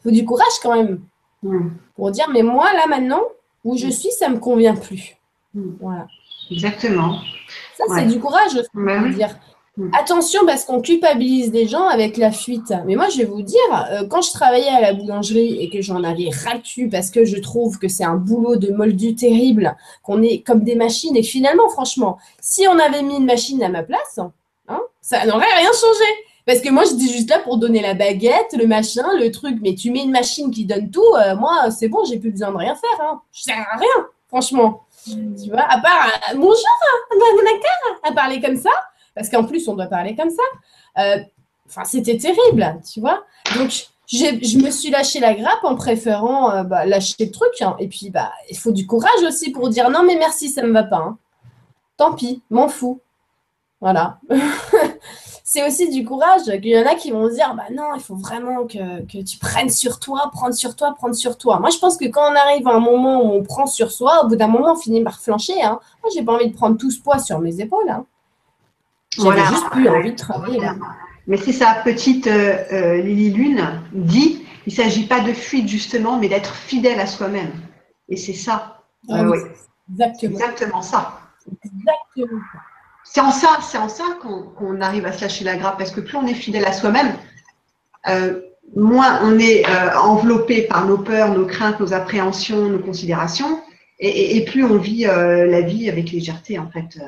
Il 0.00 0.02
faut 0.04 0.10
du 0.10 0.24
courage 0.24 0.58
quand 0.62 0.74
même. 0.74 1.00
Hmm. 1.42 1.68
Pour 1.96 2.10
dire 2.10 2.26
mais 2.32 2.42
moi, 2.42 2.72
là 2.72 2.86
maintenant, 2.88 3.22
où 3.62 3.76
je 3.76 3.88
suis, 3.88 4.10
ça 4.10 4.30
ne 4.30 4.36
me 4.36 4.38
convient 4.38 4.74
plus. 4.74 5.14
Hmm. 5.52 5.74
Voilà. 5.78 6.06
Exactement. 6.50 7.18
Ça, 7.76 7.84
c'est 7.94 8.06
du 8.06 8.18
courage 8.18 8.54
aussi. 8.54 8.70
Bah 8.72 9.06
dire 9.10 9.36
Mm. 9.36 9.55
Attention 9.92 10.46
parce 10.46 10.64
qu'on 10.64 10.80
culpabilise 10.80 11.50
des 11.50 11.68
gens 11.68 11.86
avec 11.86 12.16
la 12.16 12.32
fuite. 12.32 12.72
Mais 12.86 12.94
moi, 12.94 13.10
je 13.10 13.18
vais 13.18 13.24
vous 13.24 13.42
dire, 13.42 13.58
euh, 13.90 14.06
quand 14.08 14.22
je 14.22 14.32
travaillais 14.32 14.70
à 14.70 14.80
la 14.80 14.94
boulangerie 14.94 15.62
et 15.62 15.68
que 15.68 15.82
j'en 15.82 16.02
avais 16.02 16.30
ras 16.30 16.60
parce 16.90 17.10
que 17.10 17.26
je 17.26 17.36
trouve 17.36 17.78
que 17.78 17.86
c'est 17.86 18.04
un 18.04 18.16
boulot 18.16 18.56
de 18.56 18.72
moldu 18.72 19.14
terrible, 19.14 19.76
qu'on 20.02 20.22
est 20.22 20.40
comme 20.40 20.64
des 20.64 20.76
machines 20.76 21.14
et 21.14 21.22
finalement, 21.22 21.68
franchement, 21.68 22.16
si 22.40 22.66
on 22.66 22.78
avait 22.78 23.02
mis 23.02 23.16
une 23.16 23.26
machine 23.26 23.62
à 23.62 23.68
ma 23.68 23.82
place, 23.82 24.18
hein, 24.68 24.80
ça 25.02 25.26
n'aurait 25.26 25.44
rien 25.44 25.70
changé. 25.72 26.10
Parce 26.46 26.60
que 26.60 26.70
moi, 26.70 26.84
j'étais 26.84 27.12
juste 27.12 27.28
là 27.28 27.40
pour 27.40 27.58
donner 27.58 27.82
la 27.82 27.92
baguette, 27.92 28.54
le 28.56 28.66
machin, 28.66 29.06
le 29.18 29.30
truc. 29.30 29.58
Mais 29.60 29.74
tu 29.74 29.90
mets 29.90 30.04
une 30.04 30.12
machine 30.12 30.50
qui 30.50 30.64
donne 30.64 30.90
tout, 30.90 31.02
euh, 31.18 31.36
moi, 31.36 31.70
c'est 31.70 31.88
bon, 31.88 32.02
j'ai 32.04 32.18
plus 32.18 32.30
besoin 32.30 32.50
de 32.50 32.56
rien 32.56 32.74
faire. 32.76 33.00
Hein. 33.02 33.20
Je 33.30 33.42
sers 33.42 33.66
à 33.72 33.76
rien, 33.76 34.06
franchement. 34.28 34.84
Mm. 35.06 35.34
Tu 35.42 35.50
vois, 35.50 35.64
à 35.68 35.78
part 35.80 36.06
euh, 36.06 36.36
bonjour, 36.36 36.64
hein, 37.12 37.96
à 38.04 38.12
parler 38.12 38.40
comme 38.40 38.56
ça 38.56 38.70
parce 39.16 39.30
qu'en 39.30 39.44
plus, 39.44 39.66
on 39.66 39.74
doit 39.74 39.86
parler 39.86 40.14
comme 40.14 40.30
ça. 40.30 40.42
Euh, 40.98 41.18
enfin, 41.66 41.84
c'était 41.84 42.18
terrible, 42.18 42.80
tu 42.88 43.00
vois. 43.00 43.24
Donc, 43.56 43.88
je 44.06 44.58
me 44.62 44.70
suis 44.70 44.90
lâché 44.90 45.18
la 45.18 45.34
grappe 45.34 45.64
en 45.64 45.74
préférant 45.74 46.52
euh, 46.52 46.62
bah, 46.62 46.84
lâcher 46.84 47.24
le 47.24 47.30
truc. 47.30 47.50
Hein. 47.62 47.74
Et 47.80 47.88
puis, 47.88 48.10
bah, 48.10 48.30
il 48.50 48.58
faut 48.58 48.72
du 48.72 48.86
courage 48.86 49.22
aussi 49.26 49.50
pour 49.50 49.70
dire 49.70 49.90
non, 49.90 50.04
mais 50.06 50.16
merci, 50.16 50.50
ça 50.50 50.62
ne 50.62 50.68
me 50.68 50.74
va 50.74 50.84
pas. 50.84 50.98
Hein. 50.98 51.18
Tant 51.96 52.14
pis, 52.14 52.42
m'en 52.50 52.68
fous. 52.68 53.00
Voilà. 53.80 54.18
c'est 55.44 55.66
aussi 55.66 55.88
du 55.90 56.04
courage 56.04 56.44
qu'il 56.44 56.66
y 56.66 56.78
en 56.78 56.86
a 56.86 56.94
qui 56.94 57.10
vont 57.10 57.28
dire 57.28 57.54
bah 57.56 57.64
non, 57.72 57.94
il 57.94 58.00
faut 58.00 58.16
vraiment 58.16 58.66
que, 58.66 59.02
que, 59.02 59.22
tu 59.22 59.38
prennes 59.38 59.70
sur 59.70 59.98
toi, 59.98 60.30
prendre 60.32 60.54
sur 60.54 60.76
toi, 60.76 60.94
prendre 60.94 61.14
sur 61.14 61.38
toi. 61.38 61.58
Moi, 61.58 61.70
je 61.70 61.78
pense 61.78 61.96
que 61.96 62.06
quand 62.06 62.30
on 62.30 62.34
arrive 62.34 62.68
à 62.68 62.74
un 62.74 62.80
moment 62.80 63.22
où 63.22 63.32
on 63.32 63.42
prend 63.42 63.66
sur 63.66 63.90
soi, 63.90 64.24
au 64.24 64.28
bout 64.28 64.36
d'un 64.36 64.48
moment, 64.48 64.72
on 64.72 64.76
finit 64.76 65.02
par 65.02 65.20
flancher. 65.20 65.62
Hein. 65.62 65.80
Moi, 66.02 66.10
j'ai 66.14 66.22
pas 66.22 66.34
envie 66.34 66.50
de 66.50 66.54
prendre 66.54 66.76
tout 66.76 66.90
ce 66.90 67.00
poids 67.00 67.18
sur 67.18 67.38
mes 67.38 67.60
épaules. 67.60 67.88
Hein. 67.88 68.04
J'avais 69.18 69.46
juste 69.46 69.70
plus 69.70 69.88
envie 69.88 70.12
de 70.12 70.16
travailler 70.16 70.60
là. 70.60 70.74
Mais 71.26 71.36
c'est 71.36 71.52
sa 71.52 71.74
petite 71.74 72.26
euh, 72.26 72.56
euh, 72.72 72.96
Lily 73.02 73.30
Lune 73.30 73.82
dit 73.92 74.44
il 74.66 74.72
ne 74.72 74.76
s'agit 74.76 75.06
pas 75.06 75.20
de 75.20 75.32
fuite 75.32 75.68
justement, 75.68 76.18
mais 76.18 76.28
d'être 76.28 76.54
fidèle 76.54 77.00
à 77.00 77.06
soi-même. 77.06 77.50
Et 78.08 78.16
c'est 78.16 78.32
ça. 78.32 78.82
Ah 79.08 79.22
oui, 79.24 79.38
Exactement. 79.90 80.32
exactement 80.32 80.82
ça. 80.82 81.20
Exactement. 81.64 82.40
C'est 83.04 83.20
en 83.20 83.30
ça, 83.30 83.58
c'est 83.62 83.78
en 83.78 83.88
ça 83.88 84.04
qu'on 84.20 84.80
arrive 84.80 85.06
à 85.06 85.12
se 85.12 85.20
lâcher 85.20 85.44
la 85.44 85.56
grappe, 85.56 85.78
parce 85.78 85.92
que 85.92 86.00
plus 86.00 86.16
on 86.16 86.26
est 86.26 86.34
fidèle 86.34 86.64
à 86.64 86.72
soi-même, 86.72 87.14
euh, 88.08 88.40
moins 88.74 89.20
on 89.22 89.38
est 89.38 89.64
enveloppé 89.96 90.62
par 90.62 90.86
nos 90.86 90.98
peurs, 90.98 91.32
nos 91.32 91.46
craintes, 91.46 91.78
nos 91.78 91.92
appréhensions, 91.92 92.68
nos 92.68 92.80
considérations, 92.80 93.62
et, 94.00 94.44
plus 94.44 94.64
on 94.64 94.78
vit 94.78 95.04
la 95.04 95.60
vie 95.60 95.88
avec 95.88 96.10
légèreté 96.10 96.58
en 96.58 96.68
fait. 96.68 96.98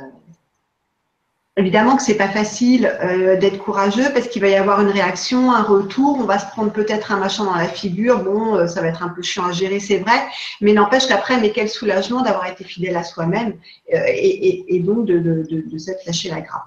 Évidemment 1.59 1.97
que 1.97 2.05
c'est 2.05 2.15
pas 2.17 2.29
facile 2.29 2.87
euh, 3.03 3.37
d'être 3.37 3.59
courageux 3.59 4.13
parce 4.15 4.29
qu'il 4.29 4.41
va 4.41 4.47
y 4.47 4.55
avoir 4.55 4.81
une 4.81 4.91
réaction, 4.91 5.51
un 5.51 5.65
retour, 5.65 6.17
on 6.21 6.23
va 6.23 6.39
se 6.39 6.47
prendre 6.47 6.71
peut-être 6.71 7.11
un 7.11 7.17
machin 7.17 7.47
dans 7.47 7.57
la 7.57 7.67
figure, 7.67 8.23
bon, 8.23 8.55
euh, 8.55 8.69
ça 8.69 8.81
va 8.81 8.87
être 8.87 9.03
un 9.03 9.09
peu 9.09 9.23
chiant 9.23 9.47
à 9.47 9.51
gérer, 9.51 9.81
c'est 9.81 9.99
vrai, 9.99 10.23
mais 10.61 10.73
n'empêche 10.73 11.09
qu'après, 11.09 11.41
mais 11.41 11.51
quel 11.51 11.69
soulagement 11.69 12.23
d'avoir 12.23 12.47
été 12.47 12.63
fidèle 12.63 12.97
à 12.97 13.03
soi-même 13.03 13.57
euh, 13.93 13.99
et, 14.07 14.79
donc 14.79 15.07
de, 15.07 15.19
de, 15.19 15.79
s'être 15.79 16.07
lâché 16.07 16.31
la 16.31 16.43
grappe. 16.43 16.63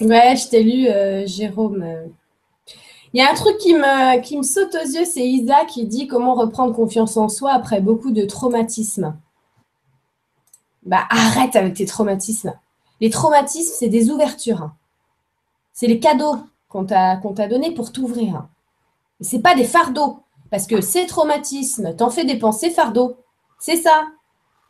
Ouais, 0.00 0.34
je 0.36 0.48
t'ai 0.48 0.62
lu, 0.62 1.28
Jérôme. 1.28 1.84
Il 3.12 3.20
y 3.20 3.22
a 3.22 3.30
un 3.30 3.34
truc 3.34 3.58
qui 3.58 3.74
me, 3.74 4.22
qui 4.22 4.38
me 4.38 4.42
saute 4.42 4.74
aux 4.74 4.86
yeux, 4.86 5.04
c'est 5.04 5.28
Isa 5.28 5.66
qui 5.66 5.84
dit 5.84 6.06
comment 6.06 6.32
reprendre 6.32 6.74
confiance 6.74 7.18
en 7.18 7.28
soi 7.28 7.52
après 7.52 7.82
beaucoup 7.82 8.12
de 8.12 8.24
traumatismes. 8.24 9.14
Bah 10.86 11.04
arrête 11.10 11.54
avec 11.54 11.74
tes 11.74 11.84
traumatismes. 11.84 12.54
Les 13.00 13.10
traumatismes, 13.10 13.74
c'est 13.78 13.88
des 13.88 14.10
ouvertures. 14.10 14.70
C'est 15.72 15.86
les 15.86 16.00
cadeaux 16.00 16.36
qu'on 16.68 16.84
t'a 16.84 17.48
donnés 17.48 17.72
pour 17.72 17.92
t'ouvrir. 17.92 18.46
Ce 19.20 19.36
n'est 19.36 19.42
pas 19.42 19.54
des 19.54 19.64
fardeaux. 19.64 20.20
Parce 20.50 20.66
que 20.66 20.80
ces 20.80 21.06
traumatismes 21.06 21.94
t'en 21.94 22.10
fait 22.10 22.24
des 22.24 22.38
pensées 22.38 22.70
fardeaux. 22.70 23.16
C'est 23.58 23.76
ça. 23.76 24.06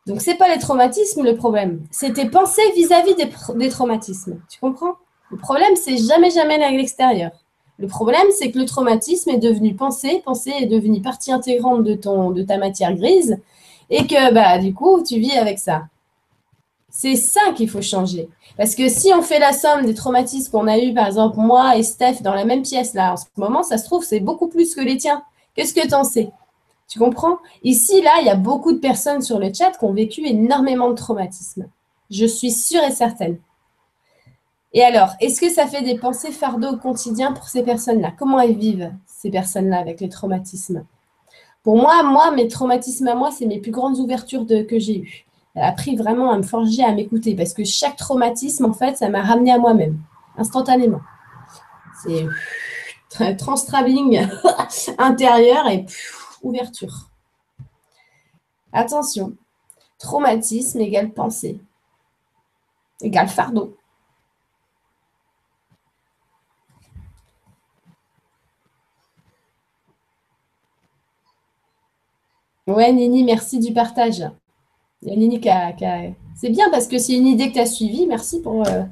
Donc, 0.06 0.22
ce 0.22 0.30
n'est 0.30 0.36
pas 0.36 0.52
les 0.52 0.58
traumatismes 0.58 1.22
le 1.22 1.36
problème. 1.36 1.86
C'est 1.90 2.14
tes 2.14 2.28
pensées 2.28 2.62
vis-à-vis 2.74 3.14
des, 3.14 3.68
traumatismes. 3.68 4.40
Tu 4.48 4.58
comprends? 4.58 4.94
Le 5.30 5.36
problème, 5.36 5.76
c'est 5.76 5.98
jamais, 5.98 6.30
jamais 6.30 6.58
l'extérieur. 6.76 7.30
Le 7.78 7.86
problème, 7.86 8.26
c'est 8.36 8.50
que 8.50 8.58
le 8.58 8.64
traumatisme 8.64 9.30
est 9.30 9.38
devenu 9.38 9.76
pensée, 9.76 10.22
pensée 10.24 10.52
est 10.58 10.66
devenue 10.66 11.02
partie 11.02 11.30
intégrante 11.30 11.84
de, 11.84 11.94
de 11.94 12.42
ta 12.42 12.56
matière 12.56 12.94
grise, 12.94 13.38
et 13.90 14.06
que 14.06 14.32
bah, 14.32 14.58
du 14.58 14.74
coup, 14.74 15.02
tu 15.02 15.18
vis 15.18 15.36
avec 15.36 15.58
ça. 15.58 15.82
C'est 16.90 17.16
ça 17.16 17.52
qu'il 17.54 17.68
faut 17.68 17.82
changer. 17.82 18.28
Parce 18.56 18.74
que 18.74 18.88
si 18.88 19.12
on 19.12 19.22
fait 19.22 19.38
la 19.38 19.52
somme 19.52 19.84
des 19.84 19.94
traumatismes 19.94 20.50
qu'on 20.50 20.66
a 20.66 20.78
eu, 20.78 20.94
par 20.94 21.06
exemple, 21.06 21.38
moi 21.38 21.76
et 21.76 21.82
Steph 21.82 22.22
dans 22.22 22.34
la 22.34 22.44
même 22.44 22.62
pièce, 22.62 22.94
là, 22.94 23.12
en 23.12 23.16
ce 23.16 23.26
moment, 23.36 23.62
ça 23.62 23.78
se 23.78 23.84
trouve, 23.84 24.04
c'est 24.04 24.20
beaucoup 24.20 24.48
plus 24.48 24.74
que 24.74 24.80
les 24.80 24.96
tiens. 24.96 25.22
Qu'est-ce 25.54 25.74
que 25.74 25.86
tu 25.86 25.94
en 25.94 26.04
sais? 26.04 26.30
Tu 26.88 26.98
comprends? 26.98 27.38
Ici, 27.62 28.00
là, 28.00 28.12
il 28.20 28.26
y 28.26 28.30
a 28.30 28.34
beaucoup 28.34 28.72
de 28.72 28.78
personnes 28.78 29.20
sur 29.20 29.38
le 29.38 29.52
chat 29.52 29.72
qui 29.72 29.84
ont 29.84 29.92
vécu 29.92 30.26
énormément 30.26 30.88
de 30.88 30.94
traumatismes. 30.94 31.68
Je 32.10 32.24
suis 32.24 32.50
sûre 32.50 32.82
et 32.82 32.90
certaine. 32.90 33.38
Et 34.72 34.82
alors, 34.82 35.10
est-ce 35.20 35.40
que 35.40 35.50
ça 35.50 35.66
fait 35.66 35.82
des 35.82 35.98
pensées 35.98 36.32
fardeaux 36.32 36.72
au 36.72 36.76
quotidien 36.76 37.32
pour 37.32 37.48
ces 37.48 37.62
personnes-là? 37.62 38.12
Comment 38.18 38.40
elles 38.40 38.56
vivent, 38.56 38.92
ces 39.06 39.30
personnes-là, 39.30 39.78
avec 39.78 40.00
les 40.00 40.08
traumatismes? 40.08 40.84
Pour 41.62 41.76
moi, 41.76 42.02
moi, 42.02 42.30
mes 42.30 42.48
traumatismes 42.48 43.08
à 43.08 43.14
moi, 43.14 43.30
c'est 43.30 43.46
mes 43.46 43.60
plus 43.60 43.72
grandes 43.72 43.98
ouvertures 43.98 44.46
que 44.46 44.78
j'ai 44.78 45.00
eues 45.00 45.27
appris 45.54 45.96
vraiment 45.96 46.30
à 46.30 46.38
me 46.38 46.42
forger, 46.42 46.84
à 46.84 46.92
m'écouter, 46.92 47.34
parce 47.34 47.52
que 47.52 47.64
chaque 47.64 47.96
traumatisme, 47.96 48.64
en 48.64 48.72
fait, 48.72 48.96
ça 48.96 49.08
m'a 49.08 49.22
ramené 49.22 49.52
à 49.52 49.58
moi-même, 49.58 50.00
instantanément. 50.36 51.00
C'est 52.02 53.36
trans-travelling 53.36 54.28
intérieur 54.98 55.68
et 55.68 55.86
ouverture. 56.42 57.10
Attention, 58.72 59.34
traumatisme 59.98 60.80
égale 60.80 61.12
pensée, 61.12 61.60
égale 63.00 63.28
fardeau. 63.28 63.76
Ouais, 72.68 72.92
Nini, 72.92 73.24
merci 73.24 73.58
du 73.58 73.72
partage. 73.72 74.24
C'est 75.02 76.50
bien 76.50 76.70
parce 76.70 76.88
que 76.88 76.98
c'est 76.98 77.14
une 77.14 77.26
idée 77.26 77.48
que 77.48 77.54
tu 77.54 77.60
as 77.60 77.66
suivie. 77.66 78.06
Merci 78.06 78.42
pour 78.42 78.66
euh, 78.66 78.82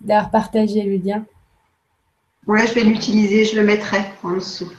d'avoir 0.00 0.30
partagé 0.30 0.82
le 0.82 0.96
lien. 0.96 1.24
Ouais, 2.46 2.66
je 2.66 2.74
vais 2.74 2.84
l'utiliser, 2.84 3.44
je 3.44 3.56
le 3.56 3.64
mettrai 3.64 3.98
en 4.22 4.32
dessous. 4.32 4.70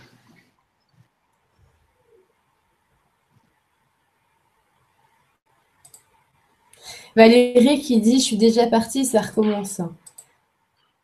Valérie 7.16 7.82
qui 7.82 8.00
dit 8.00 8.20
Je 8.20 8.24
suis 8.24 8.38
déjà 8.38 8.68
partie, 8.68 9.06
ça 9.06 9.22
recommence. 9.22 9.82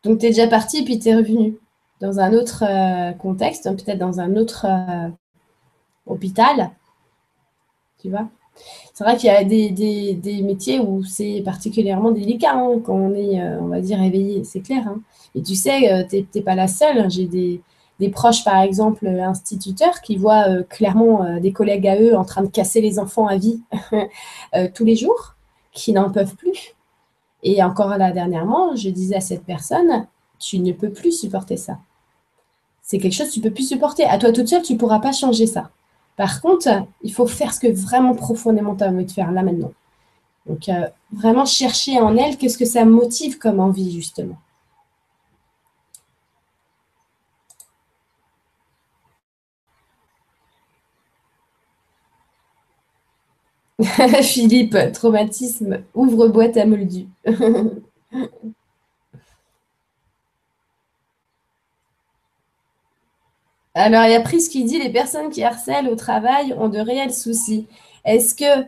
Donc, 0.04 0.20
tu 0.20 0.26
es 0.26 0.30
déjà 0.30 0.48
partie, 0.48 0.84
puis 0.84 0.98
tu 0.98 1.08
es 1.08 1.16
revenu 1.16 1.58
dans 2.00 2.20
un 2.20 2.32
autre 2.32 2.64
euh, 2.64 3.12
contexte, 3.12 3.64
peut-être 3.64 3.98
dans 3.98 4.20
un 4.20 4.36
autre 4.36 4.66
euh, 4.66 5.10
hôpital. 6.06 6.70
Tu 8.00 8.10
vois? 8.10 8.28
C'est 8.98 9.04
vrai 9.04 9.16
qu'il 9.16 9.28
y 9.28 9.30
a 9.30 9.44
des, 9.44 10.42
métiers 10.42 10.80
où 10.80 11.04
c'est 11.04 11.40
particulièrement 11.44 12.10
délicat 12.10 12.54
hein, 12.54 12.80
quand 12.84 12.94
on 12.94 13.14
est, 13.14 13.40
euh, 13.40 13.60
on 13.60 13.66
va 13.68 13.80
dire, 13.80 14.02
éveillé, 14.02 14.42
c'est 14.42 14.58
clair. 14.58 14.88
Hein. 14.88 15.00
Et 15.36 15.42
tu 15.44 15.54
sais, 15.54 15.92
euh, 15.92 16.02
tu 16.10 16.26
n'es 16.34 16.42
pas 16.42 16.56
la 16.56 16.66
seule. 16.66 17.08
J'ai 17.08 17.26
des, 17.26 18.08
proches, 18.10 18.42
par 18.42 18.60
exemple, 18.60 19.06
instituteurs, 19.06 20.00
qui 20.00 20.16
voient 20.16 20.48
euh, 20.48 20.64
clairement 20.64 21.38
des 21.38 21.52
collègues 21.52 21.86
à 21.86 22.00
eux 22.00 22.16
en 22.16 22.24
train 22.24 22.42
de 22.42 22.48
casser 22.48 22.80
les 22.80 22.98
enfants 22.98 23.28
à 23.28 23.36
vie 23.36 23.60
tous 24.74 24.84
les 24.84 24.96
jours, 24.96 25.36
qui 25.70 25.92
n'en 25.92 26.10
peuvent 26.10 26.34
plus. 26.34 26.74
Et 27.44 27.62
encore 27.62 27.96
là, 27.98 28.10
dernièrement, 28.10 28.74
je 28.74 28.90
disais 28.90 29.14
à 29.14 29.20
cette 29.20 29.44
personne, 29.44 30.08
tu 30.40 30.58
ne 30.58 30.72
peux 30.72 30.90
plus 30.90 31.12
supporter 31.12 31.56
ça. 31.56 31.78
C'est 32.82 32.98
quelque 32.98 33.14
chose 33.14 33.28
que 33.28 33.34
tu 33.34 33.38
ne 33.38 33.44
peux 33.44 33.54
plus 33.54 33.68
supporter. 33.68 34.06
À 34.06 34.18
toi 34.18 34.32
toute 34.32 34.48
seule, 34.48 34.62
tu 34.62 34.72
ne 34.72 34.78
pourras 34.78 34.98
pas 34.98 35.12
changer 35.12 35.46
ça. 35.46 35.70
Par 36.18 36.42
contre, 36.42 36.68
il 37.02 37.14
faut 37.14 37.28
faire 37.28 37.54
ce 37.54 37.60
que 37.60 37.68
vraiment 37.72 38.14
profondément 38.14 38.74
tu 38.74 38.82
as 38.82 38.88
envie 38.88 39.06
de 39.06 39.10
faire 39.10 39.30
là 39.30 39.44
maintenant. 39.44 39.72
Donc, 40.46 40.68
euh, 40.68 40.88
vraiment 41.12 41.46
chercher 41.46 42.00
en 42.00 42.16
elle 42.16 42.36
qu'est-ce 42.38 42.58
que 42.58 42.64
ça 42.66 42.84
motive 42.84 43.38
comme 43.38 43.60
envie, 43.60 43.92
justement. 43.92 44.36
Philippe, 54.22 54.76
traumatisme, 54.92 55.84
ouvre 55.94 56.28
boîte 56.28 56.56
à 56.56 56.66
moldu. 56.66 57.06
Alors, 63.78 64.06
il 64.06 64.10
y 64.10 64.16
a 64.16 64.20
Prise 64.20 64.48
qui 64.48 64.64
dit 64.64 64.80
les 64.80 64.90
personnes 64.90 65.30
qui 65.30 65.44
harcèlent 65.44 65.88
au 65.88 65.94
travail 65.94 66.52
ont 66.58 66.68
de 66.68 66.80
réels 66.80 67.14
soucis. 67.14 67.68
Est-ce 68.04 68.34
que, 68.34 68.62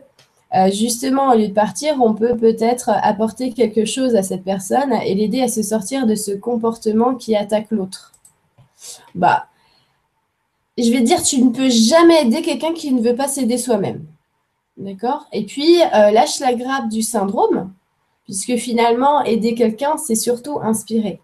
euh, 0.55 0.71
justement, 0.71 1.31
au 1.31 1.37
lieu 1.37 1.49
de 1.49 1.53
partir, 1.53 1.97
on 2.01 2.13
peut 2.13 2.37
peut-être 2.37 2.89
apporter 2.89 3.51
quelque 3.51 3.83
chose 3.83 4.15
à 4.15 4.23
cette 4.23 4.45
personne 4.45 4.93
et 4.93 5.13
l'aider 5.13 5.41
à 5.41 5.49
se 5.49 5.63
sortir 5.63 6.07
de 6.07 6.15
ce 6.15 6.31
comportement 6.31 7.15
qui 7.15 7.35
attaque 7.35 7.71
l'autre? 7.71 8.13
Bah, 9.13 9.47
je 10.77 10.89
vais 10.89 11.01
dire, 11.01 11.21
tu 11.21 11.43
ne 11.43 11.49
peux 11.49 11.69
jamais 11.69 12.21
aider 12.21 12.41
quelqu'un 12.41 12.73
qui 12.73 12.93
ne 12.93 13.01
veut 13.01 13.15
pas 13.15 13.27
s'aider 13.27 13.57
soi-même. 13.57 14.05
D'accord? 14.77 15.27
Et 15.33 15.45
puis, 15.45 15.81
euh, 15.81 16.11
lâche 16.11 16.39
la 16.39 16.53
grappe 16.53 16.87
du 16.87 17.01
syndrome, 17.01 17.73
puisque 18.23 18.55
finalement, 18.55 19.25
aider 19.25 19.55
quelqu'un, 19.55 19.97
c'est 19.97 20.15
surtout 20.15 20.61
inspirer. 20.61 21.19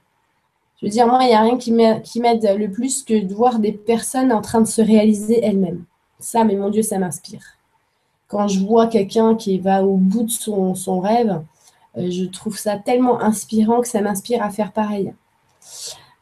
Je 0.79 0.85
veux 0.85 0.91
dire, 0.91 1.07
moi, 1.07 1.23
il 1.23 1.27
n'y 1.27 1.33
a 1.33 1.41
rien 1.41 1.57
qui 1.57 1.71
m'aide 1.71 2.55
le 2.57 2.69
plus 2.69 3.03
que 3.03 3.19
de 3.19 3.33
voir 3.33 3.59
des 3.59 3.71
personnes 3.71 4.31
en 4.31 4.41
train 4.41 4.61
de 4.61 4.67
se 4.67 4.81
réaliser 4.81 5.43
elles-mêmes. 5.43 5.83
Ça, 6.19 6.43
mais 6.43 6.55
mon 6.55 6.69
Dieu, 6.69 6.83
ça 6.83 6.99
m'inspire. 6.99 7.57
Quand 8.27 8.47
je 8.47 8.59
vois 8.59 8.87
quelqu'un 8.87 9.35
qui 9.35 9.57
va 9.57 9.83
au 9.83 9.97
bout 9.97 10.23
de 10.23 10.29
son, 10.29 10.99
rêve, 10.99 11.41
euh, 11.97 12.11
je 12.11 12.25
trouve 12.25 12.57
ça 12.57 12.77
tellement 12.77 13.21
inspirant 13.21 13.81
que 13.81 13.87
ça 13.87 14.01
m'inspire 14.01 14.43
à 14.43 14.51
faire 14.51 14.71
pareil. 14.71 15.13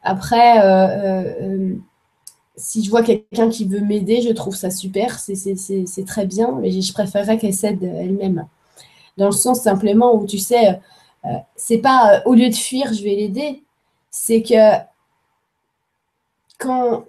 Après, 0.02 0.64
euh, 0.64 1.34
euh, 1.42 1.74
si 2.56 2.82
je 2.82 2.88
vois 2.90 3.02
quelqu'un 3.02 3.50
qui 3.50 3.66
veut 3.66 3.80
m'aider, 3.80 4.22
je 4.22 4.32
trouve 4.32 4.54
ça 4.54 4.70
super, 4.70 5.18
c'est 5.18 6.04
très 6.06 6.26
bien, 6.26 6.52
mais 6.52 6.70
je 6.80 6.92
préférerais 6.92 7.36
qu'elle 7.38 7.52
s'aide 7.52 7.82
elle-même. 7.82 8.46
Dans 9.18 9.26
le 9.26 9.32
sens 9.32 9.60
simplement 9.60 10.14
où, 10.14 10.24
tu 10.26 10.38
sais, 10.38 10.80
c'est 11.56 11.78
pas 11.78 12.22
au 12.24 12.34
lieu 12.34 12.48
de 12.48 12.54
fuir, 12.54 12.94
je 12.94 13.02
vais 13.02 13.16
l'aider. 13.16 13.64
C'est 14.18 14.42
que 14.42 14.78
quand, 16.58 17.04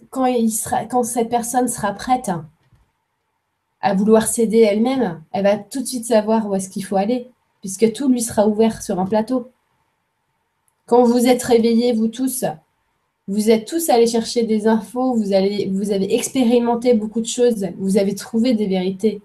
cette 1.04 1.30
personne 1.30 1.70
sera 1.70 1.94
prête 1.94 2.30
à 3.80 3.94
vouloir 3.96 4.28
s'aider 4.28 4.60
elle-même, 4.60 5.24
elle 5.32 5.46
va 5.46 5.58
tout 5.58 5.80
de 5.80 5.86
suite 5.86 6.06
savoir 6.06 6.46
où 6.48 6.54
est-ce 6.54 6.70
qu'il 6.70 6.84
faut 6.84 6.98
aller, 6.98 7.32
puisque 7.62 7.94
tout 7.94 8.10
lui 8.10 8.22
sera 8.22 8.46
ouvert 8.48 8.82
sur 8.84 9.00
un 9.00 9.06
plateau. 9.06 9.50
Quand 10.86 11.04
vous 11.04 11.28
êtes 11.28 11.42
réveillés, 11.44 11.94
vous 11.94 12.10
tous, 12.10 12.44
vous 13.30 13.50
êtes 13.50 13.66
tous 13.66 13.90
allés 13.90 14.06
chercher 14.06 14.44
des 14.44 14.68
infos, 14.68 15.16
vous 15.16 15.32
avez 15.32 16.14
expérimenté 16.14 16.94
beaucoup 16.94 17.22
de 17.22 17.26
choses, 17.26 17.68
vous 17.78 17.98
avez 17.98 18.16
trouvé 18.16 18.54
des 18.54 18.68
vérités 18.68 19.22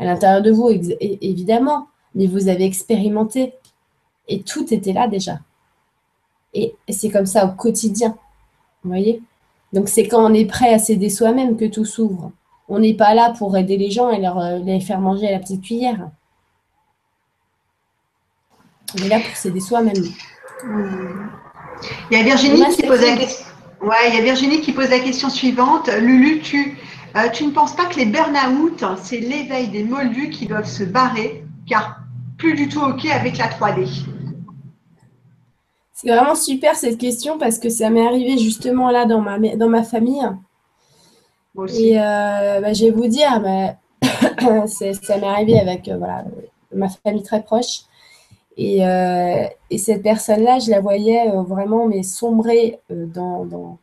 à 0.00 0.04
l'intérieur 0.04 0.42
de 0.42 0.50
vous, 0.50 0.68
évidemment, 0.68 1.86
mais 2.16 2.26
vous 2.26 2.48
avez 2.48 2.64
expérimenté. 2.64 3.54
Et 4.26 4.42
tout 4.42 4.74
était 4.74 4.92
là 4.92 5.06
déjà. 5.06 5.38
Et 6.54 6.74
c'est 6.88 7.10
comme 7.10 7.26
ça 7.26 7.46
au 7.46 7.52
quotidien. 7.52 8.16
Vous 8.82 8.90
voyez 8.90 9.20
Donc 9.72 9.88
c'est 9.88 10.06
quand 10.06 10.24
on 10.24 10.32
est 10.32 10.46
prêt 10.46 10.72
à 10.72 10.78
s'aider 10.78 11.10
soi-même 11.10 11.56
que 11.56 11.64
tout 11.64 11.84
s'ouvre. 11.84 12.32
On 12.68 12.78
n'est 12.78 12.94
pas 12.94 13.14
là 13.14 13.34
pour 13.36 13.56
aider 13.56 13.76
les 13.76 13.90
gens 13.90 14.10
et 14.10 14.20
leur, 14.20 14.38
euh, 14.38 14.58
les 14.58 14.80
faire 14.80 15.00
manger 15.00 15.28
à 15.28 15.32
la 15.32 15.38
petite 15.38 15.62
cuillère. 15.62 16.08
On 18.94 19.02
est 19.02 19.08
là 19.08 19.18
pour 19.20 19.36
s'aider 19.36 19.60
soi-même. 19.60 20.02
Il 22.10 22.16
y 22.16 22.20
a 22.20 22.22
Virginie 22.22 22.64
qui 22.74 22.82
pose 22.82 23.00
la 23.00 23.16
question. 23.16 23.46
Ouais, 23.82 24.08
il 24.08 24.14
y 24.14 24.18
a 24.18 24.22
Virginie 24.22 24.60
qui 24.60 24.72
pose 24.72 24.88
la 24.88 25.00
question 25.00 25.28
suivante. 25.28 25.90
Lulu, 26.00 26.40
tu, 26.40 26.78
euh, 27.16 27.28
tu 27.30 27.44
ne 27.44 27.50
penses 27.50 27.74
pas 27.74 27.86
que 27.86 27.96
les 27.96 28.06
burn-out, 28.06 28.82
c'est 29.02 29.18
l'éveil 29.18 29.68
des 29.68 29.84
moldus 29.84 30.30
qui 30.30 30.46
doivent 30.46 30.68
se 30.68 30.84
barrer, 30.84 31.44
car 31.68 32.00
plus 32.38 32.54
du 32.54 32.68
tout 32.68 32.80
OK 32.80 33.04
avec 33.06 33.36
la 33.36 33.48
3D 33.48 33.86
C'est 35.94 36.08
vraiment 36.08 36.34
super 36.34 36.74
cette 36.74 36.98
question 36.98 37.38
parce 37.38 37.60
que 37.60 37.68
ça 37.68 37.88
m'est 37.88 38.04
arrivé 38.04 38.36
justement 38.36 38.90
là 38.90 39.06
dans 39.06 39.20
ma, 39.20 39.38
dans 39.38 39.68
ma 39.68 39.84
famille. 39.84 40.28
Et 41.68 42.00
euh, 42.00 42.60
bah, 42.60 42.72
je 42.72 42.86
vais 42.86 42.90
vous 42.90 43.06
dire, 43.06 43.40
ça 44.66 45.16
m'est 45.18 45.26
arrivé 45.26 45.58
avec 45.58 45.88
euh, 45.88 45.96
voilà, 45.96 46.24
ma 46.74 46.88
famille 46.88 47.22
très 47.22 47.44
proche. 47.44 47.82
Et, 48.56 48.84
euh, 48.84 49.44
et 49.70 49.78
cette 49.78 50.02
personne-là, 50.02 50.58
je 50.58 50.70
la 50.70 50.80
voyais 50.80 51.30
vraiment 51.30 51.86
mais 51.86 52.02
sombrer 52.02 52.80
dans, 52.90 53.44
dans, 53.44 53.78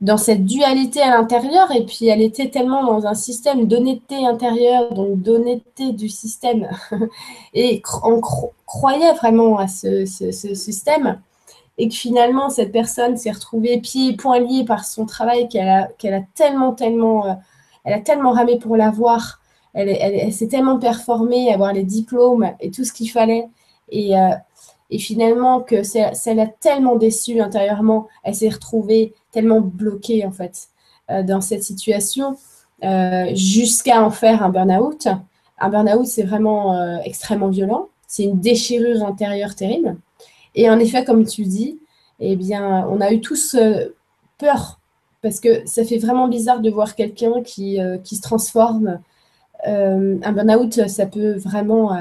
dans, 0.00 0.16
cette 0.16 0.44
dualité 0.44 1.00
à 1.00 1.10
l'intérieur. 1.10 1.70
Et 1.72 1.84
puis, 1.84 2.06
elle 2.06 2.22
était 2.22 2.50
tellement 2.50 2.84
dans 2.84 3.06
un 3.06 3.14
système 3.14 3.66
d'honnêteté 3.66 4.26
intérieure, 4.26 4.92
donc 4.92 5.20
d'honnêteté 5.20 5.92
du 5.92 6.08
système. 6.08 6.68
et 7.54 7.82
on 8.02 8.20
croyait 8.66 9.12
vraiment 9.14 9.58
à 9.58 9.68
ce, 9.68 10.04
système 10.06 11.20
et 11.76 11.88
que 11.88 11.94
finalement 11.94 12.50
cette 12.50 12.70
personne 12.70 13.16
s'est 13.16 13.32
retrouvée 13.32 13.80
pieds 13.80 14.10
et 14.10 14.16
poings 14.16 14.38
liés 14.38 14.64
par 14.64 14.84
son 14.84 15.06
travail 15.06 15.48
qu'elle 15.48 15.68
a, 15.68 15.88
qu'elle 15.98 16.14
a 16.14 16.22
tellement, 16.36 16.72
tellement, 16.72 17.26
euh, 17.26 17.32
elle 17.82 17.94
a 17.94 18.00
tellement 18.00 18.30
ramé 18.30 18.60
pour 18.60 18.76
l'avoir, 18.76 19.40
elle, 19.72 19.88
elle, 19.88 20.32
s'est 20.32 20.46
tellement 20.46 20.78
performée, 20.78 21.52
avoir 21.52 21.72
les 21.72 21.82
diplômes 21.82 22.52
et 22.60 22.70
tout 22.70 22.84
ce 22.84 22.92
qu'il 22.92 23.10
fallait. 23.10 23.48
Et, 23.90 24.16
euh, 24.16 24.30
et 24.90 24.98
finalement, 24.98 25.60
que 25.60 25.82
ça, 25.82 26.12
l'a 26.34 26.46
tellement 26.46 26.96
déçue 26.96 27.40
intérieurement, 27.40 28.06
elle 28.22 28.34
s'est 28.34 28.48
retrouvée 28.48 29.14
tellement 29.34 29.60
bloquée 29.60 30.24
en 30.24 30.32
fait 30.32 30.68
euh, 31.10 31.22
dans 31.22 31.40
cette 31.40 31.62
situation 31.62 32.36
jusqu'à 33.32 34.02
en 34.02 34.10
faire 34.10 34.42
un 34.42 34.50
burn-out. 34.50 35.08
Un 35.58 35.68
burn-out, 35.70 36.06
c'est 36.06 36.24
vraiment 36.24 36.98
extrêmement 37.02 37.48
violent. 37.48 37.88
C'est 38.06 38.24
une 38.24 38.40
déchirure 38.40 39.02
intérieure 39.06 39.54
terrible. 39.54 39.96
Et 40.54 40.68
en 40.68 40.78
effet, 40.78 41.04
comme 41.04 41.24
tu 41.24 41.44
dis, 41.44 41.78
eh 42.20 42.36
bien, 42.36 42.86
on 42.88 43.00
a 43.00 43.12
eu 43.12 43.20
tous 43.20 43.54
euh, 43.54 43.94
peur 44.38 44.80
parce 45.22 45.40
que 45.40 45.66
ça 45.66 45.84
fait 45.84 45.98
vraiment 45.98 46.28
bizarre 46.28 46.60
de 46.60 46.70
voir 46.70 46.94
quelqu'un 46.94 47.42
qui, 47.42 47.80
euh, 47.80 47.98
qui, 47.98 48.16
se 48.16 48.22
transforme. 48.22 49.00
Euh, 49.66 50.18
un 50.22 50.32
burn-out, 50.32 50.86
ça 50.88 51.06
peut 51.06 51.36
vraiment 51.38 51.96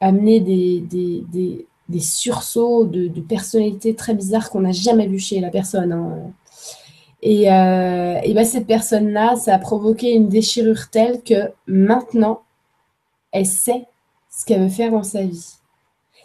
amener 0.00 0.40
des, 0.40 1.66
des, 1.88 2.00
sursauts 2.00 2.84
de, 2.84 3.08
de 3.08 3.20
personnalité 3.20 3.94
très 3.94 4.14
bizarres 4.14 4.50
qu'on 4.50 4.60
n'a 4.60 4.72
jamais 4.72 5.06
vu 5.06 5.18
chez 5.18 5.40
la 5.40 5.50
personne. 5.50 5.92
Hein. 5.92 6.32
Et, 7.22 7.44
et 7.44 8.34
ben, 8.34 8.44
cette 8.44 8.66
personne-là, 8.66 9.36
ça 9.36 9.54
a 9.54 9.58
provoqué 9.58 10.12
une 10.12 10.28
déchirure 10.28 10.90
telle 10.90 11.22
que 11.22 11.50
maintenant, 11.66 12.42
elle 13.32 13.46
sait 13.46 13.86
ce 14.30 14.44
qu'elle 14.44 14.62
veut 14.62 14.68
faire 14.68 14.92
dans 14.92 15.02
sa 15.02 15.22
vie. 15.22 15.54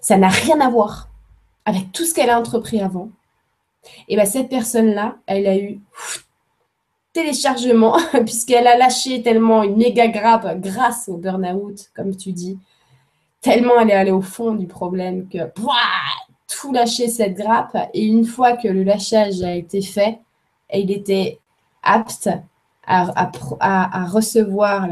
Ça 0.02 0.18
n'a 0.18 0.30
rien 0.30 0.60
à 0.60 0.70
voir 0.70 1.10
avec 1.66 1.92
tout 1.92 2.06
ce 2.06 2.14
qu'elle 2.14 2.30
a 2.30 2.40
entrepris 2.40 2.82
avant, 2.82 3.10
et 4.08 4.16
bien 4.16 4.26
cette 4.26 4.50
personne-là, 4.50 5.18
elle 5.26 5.48
a 5.48 5.58
eu 5.58 5.80
téléchargement, 7.14 7.98
puisqu'elle 8.26 8.68
a 8.68 8.78
lâché 8.78 9.22
tellement 9.22 9.64
une 9.64 9.78
méga 9.78 10.08
grappe 10.08 10.60
grâce 10.60 11.10
au 11.10 11.18
burn-out, 11.18 11.90
comme 11.96 12.16
tu 12.16 12.32
dis, 12.32 12.58
tellement 13.42 13.80
elle 13.80 13.90
est 13.90 13.96
allée 13.96 14.12
au 14.12 14.22
fond 14.22 14.54
du 14.54 14.68
problème 14.68 15.28
que 15.28 15.40
tout 16.48 16.72
lâcher 16.72 17.08
cette 17.08 17.36
grappe. 17.36 17.76
Et 17.94 18.06
une 18.06 18.26
fois 18.26 18.56
que 18.56 18.68
le 18.68 18.84
lâchage 18.84 19.42
a 19.42 19.54
été 19.54 19.82
fait, 19.82 20.20
il 20.74 20.92
était 20.92 21.40
apte 21.84 22.30
à, 22.86 24.06
recevoir 24.08 24.88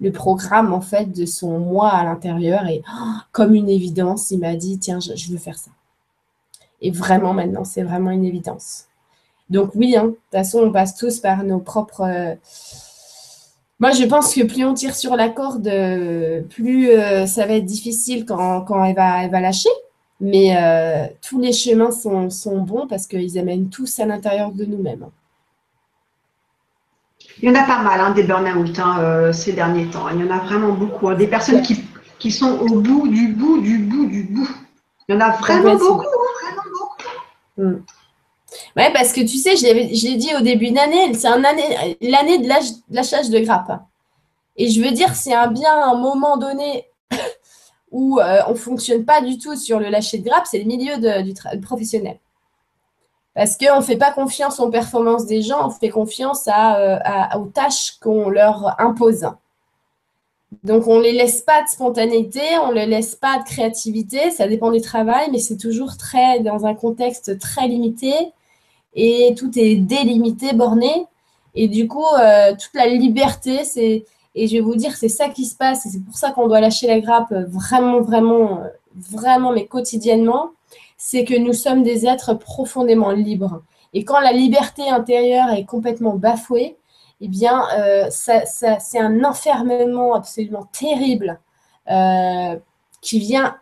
le, 0.00 0.12
programme 0.12 0.72
en 0.72 0.80
fait 0.80 1.06
de 1.06 1.26
son 1.26 1.58
moi 1.58 1.90
à 1.90 2.04
l'intérieur. 2.04 2.66
Et 2.66 2.82
comme 3.32 3.54
une 3.54 3.68
évidence, 3.68 4.30
il 4.30 4.40
m'a 4.40 4.56
dit, 4.56 4.78
tiens, 4.78 4.98
je 5.00 5.30
veux 5.30 5.38
faire 5.38 5.58
ça. 5.58 5.70
Et 6.82 6.90
vraiment, 6.90 7.34
maintenant, 7.34 7.64
c'est 7.64 7.82
vraiment 7.82 8.10
une 8.10 8.24
évidence. 8.24 8.86
Donc 9.50 9.72
oui, 9.74 9.96
hein, 9.96 10.04
de 10.04 10.10
toute 10.10 10.18
façon, 10.32 10.60
on 10.60 10.72
passe 10.72 10.96
tous 10.96 11.20
par 11.20 11.42
nos 11.44 11.58
propres... 11.58 12.36
Euh, 13.80 13.86
moi, 13.86 13.90
je 13.92 14.04
pense 14.04 14.34
que 14.34 14.42
plus 14.42 14.64
on 14.64 14.74
tire 14.74 14.94
sur 14.94 15.16
la 15.16 15.28
corde, 15.28 15.70
plus 16.50 16.90
euh, 16.90 17.26
ça 17.26 17.46
va 17.46 17.54
être 17.54 17.64
difficile 17.64 18.24
quand, 18.26 18.62
quand 18.62 18.84
elle, 18.84 18.94
va, 18.94 19.24
elle 19.24 19.30
va 19.30 19.40
lâcher. 19.40 19.70
Mais 20.20 20.54
euh, 20.56 21.06
tous 21.26 21.40
les 21.40 21.52
chemins 21.52 21.90
sont, 21.90 22.28
sont 22.28 22.60
bons 22.60 22.86
parce 22.86 23.06
qu'ils 23.06 23.38
amènent 23.38 23.70
tous 23.70 23.98
à 24.00 24.06
l'intérieur 24.06 24.52
de 24.52 24.66
nous-mêmes. 24.66 25.06
Il 27.42 27.48
y 27.48 27.50
en 27.50 27.54
a 27.54 27.64
pas 27.64 27.82
mal, 27.82 28.00
hein, 28.00 28.10
des 28.10 28.24
burn-out 28.24 28.78
hein, 28.78 29.32
ces 29.32 29.52
derniers 29.52 29.86
temps. 29.86 30.08
Il 30.10 30.20
y 30.20 30.28
en 30.28 30.30
a 30.30 30.40
vraiment 30.40 30.72
beaucoup. 30.72 31.08
Hein. 31.08 31.14
des 31.14 31.26
personnes 31.26 31.62
qui, 31.62 31.82
qui, 32.18 32.30
sont 32.30 32.58
au 32.58 32.80
bout 32.80 33.08
du 33.08 33.28
bout 33.28 33.62
du 33.62 33.78
bout 33.78 34.06
du 34.06 34.24
bout. 34.24 34.48
Il 35.08 35.14
y 35.14 35.16
en 35.16 35.20
a 35.20 35.30
vraiment 35.30 35.76
beaucoup. 35.76 36.06
Mm. 37.56 37.76
Ouais, 38.76 38.92
parce 38.92 39.12
que 39.12 39.20
tu 39.20 39.38
sais, 39.38 39.56
je 39.56 40.06
l'ai 40.06 40.16
dit 40.16 40.34
au 40.36 40.40
début 40.40 40.70
d'année, 40.70 41.14
c'est 41.14 41.28
l'année 41.28 42.38
de 42.38 42.48
lâchage 42.90 43.30
de 43.30 43.38
grappe. 43.40 43.80
Et 44.56 44.68
je 44.68 44.82
veux 44.82 44.90
dire, 44.90 45.14
c'est 45.14 45.34
un 45.34 45.48
bien 45.48 45.72
un 45.72 45.94
moment 45.94 46.36
donné 46.36 46.86
où 47.90 48.18
euh, 48.18 48.40
on 48.48 48.52
ne 48.52 48.56
fonctionne 48.56 49.04
pas 49.04 49.20
du 49.20 49.38
tout 49.38 49.56
sur 49.56 49.78
le 49.78 49.88
lâcher 49.88 50.18
de 50.18 50.24
grappe, 50.24 50.46
c'est 50.46 50.58
le 50.58 50.64
milieu 50.64 50.98
du 51.22 51.60
professionnel. 51.60 52.18
Parce 53.34 53.56
qu'on 53.56 53.76
ne 53.76 53.82
fait 53.82 53.96
pas 53.96 54.12
confiance 54.12 54.58
aux 54.60 54.70
performances 54.70 55.26
des 55.26 55.40
gens, 55.42 55.68
on 55.68 55.70
fait 55.70 55.88
confiance 55.88 56.48
euh, 56.48 56.98
aux 57.38 57.46
tâches 57.46 57.92
qu'on 58.00 58.28
leur 58.28 58.78
impose. 58.80 59.26
Donc, 60.64 60.88
on 60.88 60.96
ne 60.96 61.02
les 61.02 61.12
laisse 61.12 61.42
pas 61.42 61.62
de 61.62 61.68
spontanéité, 61.68 62.42
on 62.64 62.70
ne 62.70 62.74
les 62.74 62.86
laisse 62.86 63.14
pas 63.14 63.38
de 63.38 63.44
créativité, 63.44 64.32
ça 64.32 64.48
dépend 64.48 64.72
du 64.72 64.80
travail, 64.80 65.28
mais 65.30 65.38
c'est 65.38 65.56
toujours 65.56 65.96
très 65.96 66.40
dans 66.40 66.66
un 66.66 66.74
contexte 66.74 67.38
très 67.38 67.68
limité 67.68 68.12
et 68.94 69.34
tout 69.36 69.50
est 69.58 69.76
délimité, 69.76 70.52
borné. 70.52 71.06
Et 71.54 71.68
du 71.68 71.88
coup, 71.88 72.06
euh, 72.18 72.52
toute 72.52 72.74
la 72.74 72.86
liberté, 72.86 73.64
c'est, 73.64 74.04
et 74.34 74.46
je 74.46 74.54
vais 74.54 74.60
vous 74.60 74.76
dire, 74.76 74.96
c'est 74.96 75.08
ça 75.08 75.28
qui 75.28 75.44
se 75.44 75.56
passe, 75.56 75.86
et 75.86 75.88
c'est 75.90 76.04
pour 76.04 76.16
ça 76.16 76.30
qu'on 76.30 76.48
doit 76.48 76.60
lâcher 76.60 76.86
la 76.86 77.00
grappe 77.00 77.32
vraiment, 77.32 78.00
vraiment, 78.00 78.60
vraiment, 78.94 79.52
mais 79.52 79.66
quotidiennement, 79.66 80.50
c'est 80.96 81.24
que 81.24 81.34
nous 81.34 81.52
sommes 81.52 81.82
des 81.82 82.06
êtres 82.06 82.34
profondément 82.34 83.10
libres. 83.10 83.62
Et 83.94 84.04
quand 84.04 84.20
la 84.20 84.32
liberté 84.32 84.88
intérieure 84.88 85.50
est 85.50 85.64
complètement 85.64 86.14
bafouée, 86.14 86.76
eh 87.20 87.28
bien, 87.28 87.64
euh, 87.78 88.06
c'est 88.10 88.98
un 88.98 89.24
enfermement 89.24 90.14
absolument 90.14 90.68
terrible 90.72 91.38
euh, 91.90 92.56
qui 93.00 93.18
vient 93.18 93.56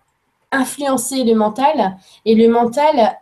influencer 0.53 1.25
le 1.25 1.35
mental. 1.35 1.97
Et 2.25 2.35
le 2.35 2.49
mental 2.49 3.19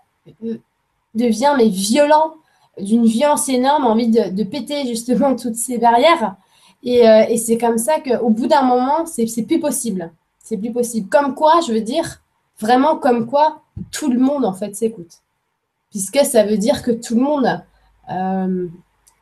devient 1.17 1.55
mais 1.57 1.69
violent, 1.69 2.35
d'une 2.79 3.07
violence 3.07 3.49
énorme, 3.49 3.87
envie 3.87 4.09
de, 4.09 4.43
péter 4.43 4.87
justement 4.87 5.35
toutes 5.41 5.57
ces 5.57 5.79
barrières. 5.79 6.37
Et, 6.83 7.37
c'est 7.37 7.59
comme 7.59 7.79
ça 7.79 8.01
qu'au 8.01 8.31
bout 8.31 8.47
d'un 8.47 8.63
moment, 8.63 9.07
c'est 9.07 9.43
plus 9.43 9.59
possible. 9.59 10.13
C'est 10.39 10.57
plus 10.57 10.73
possible. 10.73 11.09
Comme 11.09 11.35
quoi, 11.35 11.61
je 11.67 11.73
veux 11.73 11.81
dire, 11.81 12.23
vraiment 12.61 12.97
comme 12.97 13.27
quoi 13.27 13.63
tout 13.91 14.11
le 14.11 14.19
monde 14.19 14.45
en 14.45 14.53
fait 14.53 14.75
s'écoute. 14.77 15.21
Puisque 15.91 16.25
ça 16.25 16.45
veut 16.45 16.59
dire 16.59 16.83
que 16.83 16.93
tout 16.93 17.17
le 17.17 17.23
monde 17.23 17.63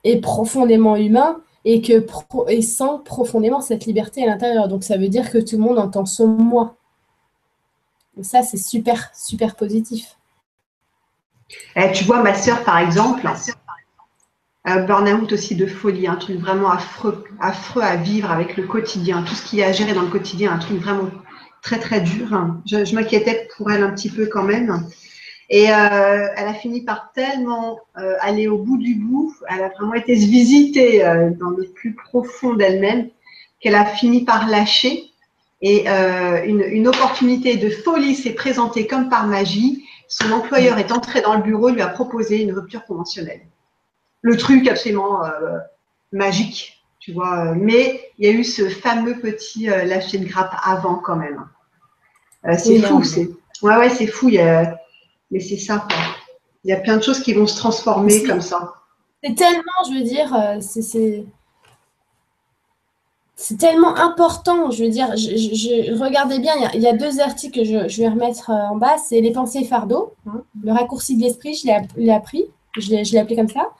est 0.04 0.20
profondément 0.20 0.96
humain 0.96 1.40
et, 1.64 1.80
que, 1.80 2.04
et 2.48 2.62
sent 2.62 3.00
profondément 3.04 3.60
cette 3.60 3.86
liberté 3.86 4.22
à 4.22 4.26
l'intérieur. 4.26 4.68
Donc 4.68 4.84
ça 4.84 4.96
veut 4.96 5.08
dire 5.08 5.30
que 5.30 5.38
tout 5.38 5.56
le 5.56 5.62
monde 5.62 5.78
entend 5.78 6.04
son 6.04 6.26
moi. 6.26 6.76
ça, 8.20 8.42
c'est 8.42 8.58
super, 8.58 9.10
super 9.14 9.56
positif. 9.56 10.18
Eh, 11.76 11.92
tu 11.92 12.04
vois, 12.04 12.22
ma 12.22 12.34
sœur, 12.34 12.64
par 12.64 12.78
exemple, 12.78 13.28
burn-out 14.64 15.32
aussi 15.32 15.54
de 15.54 15.66
folie, 15.66 16.06
un 16.06 16.16
truc 16.16 16.38
vraiment 16.38 16.70
affreux, 16.70 17.82
à 17.82 17.96
vivre 17.96 18.30
avec 18.30 18.56
le 18.56 18.64
quotidien, 18.64 19.22
tout 19.22 19.34
ce 19.34 19.44
qu'il 19.44 19.58
y 19.58 19.62
a 19.62 19.68
à 19.68 19.72
gérer 19.72 19.92
dans 19.92 20.02
le 20.02 20.08
quotidien, 20.08 20.52
un 20.52 20.58
truc 20.58 20.78
vraiment 20.78 21.10
très, 21.64 21.78
très 21.78 22.00
dur. 22.00 22.28
Je, 22.66 22.94
m'inquiétais 22.94 23.48
pour 23.56 23.72
elle 23.72 23.82
un 23.82 23.90
petit 23.90 24.10
peu 24.10 24.26
quand 24.26 24.44
même. 24.44 24.86
Et 25.50 25.70
euh, 25.70 26.28
elle 26.36 26.48
a 26.48 26.54
fini 26.54 26.82
par 26.82 27.12
tellement 27.12 27.78
euh, 27.98 28.14
aller 28.20 28.48
au 28.48 28.58
bout 28.58 28.78
du 28.78 28.94
bout, 28.94 29.34
elle 29.48 29.62
a 29.62 29.68
vraiment 29.68 29.94
été 29.94 30.18
se 30.18 30.26
visiter 30.26 31.04
euh, 31.04 31.30
dans 31.38 31.50
le 31.50 31.64
plus 31.64 31.94
profond 31.94 32.54
d'elle-même, 32.54 33.08
qu'elle 33.60 33.74
a 33.74 33.84
fini 33.84 34.24
par 34.24 34.48
lâcher. 34.48 35.10
Et 35.66 35.86
une 36.44 36.86
opportunité 36.86 37.56
de 37.56 37.70
folie 37.70 38.14
s'est 38.14 38.34
présentée 38.34 38.86
comme 38.86 39.08
par 39.08 39.26
magie. 39.26 39.83
Son 40.08 40.30
employeur 40.32 40.78
est 40.78 40.92
entré 40.92 41.20
dans 41.22 41.34
le 41.34 41.42
bureau, 41.42 41.70
lui 41.70 41.80
a 41.80 41.88
proposé 41.88 42.42
une 42.42 42.52
rupture 42.52 42.84
conventionnelle. 42.84 43.42
Le 44.22 44.36
truc 44.36 44.66
absolument 44.68 45.20
magique, 46.12 46.84
tu 46.98 47.12
vois. 47.12 47.54
Mais 47.54 48.10
il 48.18 48.26
y 48.26 48.28
a 48.28 48.32
eu 48.32 48.44
ce 48.44 48.68
fameux 48.68 49.18
petit 49.20 49.66
lâcher 49.66 50.18
de 50.18 50.26
grappe 50.26 50.54
avant 50.62 50.96
quand 50.96 51.16
même. 51.16 51.46
c'est 52.58 52.80
fou, 52.80 53.02
c'est. 53.02 53.28
Ouais, 53.62 53.76
ouais, 53.76 53.90
c'est 53.90 54.06
fou. 54.06 54.28
Il 54.28 54.34
y 54.34 54.40
a, 54.40 54.78
mais 55.30 55.40
c'est 55.40 55.56
ça. 55.56 55.86
Il 56.64 56.70
y 56.70 56.72
a 56.72 56.80
plein 56.80 56.96
de 56.96 57.02
choses 57.02 57.20
qui 57.20 57.34
vont 57.34 57.46
se 57.46 57.56
transformer 57.56 58.22
comme 58.22 58.40
ça. 58.40 58.74
C'est 59.22 59.34
tellement, 59.34 59.62
je 59.88 59.98
veux 59.98 60.04
dire, 60.04 60.34
euh, 60.34 60.60
c'est 60.60 61.24
c'est 63.36 63.58
tellement 63.58 63.96
important. 63.96 64.70
Je 64.70 64.84
veux 64.84 64.90
dire, 64.90 65.16
je, 65.16 65.98
regardez 66.00 66.38
bien, 66.38 66.52
il 66.74 66.80
y, 66.80 66.86
a, 66.86 66.92
deux 66.92 67.20
articles 67.20 67.58
que 67.58 67.64
je, 67.64 68.00
vais 68.00 68.08
remettre 68.08 68.50
euh, 68.50 68.68
en 68.70 68.76
bas. 68.76 68.96
C'est 68.98 69.20
les 69.20 69.32
pensées 69.32 69.64
fardeaux, 69.64 70.14
hein. 70.26 70.42
le 70.62 70.72
raccourci 70.72 71.16
de 71.16 71.22
l'esprit, 71.22 71.54
je 71.54 71.66
l'ai 71.98 72.10
appris, 72.10 72.44
je 72.78 72.90
l'ai 72.90 73.18
appelé 73.18 73.36
comme 73.36 73.48
ça. 73.48 73.70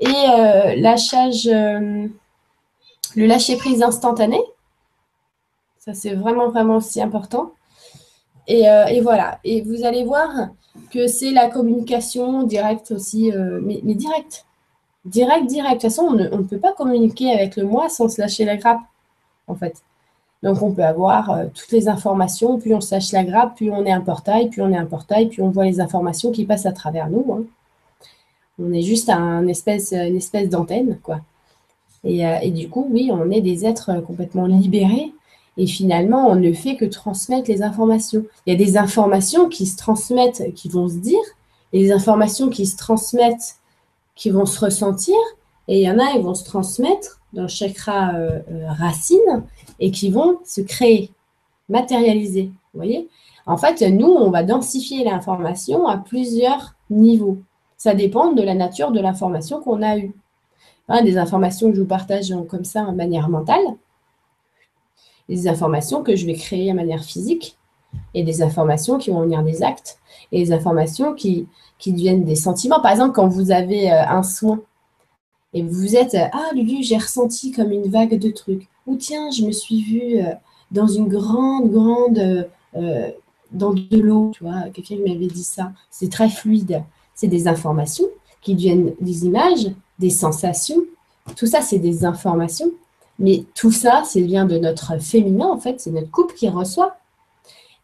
Et 0.00 0.06
euh, 0.08 0.76
lâchage, 0.76 1.44
le 1.46 2.10
lâcher 3.16 3.56
prise 3.56 3.82
instantané. 3.82 4.40
Ça, 5.78 5.94
c'est 5.94 6.14
vraiment, 6.14 6.48
vraiment 6.48 6.76
aussi 6.76 7.00
important. 7.00 7.52
Et, 8.46 9.00
voilà. 9.02 9.38
Et 9.44 9.62
vous 9.62 9.84
allez 9.84 10.04
voir, 10.04 10.30
que 10.90 11.06
c'est 11.06 11.30
la 11.30 11.48
communication 11.48 12.42
directe 12.44 12.92
aussi, 12.92 13.32
euh, 13.32 13.60
mais, 13.62 13.80
mais 13.82 13.94
directe. 13.94 14.46
Direct, 15.04 15.46
direct. 15.46 15.76
De 15.76 15.80
toute 15.80 15.82
façon, 15.82 16.02
on 16.08 16.38
ne, 16.38 16.42
peut 16.44 16.58
pas 16.58 16.72
communiquer 16.72 17.32
avec 17.32 17.56
le 17.56 17.64
moi 17.64 17.88
sans 17.88 18.08
se 18.08 18.20
lâcher 18.20 18.44
la 18.44 18.56
grappe, 18.56 18.80
en 19.50 19.54
fait. 19.54 19.82
Donc, 20.42 20.62
on 20.62 20.72
peut 20.72 20.84
avoir 20.84 21.30
euh, 21.30 21.46
toutes 21.52 21.72
les 21.72 21.88
informations. 21.88 22.58
Plus 22.58 22.74
on 22.74 22.80
se 22.80 22.94
lâche 22.94 23.12
la 23.12 23.24
grappe, 23.24 23.56
plus 23.56 23.70
on 23.70 23.84
est 23.84 23.92
un 23.92 24.00
portail, 24.00 24.48
plus 24.48 24.62
on 24.62 24.72
est 24.72 24.76
un 24.76 24.86
portail, 24.86 25.28
plus 25.28 25.42
on 25.42 25.50
voit 25.50 25.66
les 25.66 25.80
informations 25.80 26.30
qui 26.32 26.46
passent 26.46 26.66
à 26.66 26.72
travers 26.72 27.10
nous. 27.10 27.26
Hein. 27.32 27.42
On 28.58 28.72
est 28.72 28.82
juste 28.82 29.10
un 29.10 29.46
espèce, 29.46 29.92
une 29.92 30.16
espèce 30.16 30.48
d'antenne, 30.48 30.98
quoi. 31.02 31.20
Et, 32.04 32.26
euh, 32.26 32.38
et, 32.40 32.50
du 32.50 32.70
coup, 32.70 32.86
oui, 32.90 33.10
on 33.12 33.30
est 33.30 33.42
des 33.42 33.66
êtres 33.66 34.00
complètement 34.00 34.46
libérés 34.46 35.12
et 35.56 35.66
finalement, 35.66 36.28
on 36.28 36.36
ne 36.36 36.52
fait 36.52 36.76
que 36.76 36.86
transmettre 36.86 37.50
les 37.50 37.62
informations. 37.62 38.24
Il 38.46 38.52
y 38.52 38.56
a 38.56 38.58
des 38.58 38.78
informations 38.78 39.48
qui 39.48 39.66
se 39.66 39.76
transmettent, 39.76 40.54
qui 40.54 40.70
vont 40.70 40.88
se 40.88 40.96
dire, 40.96 41.20
et 41.74 41.82
des 41.82 41.92
informations 41.92 42.48
qui 42.48 42.64
se 42.64 42.76
transmettent, 42.76 43.56
qui 44.14 44.30
vont 44.30 44.46
se 44.46 44.58
ressentir, 44.58 45.16
et 45.68 45.80
il 45.80 45.84
y 45.84 45.90
en 45.90 45.98
a, 45.98 46.12
ils 46.16 46.22
vont 46.22 46.34
se 46.34 46.44
transmettre 46.44 47.19
dans 47.32 47.42
le 47.42 47.48
chakra 47.48 48.14
euh, 48.14 48.40
euh, 48.50 48.66
racine 48.70 49.44
et 49.78 49.90
qui 49.90 50.10
vont 50.10 50.38
se 50.44 50.60
créer, 50.60 51.10
matérialiser. 51.68 52.50
Vous 52.72 52.80
voyez? 52.80 53.08
En 53.46 53.56
fait, 53.56 53.80
nous, 53.82 54.08
on 54.08 54.30
va 54.30 54.42
densifier 54.42 55.04
l'information 55.04 55.86
à 55.86 55.96
plusieurs 55.96 56.74
niveaux. 56.88 57.38
Ça 57.76 57.94
dépend 57.94 58.32
de 58.32 58.42
la 58.42 58.54
nature 58.54 58.92
de 58.92 59.00
l'information 59.00 59.60
qu'on 59.60 59.82
a 59.82 59.96
eue. 59.98 60.14
des 61.02 61.16
informations 61.16 61.70
que 61.70 61.76
je 61.76 61.80
vous 61.80 61.86
partage 61.86 62.34
comme 62.48 62.64
ça 62.64 62.82
en 62.82 62.92
manière 62.92 63.28
mentale, 63.28 63.64
des 65.28 65.48
informations 65.48 66.02
que 66.02 66.16
je 66.16 66.26
vais 66.26 66.34
créer 66.34 66.70
de 66.70 66.76
manière 66.76 67.02
physique 67.02 67.56
et 68.14 68.22
des 68.22 68.42
informations 68.42 68.98
qui 68.98 69.10
vont 69.10 69.22
venir 69.22 69.42
des 69.42 69.62
actes 69.62 69.98
et 70.32 70.44
des 70.44 70.52
informations 70.52 71.14
qui, 71.14 71.46
qui 71.78 71.92
deviennent 71.92 72.24
des 72.24 72.36
sentiments. 72.36 72.80
Par 72.80 72.90
exemple, 72.92 73.12
quand 73.12 73.28
vous 73.28 73.50
avez 73.50 73.90
euh, 73.90 74.06
un 74.06 74.22
soin 74.22 74.60
et 75.52 75.62
vous 75.62 75.96
êtes 75.96 76.14
euh, 76.14 76.26
Ah, 76.32 76.50
Lulu, 76.54 76.82
j'ai 76.82 76.96
ressenti 76.96 77.50
comme 77.50 77.72
une 77.72 77.88
vague 77.88 78.18
de 78.18 78.30
trucs. 78.30 78.68
Ou 78.86 78.96
tiens, 78.96 79.30
je 79.30 79.44
me 79.44 79.52
suis 79.52 79.82
vue 79.82 80.18
euh, 80.18 80.32
dans 80.70 80.86
une 80.86 81.08
grande, 81.08 81.70
grande. 81.70 82.48
dans 83.52 83.72
de 83.72 83.98
l'eau, 83.98 84.30
tu 84.32 84.44
vois, 84.44 84.70
quelqu'un 84.72 84.96
m'avait 84.96 85.26
dit 85.26 85.44
ça. 85.44 85.72
C'est 85.90 86.10
très 86.10 86.28
fluide. 86.28 86.82
C'est 87.14 87.26
des 87.26 87.48
informations 87.48 88.06
qui 88.40 88.54
deviennent 88.54 88.94
des 89.00 89.26
images, 89.26 89.72
des 89.98 90.10
sensations. 90.10 90.82
Tout 91.36 91.46
ça, 91.46 91.60
c'est 91.60 91.78
des 91.78 92.04
informations 92.04 92.70
mais 93.20 93.44
tout 93.54 93.70
ça, 93.70 94.02
c'est 94.04 94.22
bien 94.22 94.46
de 94.46 94.56
notre 94.58 95.00
féminin, 95.00 95.46
en 95.46 95.58
fait, 95.58 95.78
c'est 95.78 95.90
notre 95.90 96.10
couple 96.10 96.34
qui 96.34 96.48
reçoit. 96.48 96.96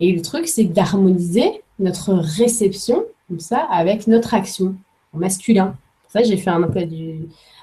Et 0.01 0.11
le 0.13 0.23
truc, 0.23 0.49
c'est 0.49 0.65
d'harmoniser 0.65 1.63
notre 1.79 2.15
réception, 2.15 3.05
comme 3.29 3.41
ça, 3.41 3.59
avec 3.71 4.07
notre 4.07 4.33
action 4.33 4.75
en 5.13 5.19
masculin. 5.19 5.77
Ça, 6.09 6.23
j'ai 6.23 6.39
fait 6.39 6.49
un, 6.49 6.63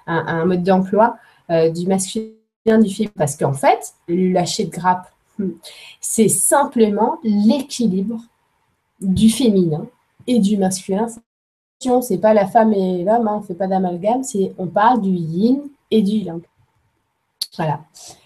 un, 0.07 0.45
mode 0.45 0.63
d'emploi 0.63 1.17
euh, 1.49 1.69
du 1.69 1.87
masculin 1.87 2.33
du 2.65 2.93
féminin. 2.93 3.13
Parce 3.15 3.35
qu'en 3.35 3.53
fait, 3.53 3.93
le 4.07 4.31
lâcher 4.31 4.65
de 4.65 4.71
grappe, 4.71 5.11
hmm, 5.39 5.51
c'est 6.01 6.29
simplement 6.29 7.19
l'équilibre 7.23 8.21
du 9.01 9.29
féminin 9.29 9.85
et 10.27 10.39
du 10.39 10.57
masculin. 10.57 11.07
C'est 12.01 12.19
pas 12.19 12.33
la 12.33 12.47
femme 12.47 12.71
et 12.71 13.03
l'homme, 13.03 13.27
hein, 13.27 13.33
on 13.35 13.39
ne 13.41 13.45
fait 13.45 13.55
pas 13.55 13.67
d'amalgame, 13.67 14.21
on 14.57 14.67
parle 14.67 15.01
du 15.01 15.09
yin 15.09 15.63
et 15.91 16.01
du 16.01 16.17
yang. 16.17 16.41
Voilà, 17.57 17.81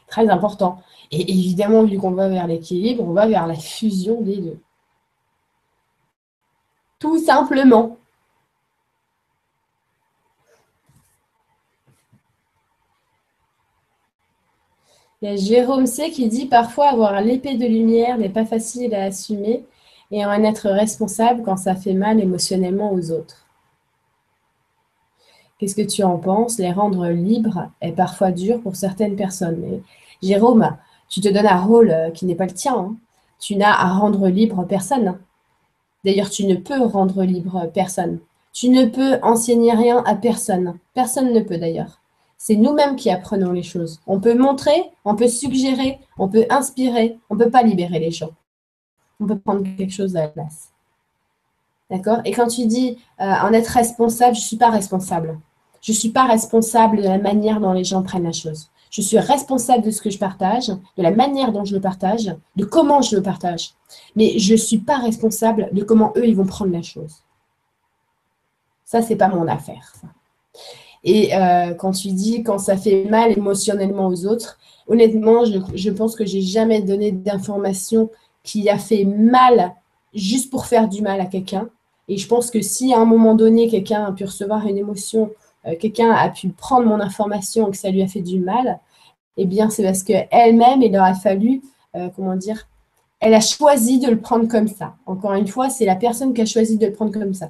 très 0.07 0.29
important. 0.29 0.79
Et 1.11 1.31
évidemment, 1.31 1.83
vu 1.83 1.97
qu'on 1.97 2.11
va 2.11 2.29
vers 2.29 2.45
l'équilibre, 2.45 3.03
on 3.03 3.13
va 3.13 3.27
vers 3.27 3.47
la 3.47 3.55
fusion 3.55 4.21
des 4.21 4.37
deux. 4.37 4.59
Tout 6.99 7.17
simplement. 7.17 7.97
Jérôme 15.21 15.87
C 15.87 16.11
qui 16.11 16.27
dit 16.27 16.45
parfois 16.45 16.89
avoir 16.89 17.21
l'épée 17.21 17.55
de 17.55 17.65
lumière 17.65 18.17
n'est 18.17 18.29
pas 18.29 18.45
facile 18.45 18.93
à 18.93 19.05
assumer 19.05 19.65
et 20.11 20.23
en 20.23 20.43
être 20.43 20.69
responsable 20.69 21.41
quand 21.43 21.57
ça 21.57 21.75
fait 21.75 21.93
mal 21.93 22.19
émotionnellement 22.19 22.91
aux 22.93 23.11
autres. 23.11 23.47
Qu'est-ce 25.57 25.75
que 25.75 25.81
tu 25.81 26.03
en 26.03 26.19
penses? 26.19 26.59
Les 26.59 26.71
rendre 26.71 27.07
libres 27.07 27.71
est 27.81 27.93
parfois 27.93 28.31
dur 28.31 28.61
pour 28.61 28.75
certaines 28.75 29.15
personnes. 29.15 29.81
Jérôme, 30.21 30.77
tu 31.09 31.19
te 31.19 31.29
donnes 31.29 31.47
un 31.47 31.61
rôle 31.61 31.89
euh, 31.89 32.11
qui 32.11 32.25
n'est 32.25 32.35
pas 32.35 32.45
le 32.45 32.51
tien. 32.51 32.77
Hein. 32.77 32.95
Tu 33.39 33.55
n'as 33.55 33.73
à 33.73 33.93
rendre 33.93 34.27
libre 34.27 34.65
personne. 34.65 35.17
D'ailleurs, 36.05 36.29
tu 36.29 36.45
ne 36.45 36.55
peux 36.55 36.79
rendre 36.83 37.23
libre 37.23 37.69
personne. 37.73 38.19
Tu 38.53 38.69
ne 38.69 38.85
peux 38.85 39.19
enseigner 39.23 39.73
rien 39.73 40.03
à 40.05 40.15
personne. 40.15 40.77
Personne 40.93 41.33
ne 41.33 41.41
peut 41.41 41.57
d'ailleurs. 41.57 41.96
C'est 42.37 42.55
nous-mêmes 42.55 42.95
qui 42.95 43.09
apprenons 43.09 43.51
les 43.51 43.63
choses. 43.63 43.99
On 44.05 44.19
peut 44.19 44.37
montrer, 44.37 44.91
on 45.05 45.15
peut 45.15 45.27
suggérer, 45.27 45.99
on 46.17 46.29
peut 46.29 46.45
inspirer, 46.49 47.19
on 47.29 47.35
ne 47.35 47.43
peut 47.43 47.49
pas 47.49 47.63
libérer 47.63 47.99
les 47.99 48.11
gens. 48.11 48.29
On 49.19 49.25
peut 49.25 49.39
prendre 49.39 49.63
quelque 49.63 49.93
chose 49.93 50.15
à 50.15 50.21
la 50.21 50.27
place. 50.27 50.69
D'accord? 51.89 52.19
Et 52.25 52.31
quand 52.31 52.47
tu 52.47 52.67
dis 52.67 52.97
euh, 53.19 53.23
en 53.23 53.53
être 53.53 53.69
responsable, 53.69 54.35
je 54.35 54.41
ne 54.41 54.45
suis 54.45 54.57
pas 54.57 54.69
responsable. 54.69 55.39
Je 55.81 55.91
ne 55.91 55.97
suis 55.97 56.09
pas 56.09 56.25
responsable 56.25 56.97
de 56.97 57.03
la 57.03 57.17
manière 57.17 57.59
dont 57.59 57.73
les 57.73 57.83
gens 57.83 58.03
prennent 58.03 58.23
la 58.23 58.31
chose. 58.31 58.69
Je 58.89 59.01
suis 59.01 59.19
responsable 59.19 59.83
de 59.83 59.91
ce 59.91 60.01
que 60.01 60.09
je 60.09 60.17
partage, 60.17 60.67
de 60.67 61.03
la 61.03 61.11
manière 61.11 61.51
dont 61.51 61.65
je 61.65 61.75
le 61.75 61.81
partage, 61.81 62.35
de 62.55 62.65
comment 62.65 63.01
je 63.01 63.15
le 63.15 63.21
partage. 63.21 63.73
Mais 64.15 64.37
je 64.39 64.53
ne 64.53 64.57
suis 64.57 64.79
pas 64.79 64.97
responsable 64.97 65.69
de 65.71 65.83
comment 65.83 66.13
eux, 66.15 66.25
ils 66.25 66.35
vont 66.35 66.45
prendre 66.45 66.71
la 66.71 66.81
chose. 66.81 67.23
Ça, 68.85 69.01
ce 69.01 69.09
n'est 69.09 69.17
pas 69.17 69.27
mon 69.27 69.47
affaire. 69.47 69.93
Et 71.03 71.35
euh, 71.35 71.73
quand 71.73 71.91
tu 71.91 72.09
dis 72.09 72.43
quand 72.43 72.57
ça 72.57 72.77
fait 72.77 73.05
mal 73.05 73.31
émotionnellement 73.37 74.07
aux 74.07 74.25
autres, 74.25 74.57
honnêtement, 74.87 75.43
je, 75.45 75.89
pense 75.89 76.15
que 76.15 76.25
j'ai 76.25 76.41
jamais 76.41 76.81
donné 76.81 77.11
d'information 77.11 78.09
qui 78.43 78.69
a 78.69 78.77
fait 78.77 79.05
mal 79.05 79.73
juste 80.13 80.49
pour 80.49 80.65
faire 80.65 80.87
du 80.87 81.01
mal 81.01 81.19
à 81.21 81.25
quelqu'un. 81.25 81.69
Et 82.07 82.17
je 82.17 82.27
pense 82.27 82.49
que 82.49 82.61
si 82.61 82.93
à 82.93 82.99
un 82.99 83.05
moment 83.05 83.35
donné, 83.35 83.67
quelqu'un 83.67 84.05
a 84.05 84.11
pu 84.11 84.25
recevoir 84.25 84.65
une 84.65 84.77
émotion, 84.77 85.31
euh, 85.65 85.75
quelqu'un 85.79 86.11
a 86.11 86.29
pu 86.29 86.49
prendre 86.49 86.87
mon 86.87 86.99
information 86.99 87.67
et 87.67 87.71
que 87.71 87.77
ça 87.77 87.89
lui 87.89 88.01
a 88.01 88.07
fait 88.07 88.21
du 88.21 88.39
mal, 88.39 88.79
eh 89.37 89.45
bien, 89.45 89.69
c'est 89.69 89.83
parce 89.83 90.03
qu'elle-même, 90.03 90.81
il 90.81 90.97
aurait 90.97 91.13
fallu, 91.13 91.61
euh, 91.95 92.09
comment 92.15 92.35
dire, 92.35 92.67
elle 93.19 93.33
a 93.33 93.41
choisi 93.41 93.99
de 93.99 94.09
le 94.09 94.19
prendre 94.19 94.47
comme 94.47 94.67
ça. 94.67 94.95
Encore 95.05 95.33
une 95.33 95.47
fois, 95.47 95.69
c'est 95.69 95.85
la 95.85 95.95
personne 95.95 96.33
qui 96.33 96.41
a 96.41 96.45
choisi 96.45 96.77
de 96.77 96.85
le 96.85 96.93
prendre 96.93 97.11
comme 97.11 97.33
ça. 97.33 97.49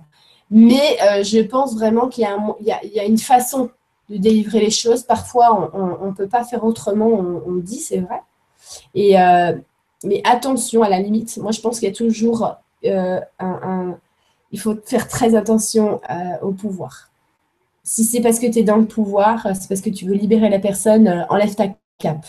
Mais 0.49 0.98
euh, 1.02 1.24
je 1.24 1.40
pense 1.40 1.76
vraiment 1.76 2.07
qu'il 2.07 2.28
y, 2.61 2.99
a 2.99 3.03
une 3.06 3.18
façon 3.18 3.69
de 4.10 4.18
délivrer 4.18 4.61
les 4.61 4.69
choses. 4.69 5.03
Parfois, 5.03 5.72
on 5.74 6.06
ne 6.07 6.14
peut 6.14 6.28
pas 6.28 6.44
faire 6.44 6.64
autrement, 6.64 7.07
on, 7.07 7.56
dit, 7.56 7.80
c'est 7.80 7.99
vrai. 7.99 8.22
Et, 8.95 9.15
Mais 10.03 10.22
attention, 10.26 10.84
à 10.84 10.90
la 10.90 10.99
limite, 10.99 11.38
moi 11.38 11.52
je 11.52 11.60
pense 11.60 11.80
qu'il 11.80 11.90
y 11.90 11.91
a 11.91 11.95
toujours 11.95 12.57
euh, 12.86 13.19
un, 13.40 13.98
Il 14.52 14.60
faut 14.60 14.76
faire 14.86 15.07
très 15.07 15.36
attention 15.36 15.99
euh, 16.10 16.38
au 16.41 16.52
pouvoir. 16.52 17.10
Si 17.84 18.03
c'est 18.03 18.22
parce 18.22 18.40
que 18.40 18.48
tu 18.48 18.60
es 18.60 18.64
dans 18.64 18.78
le 18.78 18.86
pouvoir, 18.86 19.48
c'est 19.56 19.68
parce 19.68 19.82
que 19.82 19.90
tu 19.90 20.06
veux 20.06 20.14
libérer 20.14 20.49
la 20.49 20.60
personne, 20.60 21.07
euh, 21.07 21.26
enlève 21.30 21.56
ta 21.56 21.68
cape. 21.98 22.26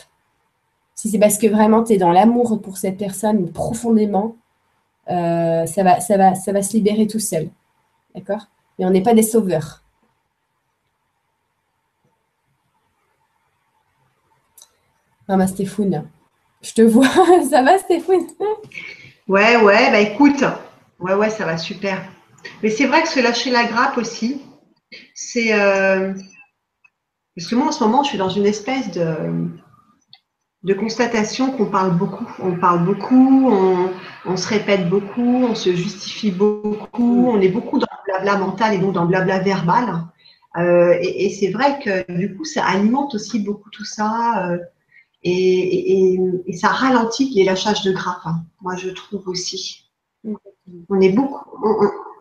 Si 0.94 1.10
c'est 1.10 1.18
parce 1.18 1.38
que 1.38 1.46
vraiment 1.46 1.84
tu 1.84 1.92
es 1.92 1.98
dans 1.98 2.12
l'amour 2.12 2.60
pour 2.60 2.76
cette 2.76 2.96
personne 2.96 3.50
profondément, 3.52 4.36
ça, 5.06 5.64
va, 5.82 6.00
ça, 6.00 6.16
va, 6.16 6.34
ça 6.34 6.52
va 6.52 6.62
se 6.62 6.72
libérer 6.72 7.06
tout 7.06 7.20
seul. 7.20 7.48
D'accord? 8.14 8.46
Mais 8.78 8.84
on 8.84 8.90
n'est 8.90 9.02
pas 9.02 9.14
des 9.14 9.22
sauveurs. 9.22 9.82
Maman 15.28 15.46
Stéphane, 15.46 16.08
je 16.62 16.72
te 16.72 16.82
vois. 16.82 17.08
ça 17.50 17.62
va 17.62 17.78
Stéphane? 17.78 18.26
Ouais, 19.28 19.56
ouais, 19.56 19.90
bah 19.90 20.00
écoute. 20.00 20.42
Ouais, 20.98 21.14
ouais, 21.14 21.30
ça 21.30 21.44
va 21.44 21.58
super. 21.58 22.02
Mais 22.62 22.70
c'est 22.70 22.86
vrai 22.86 23.02
que 23.02 23.08
se 23.08 23.20
lâcher 23.20 23.50
la 23.50 23.64
grappe 23.64 23.98
aussi, 23.98 24.42
c'est. 25.14 25.52
Euh, 25.52 26.14
parce 27.36 27.48
que 27.48 27.54
moi, 27.54 27.68
en 27.68 27.72
ce 27.72 27.84
moment, 27.84 28.02
je 28.02 28.08
suis 28.08 28.18
dans 28.18 28.30
une 28.30 28.46
espèce 28.46 28.90
de, 28.90 29.50
de 30.64 30.74
constatation 30.74 31.52
qu'on 31.52 31.66
parle 31.66 31.96
beaucoup. 31.96 32.26
On 32.40 32.56
parle 32.56 32.84
beaucoup, 32.84 33.50
on, 34.24 34.36
se 34.36 34.48
répète 34.48 34.88
beaucoup, 34.88 35.44
on 35.44 35.54
se 35.54 35.74
justifie 35.74 36.30
beaucoup, 36.30 37.28
on 37.28 37.40
est 37.40 37.48
beaucoup 37.48 37.78
dans 37.78 37.86
le 37.90 38.12
blabla 38.12 38.38
mental 38.38 38.74
et 38.74 38.78
donc 38.78 38.92
dans 38.92 39.02
le 39.02 39.08
blabla 39.08 39.38
verbal. 39.38 40.04
Euh, 40.56 40.96
et, 41.00 41.30
c'est 41.30 41.50
vrai 41.50 41.78
que 41.78 42.10
du 42.12 42.34
coup, 42.34 42.44
ça 42.44 42.64
alimente 42.64 43.14
aussi 43.14 43.38
beaucoup 43.40 43.70
tout 43.70 43.84
ça. 43.84 44.48
Euh, 44.50 44.58
et, 45.22 46.18
ça 46.54 46.68
ralentit 46.68 47.32
les 47.34 47.44
lâchages 47.44 47.82
de 47.82 47.92
grappe, 47.92 48.22
hein. 48.24 48.42
moi 48.60 48.76
je 48.76 48.88
trouve 48.90 49.28
aussi. 49.28 49.90
On 50.88 51.00
est 51.00 51.10
beaucoup, 51.10 51.40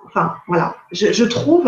enfin 0.06 0.36
voilà, 0.48 0.76
je, 0.92 1.24
trouve 1.24 1.68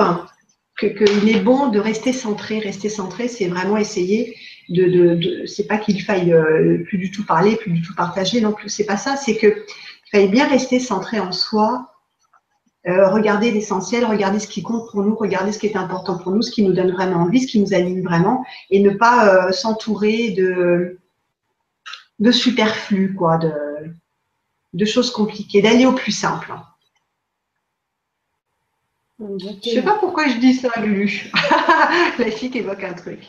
qu'il 0.79 1.29
est 1.29 1.41
bon 1.41 1.69
de 1.69 1.79
rester 1.79 2.13
centré. 2.13 2.59
Rester 2.59 2.89
centré, 2.89 3.27
c'est 3.27 3.47
vraiment 3.47 3.77
essayer 3.77 4.35
de, 4.69 5.15
de, 5.15 5.45
c'est 5.45 5.67
pas 5.67 5.77
qu'il 5.77 6.01
faille 6.01 6.31
euh, 6.31 6.83
plus 6.85 6.97
du 6.97 7.11
tout 7.11 7.25
parler, 7.25 7.55
plus 7.55 7.71
du 7.71 7.81
tout 7.81 7.95
partager, 7.95 8.39
non 8.41 8.53
plus, 8.53 8.69
c'est 8.69 8.85
pas 8.85 8.97
ça, 8.97 9.15
c'est 9.15 9.35
que 9.35 9.47
il 9.47 10.09
fallait 10.11 10.27
bien 10.27 10.47
rester 10.47 10.79
centré 10.79 11.19
en 11.19 11.31
soi, 11.31 11.93
euh, 12.87 13.09
regarder 13.09 13.51
l'essentiel, 13.51 14.05
regarder 14.05 14.39
ce 14.39 14.47
qui 14.47 14.63
compte 14.63 14.89
pour 14.89 15.03
nous, 15.03 15.15
regarder 15.15 15.51
ce 15.51 15.59
qui 15.59 15.67
est 15.67 15.75
important 15.75 16.17
pour 16.17 16.31
nous, 16.31 16.41
ce 16.41 16.51
qui 16.51 16.63
nous 16.63 16.73
donne 16.73 16.91
vraiment 16.91 17.21
envie, 17.23 17.41
ce 17.41 17.47
qui 17.47 17.59
nous 17.59 17.73
anime 17.73 18.03
vraiment, 18.03 18.45
et 18.69 18.79
ne 18.79 18.91
pas 18.91 19.47
euh, 19.47 19.51
s'entourer 19.51 20.31
de, 20.31 20.97
de 22.19 22.31
superflu, 22.31 23.13
quoi, 23.15 23.37
de, 23.37 23.51
de 24.73 24.85
choses 24.85 25.11
compliquées, 25.11 25.61
d'aller 25.61 25.85
au 25.85 25.93
plus 25.93 26.11
simple. 26.11 26.53
Je 29.19 29.69
sais 29.69 29.81
pas 29.81 29.97
pourquoi 29.99 30.27
je 30.27 30.37
dis 30.37 30.53
ça, 30.53 30.69
Lulu. 30.79 31.29
La 32.19 32.31
fille 32.31 32.49
qui 32.49 32.59
évoque 32.59 32.83
un 32.83 32.93
truc. 32.93 33.19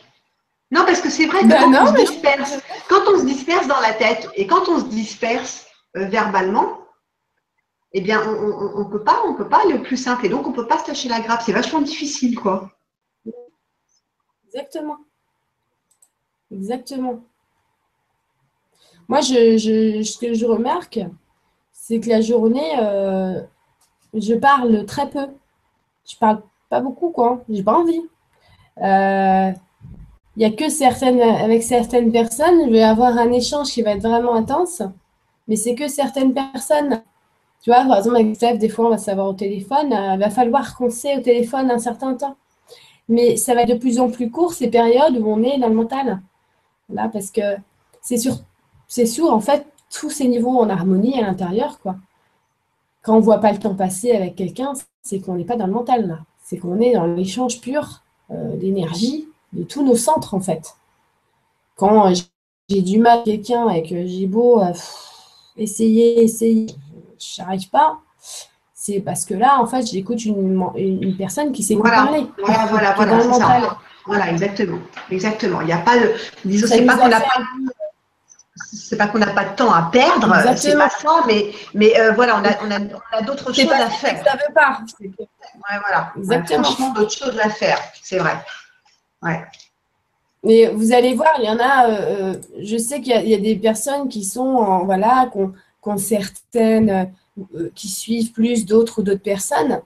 Non, 0.71 0.85
parce 0.85 1.01
que 1.01 1.09
c'est 1.09 1.25
vrai 1.25 1.41
que 1.41 1.47
ben 1.47 1.71
quand, 1.71 1.83
on 1.83 1.87
se 1.87 2.01
disperse, 2.05 2.59
quand 2.87 3.01
on 3.07 3.19
se 3.19 3.25
disperse 3.25 3.67
dans 3.67 3.79
la 3.81 3.93
tête 3.93 4.29
et 4.35 4.47
quand 4.47 4.69
on 4.69 4.79
se 4.79 4.85
disperse 4.85 5.67
euh, 5.97 6.05
verbalement, 6.05 6.79
eh 7.91 7.99
bien, 7.99 8.21
on 8.25 8.79
ne 8.79 8.89
peut 8.89 9.03
pas, 9.03 9.21
on 9.25 9.35
peut 9.35 9.49
pas 9.49 9.63
aller 9.63 9.73
au 9.73 9.81
plus 9.81 9.97
simple 9.97 10.25
et 10.25 10.29
donc 10.29 10.47
on 10.47 10.51
ne 10.51 10.55
peut 10.55 10.67
pas 10.67 10.79
se 10.79 10.87
lâcher 10.87 11.09
la 11.09 11.19
grappe. 11.19 11.41
C'est 11.45 11.51
vachement 11.51 11.81
difficile, 11.81 12.39
quoi. 12.39 12.71
Exactement. 14.45 14.97
Exactement. 16.51 17.21
Moi, 19.09 19.19
je, 19.19 20.03
ce 20.03 20.17
que 20.17 20.33
je 20.33 20.45
remarque, 20.45 20.99
c'est 21.73 21.99
que 21.99 22.07
la 22.07 22.21
journée, 22.21 22.79
euh, 22.79 23.41
je 24.13 24.35
parle 24.35 24.85
très 24.85 25.09
peu. 25.09 25.27
Je 26.05 26.15
parle 26.15 26.41
pas 26.69 26.79
beaucoup, 26.79 27.11
quoi. 27.11 27.43
J'ai 27.49 27.63
pas 27.63 27.73
envie. 27.73 28.01
Il 30.37 30.39
n'y 30.39 30.45
a 30.45 30.51
que 30.51 30.69
certaines, 30.69 31.21
avec 31.21 31.61
certaines 31.61 32.11
personnes, 32.11 32.65
je 32.65 32.71
vais 32.71 32.83
avoir 32.83 33.17
un 33.17 33.31
échange 33.31 33.69
qui 33.69 33.81
va 33.81 33.91
être 33.91 34.01
vraiment 34.07 34.33
intense, 34.33 34.81
mais 35.47 35.57
c'est 35.57 35.75
que 35.75 35.87
certaines 35.87 36.33
personnes. 36.33 37.03
Tu 37.61 37.69
vois, 37.69 37.83
par 37.85 37.97
exemple, 37.97 38.15
avec 38.15 38.35
Steph, 38.35 38.57
des 38.57 38.69
fois, 38.69 38.87
on 38.87 38.89
va 38.89 38.97
savoir 38.97 39.27
au 39.27 39.33
téléphone, 39.33 39.89
il 39.91 40.13
euh, 40.13 40.17
va 40.17 40.29
falloir 40.29 40.75
qu'on 40.75 40.89
sait 40.89 41.17
au 41.17 41.21
téléphone 41.21 41.69
un 41.69 41.79
certain 41.79 42.15
temps. 42.15 42.37
Mais 43.09 43.35
ça 43.35 43.53
va 43.53 43.63
être 43.63 43.69
de 43.69 43.77
plus 43.77 43.99
en 43.99 44.09
plus 44.09 44.31
court, 44.31 44.53
ces 44.53 44.69
périodes 44.69 45.17
où 45.17 45.27
on 45.27 45.43
est 45.43 45.59
dans 45.59 45.67
le 45.67 45.75
mental. 45.75 46.21
Là, 46.89 47.09
parce 47.11 47.29
que 47.29 47.41
c'est 48.01 48.17
sur 48.17 48.37
c'est 48.87 49.21
en 49.21 49.39
fait, 49.39 49.65
tous 49.89 50.09
ces 50.09 50.27
niveaux 50.27 50.59
en 50.59 50.69
harmonie 50.69 51.17
à 51.19 51.21
l'intérieur, 51.21 51.79
quoi. 51.79 51.95
Quand 53.03 53.15
on 53.15 53.19
ne 53.19 53.23
voit 53.23 53.39
pas 53.39 53.51
le 53.51 53.59
temps 53.59 53.75
passer 53.75 54.11
avec 54.11 54.35
quelqu'un, 54.35 54.73
c'est 55.01 55.19
qu'on 55.19 55.35
n'est 55.35 55.45
pas 55.45 55.55
dans 55.55 55.67
le 55.67 55.73
mental, 55.73 56.07
là. 56.07 56.19
C'est 56.43 56.57
qu'on 56.57 56.79
est 56.81 56.93
dans 56.93 57.05
l'échange 57.05 57.61
pur 57.61 58.03
euh, 58.31 58.57
d'énergie 58.57 59.27
de 59.53 59.63
tous 59.63 59.83
nos 59.83 59.95
centres, 59.95 60.33
en 60.33 60.39
fait. 60.39 60.75
Quand 61.75 62.13
j'ai 62.69 62.81
du 62.81 62.99
mal 62.99 63.19
avec 63.19 63.43
quelqu'un 63.43 63.69
et 63.69 63.83
que 63.83 64.05
j'ai 64.05 64.27
beau 64.27 64.61
euh, 64.61 64.73
essayer, 65.57 66.23
essayer, 66.23 66.67
je 67.19 67.41
n'arrive 67.41 67.69
pas, 67.69 67.99
c'est 68.73 68.99
parce 68.99 69.25
que 69.25 69.33
là, 69.33 69.59
en 69.59 69.67
fait, 69.67 69.85
j'écoute 69.85 70.25
une, 70.25 71.15
personne 71.17 71.51
qui 71.51 71.63
sait 71.63 71.75
voilà, 71.75 72.03
parler. 72.03 72.25
Voilà, 72.43 72.65
voilà, 72.65 72.93
voilà, 72.93 73.21
c'est 73.21 73.33
ça. 73.33 73.77
Voilà, 74.07 74.31
exactement. 74.31 74.79
Exactement. 75.11 75.61
Il 75.61 75.67
n'y 75.67 75.73
a 75.73 75.77
pas 75.77 75.99
de. 75.99 76.13
Disons, 76.45 76.67
c'est 76.67 76.85
pas 76.85 76.97
qu'on 76.97 77.07
n'a 77.07 77.19
pas 77.19 77.41
c'est 78.73 78.97
pas 78.97 79.07
qu'on 79.07 79.19
n'a 79.19 79.27
pas 79.27 79.45
de 79.45 79.55
temps 79.55 79.71
à 79.71 79.89
perdre, 79.91 80.33
c'est 80.55 80.75
pas 80.75 80.89
ça, 80.89 81.23
mais, 81.27 81.51
mais 81.73 81.99
euh, 81.99 82.11
voilà, 82.13 82.37
on 82.37 82.45
a, 82.45 82.51
on 82.65 82.71
a, 82.71 82.79
on 82.79 83.17
a 83.17 83.21
d'autres 83.21 83.53
choses 83.53 83.71
à 83.71 83.89
faire. 83.89 84.23
Ça 84.23 84.33
veut 84.33 84.53
pas. 84.53 84.79
Ouais, 84.99 85.79
voilà. 85.81 86.13
Exactement. 86.17 86.63
franchement, 86.63 86.93
d'autres 86.93 87.11
choses 87.11 87.39
à 87.39 87.49
faire, 87.49 87.79
c'est 88.01 88.17
vrai. 88.17 88.33
Ouais. 89.21 89.41
Mais 90.43 90.67
vous 90.69 90.91
allez 90.91 91.13
voir, 91.13 91.31
il 91.39 91.45
y 91.45 91.49
en 91.49 91.59
a, 91.59 91.89
euh, 91.89 92.33
euh, 92.33 92.35
je 92.61 92.77
sais 92.77 93.01
qu'il 93.01 93.13
y, 93.27 93.33
a 93.35 93.37
des 93.37 93.55
personnes 93.55 94.09
qui 94.09 94.23
sont, 94.23 94.83
voilà, 94.85 95.29
qui 95.31 95.99
certaines, 95.99 97.13
qui 97.75 97.87
suivent 97.87 98.31
plus 98.31 98.65
d'autres 98.65 98.99
ou 98.99 99.03
d'autres 99.03 99.21
personnes. 99.21 99.81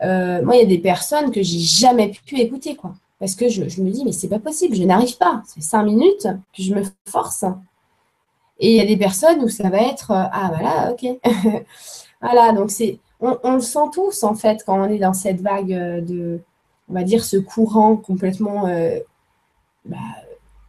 moi, 0.00 0.56
il 0.56 0.60
y 0.60 0.64
a 0.64 0.66
des 0.66 0.78
personnes 0.78 1.30
que 1.30 1.42
j'ai 1.42 1.60
jamais 1.60 2.10
pu 2.26 2.38
écouter, 2.40 2.74
quoi. 2.74 2.94
Parce 3.20 3.34
que 3.34 3.50
je, 3.50 3.62
me 3.62 3.90
dis, 3.90 4.02
mais 4.04 4.12
c'est 4.12 4.28
pas 4.28 4.38
possible, 4.38 4.74
je 4.74 4.82
n'arrive 4.82 5.18
pas. 5.18 5.42
C'est 5.46 5.62
cinq 5.62 5.82
minutes, 5.84 6.26
que 6.56 6.62
je 6.62 6.74
me 6.74 6.82
force. 7.06 7.44
Et 8.58 8.72
il 8.72 8.76
y 8.76 8.80
a 8.80 8.86
des 8.86 8.96
personnes 8.96 9.42
où 9.44 9.48
ça 9.48 9.68
va 9.68 9.78
être 9.78 10.10
euh, 10.10 10.24
ah 10.32 10.50
voilà, 10.54 10.92
ok. 10.92 11.20
voilà, 12.22 12.52
donc 12.52 12.70
c'est 12.70 12.98
on, 13.20 13.54
le 13.54 13.60
sent 13.60 13.90
tous 13.92 14.22
en 14.22 14.34
fait 14.34 14.62
quand 14.64 14.80
on 14.80 14.88
est 14.90 14.98
dans 14.98 15.12
cette 15.12 15.42
vague 15.42 15.72
euh, 15.72 16.00
de 16.00 16.40
on 16.90 16.92
va 16.92 17.02
dire 17.02 17.24
ce 17.24 17.36
courant 17.36 17.96
complètement 17.96 18.66
euh, 18.66 18.98
bah, 19.84 19.96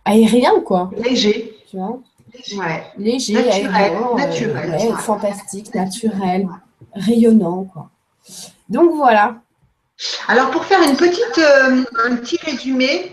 aérien 0.05 0.61
quoi. 0.61 0.91
Léger. 0.97 1.57
Tu 1.69 1.77
vois? 1.77 1.99
Ouais. 2.55 2.83
Léger, 2.97 3.37
aérien, 3.37 4.15
naturel, 4.15 4.93
fantastique, 4.97 5.73
naturel, 5.73 6.47
rayonnant 6.93 7.65
quoi. 7.65 7.89
Donc 8.69 8.95
voilà. 8.95 9.41
Alors 10.27 10.51
pour 10.51 10.65
faire 10.65 10.81
une 10.81 10.95
petite, 10.95 11.39
un 12.05 12.15
petit 12.15 12.37
résumé, 12.37 13.11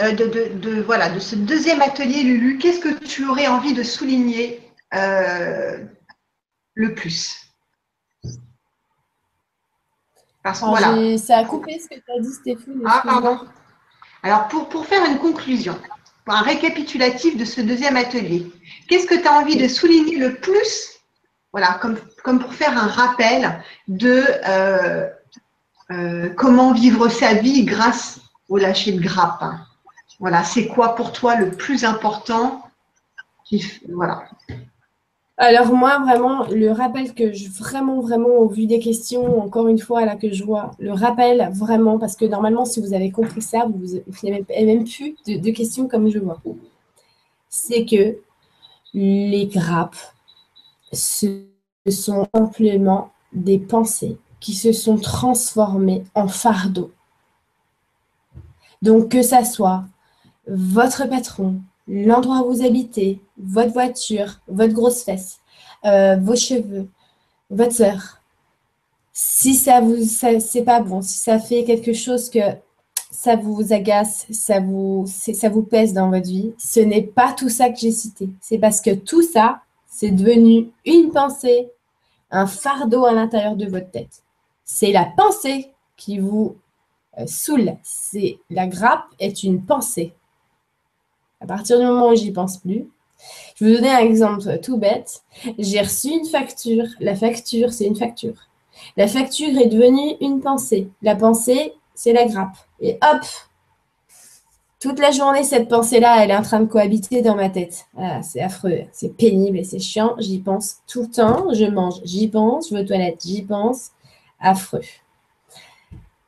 euh, 0.00 0.12
de, 0.12 0.80
voilà, 0.82 1.08
de 1.08 1.18
ce 1.18 1.34
deuxième 1.34 1.82
atelier, 1.82 2.22
Lulu, 2.22 2.58
qu'est-ce 2.58 2.78
que 2.78 3.04
tu 3.04 3.26
aurais 3.26 3.48
envie 3.48 3.74
de 3.74 3.82
souligner 3.82 4.60
euh, 4.94 5.78
le 6.74 6.94
plus? 6.94 7.47
Parce 10.42 10.60
que, 10.60 10.66
voilà. 10.66 11.18
Ça 11.18 11.38
a 11.38 11.44
coupé 11.44 11.78
ce 11.78 11.88
que 11.88 11.94
tu 11.94 12.10
as 12.16 12.20
dit, 12.20 12.32
Stéphane. 12.32 12.82
Ah, 12.86 13.02
pardon. 13.04 13.40
Alors, 14.22 14.48
pour, 14.48 14.68
pour 14.68 14.86
faire 14.86 15.04
une 15.04 15.18
conclusion, 15.18 15.78
un 16.26 16.42
récapitulatif 16.42 17.36
de 17.36 17.44
ce 17.44 17.60
deuxième 17.60 17.96
atelier, 17.96 18.50
qu'est-ce 18.88 19.06
que 19.06 19.14
tu 19.14 19.26
as 19.26 19.32
envie 19.32 19.56
de 19.56 19.68
souligner 19.68 20.18
le 20.18 20.34
plus 20.34 21.00
Voilà, 21.52 21.78
comme, 21.80 21.96
comme 22.22 22.38
pour 22.38 22.54
faire 22.54 22.76
un 22.76 22.88
rappel 22.88 23.62
de 23.88 24.24
euh, 25.90 26.28
comment 26.36 26.72
vivre 26.72 27.08
sa 27.08 27.34
vie 27.34 27.64
grâce 27.64 28.20
au 28.48 28.58
lâcher 28.58 28.92
de 28.92 29.00
grappe. 29.00 29.44
Voilà, 30.20 30.44
c'est 30.44 30.66
quoi 30.66 30.94
pour 30.94 31.12
toi 31.12 31.36
le 31.36 31.50
plus 31.50 31.84
important 31.84 32.68
Voilà. 33.88 34.24
Alors 35.40 35.72
moi, 35.72 36.00
vraiment, 36.00 36.48
le 36.48 36.72
rappel 36.72 37.14
que 37.14 37.32
je, 37.32 37.48
vraiment, 37.48 38.00
vraiment, 38.00 38.28
au 38.28 38.48
vu 38.48 38.66
des 38.66 38.80
questions, 38.80 39.40
encore 39.40 39.68
une 39.68 39.78
fois, 39.78 40.04
là, 40.04 40.16
que 40.16 40.32
je 40.32 40.42
vois, 40.42 40.72
le 40.80 40.92
rappel, 40.92 41.48
vraiment, 41.54 41.96
parce 42.00 42.16
que 42.16 42.24
normalement, 42.24 42.64
si 42.64 42.80
vous 42.80 42.92
avez 42.92 43.12
compris 43.12 43.40
ça, 43.40 43.66
vous 43.72 44.00
n'avez 44.24 44.44
même, 44.66 44.84
plus 44.84 45.14
de, 45.26 45.50
questions 45.52 45.86
comme 45.86 46.10
je 46.10 46.18
vois. 46.18 46.42
C'est 47.48 47.84
que 47.86 48.18
les 48.92 49.46
grappes, 49.46 49.96
ce 50.92 51.44
sont 51.88 52.26
simplement 52.34 53.12
des 53.32 53.60
pensées 53.60 54.18
qui 54.40 54.54
se 54.54 54.72
sont 54.72 54.96
transformées 54.96 56.02
en 56.16 56.26
fardeau. 56.26 56.90
Donc, 58.82 59.08
que 59.10 59.22
ça 59.22 59.44
soit 59.44 59.84
votre 60.48 61.08
patron, 61.08 61.60
l'endroit 61.88 62.46
où 62.46 62.52
vous 62.52 62.64
habitez, 62.64 63.20
votre 63.38 63.72
voiture, 63.72 64.40
votre 64.46 64.74
grosse 64.74 65.02
fesse, 65.02 65.38
euh, 65.84 66.16
vos 66.16 66.36
cheveux, 66.36 66.88
votre 67.50 67.72
soeur. 67.72 68.20
Si 69.12 69.54
ça 69.54 69.80
vous, 69.80 69.96
c'est 70.04 70.62
pas 70.62 70.80
bon, 70.80 71.02
si 71.02 71.18
ça 71.18 71.38
fait 71.38 71.64
quelque 71.64 71.92
chose 71.92 72.30
que 72.30 72.40
ça 73.10 73.36
vous 73.36 73.72
agace, 73.72 74.26
ça 74.30 74.60
vous, 74.60 75.06
ça 75.06 75.48
vous 75.48 75.62
pèse 75.62 75.92
dans 75.92 76.10
votre 76.10 76.28
vie, 76.28 76.52
ce 76.58 76.80
n'est 76.80 77.02
pas 77.02 77.32
tout 77.32 77.48
ça 77.48 77.70
que 77.70 77.78
j'ai 77.78 77.90
cité. 77.90 78.28
C'est 78.40 78.58
parce 78.58 78.80
que 78.80 78.94
tout 78.94 79.22
ça, 79.22 79.62
c'est 79.86 80.10
devenu 80.10 80.70
une 80.84 81.10
pensée, 81.10 81.70
un 82.30 82.46
fardeau 82.46 83.06
à 83.06 83.12
l'intérieur 83.12 83.56
de 83.56 83.66
votre 83.66 83.90
tête. 83.90 84.22
C'est 84.64 84.92
la 84.92 85.06
pensée 85.16 85.72
qui 85.96 86.18
vous 86.18 86.56
euh, 87.18 87.24
saoule. 87.26 87.76
C'est 87.82 88.38
la 88.50 88.66
grappe 88.66 89.06
est 89.18 89.42
une 89.42 89.64
pensée. 89.64 90.12
À 91.40 91.46
partir 91.46 91.78
du 91.78 91.84
moment 91.84 92.08
où 92.08 92.14
j'y 92.16 92.32
pense 92.32 92.58
plus, 92.58 92.88
je 93.56 93.64
vous 93.64 93.74
donner 93.74 93.90
un 93.90 93.98
exemple 93.98 94.58
tout 94.60 94.76
bête. 94.76 95.22
J'ai 95.58 95.80
reçu 95.80 96.08
une 96.08 96.26
facture. 96.26 96.84
La 97.00 97.16
facture, 97.16 97.72
c'est 97.72 97.86
une 97.86 97.96
facture. 97.96 98.34
La 98.96 99.08
facture 99.08 99.58
est 99.58 99.66
devenue 99.66 100.16
une 100.20 100.40
pensée. 100.40 100.88
La 101.02 101.16
pensée, 101.16 101.74
c'est 101.94 102.12
la 102.12 102.26
grappe. 102.26 102.56
Et 102.80 102.98
hop, 103.02 103.22
toute 104.80 105.00
la 105.00 105.10
journée, 105.10 105.42
cette 105.42 105.68
pensée-là, 105.68 106.22
elle 106.22 106.30
est 106.30 106.36
en 106.36 106.42
train 106.42 106.60
de 106.60 106.66
cohabiter 106.66 107.22
dans 107.22 107.34
ma 107.34 107.50
tête. 107.50 107.86
C'est 108.22 108.40
affreux, 108.40 108.82
c'est 108.92 109.16
pénible 109.16 109.58
et 109.58 109.64
c'est 109.64 109.80
chiant. 109.80 110.14
J'y 110.18 110.38
pense 110.38 110.76
tout 110.86 111.02
le 111.02 111.10
temps. 111.10 111.52
Je 111.52 111.64
mange, 111.64 112.00
j'y 112.04 112.28
pense. 112.28 112.68
Je 112.68 112.74
vais 112.74 112.82
aux 112.82 112.86
toilettes, 112.86 113.22
j'y 113.24 113.42
pense. 113.42 113.90
Affreux. 114.38 114.82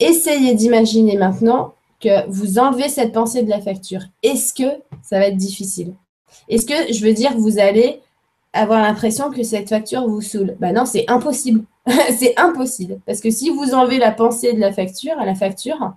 Essayez 0.00 0.54
d'imaginer 0.54 1.16
maintenant 1.16 1.74
que 2.00 2.28
vous 2.28 2.58
enlevez 2.58 2.88
cette 2.88 3.12
pensée 3.12 3.42
de 3.42 3.50
la 3.50 3.60
facture. 3.60 4.02
Est-ce 4.22 4.54
que 4.54 4.82
ça 5.02 5.18
va 5.18 5.26
être 5.26 5.36
difficile? 5.36 5.94
Est-ce 6.48 6.66
que, 6.66 6.92
je 6.92 7.04
veux 7.04 7.12
dire, 7.12 7.36
vous 7.36 7.58
allez 7.58 8.00
avoir 8.52 8.80
l'impression 8.82 9.30
que 9.30 9.42
cette 9.42 9.68
facture 9.68 10.08
vous 10.08 10.22
saoule? 10.22 10.56
Ben 10.58 10.74
non, 10.74 10.86
c'est 10.86 11.08
impossible. 11.08 11.64
c'est 11.86 12.38
impossible. 12.38 13.00
Parce 13.06 13.20
que 13.20 13.30
si 13.30 13.50
vous 13.50 13.74
enlevez 13.74 13.98
la 13.98 14.12
pensée 14.12 14.52
de 14.52 14.60
la 14.60 14.72
facture 14.72 15.18
à 15.18 15.26
la 15.26 15.34
facture, 15.34 15.94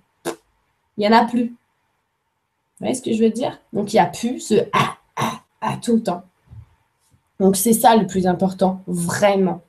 il 0.98 1.02
n'y 1.02 1.08
en 1.08 1.14
a 1.14 1.26
plus. 1.26 1.48
Vous 1.48 2.88
voyez 2.88 2.96
ce 2.96 3.02
que 3.02 3.14
je 3.14 3.24
veux 3.24 3.30
dire? 3.30 3.60
Donc, 3.72 3.94
il 3.94 3.96
n'y 3.96 4.02
a 4.02 4.06
plus 4.06 4.40
ce 4.40 4.56
ah, 4.74 4.98
ah, 5.16 5.42
ah 5.62 5.78
tout 5.82 5.96
le 5.96 6.04
temps. 6.04 6.24
Donc, 7.40 7.56
c'est 7.56 7.74
ça 7.74 7.96
le 7.96 8.08
plus 8.08 8.28
important, 8.28 8.82
vraiment. 8.88 9.62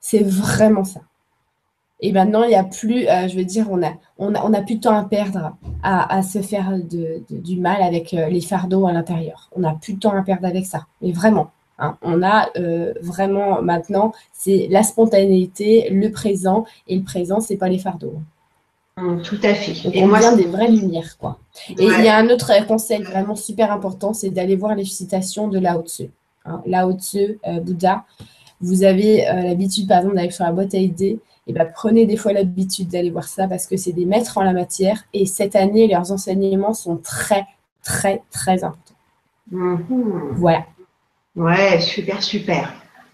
C'est 0.00 0.22
vraiment 0.22 0.84
ça. 0.84 1.00
Et 2.00 2.12
maintenant, 2.12 2.44
il 2.44 2.50
n'y 2.50 2.54
a 2.54 2.64
plus, 2.64 3.08
euh, 3.08 3.26
je 3.26 3.36
veux 3.36 3.44
dire, 3.44 3.66
on 3.70 3.82
a, 3.82 3.92
on, 4.18 4.34
a, 4.34 4.44
on 4.44 4.52
a 4.52 4.62
plus 4.62 4.76
de 4.76 4.80
temps 4.80 4.96
à 4.96 5.04
perdre 5.04 5.56
à, 5.82 6.22
se 6.22 6.40
faire 6.42 6.78
du 7.28 7.58
mal 7.58 7.82
avec 7.82 8.14
euh, 8.14 8.28
les 8.28 8.40
fardeaux 8.40 8.86
à 8.86 8.92
l'intérieur. 8.92 9.50
On 9.56 9.60
n'a 9.60 9.76
plus 9.80 9.94
de 9.94 9.98
temps 9.98 10.16
à 10.16 10.22
perdre 10.22 10.46
avec 10.46 10.66
ça. 10.66 10.86
Mais 11.02 11.10
vraiment, 11.10 11.50
hein, 11.78 11.96
on 12.02 12.22
a 12.22 12.50
euh, 12.56 12.94
vraiment 13.02 13.62
maintenant, 13.62 14.12
c'est 14.32 14.68
la 14.70 14.84
spontanéité, 14.84 15.88
le 15.90 16.10
présent. 16.12 16.64
Et 16.86 16.96
le 16.96 17.02
présent, 17.02 17.40
c'est 17.40 17.56
pas 17.56 17.68
les 17.68 17.78
fardeaux. 17.78 18.14
Mmh, 18.96 19.22
tout 19.22 19.38
à 19.42 19.54
fait. 19.54 19.96
et 19.96 20.04
on 20.04 20.08
moi, 20.08 20.20
vient 20.20 20.36
des 20.36 20.46
vraies 20.46 20.70
lumières, 20.70 21.18
quoi. 21.18 21.38
Et 21.70 21.84
il 21.84 22.04
y 22.04 22.08
a 22.08 22.16
un 22.16 22.28
autre 22.30 22.52
conseil 22.66 23.02
vraiment 23.02 23.36
super 23.36 23.72
important, 23.72 24.12
c'est 24.12 24.30
d'aller 24.30 24.56
voir 24.56 24.74
les 24.76 24.84
citations 24.84 25.48
de 25.48 25.58
Lao 25.58 25.82
Tzu. 25.82 26.10
Hein. 26.44 26.62
Lao 26.66 26.92
Tzu, 26.92 27.40
Bouddha. 27.62 28.04
Vous 28.60 28.82
avez 28.82 29.24
l'habitude, 29.44 29.86
par 29.86 29.98
exemple, 29.98 30.16
d'aller 30.16 30.32
sur 30.32 30.44
la 30.44 30.50
boîte 30.50 30.74
à 30.74 30.78
idées 30.78 31.20
eh 31.48 31.52
ben, 31.52 31.66
prenez 31.74 32.06
des 32.06 32.16
fois 32.16 32.32
l'habitude 32.32 32.88
d'aller 32.88 33.10
voir 33.10 33.24
ça 33.24 33.48
parce 33.48 33.66
que 33.66 33.76
c'est 33.76 33.92
des 33.92 34.04
maîtres 34.04 34.36
en 34.36 34.42
la 34.42 34.52
matière 34.52 35.04
et 35.14 35.24
cette 35.26 35.56
année, 35.56 35.88
leurs 35.88 36.12
enseignements 36.12 36.74
sont 36.74 36.98
très, 36.98 37.46
très, 37.82 38.22
très 38.30 38.64
importants. 38.64 38.94
Mhm. 39.50 40.34
Voilà. 40.36 40.66
Ouais, 41.34 41.80
super, 41.80 42.22
super. 42.22 42.72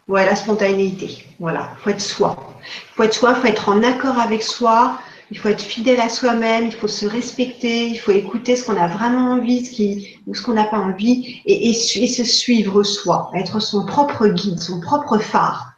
Ouais, 0.08 0.26
la 0.26 0.34
spontanéité. 0.34 1.24
Voilà, 1.38 1.70
il 1.78 1.82
faut 1.82 1.90
être 1.90 2.00
soi. 2.00 2.36
Il 2.62 2.94
faut 2.96 3.02
être 3.04 3.14
soi, 3.14 3.34
il 3.36 3.40
faut 3.40 3.46
être 3.46 3.68
en 3.68 3.82
accord 3.82 4.18
avec 4.18 4.42
soi, 4.42 4.98
il 5.30 5.38
faut 5.38 5.48
être 5.48 5.62
fidèle 5.62 6.00
à 6.00 6.08
soi-même, 6.08 6.66
il 6.66 6.74
faut 6.74 6.88
se 6.88 7.06
respecter, 7.06 7.88
il 7.88 7.98
faut 7.98 8.12
écouter 8.12 8.56
ce 8.56 8.66
qu'on 8.66 8.76
a 8.76 8.88
vraiment 8.88 9.32
envie 9.32 9.64
ce 9.64 9.70
qui, 9.70 10.18
ou 10.26 10.34
ce 10.34 10.42
qu'on 10.42 10.54
n'a 10.54 10.64
pas 10.64 10.78
envie 10.78 11.40
et, 11.46 11.70
et, 11.70 11.74
se 11.74 12.24
suivre 12.24 12.82
soi, 12.82 13.30
être 13.34 13.60
son 13.60 13.86
propre 13.86 14.26
guide, 14.28 14.58
son 14.58 14.80
propre 14.80 15.18
phare 15.18 15.72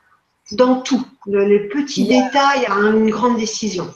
dans 0.53 0.81
tout. 0.81 1.05
Les 1.27 1.69
petits 1.69 2.05
détails 2.05 2.67
à 2.67 2.75
une 2.75 3.11
grande 3.11 3.37
décision. 3.37 3.93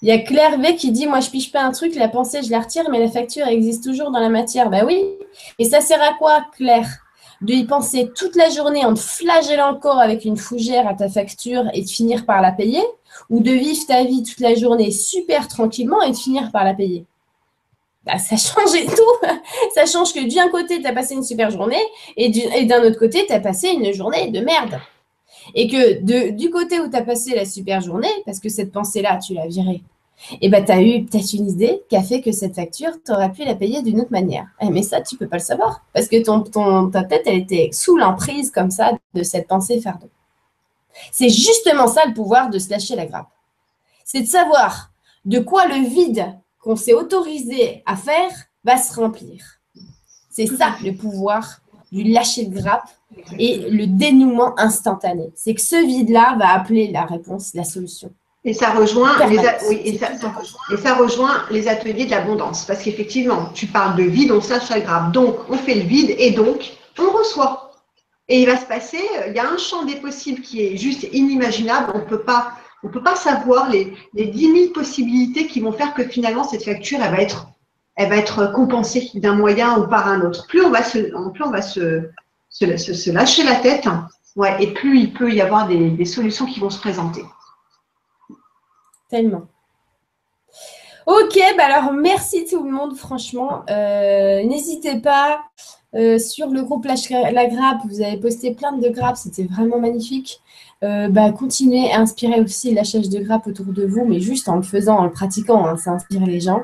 Il 0.00 0.08
y 0.08 0.12
a 0.12 0.18
Claire 0.18 0.58
V 0.58 0.74
qui 0.74 0.90
dit 0.90 1.06
Moi, 1.06 1.20
je 1.20 1.30
piche 1.30 1.52
pas 1.52 1.62
un 1.62 1.70
truc, 1.70 1.94
la 1.94 2.08
pensée, 2.08 2.42
je 2.42 2.50
la 2.50 2.60
retire, 2.60 2.90
mais 2.90 2.98
la 2.98 3.08
facture 3.08 3.46
existe 3.46 3.84
toujours 3.84 4.10
dans 4.10 4.18
la 4.18 4.28
matière. 4.28 4.68
Ben 4.68 4.84
oui. 4.84 5.04
Et 5.58 5.64
ça 5.64 5.80
sert 5.80 6.02
à 6.02 6.14
quoi, 6.14 6.44
Claire? 6.56 6.88
De 7.40 7.52
y 7.52 7.64
penser 7.64 8.10
toute 8.14 8.36
la 8.36 8.50
journée 8.50 8.84
en 8.84 8.94
te 8.94 9.00
flagellant 9.00 9.70
encore 9.70 9.98
avec 9.98 10.24
une 10.24 10.36
fougère 10.36 10.86
à 10.86 10.94
ta 10.94 11.08
facture 11.08 11.64
et 11.74 11.82
de 11.82 11.88
finir 11.88 12.24
par 12.24 12.40
la 12.40 12.52
payer? 12.52 12.82
Ou 13.30 13.40
de 13.40 13.50
vivre 13.50 13.86
ta 13.86 14.04
vie 14.04 14.22
toute 14.22 14.40
la 14.40 14.54
journée 14.54 14.90
super 14.90 15.46
tranquillement 15.48 16.02
et 16.02 16.10
de 16.10 16.16
finir 16.16 16.50
par 16.50 16.64
la 16.64 16.74
payer? 16.74 17.04
Bah, 18.04 18.18
ça 18.18 18.36
changeait 18.36 18.86
tout. 18.86 19.28
ça 19.74 19.86
change 19.86 20.12
que 20.12 20.34
d'un 20.34 20.48
côté, 20.48 20.80
tu 20.80 20.86
as 20.86 20.92
passé 20.92 21.14
une 21.14 21.22
super 21.22 21.50
journée 21.50 21.82
et 22.16 22.64
d'un 22.64 22.82
autre 22.82 22.98
côté, 22.98 23.24
tu 23.26 23.32
as 23.32 23.40
passé 23.40 23.68
une 23.68 23.92
journée 23.92 24.30
de 24.30 24.40
merde. 24.40 24.80
Et 25.54 25.68
que 25.68 26.00
de, 26.02 26.30
du 26.30 26.50
côté 26.50 26.80
où 26.80 26.88
tu 26.88 26.96
as 26.96 27.02
passé 27.02 27.34
la 27.34 27.44
super 27.44 27.80
journée, 27.80 28.12
parce 28.24 28.40
que 28.40 28.48
cette 28.48 28.72
pensée-là, 28.72 29.18
tu 29.18 29.34
l'as 29.34 29.46
virée, 29.46 29.82
et 30.40 30.48
ben, 30.48 30.64
tu 30.64 30.72
as 30.72 30.82
eu 30.82 31.04
peut-être 31.04 31.32
une 31.32 31.48
idée 31.48 31.82
qui 31.88 31.96
a 31.96 32.02
fait 32.02 32.20
que 32.20 32.32
cette 32.32 32.54
facture, 32.54 32.92
tu 33.04 33.12
aurais 33.12 33.32
pu 33.32 33.44
la 33.44 33.54
payer 33.54 33.82
d'une 33.82 34.00
autre 34.00 34.12
manière. 34.12 34.46
Eh, 34.60 34.70
mais 34.70 34.82
ça, 34.82 35.00
tu 35.00 35.16
peux 35.16 35.26
pas 35.26 35.36
le 35.36 35.42
savoir. 35.42 35.84
Parce 35.92 36.06
que 36.06 36.22
ton, 36.22 36.42
ton, 36.42 36.90
ta 36.90 37.02
tête, 37.02 37.22
elle 37.26 37.38
était 37.38 37.70
sous 37.72 37.96
l'emprise 37.96 38.50
comme 38.50 38.70
ça 38.70 38.92
de 39.14 39.22
cette 39.22 39.48
pensée 39.48 39.80
fardeau. 39.80 40.10
C'est 41.10 41.28
justement 41.28 41.88
ça 41.88 42.04
le 42.06 42.14
pouvoir 42.14 42.50
de 42.50 42.58
se 42.58 42.70
lâcher 42.70 42.94
la 42.94 43.06
grappe. 43.06 43.30
C'est 44.04 44.20
de 44.20 44.26
savoir 44.26 44.92
de 45.24 45.38
quoi 45.38 45.66
le 45.66 45.86
vide 45.86 46.26
qu'on 46.60 46.76
s'est 46.76 46.94
autorisé 46.94 47.82
à 47.86 47.96
faire 47.96 48.30
va 48.64 48.76
se 48.76 48.94
remplir. 48.94 49.42
C'est 50.30 50.46
ça 50.46 50.76
le 50.82 50.94
pouvoir 50.94 51.61
du 51.92 52.04
lâcher 52.04 52.46
de 52.46 52.58
grappe 52.58 52.88
et 53.38 53.68
le 53.70 53.86
dénouement 53.86 54.58
instantané. 54.58 55.30
C'est 55.34 55.54
que 55.54 55.60
ce 55.60 55.76
vide-là 55.76 56.36
va 56.38 56.54
appeler 56.54 56.90
la 56.90 57.04
réponse, 57.04 57.52
la 57.54 57.64
solution. 57.64 58.10
Et 58.44 58.54
ça 58.54 58.70
rejoint 58.70 59.24
les, 59.28 59.36
et 59.36 60.76
ça, 60.76 60.94
rejoint 60.94 61.44
les 61.50 61.68
ateliers 61.68 62.06
de 62.06 62.10
l'abondance. 62.10 62.64
Parce 62.64 62.82
qu'effectivement, 62.82 63.50
tu 63.54 63.66
parles 63.66 63.96
de 63.96 64.02
vide, 64.02 64.32
on 64.32 64.40
se 64.40 64.50
lâche 64.50 64.68
la 64.70 64.80
grappe. 64.80 65.12
Donc, 65.12 65.36
on 65.48 65.56
fait 65.56 65.76
le 65.76 65.82
vide 65.82 66.16
et 66.18 66.32
donc, 66.32 66.72
on 66.98 67.16
reçoit. 67.16 67.70
Et 68.28 68.40
il 68.40 68.46
va 68.46 68.56
se 68.56 68.66
passer, 68.66 69.00
il 69.28 69.34
y 69.34 69.38
a 69.38 69.48
un 69.48 69.58
champ 69.58 69.84
des 69.84 69.96
possibles 69.96 70.40
qui 70.40 70.64
est 70.64 70.76
juste 70.76 71.06
inimaginable. 71.12 71.92
On 71.94 71.98
ne 71.98 72.04
peut 72.04 72.22
pas 72.22 72.54
on 72.82 72.88
ne 72.88 72.92
peut 72.92 73.02
pas 73.02 73.14
savoir 73.14 73.70
les, 73.70 73.92
les 74.14 74.26
10 74.26 74.40
000 74.40 74.72
possibilités 74.72 75.46
qui 75.46 75.60
vont 75.60 75.72
faire 75.72 75.94
que 75.94 76.02
finalement 76.04 76.42
cette 76.42 76.64
facture, 76.64 76.98
elle 77.00 77.12
va 77.12 77.22
être, 77.22 77.46
elle 77.96 78.08
va 78.08 78.16
être 78.16 78.52
compensée 78.52 79.10
d'un 79.14 79.34
moyen 79.34 79.78
ou 79.78 79.86
par 79.86 80.08
un 80.08 80.22
autre. 80.22 80.46
Plus 80.46 80.64
on 80.64 80.70
va 80.70 80.82
se, 80.82 80.98
plus 80.98 81.44
on 81.44 81.50
va 81.50 81.62
se, 81.62 83.10
lâcher 83.10 83.44
la 83.44 83.56
tête, 83.56 83.86
et 84.60 84.72
plus 84.72 84.98
il 84.98 85.12
peut 85.12 85.32
y 85.32 85.40
avoir 85.40 85.68
des, 85.68 86.04
solutions 86.04 86.46
qui 86.46 86.60
vont 86.60 86.70
se 86.70 86.80
présenter. 86.80 87.22
Tellement. 89.10 89.42
Ok, 91.06 91.38
bah 91.56 91.64
alors 91.64 91.92
merci 91.92 92.46
tout 92.46 92.62
le 92.62 92.70
monde, 92.70 92.96
franchement. 92.96 93.64
Euh, 93.68 94.44
n'hésitez 94.44 95.00
pas 95.00 95.42
euh, 95.94 96.18
sur 96.18 96.48
le 96.48 96.62
groupe 96.62 96.86
la 96.86 97.46
grappe, 97.46 97.80
vous 97.86 98.00
avez 98.00 98.16
posté 98.16 98.54
plein 98.54 98.72
de 98.72 98.88
grappes, 98.88 99.16
c'était 99.16 99.44
vraiment 99.44 99.78
magnifique. 99.78 100.40
Euh, 100.82 101.08
bah, 101.08 101.30
continuez 101.30 101.92
à 101.92 102.00
inspirer 102.00 102.40
aussi 102.40 102.72
lâchage 102.72 103.08
de 103.08 103.18
grappe 103.18 103.46
autour 103.46 103.66
de 103.66 103.84
vous, 103.84 104.04
mais 104.04 104.20
juste 104.20 104.48
en 104.48 104.56
le 104.56 104.62
faisant, 104.62 104.98
en 104.98 105.04
le 105.04 105.12
pratiquant, 105.12 105.66
hein, 105.66 105.76
ça 105.76 105.92
inspire 105.92 106.24
les 106.24 106.40
gens. 106.40 106.62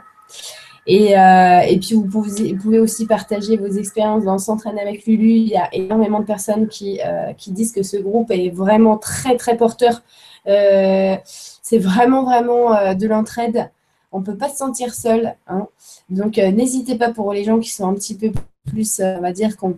Et, 0.88 1.16
euh, 1.16 1.60
et 1.60 1.78
puis, 1.78 1.94
vous 1.94 2.06
pouvez, 2.06 2.54
vous 2.54 2.62
pouvez, 2.62 2.80
aussi 2.80 3.06
partager 3.06 3.56
vos 3.56 3.68
expériences 3.68 4.24
dans 4.24 4.38
S'entraîner 4.38 4.80
avec 4.80 5.06
Lulu. 5.06 5.30
Il 5.30 5.48
y 5.48 5.56
a 5.56 5.68
énormément 5.72 6.20
de 6.20 6.24
personnes 6.24 6.66
qui, 6.66 7.00
euh, 7.04 7.32
qui 7.34 7.52
disent 7.52 7.72
que 7.72 7.82
ce 7.82 7.98
groupe 7.98 8.30
est 8.30 8.50
vraiment 8.50 8.96
très, 8.96 9.36
très 9.36 9.56
porteur. 9.56 10.02
c'est 10.44 11.78
vraiment, 11.78 12.24
vraiment 12.24 12.94
de 12.94 13.06
l'entraide. 13.06 13.70
On 14.10 14.20
ne 14.20 14.24
peut 14.24 14.36
pas 14.36 14.48
se 14.48 14.56
sentir 14.56 14.94
seul. 14.94 15.36
Hein. 15.46 15.68
Donc, 16.08 16.38
n'hésitez 16.38 16.96
pas 16.96 17.12
pour 17.12 17.32
les 17.32 17.44
gens 17.44 17.60
qui 17.60 17.70
sont 17.70 17.86
un 17.86 17.94
petit 17.94 18.16
peu 18.16 18.32
plus, 18.66 19.00
on 19.00 19.20
va 19.20 19.32
dire, 19.32 19.56
qu'on 19.56 19.76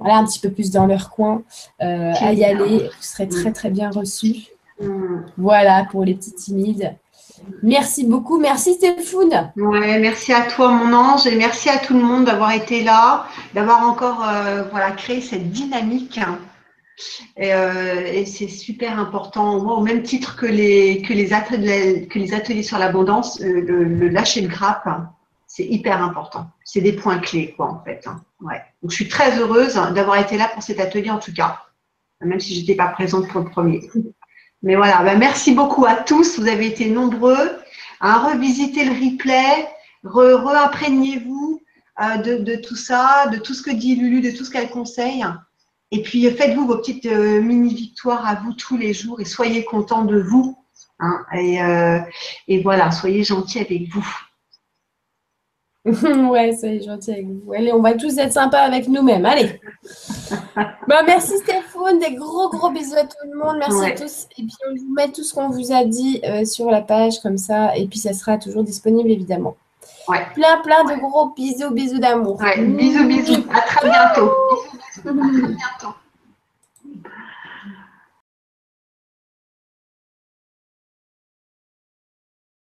voilà, 0.00 0.16
un 0.16 0.24
petit 0.24 0.40
peu 0.40 0.50
plus 0.50 0.70
dans 0.70 0.86
leur 0.86 1.10
coin, 1.10 1.42
euh, 1.82 2.12
à 2.18 2.32
y 2.32 2.42
aller. 2.42 2.78
Vous 2.78 3.02
serez 3.02 3.28
très, 3.28 3.52
très 3.52 3.70
bien 3.70 3.90
reçus. 3.90 4.46
Mm. 4.80 5.20
Voilà, 5.36 5.86
pour 5.90 6.04
les 6.04 6.14
petits 6.14 6.32
timides. 6.32 6.94
Merci 7.62 8.04
beaucoup. 8.04 8.38
Merci 8.38 8.74
Stéphane. 8.74 9.52
Ouais, 9.56 9.98
merci 9.98 10.32
à 10.32 10.42
toi 10.42 10.70
mon 10.70 10.92
ange 10.94 11.26
et 11.26 11.36
merci 11.36 11.68
à 11.68 11.78
tout 11.78 11.94
le 11.94 12.02
monde 12.02 12.24
d'avoir 12.24 12.52
été 12.52 12.82
là, 12.82 13.26
d'avoir 13.54 13.82
encore 13.82 14.26
euh, 14.26 14.64
voilà, 14.70 14.92
créé 14.92 15.20
cette 15.20 15.50
dynamique. 15.50 16.20
Euh, 17.40 18.04
et, 18.04 18.26
c'est 18.26 18.48
super 18.48 18.98
important, 18.98 19.56
au 19.56 19.80
même 19.80 20.02
titre 20.02 20.36
que 20.36 20.46
les, 20.46 21.02
que 21.02 21.14
les, 21.14 21.32
ateliers, 21.32 22.62
sur 22.62 22.78
l'abondance, 22.78 23.40
le, 23.40 23.84
le, 23.84 24.08
lâcher 24.08 24.42
le 24.42 24.48
grappe, 24.48 24.86
c'est 25.46 25.64
hyper 25.64 26.02
important. 26.02 26.46
c'est 26.64 26.80
des 26.80 26.92
points 26.92 27.18
clés, 27.18 27.54
quoi, 27.56 27.70
en 27.70 27.82
fait. 27.82 28.06
Hein. 28.06 28.20
Ouais. 28.40 28.60
Donc, 28.82 28.90
je 28.90 28.96
suis 28.96 29.08
très 29.08 29.38
heureuse 29.38 29.74
d'avoir 29.94 30.18
été 30.18 30.36
là 30.36 30.48
pour 30.52 30.62
cet 30.62 30.78
atelier, 30.78 31.10
en 31.10 31.18
tout 31.18 31.32
cas, 31.32 31.62
même 32.20 32.40
si 32.40 32.54
je 32.54 32.60
n'étais 32.60 32.76
pas 32.76 32.88
présente 32.88 33.28
pour 33.28 33.40
le 33.40 33.50
premier. 33.50 33.90
Mais 34.62 34.76
voilà, 34.76 35.02
ben, 35.02 35.18
merci 35.18 35.52
beaucoup 35.52 35.86
à 35.86 35.94
tous. 35.94 36.38
Vous 36.38 36.48
avez 36.48 36.66
été 36.66 36.90
nombreux 36.90 37.58
à 38.00 38.18
revisiter 38.18 38.84
le 38.84 38.92
replay. 38.92 39.68
Re-imprégnez-vous 40.04 41.60
euh, 42.00 42.16
de, 42.16 42.56
tout 42.56 42.76
ça, 42.76 43.26
de 43.32 43.38
tout 43.38 43.54
ce 43.54 43.62
que 43.62 43.70
dit 43.70 43.96
Lulu, 43.96 44.20
de 44.20 44.36
tout 44.36 44.44
ce 44.44 44.50
qu'elle 44.50 44.70
conseille. 44.70 45.24
Et 45.90 46.02
puis, 46.02 46.30
faites-vous 46.30 46.66
vos 46.66 46.76
petites 46.76 47.06
euh, 47.06 47.40
mini-victoires 47.40 48.26
à 48.26 48.36
vous 48.36 48.52
tous 48.52 48.76
les 48.76 48.94
jours 48.94 49.20
et 49.20 49.24
soyez 49.24 49.64
contents 49.64 50.04
de 50.04 50.20
vous. 50.20 50.56
Hein. 51.00 51.24
euh, 51.34 51.98
et 52.48 52.62
voilà, 52.62 52.90
soyez 52.90 53.24
gentils 53.24 53.60
avec 53.60 53.88
vous. 53.88 54.06
ouais, 56.30 56.54
soyez 56.58 56.82
gentils 56.82 57.12
avec 57.12 57.26
vous. 57.26 57.52
Allez, 57.54 57.72
on 57.72 57.80
va 57.80 57.94
tous 57.94 58.18
être 58.18 58.32
sympas 58.32 58.60
avec 58.60 58.86
nous-mêmes. 58.86 59.24
Allez. 59.24 59.60
bah, 60.86 61.02
merci 61.06 61.38
Stéphane, 61.38 61.98
des 61.98 62.14
gros 62.14 62.50
gros 62.50 62.70
bisous 62.70 62.96
à 62.96 63.04
tout 63.04 63.16
le 63.30 63.38
monde. 63.38 63.56
Merci 63.58 63.86
à 63.86 63.90
tous. 63.92 64.26
Et 64.36 64.42
puis 64.42 64.56
on 64.68 64.74
vous 64.74 64.92
met 64.94 65.08
tout 65.10 65.22
ce 65.22 65.32
qu'on 65.32 65.48
vous 65.48 65.72
a 65.72 65.84
dit 65.84 66.20
euh, 66.24 66.44
sur 66.44 66.70
la 66.70 66.82
page 66.82 67.20
comme 67.20 67.38
ça. 67.38 67.74
Et 67.76 67.86
puis 67.86 67.98
ça 67.98 68.12
sera 68.12 68.36
toujours 68.36 68.62
disponible 68.62 69.10
évidemment. 69.10 69.56
Ouais. 70.06 70.26
Plein 70.34 70.60
plein 70.62 70.84
de 70.84 71.00
gros 71.00 71.30
bisous, 71.30 71.70
bisous 71.70 71.98
d'amour. 71.98 72.38
bisous, 72.58 73.06
bisous. 73.06 73.46
À 73.50 73.60
très 73.62 73.88
bientôt. 73.88 74.32
à 74.96 75.00
très 75.00 75.12
bientôt. 75.12 75.94